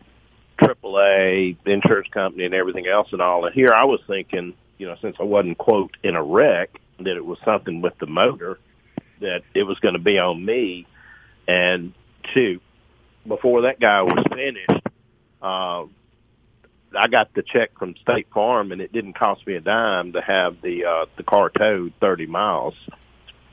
AAA, 0.59 1.57
insurance 1.67 2.09
company, 2.09 2.45
and 2.45 2.55
everything 2.55 2.87
else 2.87 3.09
and 3.13 3.21
all. 3.21 3.45
And 3.45 3.55
here 3.55 3.73
I 3.75 3.85
was 3.85 4.01
thinking, 4.07 4.55
you 4.77 4.87
know, 4.87 4.97
since 5.01 5.17
I 5.19 5.25
wasn't 5.25 5.59
quote 5.59 5.97
in 6.03 6.15
a 6.15 6.23
wreck, 6.23 6.81
that 6.99 7.17
it 7.17 7.25
was 7.25 7.39
something 7.45 7.81
with 7.81 7.99
the 7.99 8.07
motor, 8.07 8.59
that 9.21 9.43
it 9.55 9.65
was 9.65 9.79
going 9.81 9.95
to 9.95 10.01
be 10.01 10.19
on 10.19 10.45
me. 10.45 10.87
And 11.49 11.93
shoot, 12.35 12.63
before 13.27 13.63
that 13.63 13.81
guy 13.81 14.03
was 14.03 14.25
finished, 14.31 14.87
uh, 15.43 15.85
I 16.97 17.09
got 17.09 17.35
the 17.35 17.43
check 17.43 17.77
from 17.79 17.95
State 17.97 18.29
Farm, 18.33 18.73
and 18.73 18.81
it 18.81 18.93
didn't 18.93 19.15
cost 19.15 19.47
me 19.47 19.55
a 19.55 19.61
dime 19.61 20.13
to 20.13 20.21
have 20.21 20.61
the 20.63 20.85
uh, 20.85 21.07
the 21.17 21.23
car 21.23 21.51
towed 21.51 21.93
thirty 22.01 22.27
miles. 22.27 22.75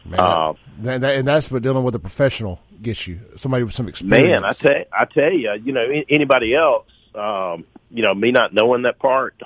Man, 0.05 0.19
Uh, 0.19 0.53
that, 0.81 1.01
that- 1.01 1.15
and 1.17 1.27
that's 1.27 1.49
what 1.51 1.63
dealing 1.63 1.83
with 1.83 1.95
a 1.95 1.99
professional 1.99 2.59
gets 2.81 3.07
you. 3.07 3.19
Somebody 3.37 3.63
with 3.63 3.73
some 3.73 3.87
experience. 3.87 4.27
Man, 4.31 4.45
I 4.45 4.53
tell 4.53 4.83
I 4.93 5.05
tell 5.05 5.31
you, 5.33 5.51
you 5.63 5.71
know, 5.73 5.85
anybody 6.09 6.53
else, 6.55 6.87
um, 7.15 7.65
you 7.89 8.03
know, 8.03 8.13
me 8.13 8.31
not 8.31 8.53
knowing 8.53 8.83
that 8.83 8.99
part 8.99 9.41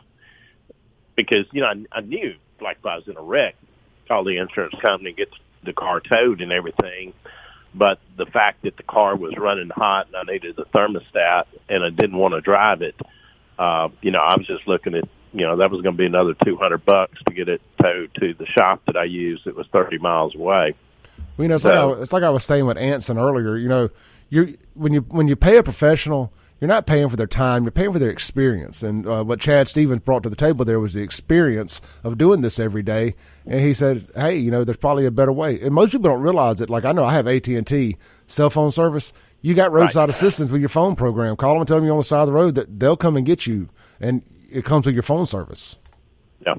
because 1.15 1.45
you 1.51 1.61
know 1.61 1.67
I, 1.67 1.97
I 1.99 2.01
knew 2.01 2.35
like 2.61 2.77
if 2.79 2.85
I 2.85 2.95
was 2.97 3.07
in 3.07 3.17
a 3.17 3.21
wreck, 3.21 3.55
call 4.07 4.23
the 4.23 4.37
insurance 4.37 4.75
company, 4.85 5.13
get 5.13 5.29
the 5.63 5.73
car 5.73 5.99
towed 5.99 6.41
and 6.41 6.51
everything. 6.51 7.13
But 7.73 7.99
the 8.17 8.25
fact 8.25 8.63
that 8.63 8.77
the 8.77 8.83
car 8.83 9.15
was 9.15 9.37
running 9.37 9.69
hot 9.69 10.07
and 10.07 10.15
I 10.15 10.23
needed 10.31 10.55
the 10.55 10.65
thermostat 10.65 11.45
and 11.69 11.83
I 11.83 11.89
didn't 11.89 12.17
want 12.17 12.33
to 12.33 12.41
drive 12.41 12.81
it, 12.81 12.95
uh, 12.99 13.05
you 14.01 14.11
know, 14.11 14.19
I 14.19 14.35
was 14.37 14.47
just 14.47 14.67
looking 14.67 14.95
at, 14.95 15.07
you 15.33 15.45
know, 15.45 15.57
that 15.57 15.69
was 15.69 15.81
going 15.81 15.95
to 15.95 15.97
be 15.97 16.05
another 16.05 16.33
two 16.45 16.55
hundred 16.55 16.85
bucks 16.85 17.17
to 17.27 17.33
get 17.33 17.49
it 17.49 17.61
towed 17.81 18.11
to 18.19 18.33
the 18.33 18.45
shop 18.45 18.81
that 18.87 18.97
I 18.97 19.03
used. 19.03 19.45
that 19.45 19.55
was 19.55 19.67
thirty 19.71 19.97
miles 19.97 20.35
away. 20.35 20.75
Well, 21.37 21.45
you 21.45 21.49
know, 21.49 21.55
it's, 21.55 21.65
like 21.65 21.75
I, 21.75 22.01
it's 22.01 22.13
like 22.13 22.23
I 22.23 22.29
was 22.29 22.43
saying 22.43 22.65
with 22.65 22.77
Anson 22.77 23.17
earlier. 23.17 23.57
You 23.57 23.69
know, 23.69 23.89
you 24.29 24.57
when 24.73 24.93
you 24.93 25.01
when 25.01 25.27
you 25.27 25.35
pay 25.35 25.57
a 25.57 25.63
professional, 25.63 26.31
you're 26.59 26.67
not 26.67 26.85
paying 26.85 27.09
for 27.09 27.15
their 27.15 27.27
time; 27.27 27.63
you're 27.63 27.71
paying 27.71 27.91
for 27.93 27.99
their 27.99 28.09
experience. 28.09 28.83
And 28.83 29.07
uh, 29.07 29.23
what 29.23 29.39
Chad 29.39 29.67
Stevens 29.67 30.01
brought 30.01 30.23
to 30.23 30.29
the 30.29 30.35
table 30.35 30.65
there 30.65 30.79
was 30.79 30.93
the 30.93 31.01
experience 31.01 31.81
of 32.03 32.17
doing 32.17 32.41
this 32.41 32.59
every 32.59 32.83
day. 32.83 33.15
And 33.45 33.59
he 33.61 33.73
said, 33.73 34.07
"Hey, 34.15 34.37
you 34.37 34.51
know, 34.51 34.63
there's 34.63 34.77
probably 34.77 35.05
a 35.05 35.11
better 35.11 35.31
way." 35.31 35.59
And 35.61 35.73
most 35.73 35.91
people 35.91 36.09
don't 36.09 36.21
realize 36.21 36.61
it. 36.61 36.69
Like 36.69 36.85
I 36.85 36.91
know 36.91 37.05
I 37.05 37.13
have 37.13 37.27
AT 37.27 37.47
and 37.47 37.67
T 37.67 37.97
cell 38.29 38.49
phone 38.49 38.71
service. 38.71 39.11
You 39.41 39.53
got 39.53 39.71
roadside 39.71 40.09
assistance 40.09 40.51
with 40.51 40.61
your 40.61 40.69
phone 40.69 40.95
program. 40.95 41.35
Call 41.35 41.53
them 41.53 41.61
and 41.61 41.67
tell 41.67 41.77
them 41.77 41.85
you're 41.85 41.93
on 41.93 41.99
the 41.99 42.03
side 42.03 42.21
of 42.21 42.27
the 42.27 42.33
road 42.33 42.55
that 42.55 42.79
they'll 42.79 42.97
come 42.97 43.17
and 43.17 43.25
get 43.25 43.47
you, 43.47 43.69
and 43.99 44.21
it 44.49 44.65
comes 44.65 44.85
with 44.85 44.95
your 44.95 45.03
phone 45.03 45.27
service. 45.27 45.77
Yeah. 46.45 46.55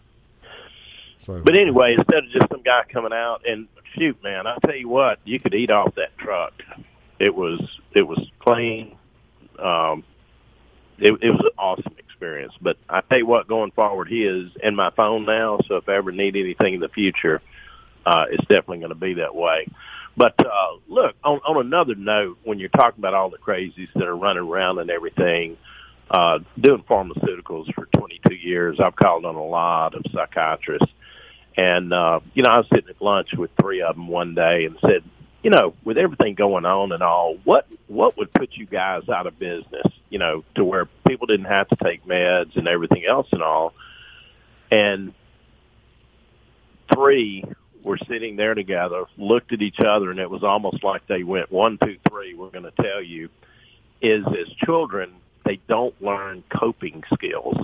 So, 1.25 1.41
But 1.45 1.59
anyway, 1.59 1.95
instead 1.99 2.25
of 2.25 2.31
just 2.31 2.49
some 2.51 2.63
guy 2.63 2.85
coming 2.91 3.13
out 3.13 3.43
and 3.47 3.69
shoot, 3.97 4.23
man, 4.23 4.47
I 4.47 4.57
tell 4.65 4.77
you 4.77 4.89
what, 4.89 5.19
you 5.25 5.39
could 5.39 5.55
eat 5.55 5.71
off 5.71 5.95
that 5.97 6.17
truck. 6.19 6.55
It 7.19 7.35
was 7.35 7.61
it 7.93 8.03
was 8.03 8.19
clean. 8.39 8.97
Um, 9.59 10.05
it, 10.99 11.13
it 11.23 11.31
was 11.31 11.41
an 11.41 11.59
awesome 11.59 11.95
experience. 11.99 12.55
But 12.61 12.77
I 12.89 13.03
tell 13.03 13.19
you 13.19 13.27
what, 13.27 13.47
going 13.49 13.71
forward, 13.73 14.09
he 14.09 14.25
is 14.25 14.51
in 14.63 14.75
my 14.75 14.91
phone 14.91 15.27
now. 15.27 15.61
So 15.67 15.77
if 15.77 15.89
I 15.89 15.97
ever 15.97 16.13
need 16.13 16.37
anything 16.37 16.75
in 16.75 16.81
the 16.81 16.89
future, 16.89 17.43
uh, 18.07 18.25
it's 18.31 18.45
definitely 18.47 18.79
going 18.79 18.91
to 18.91 18.95
be 18.95 19.15
that 19.15 19.35
way. 19.35 19.67
But 20.17 20.35
uh, 20.45 20.77
look, 20.89 21.15
on, 21.25 21.41
on 21.47 21.65
another 21.65 21.95
note, 21.95 22.39
when 22.45 22.59
you're 22.59 22.69
talking 22.69 22.99
about 22.99 23.15
all 23.15 23.31
the 23.31 23.39
crazies 23.39 23.89
that 23.95 24.05
are 24.05 24.17
running 24.17 24.43
around 24.43 24.79
and 24.79 24.91
everything, 24.91 25.57
uh, 26.11 26.41
doing 26.59 26.83
pharmaceuticals 26.83 27.73
for 27.75 27.87
22 27.87 28.35
years, 28.35 28.81
I've 28.81 28.97
called 28.97 29.25
on 29.25 29.37
a 29.37 29.45
lot 29.45 29.95
of 29.95 30.03
psychiatrists. 30.13 30.93
And, 31.57 31.93
uh, 31.93 32.21
you 32.35 32.43
know, 32.43 32.51
I 32.51 32.59
was 32.59 32.67
sitting 32.73 32.91
at 32.91 33.01
lunch 33.01 33.31
with 33.37 33.51
three 33.61 33.83
of 33.83 33.95
them 33.95 34.09
one 34.09 34.35
day 34.35 34.65
and 34.65 34.77
said, 34.85 35.05
you 35.43 35.51
know, 35.51 35.75
with 35.85 35.97
everything 35.97 36.35
going 36.35 36.65
on 36.65 36.93
and 36.93 37.03
all, 37.03 37.37
what, 37.45 37.67
what 37.87 38.17
would 38.19 38.33
put 38.33 38.51
you 38.53 38.67
guys 38.67 39.09
out 39.09 39.27
of 39.27 39.39
business, 39.39 39.87
you 40.11 40.19
know, 40.19 40.45
to 40.55 40.65
where 40.65 40.87
people 41.09 41.27
didn't 41.27 41.47
have 41.47 41.69
to 41.69 41.77
take 41.77 42.05
meds 42.05 42.57
and 42.57 42.69
everything 42.69 43.05
else 43.07 43.27
and 43.33 43.43
all. 43.43 43.73
And 44.71 45.15
three 46.93 47.45
were 47.83 47.99
sitting 48.09 48.37
there 48.37 48.55
together, 48.55 49.05
looked 49.17 49.53
at 49.53 49.63
each 49.63 49.81
other, 49.81 50.11
and 50.11 50.21
it 50.21 50.31
was 50.31 50.43
almost 50.43 50.83
like 50.85 51.07
they 51.07 51.23
went, 51.23 51.51
one, 51.51 51.79
two, 51.79 51.99
three, 52.09 52.35
we're 52.35 52.51
going 52.51 52.65
to 52.65 52.83
tell 52.83 53.03
you, 53.03 53.29
is 54.01 54.25
as 54.27 54.49
children, 54.65 55.13
they 55.45 55.61
don't 55.69 56.01
learn 56.03 56.43
coping 56.49 57.03
skills. 57.15 57.57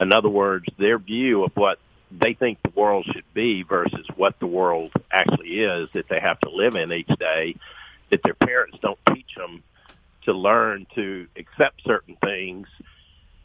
In 0.00 0.12
other 0.12 0.28
words, 0.28 0.66
their 0.78 0.98
view 0.98 1.44
of 1.44 1.52
what 1.56 1.78
they 2.10 2.34
think 2.34 2.58
the 2.62 2.70
world 2.78 3.06
should 3.12 3.24
be 3.34 3.62
versus 3.62 4.06
what 4.16 4.38
the 4.38 4.46
world 4.46 4.92
actually 5.10 5.60
is 5.60 5.88
that 5.94 6.08
they 6.08 6.20
have 6.20 6.38
to 6.40 6.50
live 6.50 6.76
in 6.76 6.92
each 6.92 7.10
day, 7.18 7.56
that 8.10 8.22
their 8.22 8.34
parents 8.34 8.78
don't 8.80 8.98
teach 9.12 9.34
them 9.36 9.62
to 10.24 10.32
learn 10.32 10.86
to 10.94 11.26
accept 11.36 11.82
certain 11.84 12.16
things 12.16 12.68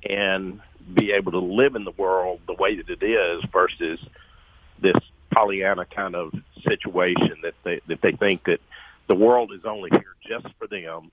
and 0.04 0.60
be 0.94 1.12
able 1.12 1.32
to 1.32 1.40
live 1.40 1.76
in 1.76 1.84
the 1.84 1.92
world 1.92 2.40
the 2.48 2.54
way 2.54 2.76
that 2.76 2.90
it 2.90 3.04
is 3.04 3.44
versus 3.52 4.00
this 4.82 4.98
Pollyanna 5.36 5.86
kind 5.86 6.16
of 6.16 6.34
situation 6.68 7.38
that 7.44 7.54
they 7.64 7.82
that 7.88 8.02
they 8.02 8.12
think 8.12 8.44
that 8.46 8.60
the 9.08 9.16
world 9.16 9.52
is 9.54 9.66
only 9.66 9.90
here 9.92 10.16
just 10.28 10.54
for 10.58 10.68
them. 10.68 11.12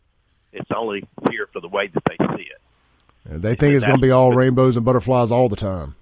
It's 0.52 0.70
only 0.74 1.06
here 1.30 1.46
for 1.52 1.60
the 1.60 1.68
way 1.68 1.88
that 1.88 2.02
they 2.04 2.16
see 2.36 2.48
it. 2.50 3.42
they 3.42 3.54
think 3.54 3.74
it's 3.74 3.84
going 3.84 3.96
to 3.98 4.02
be 4.02 4.10
all 4.10 4.32
rainbows 4.32 4.76
and 4.76 4.84
butterflies 4.84 5.30
all 5.30 5.48
the 5.48 5.56
time. 5.56 5.94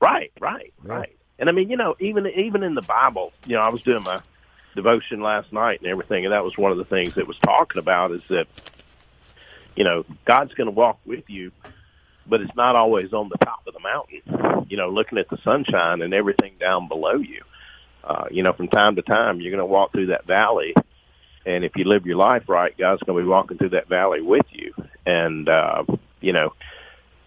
Right, 0.00 0.32
right, 0.40 0.72
right. 0.82 1.14
And 1.38 1.48
I 1.48 1.52
mean, 1.52 1.70
you 1.70 1.76
know, 1.76 1.96
even 2.00 2.26
even 2.26 2.62
in 2.62 2.74
the 2.74 2.82
Bible, 2.82 3.32
you 3.46 3.56
know, 3.56 3.62
I 3.62 3.68
was 3.68 3.82
doing 3.82 4.02
my 4.02 4.20
devotion 4.74 5.20
last 5.20 5.52
night 5.52 5.80
and 5.80 5.90
everything, 5.90 6.24
and 6.24 6.32
that 6.32 6.44
was 6.44 6.56
one 6.56 6.72
of 6.72 6.78
the 6.78 6.84
things 6.84 7.14
that 7.14 7.26
was 7.26 7.38
talking 7.38 7.78
about 7.78 8.12
is 8.12 8.22
that, 8.28 8.46
you 9.76 9.84
know, 9.84 10.04
God's 10.24 10.54
going 10.54 10.66
to 10.66 10.72
walk 10.72 10.98
with 11.04 11.28
you, 11.28 11.52
but 12.30 12.40
it's 12.40 12.54
not 12.56 12.76
always 12.76 13.12
on 13.12 13.28
the 13.28 13.38
top 13.44 13.62
of 13.66 13.74
the 13.74 13.80
mountain. 13.80 14.66
You 14.70 14.76
know, 14.76 14.88
looking 14.88 15.18
at 15.18 15.28
the 15.28 15.38
sunshine 15.44 16.00
and 16.00 16.14
everything 16.14 16.54
down 16.58 16.88
below 16.88 17.16
you. 17.16 17.42
Uh, 18.02 18.24
you 18.30 18.42
know, 18.42 18.52
from 18.52 18.68
time 18.68 18.96
to 18.96 19.02
time, 19.02 19.40
you're 19.40 19.50
going 19.50 19.58
to 19.58 19.66
walk 19.66 19.92
through 19.92 20.06
that 20.06 20.26
valley, 20.26 20.74
and 21.44 21.64
if 21.64 21.72
you 21.76 21.84
live 21.84 22.06
your 22.06 22.16
life 22.16 22.48
right, 22.48 22.76
God's 22.78 23.02
going 23.02 23.18
to 23.18 23.24
be 23.24 23.28
walking 23.28 23.58
through 23.58 23.70
that 23.70 23.88
valley 23.88 24.22
with 24.22 24.46
you. 24.50 24.72
And 25.04 25.48
uh, 25.48 25.84
you 26.20 26.32
know, 26.32 26.54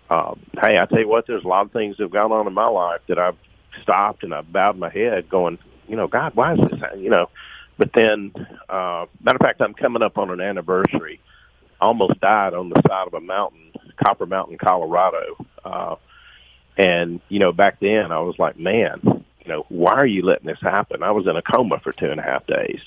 um, 0.10 0.40
hey, 0.62 0.78
I 0.80 0.86
tell 0.86 1.00
you 1.00 1.08
what, 1.08 1.28
there's 1.28 1.44
a 1.44 1.48
lot 1.48 1.66
of 1.66 1.72
things 1.72 1.98
that 1.98 2.04
have 2.04 2.12
gone 2.12 2.32
on 2.32 2.48
in 2.48 2.54
my 2.54 2.68
life 2.68 3.02
that 3.08 3.20
I've 3.20 3.38
stopped 3.82 4.24
and 4.24 4.34
I've 4.34 4.52
bowed 4.52 4.78
my 4.78 4.90
head, 4.90 5.30
going, 5.30 5.58
you 5.88 5.96
know, 5.96 6.08
God, 6.08 6.36
why 6.36 6.54
is 6.54 6.60
this? 6.60 6.80
You 6.98 7.10
know, 7.10 7.30
but 7.78 7.92
then, 7.94 8.32
uh, 8.70 9.06
matter 9.22 9.38
of 9.38 9.42
fact, 9.42 9.62
I'm 9.62 9.74
coming 9.74 10.04
up 10.04 10.18
on 10.18 10.30
an 10.30 10.42
anniversary. 10.42 11.20
I 11.82 11.86
almost 11.86 12.20
died 12.20 12.54
on 12.54 12.70
the 12.70 12.82
side 12.88 13.08
of 13.08 13.14
a 13.14 13.22
mountain, 13.22 13.73
Copper 13.98 14.26
Mountain, 14.26 14.58
Colorado. 14.58 15.46
Uh, 15.64 15.96
and 16.78 17.22
you 17.30 17.40
know, 17.40 17.52
back 17.52 17.80
then 17.80 18.12
I 18.12 18.20
was 18.20 18.38
like, 18.40 18.58
man, 18.58 19.00
you 19.04 19.48
know, 19.48 19.66
why 19.70 19.94
are 19.94 20.08
you 20.08 20.24
letting 20.24 20.48
this 20.48 20.62
happen? 20.62 21.04
I 21.04 21.12
was 21.12 21.28
in 21.28 21.36
a 21.36 21.42
coma 21.42 21.80
for 21.80 21.92
two 21.92 22.10
and 22.10 22.20
a 22.20 22.24
half 22.24 22.46
days, 22.48 22.82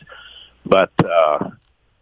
but 0.64 0.92
uh, 1.04 1.50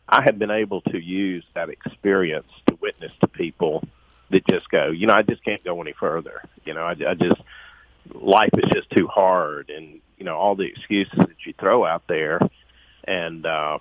I 0.08 0.22
have 0.22 0.38
been 0.38 0.50
able 0.50 0.80
to 0.82 0.98
use 0.98 1.44
that 1.54 1.68
experience 1.68 2.48
to 2.68 2.78
witness 2.80 3.12
to 3.20 3.26
people 3.26 3.86
that 4.30 4.46
just 4.46 4.68
go, 4.70 4.90
you 4.90 5.06
know, 5.06 5.14
I 5.14 5.22
just 5.22 5.44
can't 5.44 5.62
go 5.64 5.80
any 5.82 5.92
further. 5.92 6.42
You 6.64 6.74
know, 6.74 6.82
I, 6.82 6.96
I 7.06 7.14
just 7.14 7.40
life 8.12 8.50
is 8.54 8.70
just 8.72 8.90
too 8.90 9.06
hard, 9.06 9.70
and 9.70 10.00
you 10.18 10.24
know 10.24 10.36
all 10.36 10.54
the 10.54 10.64
excuses 10.64 11.18
that 11.18 11.46
you 11.46 11.54
throw 11.58 11.84
out 11.84 12.04
there, 12.08 12.40
and 13.04 13.44
uh, 13.46 13.78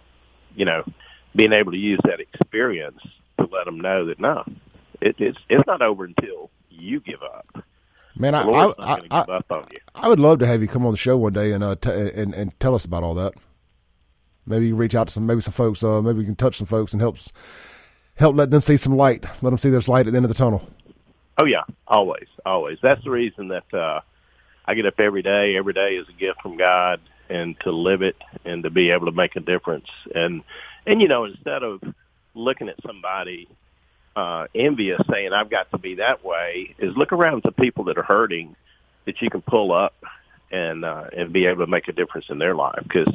you 0.56 0.66
know, 0.66 0.84
being 1.36 1.54
able 1.54 1.72
to 1.72 1.78
use 1.78 2.00
that 2.06 2.20
experience 2.20 3.02
to 3.40 3.48
let 3.52 3.66
them 3.66 3.80
know 3.80 4.06
that 4.06 4.20
no, 4.20 4.44
it, 5.04 5.16
it's 5.20 5.38
it's 5.50 5.68
not 5.68 5.82
over 5.82 6.06
until 6.06 6.50
you 6.70 7.00
give 7.00 7.22
up. 7.22 7.64
Man, 8.16 8.36
I 8.36 8.42
I, 8.42 9.02
I, 9.12 9.20
up 9.20 9.52
on 9.52 9.68
you. 9.72 9.80
I 9.96 10.08
would 10.08 10.20
love 10.20 10.40
to 10.40 10.48
have 10.48 10.62
you 10.62 10.68
come 10.68 10.86
on 10.86 10.92
the 10.92 10.98
show 10.98 11.18
one 11.18 11.34
day 11.34 11.52
and 11.52 11.64
uh, 11.64 11.76
t- 11.76 11.90
and 11.90 12.34
and 12.34 12.60
tell 12.60 12.76
us 12.76 12.86
about 12.86 13.04
all 13.04 13.16
that. 13.16 13.34
Maybe 14.46 14.68
you 14.68 14.76
reach 14.76 14.96
out 14.96 15.08
to 15.08 15.14
some 15.14 15.26
maybe 15.26 15.42
some 15.42 15.54
folks. 15.54 15.84
Uh, 15.84 16.02
maybe 16.02 16.20
we 16.20 16.26
can 16.26 16.36
touch 16.36 16.58
some 16.58 16.68
folks 16.68 16.94
and 16.94 17.02
help 17.02 17.18
help 18.16 18.36
let 18.36 18.52
them 18.52 18.62
see 18.62 18.78
some 18.78 18.96
light. 18.96 19.24
Let 19.42 19.50
them 19.50 19.58
see 19.58 19.70
there's 19.70 19.90
light 19.90 20.08
at 20.08 20.12
the 20.12 20.18
end 20.18 20.26
of 20.26 20.30
the 20.30 20.38
tunnel. 20.38 20.68
Oh 21.40 21.46
yeah, 21.46 21.64
always, 21.88 22.28
always. 22.46 22.78
That's 22.82 23.04
the 23.04 23.10
reason 23.10 23.48
that 23.50 23.74
uh, 23.74 24.02
I 24.66 24.76
get 24.76 24.86
up 24.86 25.00
every 25.00 25.24
day. 25.24 25.56
Every 25.58 25.74
day 25.74 25.96
is 25.96 26.08
a 26.08 26.14
gift 26.14 26.42
from 26.42 26.58
God, 26.58 27.02
and 27.30 27.60
to 27.62 27.72
live 27.72 28.04
it 28.04 28.16
and 28.46 28.64
to 28.64 28.70
be 28.70 28.92
able 28.92 29.08
to 29.08 29.12
make 29.12 29.36
a 29.36 29.40
difference. 29.40 29.90
And 30.14 30.44
and 30.86 31.02
you 31.02 31.08
know, 31.08 31.26
instead 31.26 31.64
of 31.64 31.82
looking 32.36 32.70
at 32.70 32.76
somebody 32.86 33.48
uh, 34.16 34.48
envious, 34.54 35.02
saying 35.12 35.34
I've 35.34 35.50
got 35.50 35.72
to 35.72 35.78
be 35.78 35.96
that 35.96 36.24
way, 36.24 36.76
is 36.78 36.96
look 36.96 37.12
around 37.12 37.44
to 37.44 37.52
people 37.52 37.86
that 37.86 37.98
are 37.98 38.04
hurting 38.04 38.56
that 39.06 39.22
you 39.22 39.30
can 39.30 39.42
pull 39.42 39.72
up 39.72 39.96
and 40.52 40.86
uh, 40.86 41.06
and 41.16 41.34
be 41.34 41.46
able 41.46 41.66
to 41.66 41.72
make 41.72 41.88
a 41.88 41.94
difference 41.94 42.28
in 42.30 42.40
their 42.40 42.56
life 42.56 42.84
because. 42.84 43.14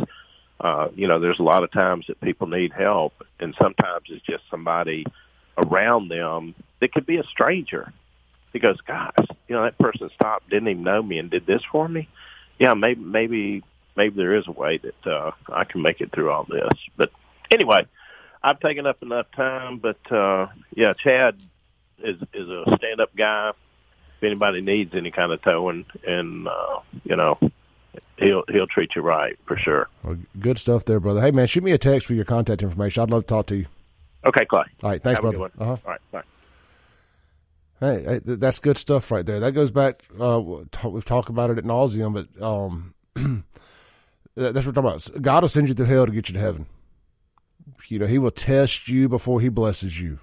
Uh, 0.61 0.89
you 0.97 1.07
know, 1.07 1.21
there's 1.21 1.39
a 1.39 1.43
lot 1.45 1.63
of 1.63 1.71
times 1.71 2.05
that 2.09 2.21
people 2.21 2.49
need 2.49 2.73
help, 2.73 3.13
and 3.39 3.55
sometimes 3.63 4.07
it's 4.09 4.27
just 4.27 4.43
somebody 4.51 5.05
around 5.57 6.09
them 6.09 6.53
that 6.81 6.93
could 6.93 7.07
be 7.07 7.19
a 7.19 7.25
stranger 7.25 7.93
because 8.53 8.77
gosh, 8.87 9.15
you 9.47 9.55
know, 9.55 9.63
that 9.63 9.79
person 9.79 10.11
stopped, 10.15 10.49
didn't 10.51 10.69
even 10.69 10.83
know 10.83 11.03
me 11.03 11.19
and 11.19 11.31
did 11.31 11.47
this 11.47 11.63
for 11.71 11.89
me. 11.89 12.09
Yeah, 12.59 12.75
maybe 12.75 13.01
maybe 13.01 13.63
maybe 13.97 14.17
there 14.17 14.37
is 14.37 14.47
a 14.47 14.53
way 14.53 14.79
that 14.79 15.07
uh 15.07 15.33
I 15.53 15.65
can 15.65 15.83
make 15.83 16.01
it 16.01 16.13
through 16.13 16.31
all 16.31 16.45
this. 16.45 16.73
But 16.97 17.11
anyway, 17.51 17.87
I've 18.43 18.61
taken 18.61 18.87
up 18.87 19.03
enough 19.03 19.27
time, 19.33 19.79
but 19.79 20.13
uh 20.13 20.49
yeah, 20.75 20.93
Chad 20.95 21.39
is 21.99 22.17
is 22.33 22.49
a 22.49 22.65
stand 22.77 23.01
up 23.01 23.15
guy. 23.17 23.51
If 23.51 24.23
anybody 24.25 24.61
needs 24.61 24.95
any 24.95 25.11
kind 25.11 25.33
of 25.33 25.43
towing 25.43 25.87
and 26.07 26.49
uh, 26.49 26.81
you 27.05 27.17
know, 27.17 27.39
he'll 28.17 28.45
he'll 28.49 28.67
treat 28.67 28.91
you 28.97 29.03
right 29.03 29.39
for 29.47 29.57
sure. 29.57 29.89
Well, 30.03 30.17
good 30.39 30.59
stuff 30.59 30.85
there, 30.85 31.01
brother. 31.01 31.21
Hey 31.21 31.31
man, 31.31 31.47
shoot 31.47 31.63
me 31.65 31.73
a 31.73 31.79
text 31.79 32.07
for 32.07 32.15
your 32.15 32.25
contact 32.25 32.63
information. 32.63 33.03
I'd 33.03 33.11
love 33.11 33.23
to 33.23 33.29
talk 33.29 33.47
to 33.47 33.57
you. 33.57 33.67
Okay, 34.25 34.45
Clay. 34.45 34.65
All 34.83 34.91
right, 34.91 35.03
thanks, 35.03 35.21
Have 35.21 35.31
brother. 35.31 35.53
Uh-huh. 35.59 35.71
All 35.71 35.79
right, 35.85 36.01
bye. 36.11 36.23
Hey, 37.81 38.03
hey, 38.03 38.21
that's 38.25 38.59
good 38.59 38.77
stuff 38.77 39.11
right 39.13 39.25
there. 39.25 39.39
That 39.39 39.53
goes 39.53 39.71
back. 39.71 40.03
Uh, 40.19 40.41
we've 40.85 41.05
talked 41.05 41.29
about 41.29 41.51
it 41.51 41.59
at 41.59 41.65
nauseum, 41.65 42.13
but 42.13 42.45
um, 42.45 42.93
that's 44.35 44.67
what 44.67 44.67
we're 44.67 44.73
talking 44.73 44.79
about. 44.79 45.23
God 45.23 45.45
will 45.45 45.49
send 45.49 45.69
you 45.69 45.75
through 45.75 45.87
hell 45.87 46.05
to 46.07 46.11
get 46.11 46.29
you 46.29 46.35
to 46.35 46.41
heaven. 46.41 46.67
You 47.87 47.99
know, 47.99 48.07
He 48.07 48.19
will 48.19 48.31
test 48.31 48.89
you 48.89 49.09
before 49.09 49.41
He 49.41 49.49
blesses 49.49 50.01
you, 50.01 50.19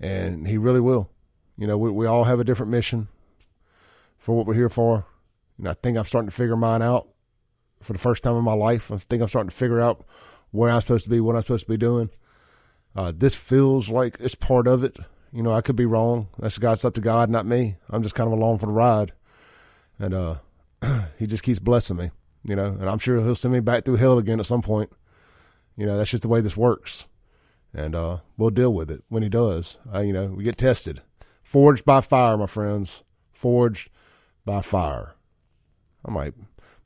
and 0.00 0.46
He 0.46 0.58
really 0.58 0.80
will. 0.80 1.10
You 1.56 1.66
know, 1.66 1.78
we 1.78 1.90
we 1.90 2.06
all 2.06 2.24
have 2.24 2.40
a 2.40 2.44
different 2.44 2.72
mission 2.72 3.08
for 4.18 4.36
what 4.36 4.46
we're 4.46 4.54
here 4.54 4.68
for. 4.68 5.04
And 5.58 5.68
I 5.68 5.74
think 5.74 5.98
I'm 5.98 6.04
starting 6.04 6.28
to 6.28 6.34
figure 6.34 6.56
mine 6.56 6.80
out 6.82 7.08
for 7.82 7.92
the 7.92 7.98
first 7.98 8.22
time 8.22 8.36
in 8.36 8.44
my 8.44 8.54
life. 8.54 8.90
I 8.90 8.98
think 8.98 9.20
I'm 9.20 9.28
starting 9.28 9.50
to 9.50 9.56
figure 9.56 9.80
out 9.80 10.04
where 10.50 10.70
I'm 10.70 10.80
supposed 10.80 11.04
to 11.04 11.10
be, 11.10 11.20
what 11.20 11.34
I'm 11.34 11.42
supposed 11.42 11.66
to 11.66 11.70
be 11.70 11.76
doing. 11.76 12.10
Uh, 12.94 13.12
this 13.14 13.34
feels 13.34 13.88
like 13.88 14.16
it's 14.20 14.34
part 14.34 14.66
of 14.66 14.84
it. 14.84 14.96
You 15.32 15.42
know, 15.42 15.52
I 15.52 15.60
could 15.60 15.76
be 15.76 15.86
wrong. 15.86 16.28
That's 16.38 16.58
God's 16.58 16.84
up 16.84 16.94
to 16.94 17.00
God, 17.00 17.30
not 17.30 17.46
me. 17.46 17.76
I'm 17.88 18.02
just 18.02 18.14
kind 18.14 18.26
of 18.26 18.38
along 18.38 18.58
for 18.58 18.66
the 18.66 18.72
ride, 18.72 19.12
and 19.98 20.12
uh, 20.14 20.34
He 21.18 21.26
just 21.26 21.42
keeps 21.42 21.58
blessing 21.58 21.96
me. 21.96 22.10
You 22.44 22.56
know, 22.56 22.66
and 22.66 22.88
I'm 22.88 22.98
sure 22.98 23.20
He'll 23.20 23.34
send 23.34 23.54
me 23.54 23.60
back 23.60 23.84
through 23.84 23.96
hell 23.96 24.18
again 24.18 24.40
at 24.40 24.46
some 24.46 24.62
point. 24.62 24.90
You 25.76 25.86
know, 25.86 25.96
that's 25.96 26.10
just 26.10 26.22
the 26.22 26.28
way 26.28 26.40
this 26.40 26.56
works, 26.56 27.06
and 27.72 27.94
uh, 27.94 28.18
we'll 28.36 28.50
deal 28.50 28.72
with 28.72 28.90
it 28.90 29.02
when 29.08 29.22
He 29.22 29.28
does. 29.28 29.78
Uh, 29.92 30.00
you 30.00 30.12
know, 30.12 30.26
we 30.26 30.44
get 30.44 30.58
tested, 30.58 31.02
forged 31.42 31.84
by 31.84 32.00
fire, 32.00 32.36
my 32.36 32.46
friends, 32.46 33.02
forged 33.32 33.90
by 34.44 34.60
fire. 34.60 35.14
I 36.04 36.10
might, 36.10 36.34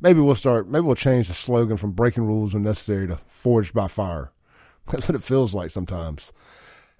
maybe 0.00 0.20
we'll 0.20 0.34
start. 0.34 0.68
Maybe 0.68 0.82
we'll 0.82 0.94
change 0.94 1.28
the 1.28 1.34
slogan 1.34 1.76
from 1.76 1.92
"breaking 1.92 2.26
rules 2.26 2.54
when 2.54 2.62
necessary" 2.62 3.08
to 3.08 3.18
"forged 3.26 3.74
by 3.74 3.88
fire." 3.88 4.32
That's 4.86 5.08
what 5.08 5.16
it 5.16 5.22
feels 5.24 5.54
like 5.54 5.70
sometimes. 5.70 6.32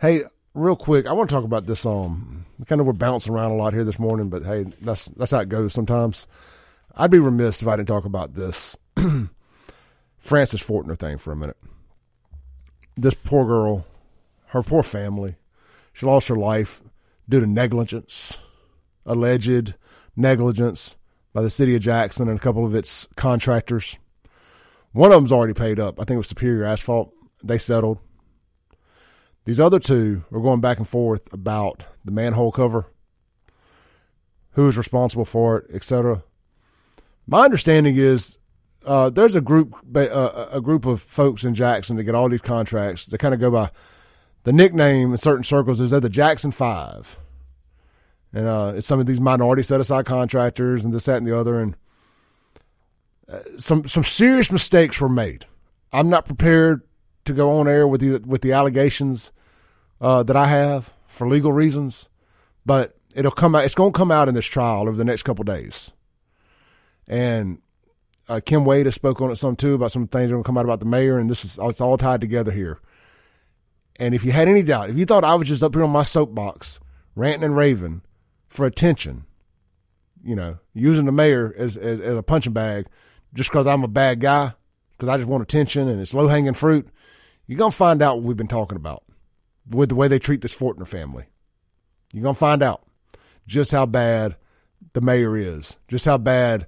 Hey, 0.01 0.25
real 0.55 0.77
quick, 0.77 1.07
I 1.07 1.13
want 1.13 1.31
to 1.31 1.35
talk 1.35 1.45
about 1.45 1.67
this. 1.67 1.87
Um, 1.87 2.47
kind 2.67 2.81
of 2.81 2.87
we're 2.87 2.95
bouncing 2.95 3.33
around 3.33 3.53
a 3.53 3.57
lot 3.57 3.75
here 3.75 3.85
this 3.85 3.99
morning, 3.99 4.29
but 4.29 4.45
hey, 4.45 4.65
that's 4.81 5.07
that's 5.07 5.31
how 5.31 5.41
it 5.41 5.49
goes 5.49 5.73
sometimes. 5.73 6.27
I'd 6.97 7.11
be 7.11 7.19
remiss 7.19 7.63
if 7.63 7.69
I 7.69 7.77
didn't 7.77 7.89
talk 7.89 8.07
about 8.07 8.35
this 8.35 8.77
Frances 10.19 10.63
Fortner 10.63 10.99
thing 10.99 11.19
for 11.19 11.31
a 11.33 11.37
minute. 11.37 11.59
This 12.97 13.14
poor 13.14 13.44
girl, 13.44 13.86
her 14.47 14.62
poor 14.62 14.82
family, 14.82 15.36
she 15.93 16.06
lost 16.06 16.28
her 16.28 16.36
life 16.36 16.81
due 17.28 17.40
to 17.40 17.47
negligence, 17.47 18.39
alleged 19.05 19.74
negligence 20.16 20.97
by 21.35 21.43
the 21.43 21.51
city 21.51 21.74
of 21.74 21.82
Jackson 21.82 22.28
and 22.28 22.39
a 22.39 22.43
couple 22.43 22.64
of 22.64 22.74
its 22.74 23.06
contractors. 23.16 23.98
One 24.93 25.12
of 25.12 25.16
them's 25.16 25.32
already 25.32 25.52
paid 25.52 25.78
up. 25.78 26.01
I 26.01 26.05
think 26.05 26.14
it 26.14 26.18
was 26.18 26.28
Superior 26.28 26.64
Asphalt. 26.64 27.12
They 27.44 27.59
settled. 27.59 27.98
These 29.44 29.60
other 29.60 29.78
two 29.78 30.24
are 30.32 30.40
going 30.40 30.62
back 30.62 30.78
and 30.78 30.89
forth 30.89 31.31
about 31.35 31.85
the 32.02 32.12
manhole 32.12 32.51
cover, 32.51 32.86
who 34.52 34.66
is 34.68 34.78
responsible 34.78 35.27
for 35.27 35.59
it, 35.59 35.74
etc. 35.74 36.23
My 37.27 37.44
understanding 37.44 37.97
is 37.97 38.39
uh, 38.87 39.11
there's 39.11 39.35
a 39.35 39.41
group 39.41 39.75
uh, 39.95 40.47
a 40.53 40.61
group 40.61 40.87
of 40.87 41.03
folks 41.03 41.45
in 41.45 41.55
Jackson 41.55 41.97
that 41.97 42.05
get 42.05 42.15
all 42.15 42.29
these 42.29 42.41
contracts. 42.41 43.07
They 43.07 43.19
kind 43.19 43.35
of 43.35 43.41
go 43.41 43.51
by 43.51 43.71
the 44.45 44.53
nickname 44.53 45.11
in 45.11 45.17
certain 45.17 45.45
circles 45.45 45.81
is 45.81 45.91
they're 45.91 46.01
the 46.01 46.09
Jackson 46.09 46.53
Five, 46.53 47.19
and 48.33 48.47
uh, 48.47 48.73
it's 48.77 48.87
some 48.87 49.01
of 49.01 49.07
these 49.07 49.21
minority 49.21 49.63
set 49.63 49.81
aside 49.81 50.07
contractors 50.07 50.85
and 50.85 50.95
this 50.95 51.07
that 51.07 51.17
and 51.19 51.27
the 51.27 51.37
other, 51.37 51.59
and 51.61 51.77
uh, 53.29 53.41
some 53.59 53.87
some 53.89 54.05
serious 54.05 54.53
mistakes 54.53 55.01
were 55.01 55.09
made. 55.09 55.47
I'm 55.93 56.09
not 56.09 56.27
prepared 56.27 56.83
to 57.25 57.33
go 57.33 57.59
on 57.59 57.67
air 57.67 57.89
with 57.89 58.01
the 58.01 58.19
with 58.19 58.43
the 58.43 58.53
allegations 58.53 59.33
uh, 60.01 60.23
that 60.23 60.37
I 60.37 60.47
have 60.47 60.93
for 61.09 61.29
legal 61.29 61.53
reasons, 61.53 62.09
but 62.65 62.97
it'll 63.17 63.33
come 63.33 63.57
out. 63.57 63.65
It's 63.65 63.75
going 63.75 63.93
to 63.93 63.99
come 63.99 64.13
out 64.13 64.29
in 64.29 64.35
this 64.35 64.47
trial 64.47 64.83
over 64.83 64.97
the 64.97 65.05
next 65.05 65.25
couple 65.25 65.43
days. 65.43 65.91
And 67.09 67.59
uh, 68.28 68.40
Kim 68.44 68.65
Wade 68.65 68.86
has 68.86 68.94
spoke 68.94 69.20
on 69.20 69.31
it 69.31 69.36
some 69.36 69.57
too 69.57 69.74
about 69.74 69.93
some 69.93 70.09
things 70.09 70.28
that 70.28 70.35
are 70.35 70.36
going 70.36 70.43
to 70.43 70.47
come 70.47 70.59
out 70.59 70.65
about 70.65 70.81
the 70.81 70.86
mayor, 70.86 71.19
and 71.19 71.31
this 71.31 71.44
is 71.44 71.59
it's 71.61 71.81
all 71.81 71.98
tied 71.98 72.20
together 72.20 72.53
here. 72.53 72.81
And 73.98 74.15
if 74.15 74.24
you 74.24 74.32
had 74.32 74.48
any 74.48 74.62
doubt, 74.62 74.90
if 74.90 74.97
you 74.97 75.07
thought 75.07 75.24
I 75.24 75.35
was 75.35 75.48
just 75.48 75.62
up 75.62 75.74
here 75.74 75.85
on 75.85 75.90
my 75.90 76.03
soapbox 76.03 76.81
ranting 77.15 77.44
and 77.44 77.57
raving 77.57 78.03
for 78.48 78.66
attention, 78.66 79.24
you 80.23 80.35
know, 80.35 80.59
using 80.74 81.07
the 81.07 81.12
mayor 81.12 81.55
as 81.57 81.77
as, 81.77 82.01
as 82.01 82.16
a 82.16 82.23
punching 82.23 82.53
bag 82.53 82.86
just 83.35 83.51
because 83.51 83.66
I'm 83.66 83.85
a 83.85 83.89
bad 83.89 84.20
guy, 84.20 84.53
because 84.97 85.09
I 85.09 85.16
just 85.16 85.28
want 85.28 85.43
attention 85.43 85.89
and 85.89 86.01
it's 86.01 86.15
low 86.15 86.28
hanging 86.28 86.55
fruit, 86.55 86.89
you're 87.47 87.59
gonna 87.59 87.70
find 87.70 88.03
out 88.03 88.16
what 88.16 88.24
we've 88.24 88.36
been 88.36 88.48
talking 88.48 88.77
about 88.77 89.05
with 89.69 89.89
the 89.89 89.94
way 89.94 90.09
they 90.09 90.19
treat 90.19 90.43
this 90.43 90.57
Fortner 90.57 90.86
family. 90.86 91.27
You're 92.12 92.32
to 92.32 92.39
find 92.39 92.62
out 92.62 92.82
just 93.47 93.73
how 93.73 93.86
bad 93.86 94.36
the 94.93 95.01
mayor 95.01 95.36
is, 95.36 95.77
just 95.89 96.05
how 96.05 96.19
bad 96.19 96.66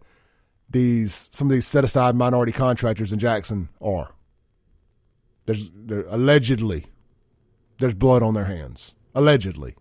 these 0.71 1.29
some 1.33 1.49
of 1.49 1.53
these 1.53 1.67
set 1.67 1.85
aside 1.85 2.15
minority 2.15 2.53
contractors 2.53 3.13
in 3.13 3.19
Jackson 3.19 3.69
are. 3.81 4.13
There's 5.47 5.71
allegedly 6.09 6.87
there's 7.79 7.95
blood 7.95 8.23
on 8.23 8.35
their 8.35 8.45
hands. 8.45 8.95
Allegedly. 9.15 9.75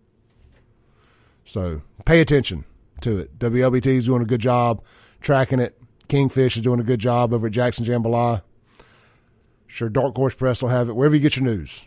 So 1.44 1.82
pay 2.04 2.20
attention 2.20 2.64
to 3.02 3.18
it. 3.18 3.38
WLBT 3.38 3.86
is 3.86 4.06
doing 4.06 4.22
a 4.22 4.26
good 4.26 4.40
job 4.40 4.82
tracking 5.20 5.60
it. 5.60 5.78
Kingfish 6.08 6.56
is 6.56 6.62
doing 6.62 6.80
a 6.80 6.84
good 6.84 7.00
job 7.00 7.32
over 7.32 7.48
at 7.48 7.52
Jackson 7.52 7.84
Jambalaya. 7.84 8.42
Sure, 9.66 9.90
Dark 9.90 10.16
Horse 10.16 10.34
Press 10.34 10.62
will 10.62 10.70
have 10.70 10.88
it 10.88 10.96
wherever 10.96 11.14
you 11.14 11.20
get 11.20 11.36
your 11.36 11.44
news. 11.44 11.86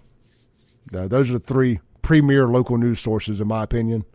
Uh, 0.94 1.08
those 1.08 1.30
are 1.30 1.34
the 1.34 1.40
three 1.40 1.80
premier 2.02 2.48
local 2.48 2.78
news 2.78 3.00
sources, 3.00 3.42
in 3.42 3.48
my 3.48 3.64
opinion. 3.64 4.06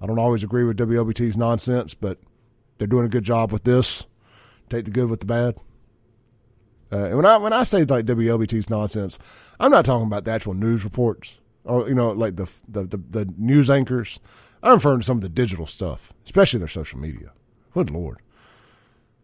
I 0.00 0.06
don't 0.06 0.18
always 0.18 0.42
agree 0.42 0.64
with 0.64 0.76
WLBT's 0.78 1.36
nonsense, 1.36 1.94
but 1.94 2.18
they're 2.78 2.86
doing 2.86 3.06
a 3.06 3.10
good 3.10 3.24
job 3.24 3.52
with 3.52 3.64
this. 3.64 4.04
Take 4.68 4.84
the 4.84 4.90
good 4.90 5.10
with 5.10 5.20
the 5.20 5.26
bad. 5.26 5.56
Uh, 6.90 7.04
and 7.04 7.16
when 7.16 7.26
I 7.26 7.36
when 7.36 7.52
I 7.52 7.64
say 7.64 7.84
like 7.84 8.06
WLBT's 8.06 8.70
nonsense, 8.70 9.18
I'm 9.60 9.70
not 9.70 9.84
talking 9.84 10.06
about 10.06 10.24
the 10.24 10.30
actual 10.30 10.54
news 10.54 10.84
reports 10.84 11.38
or 11.64 11.88
you 11.88 11.94
know 11.94 12.10
like 12.10 12.36
the 12.36 12.50
the 12.66 12.84
the, 12.84 12.96
the 12.96 13.34
news 13.36 13.70
anchors. 13.70 14.18
I'm 14.62 14.74
referring 14.74 15.00
to 15.00 15.06
some 15.06 15.18
of 15.18 15.22
the 15.22 15.28
digital 15.28 15.66
stuff, 15.66 16.12
especially 16.24 16.58
their 16.58 16.68
social 16.68 16.98
media. 16.98 17.32
Good 17.74 17.90
lord! 17.90 18.18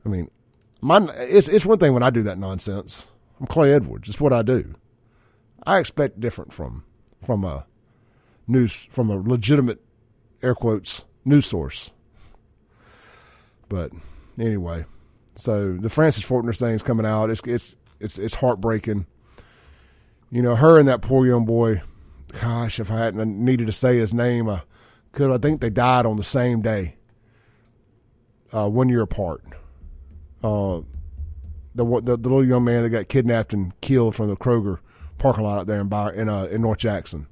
I 0.05 0.09
mean, 0.09 0.31
my 0.81 1.09
it's 1.15 1.49
it's 1.49 1.67
one 1.67 1.79
thing 1.79 1.95
when 1.95 2.03
I 2.03 2.11
do 2.11 2.23
that 2.23 2.39
nonsense. 2.39 3.07
I'm 3.41 3.47
Clay 3.47 3.73
Edwards. 3.73 4.09
It's 4.09 4.21
what 4.21 4.33
I 4.33 4.43
do. 4.43 4.75
I 5.67 5.79
expect 5.79 6.21
different 6.21 6.53
from 6.53 6.85
from 7.21 7.45
a 7.45 7.67
news 8.47 8.87
from 8.91 9.11
a 9.11 9.17
legitimate 9.17 9.81
air 10.43 10.55
quotes 10.55 11.05
news 11.25 11.47
source. 11.47 11.91
But 13.69 13.93
anyway, 14.39 14.85
so 15.35 15.77
the 15.77 15.89
Frances 15.89 16.25
Fortner 16.25 16.57
thing 16.57 16.75
is 16.75 16.83
coming 16.83 17.07
out. 17.07 17.31
It's 17.31 17.41
it's 17.47 17.77
it's 18.01 18.19
it's 18.19 18.37
heartbreaking. 18.37 19.07
You 20.31 20.43
know, 20.43 20.57
her 20.57 20.79
and 20.79 20.89
that 20.89 21.03
poor 21.03 21.27
young 21.27 21.45
boy. 21.45 21.83
Gosh, 22.41 22.81
if 22.81 22.91
I 22.91 22.99
hadn't 22.99 23.45
needed 23.45 23.67
to 23.67 23.73
say 23.73 23.99
his 23.99 24.13
name, 24.13 24.49
I 24.49 24.63
could. 25.13 25.31
I 25.31 25.39
think 25.39 25.61
they 25.61 25.71
died 25.71 26.07
on 26.07 26.17
the 26.17 26.25
same 26.25 26.63
day, 26.63 26.97
uh, 28.53 28.69
one 28.69 28.89
year 28.89 29.03
apart. 29.03 29.43
Uh, 30.43 30.81
the, 31.75 31.85
the 31.85 32.17
the 32.17 32.29
little 32.29 32.45
young 32.45 32.65
man 32.65 32.83
that 32.83 32.91
got 32.91 33.09
kidnapped 33.09 33.53
and 33.53 33.79
killed 33.81 34.15
from 34.15 34.29
the 34.29 34.37
Kroger 34.37 34.79
parking 35.19 35.45
lot 35.45 35.59
out 35.59 35.67
there 35.67 35.81
in 35.81 35.93
in, 36.15 36.29
uh, 36.29 36.45
in 36.45 36.63
North 36.63 36.79
Jackson. 36.79 37.27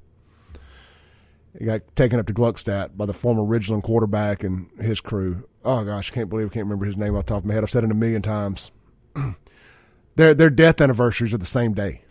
He 1.57 1.65
got 1.65 1.81
taken 1.95 2.19
up 2.19 2.25
to 2.27 2.33
Gluckstadt 2.33 2.97
by 2.97 3.05
the 3.05 3.13
former 3.13 3.43
Ridgeland 3.43 3.83
quarterback 3.83 4.43
and 4.43 4.69
his 4.79 5.01
crew. 5.01 5.47
Oh 5.63 5.83
gosh, 5.83 6.11
I 6.11 6.15
can't 6.15 6.29
believe 6.29 6.47
I 6.47 6.53
can't 6.53 6.65
remember 6.65 6.85
his 6.85 6.97
name 6.97 7.15
off 7.15 7.25
the 7.25 7.33
top 7.33 7.43
of 7.43 7.45
my 7.45 7.53
head. 7.53 7.63
I've 7.63 7.69
said 7.69 7.83
it 7.83 7.91
a 7.91 7.95
million 7.95 8.21
times. 8.21 8.71
their 10.15 10.33
their 10.33 10.49
death 10.49 10.81
anniversaries 10.81 11.33
are 11.33 11.37
the 11.37 11.45
same 11.45 11.73
day. 11.73 12.01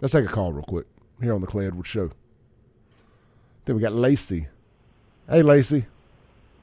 Let's 0.00 0.12
take 0.12 0.24
a 0.24 0.28
call 0.28 0.52
real 0.52 0.64
quick 0.64 0.86
here 1.20 1.34
on 1.34 1.40
the 1.40 1.46
Clay 1.46 1.66
Edwards 1.66 1.88
Show. 1.88 2.10
Then 3.64 3.76
we 3.76 3.82
got 3.82 3.92
Lacey. 3.92 4.48
Hey, 5.28 5.42
Lacey. 5.42 5.86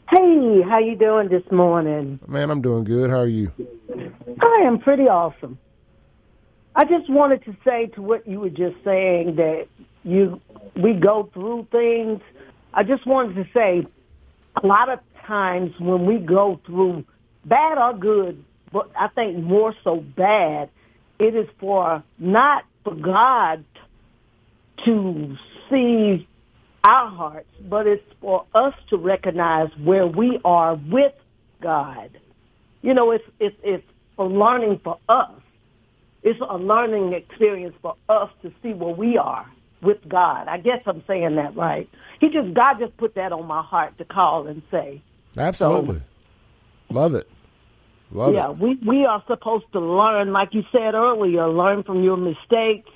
Hey, 0.09 0.61
how 0.67 0.79
you 0.79 0.95
doing 0.95 1.29
this 1.29 1.49
morning? 1.51 2.19
Man, 2.27 2.51
I'm 2.51 2.61
doing 2.61 2.83
good. 2.83 3.09
How 3.09 3.19
are 3.19 3.27
you? 3.27 3.51
I 4.41 4.63
am 4.65 4.79
pretty 4.79 5.03
awesome. 5.03 5.57
I 6.75 6.83
just 6.85 7.09
wanted 7.09 7.43
to 7.45 7.55
say 7.65 7.87
to 7.95 8.01
what 8.01 8.27
you 8.27 8.39
were 8.39 8.49
just 8.49 8.75
saying 8.83 9.35
that 9.37 9.67
you 10.03 10.39
we 10.81 10.93
go 10.93 11.29
through 11.33 11.67
things. 11.71 12.21
I 12.73 12.83
just 12.83 13.05
wanted 13.05 13.35
to 13.35 13.51
say 13.53 13.85
a 14.61 14.65
lot 14.65 14.89
of 14.89 14.99
times 15.25 15.73
when 15.79 16.05
we 16.05 16.17
go 16.17 16.59
through 16.65 17.05
bad 17.45 17.77
or 17.77 17.93
good, 17.97 18.43
but 18.71 18.89
I 18.97 19.07
think 19.09 19.37
more 19.37 19.75
so 19.83 19.97
bad, 19.97 20.69
it 21.19 21.35
is 21.35 21.47
for 21.59 22.03
not 22.17 22.65
for 22.83 22.95
God 22.95 23.63
to 24.85 25.37
see 25.69 26.27
our 26.83 27.09
hearts, 27.09 27.49
but 27.69 27.85
it's 27.85 28.03
for 28.19 28.45
us 28.55 28.73
to 28.89 28.97
recognize 28.97 29.69
where 29.77 30.07
we 30.07 30.39
are 30.43 30.75
with 30.75 31.13
God. 31.61 32.17
You 32.81 32.93
know, 32.93 33.11
it's 33.11 33.23
it's 33.39 33.55
it's 33.63 33.85
for 34.15 34.27
learning 34.27 34.79
for 34.83 34.97
us 35.07 35.31
it's 36.23 36.39
a 36.39 36.57
learning 36.57 37.13
experience 37.13 37.75
for 37.81 37.95
us 38.07 38.29
to 38.43 38.51
see 38.61 38.73
where 38.73 38.93
we 38.93 39.17
are 39.17 39.49
with 39.81 40.07
God. 40.07 40.47
I 40.47 40.57
guess 40.57 40.81
I'm 40.85 41.03
saying 41.07 41.35
that 41.35 41.55
right. 41.55 41.89
He 42.19 42.29
just 42.29 42.53
God 42.53 42.79
just 42.79 42.95
put 42.97 43.15
that 43.15 43.31
on 43.31 43.45
my 43.47 43.61
heart 43.61 43.97
to 43.97 44.05
call 44.05 44.47
and 44.47 44.61
say. 44.71 45.01
Absolutely. 45.37 46.01
Love 46.89 47.15
it. 47.15 47.29
Love 48.11 48.33
yeah, 48.33 48.51
it. 48.51 48.57
we 48.57 48.75
we 48.85 49.05
are 49.05 49.23
supposed 49.27 49.65
to 49.71 49.79
learn, 49.79 50.33
like 50.33 50.53
you 50.53 50.63
said 50.71 50.93
earlier, 50.93 51.47
learn 51.47 51.83
from 51.83 52.03
your 52.03 52.17
mistakes. 52.17 52.89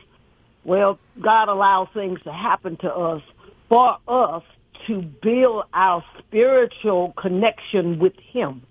Well, 0.65 0.99
God 1.21 1.47
allows 1.47 1.87
things 1.93 2.21
to 2.23 2.33
happen 2.33 2.75
to 2.77 2.93
us 2.93 3.21
for 3.69 3.97
us 4.07 4.43
to 4.87 5.01
build 5.01 5.63
our 5.73 6.03
spiritual 6.19 7.13
connection 7.15 7.99
with 7.99 8.17
Him. 8.19 8.63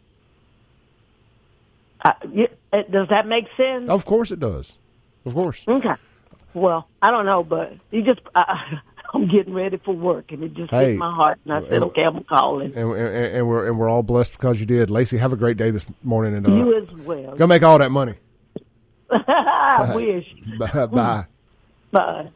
Uh, 2.04 2.12
uh, 2.72 2.82
does 2.90 3.08
that 3.08 3.26
make 3.26 3.46
sense? 3.56 3.88
Of 3.88 4.04
course 4.04 4.30
it 4.30 4.38
does. 4.40 4.76
Of 5.24 5.32
course. 5.32 5.64
Okay. 5.66 5.94
Well, 6.54 6.88
I 7.02 7.10
don't 7.10 7.26
know, 7.26 7.42
but 7.42 7.74
you 7.90 8.02
just 8.02 8.20
uh, 8.34 8.44
I'm 9.14 9.28
getting 9.28 9.54
ready 9.54 9.76
for 9.84 9.94
work, 9.94 10.32
and 10.32 10.42
it 10.44 10.54
just 10.54 10.70
Hey. 10.70 10.90
hit 10.92 10.98
my 10.98 11.12
heart, 11.14 11.38
and 11.44 11.52
I 11.52 11.68
said, 11.68 11.82
Uh, 11.82 11.86
"Okay, 11.86 12.02
I'm 12.04 12.22
calling 12.24 12.72
And, 12.76 12.92
and, 12.92 13.26
and 13.36 13.48
we're 13.48 13.66
and 13.68 13.78
we're 13.78 13.88
all 13.88 14.02
blessed 14.02 14.32
because 14.32 14.58
you 14.60 14.66
did. 14.66 14.90
Lacey, 14.90 15.18
have 15.18 15.32
a 15.32 15.36
great 15.36 15.56
day 15.56 15.70
this 15.70 15.84
morning, 16.02 16.34
and 16.34 16.46
uh, 16.48 16.52
you 16.52 16.76
as 16.82 16.90
well." 17.04 17.34
go 17.36 17.46
make 17.46 17.62
all 17.62 17.78
that 17.78 17.90
money. 17.90 18.14
I 19.10 19.92
wish. 19.94 20.26
Bye. 20.58 20.86
Bye. 20.86 21.26
Bye. 21.92 22.28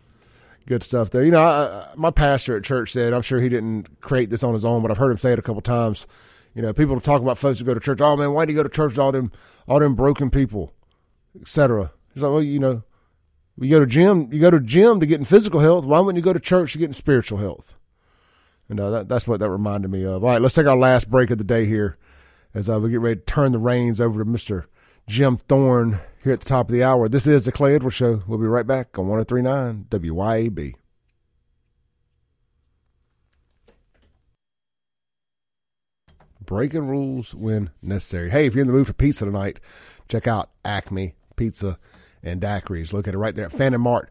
Good 0.66 0.82
stuff 0.82 1.10
there. 1.10 1.24
You 1.24 1.30
know, 1.30 1.40
I, 1.42 1.64
I- 1.80 1.88
my 1.96 2.10
pastor 2.10 2.56
at 2.56 2.64
church 2.64 2.92
said, 2.92 3.12
I'm 3.12 3.22
sure 3.22 3.40
he 3.40 3.48
didn't 3.48 4.00
create 4.00 4.30
this 4.30 4.44
on 4.44 4.54
his 4.54 4.64
own, 4.64 4.82
but 4.82 4.90
I've 4.90 4.98
heard 4.98 5.10
him 5.10 5.18
say 5.18 5.32
it 5.32 5.38
a 5.38 5.42
couple 5.42 5.62
times. 5.62 6.06
You 6.54 6.62
know, 6.62 6.72
people 6.72 7.00
talk 7.00 7.22
about 7.22 7.38
folks 7.38 7.58
who 7.58 7.64
go 7.64 7.74
to 7.74 7.80
church. 7.80 8.00
Oh 8.00 8.16
man, 8.16 8.32
why 8.32 8.44
do 8.44 8.52
you 8.52 8.58
go 8.58 8.62
to 8.62 8.68
church 8.68 8.90
with 8.92 8.98
all 8.98 9.12
them, 9.12 9.32
all 9.66 9.78
them 9.80 9.94
broken 9.94 10.30
people, 10.30 10.72
etc. 11.40 11.90
He's 12.14 12.22
like, 12.22 12.32
well, 12.32 12.42
you 12.42 12.58
know, 12.58 12.82
you 13.66 13.70
go 13.70 13.80
to 13.80 13.86
gym, 13.86 14.32
you 14.32 14.40
go 14.40 14.50
to 14.50 14.60
gym 14.60 15.00
to 15.00 15.06
get 15.06 15.18
in 15.18 15.24
physical 15.24 15.60
health. 15.60 15.84
Why 15.84 15.98
wouldn't 16.00 16.16
you 16.16 16.24
go 16.24 16.32
to 16.32 16.40
church 16.40 16.72
to 16.72 16.78
get 16.78 16.86
in 16.86 16.92
spiritual 16.92 17.38
health? 17.38 17.74
And 18.68 18.78
uh, 18.78 18.90
that, 18.90 19.08
that's 19.08 19.26
what 19.26 19.40
that 19.40 19.50
reminded 19.50 19.90
me 19.90 20.04
of. 20.04 20.22
All 20.22 20.30
right, 20.30 20.40
let's 20.40 20.54
take 20.54 20.66
our 20.66 20.76
last 20.76 21.10
break 21.10 21.30
of 21.30 21.38
the 21.38 21.44
day 21.44 21.64
here 21.64 21.96
as 22.54 22.68
uh, 22.68 22.78
we 22.78 22.90
get 22.90 23.00
ready 23.00 23.18
to 23.18 23.26
turn 23.26 23.52
the 23.52 23.58
reins 23.58 24.00
over 24.00 24.22
to 24.22 24.30
Mr. 24.30 24.66
Jim 25.08 25.38
Thorne 25.48 26.00
here 26.22 26.32
at 26.32 26.40
the 26.40 26.48
top 26.48 26.68
of 26.68 26.72
the 26.72 26.84
hour. 26.84 27.08
This 27.08 27.26
is 27.26 27.46
the 27.46 27.52
Clay 27.52 27.74
Edwards 27.74 27.96
Show. 27.96 28.22
We'll 28.26 28.38
be 28.38 28.46
right 28.46 28.66
back 28.66 28.98
on 28.98 29.08
1039 29.08 29.86
WYAB. 29.90 30.74
Breaking 36.44 36.86
rules 36.86 37.34
when 37.34 37.70
necessary. 37.82 38.30
Hey, 38.30 38.46
if 38.46 38.54
you're 38.54 38.62
in 38.62 38.68
the 38.68 38.72
mood 38.72 38.86
for 38.86 38.94
pizza 38.94 39.24
tonight, 39.24 39.60
check 40.08 40.26
out 40.26 40.50
Acme 40.64 41.14
Pizza 41.36 41.78
and 42.22 42.40
Daiquiris. 42.40 42.92
Located 42.92 43.16
right 43.16 43.34
there 43.34 43.46
at 43.46 43.52
Fannin 43.52 43.80
Mart 43.80 44.10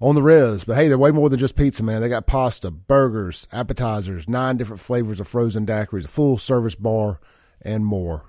on 0.00 0.14
the 0.14 0.22
res. 0.22 0.64
But 0.64 0.76
hey, 0.76 0.88
they're 0.88 0.98
way 0.98 1.10
more 1.10 1.28
than 1.28 1.38
just 1.38 1.56
pizza, 1.56 1.82
man. 1.82 2.00
They 2.00 2.08
got 2.08 2.26
pasta, 2.26 2.70
burgers, 2.70 3.48
appetizers, 3.52 4.28
nine 4.28 4.56
different 4.56 4.80
flavors 4.80 5.20
of 5.20 5.28
frozen 5.28 5.66
daiquiris, 5.66 6.04
a 6.04 6.08
full 6.08 6.38
service 6.38 6.74
bar, 6.74 7.20
and 7.62 7.84
more. 7.84 8.24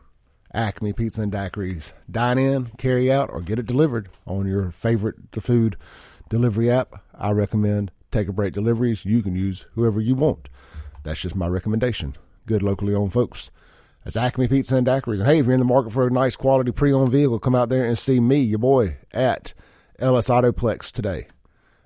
Acme 0.54 0.94
Pizza 0.94 1.22
and 1.22 1.32
Daiquiris. 1.32 1.94
Dine 2.10 2.40
in, 2.40 2.66
carry 2.78 3.12
out, 3.12 3.30
or 3.32 3.42
get 3.42 3.60
it 3.60 3.68
delivered 3.68 4.10
on 4.26 4.48
your 4.48 4.72
favorite 4.72 5.16
food 5.40 5.78
delivery 6.30 6.72
app. 6.72 7.04
I 7.14 7.32
recommend 7.32 7.92
Take 8.12 8.28
a 8.28 8.34
Break 8.34 8.54
Deliveries. 8.54 9.06
You 9.06 9.22
can 9.22 9.36
use 9.36 9.68
whoever 9.74 10.02
you 10.02 10.16
want. 10.16 10.50
That's 11.04 11.20
just 11.20 11.36
my 11.36 11.48
recommendation. 11.48 12.16
Good 12.48 12.64
locally 12.64 12.96
owned 12.96 13.14
folks. 13.14 13.52
That's 14.04 14.16
Acme 14.16 14.48
Pizza 14.48 14.76
and 14.76 14.88
Daiquiris. 14.88 15.20
And 15.20 15.28
hey, 15.28 15.40
if 15.40 15.46
you're 15.46 15.54
in 15.54 15.60
the 15.60 15.66
market 15.66 15.92
for 15.92 16.08
a 16.08 16.12
nice 16.12 16.36
quality 16.36 16.72
pre-owned 16.72 17.12
vehicle, 17.12 17.40
come 17.40 17.56
out 17.56 17.70
there 17.70 17.86
and 17.86 17.98
see 17.98 18.20
me, 18.20 18.40
your 18.40 18.60
boy, 18.60 18.98
at 19.12 19.54
LS 20.00 20.30
Autoplex 20.30 20.92
today. 20.92 21.28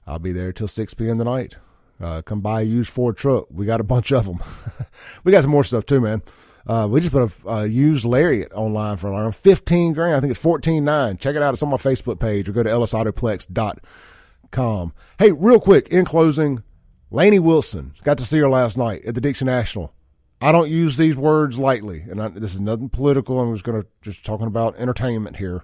I'll 0.05 0.19
be 0.19 0.31
there 0.31 0.53
till 0.53 0.67
6 0.67 0.93
p.m. 0.93 1.17
tonight. 1.17 1.55
Uh, 1.99 2.21
come 2.21 2.41
buy 2.41 2.61
a 2.61 2.65
used 2.65 2.91
Ford 2.91 3.17
truck. 3.17 3.47
We 3.49 3.65
got 3.65 3.79
a 3.79 3.85
bunch 3.85 4.11
of 4.11 4.25
them. 4.25 4.43
we 5.23 5.31
got 5.31 5.41
some 5.41 5.51
more 5.51 5.63
stuff 5.63 5.85
too, 5.85 6.01
man. 6.01 6.21
Uh, 6.65 6.87
we 6.89 7.01
just 7.01 7.11
put 7.11 7.29
a 7.45 7.49
uh, 7.49 7.63
used 7.63 8.05
Lariat 8.05 8.53
online 8.53 8.97
for 8.97 9.09
around 9.09 9.35
15 9.35 9.93
grand. 9.93 10.15
I 10.15 10.19
think 10.19 10.31
it's 10.31 10.43
14.9. 10.43 11.19
Check 11.19 11.35
it 11.35 11.41
out. 11.41 11.53
It's 11.53 11.63
on 11.63 11.69
my 11.69 11.77
Facebook 11.77 12.19
page 12.19 12.47
or 12.47 12.51
go 12.53 12.63
to 12.63 12.69
lsautoplex.com. 12.69 14.93
Hey, 15.19 15.31
real 15.31 15.59
quick, 15.59 15.89
in 15.89 16.05
closing, 16.05 16.63
Lainey 17.11 17.39
Wilson, 17.39 17.93
got 18.03 18.17
to 18.19 18.25
see 18.25 18.39
her 18.39 18.49
last 18.49 18.77
night 18.77 19.03
at 19.05 19.15
the 19.15 19.21
Dixie 19.21 19.45
National. 19.45 19.93
I 20.43 20.51
don't 20.51 20.69
use 20.69 20.97
these 20.97 21.15
words 21.15 21.57
lightly, 21.57 22.01
and 22.01 22.21
I, 22.21 22.27
this 22.27 22.53
is 22.53 22.59
nothing 22.59 22.89
political. 22.89 23.39
I'm 23.39 23.53
just 23.53 23.63
going 23.63 23.81
to 23.81 23.87
just 24.01 24.25
talking 24.25 24.45
about 24.45 24.75
entertainment 24.75 25.37
here. 25.37 25.63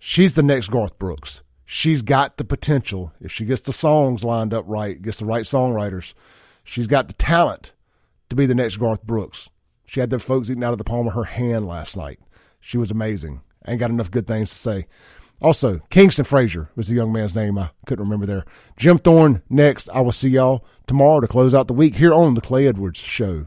She's 0.00 0.34
the 0.34 0.42
next 0.42 0.66
Garth 0.66 0.98
Brooks. 0.98 1.44
She's 1.64 2.02
got 2.02 2.36
the 2.36 2.44
potential 2.44 3.12
if 3.20 3.30
she 3.30 3.44
gets 3.44 3.62
the 3.62 3.72
songs 3.72 4.24
lined 4.24 4.52
up 4.52 4.64
right, 4.66 5.00
gets 5.00 5.20
the 5.20 5.26
right 5.26 5.44
songwriters. 5.44 6.12
She's 6.64 6.88
got 6.88 7.06
the 7.06 7.14
talent 7.14 7.72
to 8.30 8.34
be 8.34 8.46
the 8.46 8.54
next 8.56 8.78
Garth 8.78 9.04
Brooks. 9.04 9.48
She 9.86 10.00
had 10.00 10.10
the 10.10 10.18
folks 10.18 10.50
eating 10.50 10.64
out 10.64 10.72
of 10.72 10.78
the 10.78 10.84
palm 10.84 11.06
of 11.06 11.14
her 11.14 11.22
hand 11.22 11.68
last 11.68 11.96
night. 11.96 12.18
She 12.58 12.76
was 12.76 12.90
amazing. 12.90 13.42
Ain't 13.64 13.78
got 13.78 13.90
enough 13.90 14.10
good 14.10 14.26
things 14.26 14.50
to 14.50 14.56
say. 14.56 14.86
Also, 15.40 15.78
Kingston 15.90 16.24
Frazier 16.24 16.68
was 16.74 16.88
the 16.88 16.96
young 16.96 17.12
man's 17.12 17.36
name. 17.36 17.56
I 17.58 17.70
couldn't 17.86 18.04
remember 18.04 18.26
there. 18.26 18.44
Jim 18.76 18.98
Thorne 18.98 19.42
next. 19.48 19.88
I 19.90 20.00
will 20.00 20.10
see 20.10 20.30
y'all 20.30 20.64
tomorrow 20.88 21.20
to 21.20 21.28
close 21.28 21.54
out 21.54 21.68
the 21.68 21.74
week 21.74 21.94
here 21.94 22.12
on 22.12 22.34
the 22.34 22.40
Clay 22.40 22.66
Edwards 22.66 22.98
Show. 22.98 23.46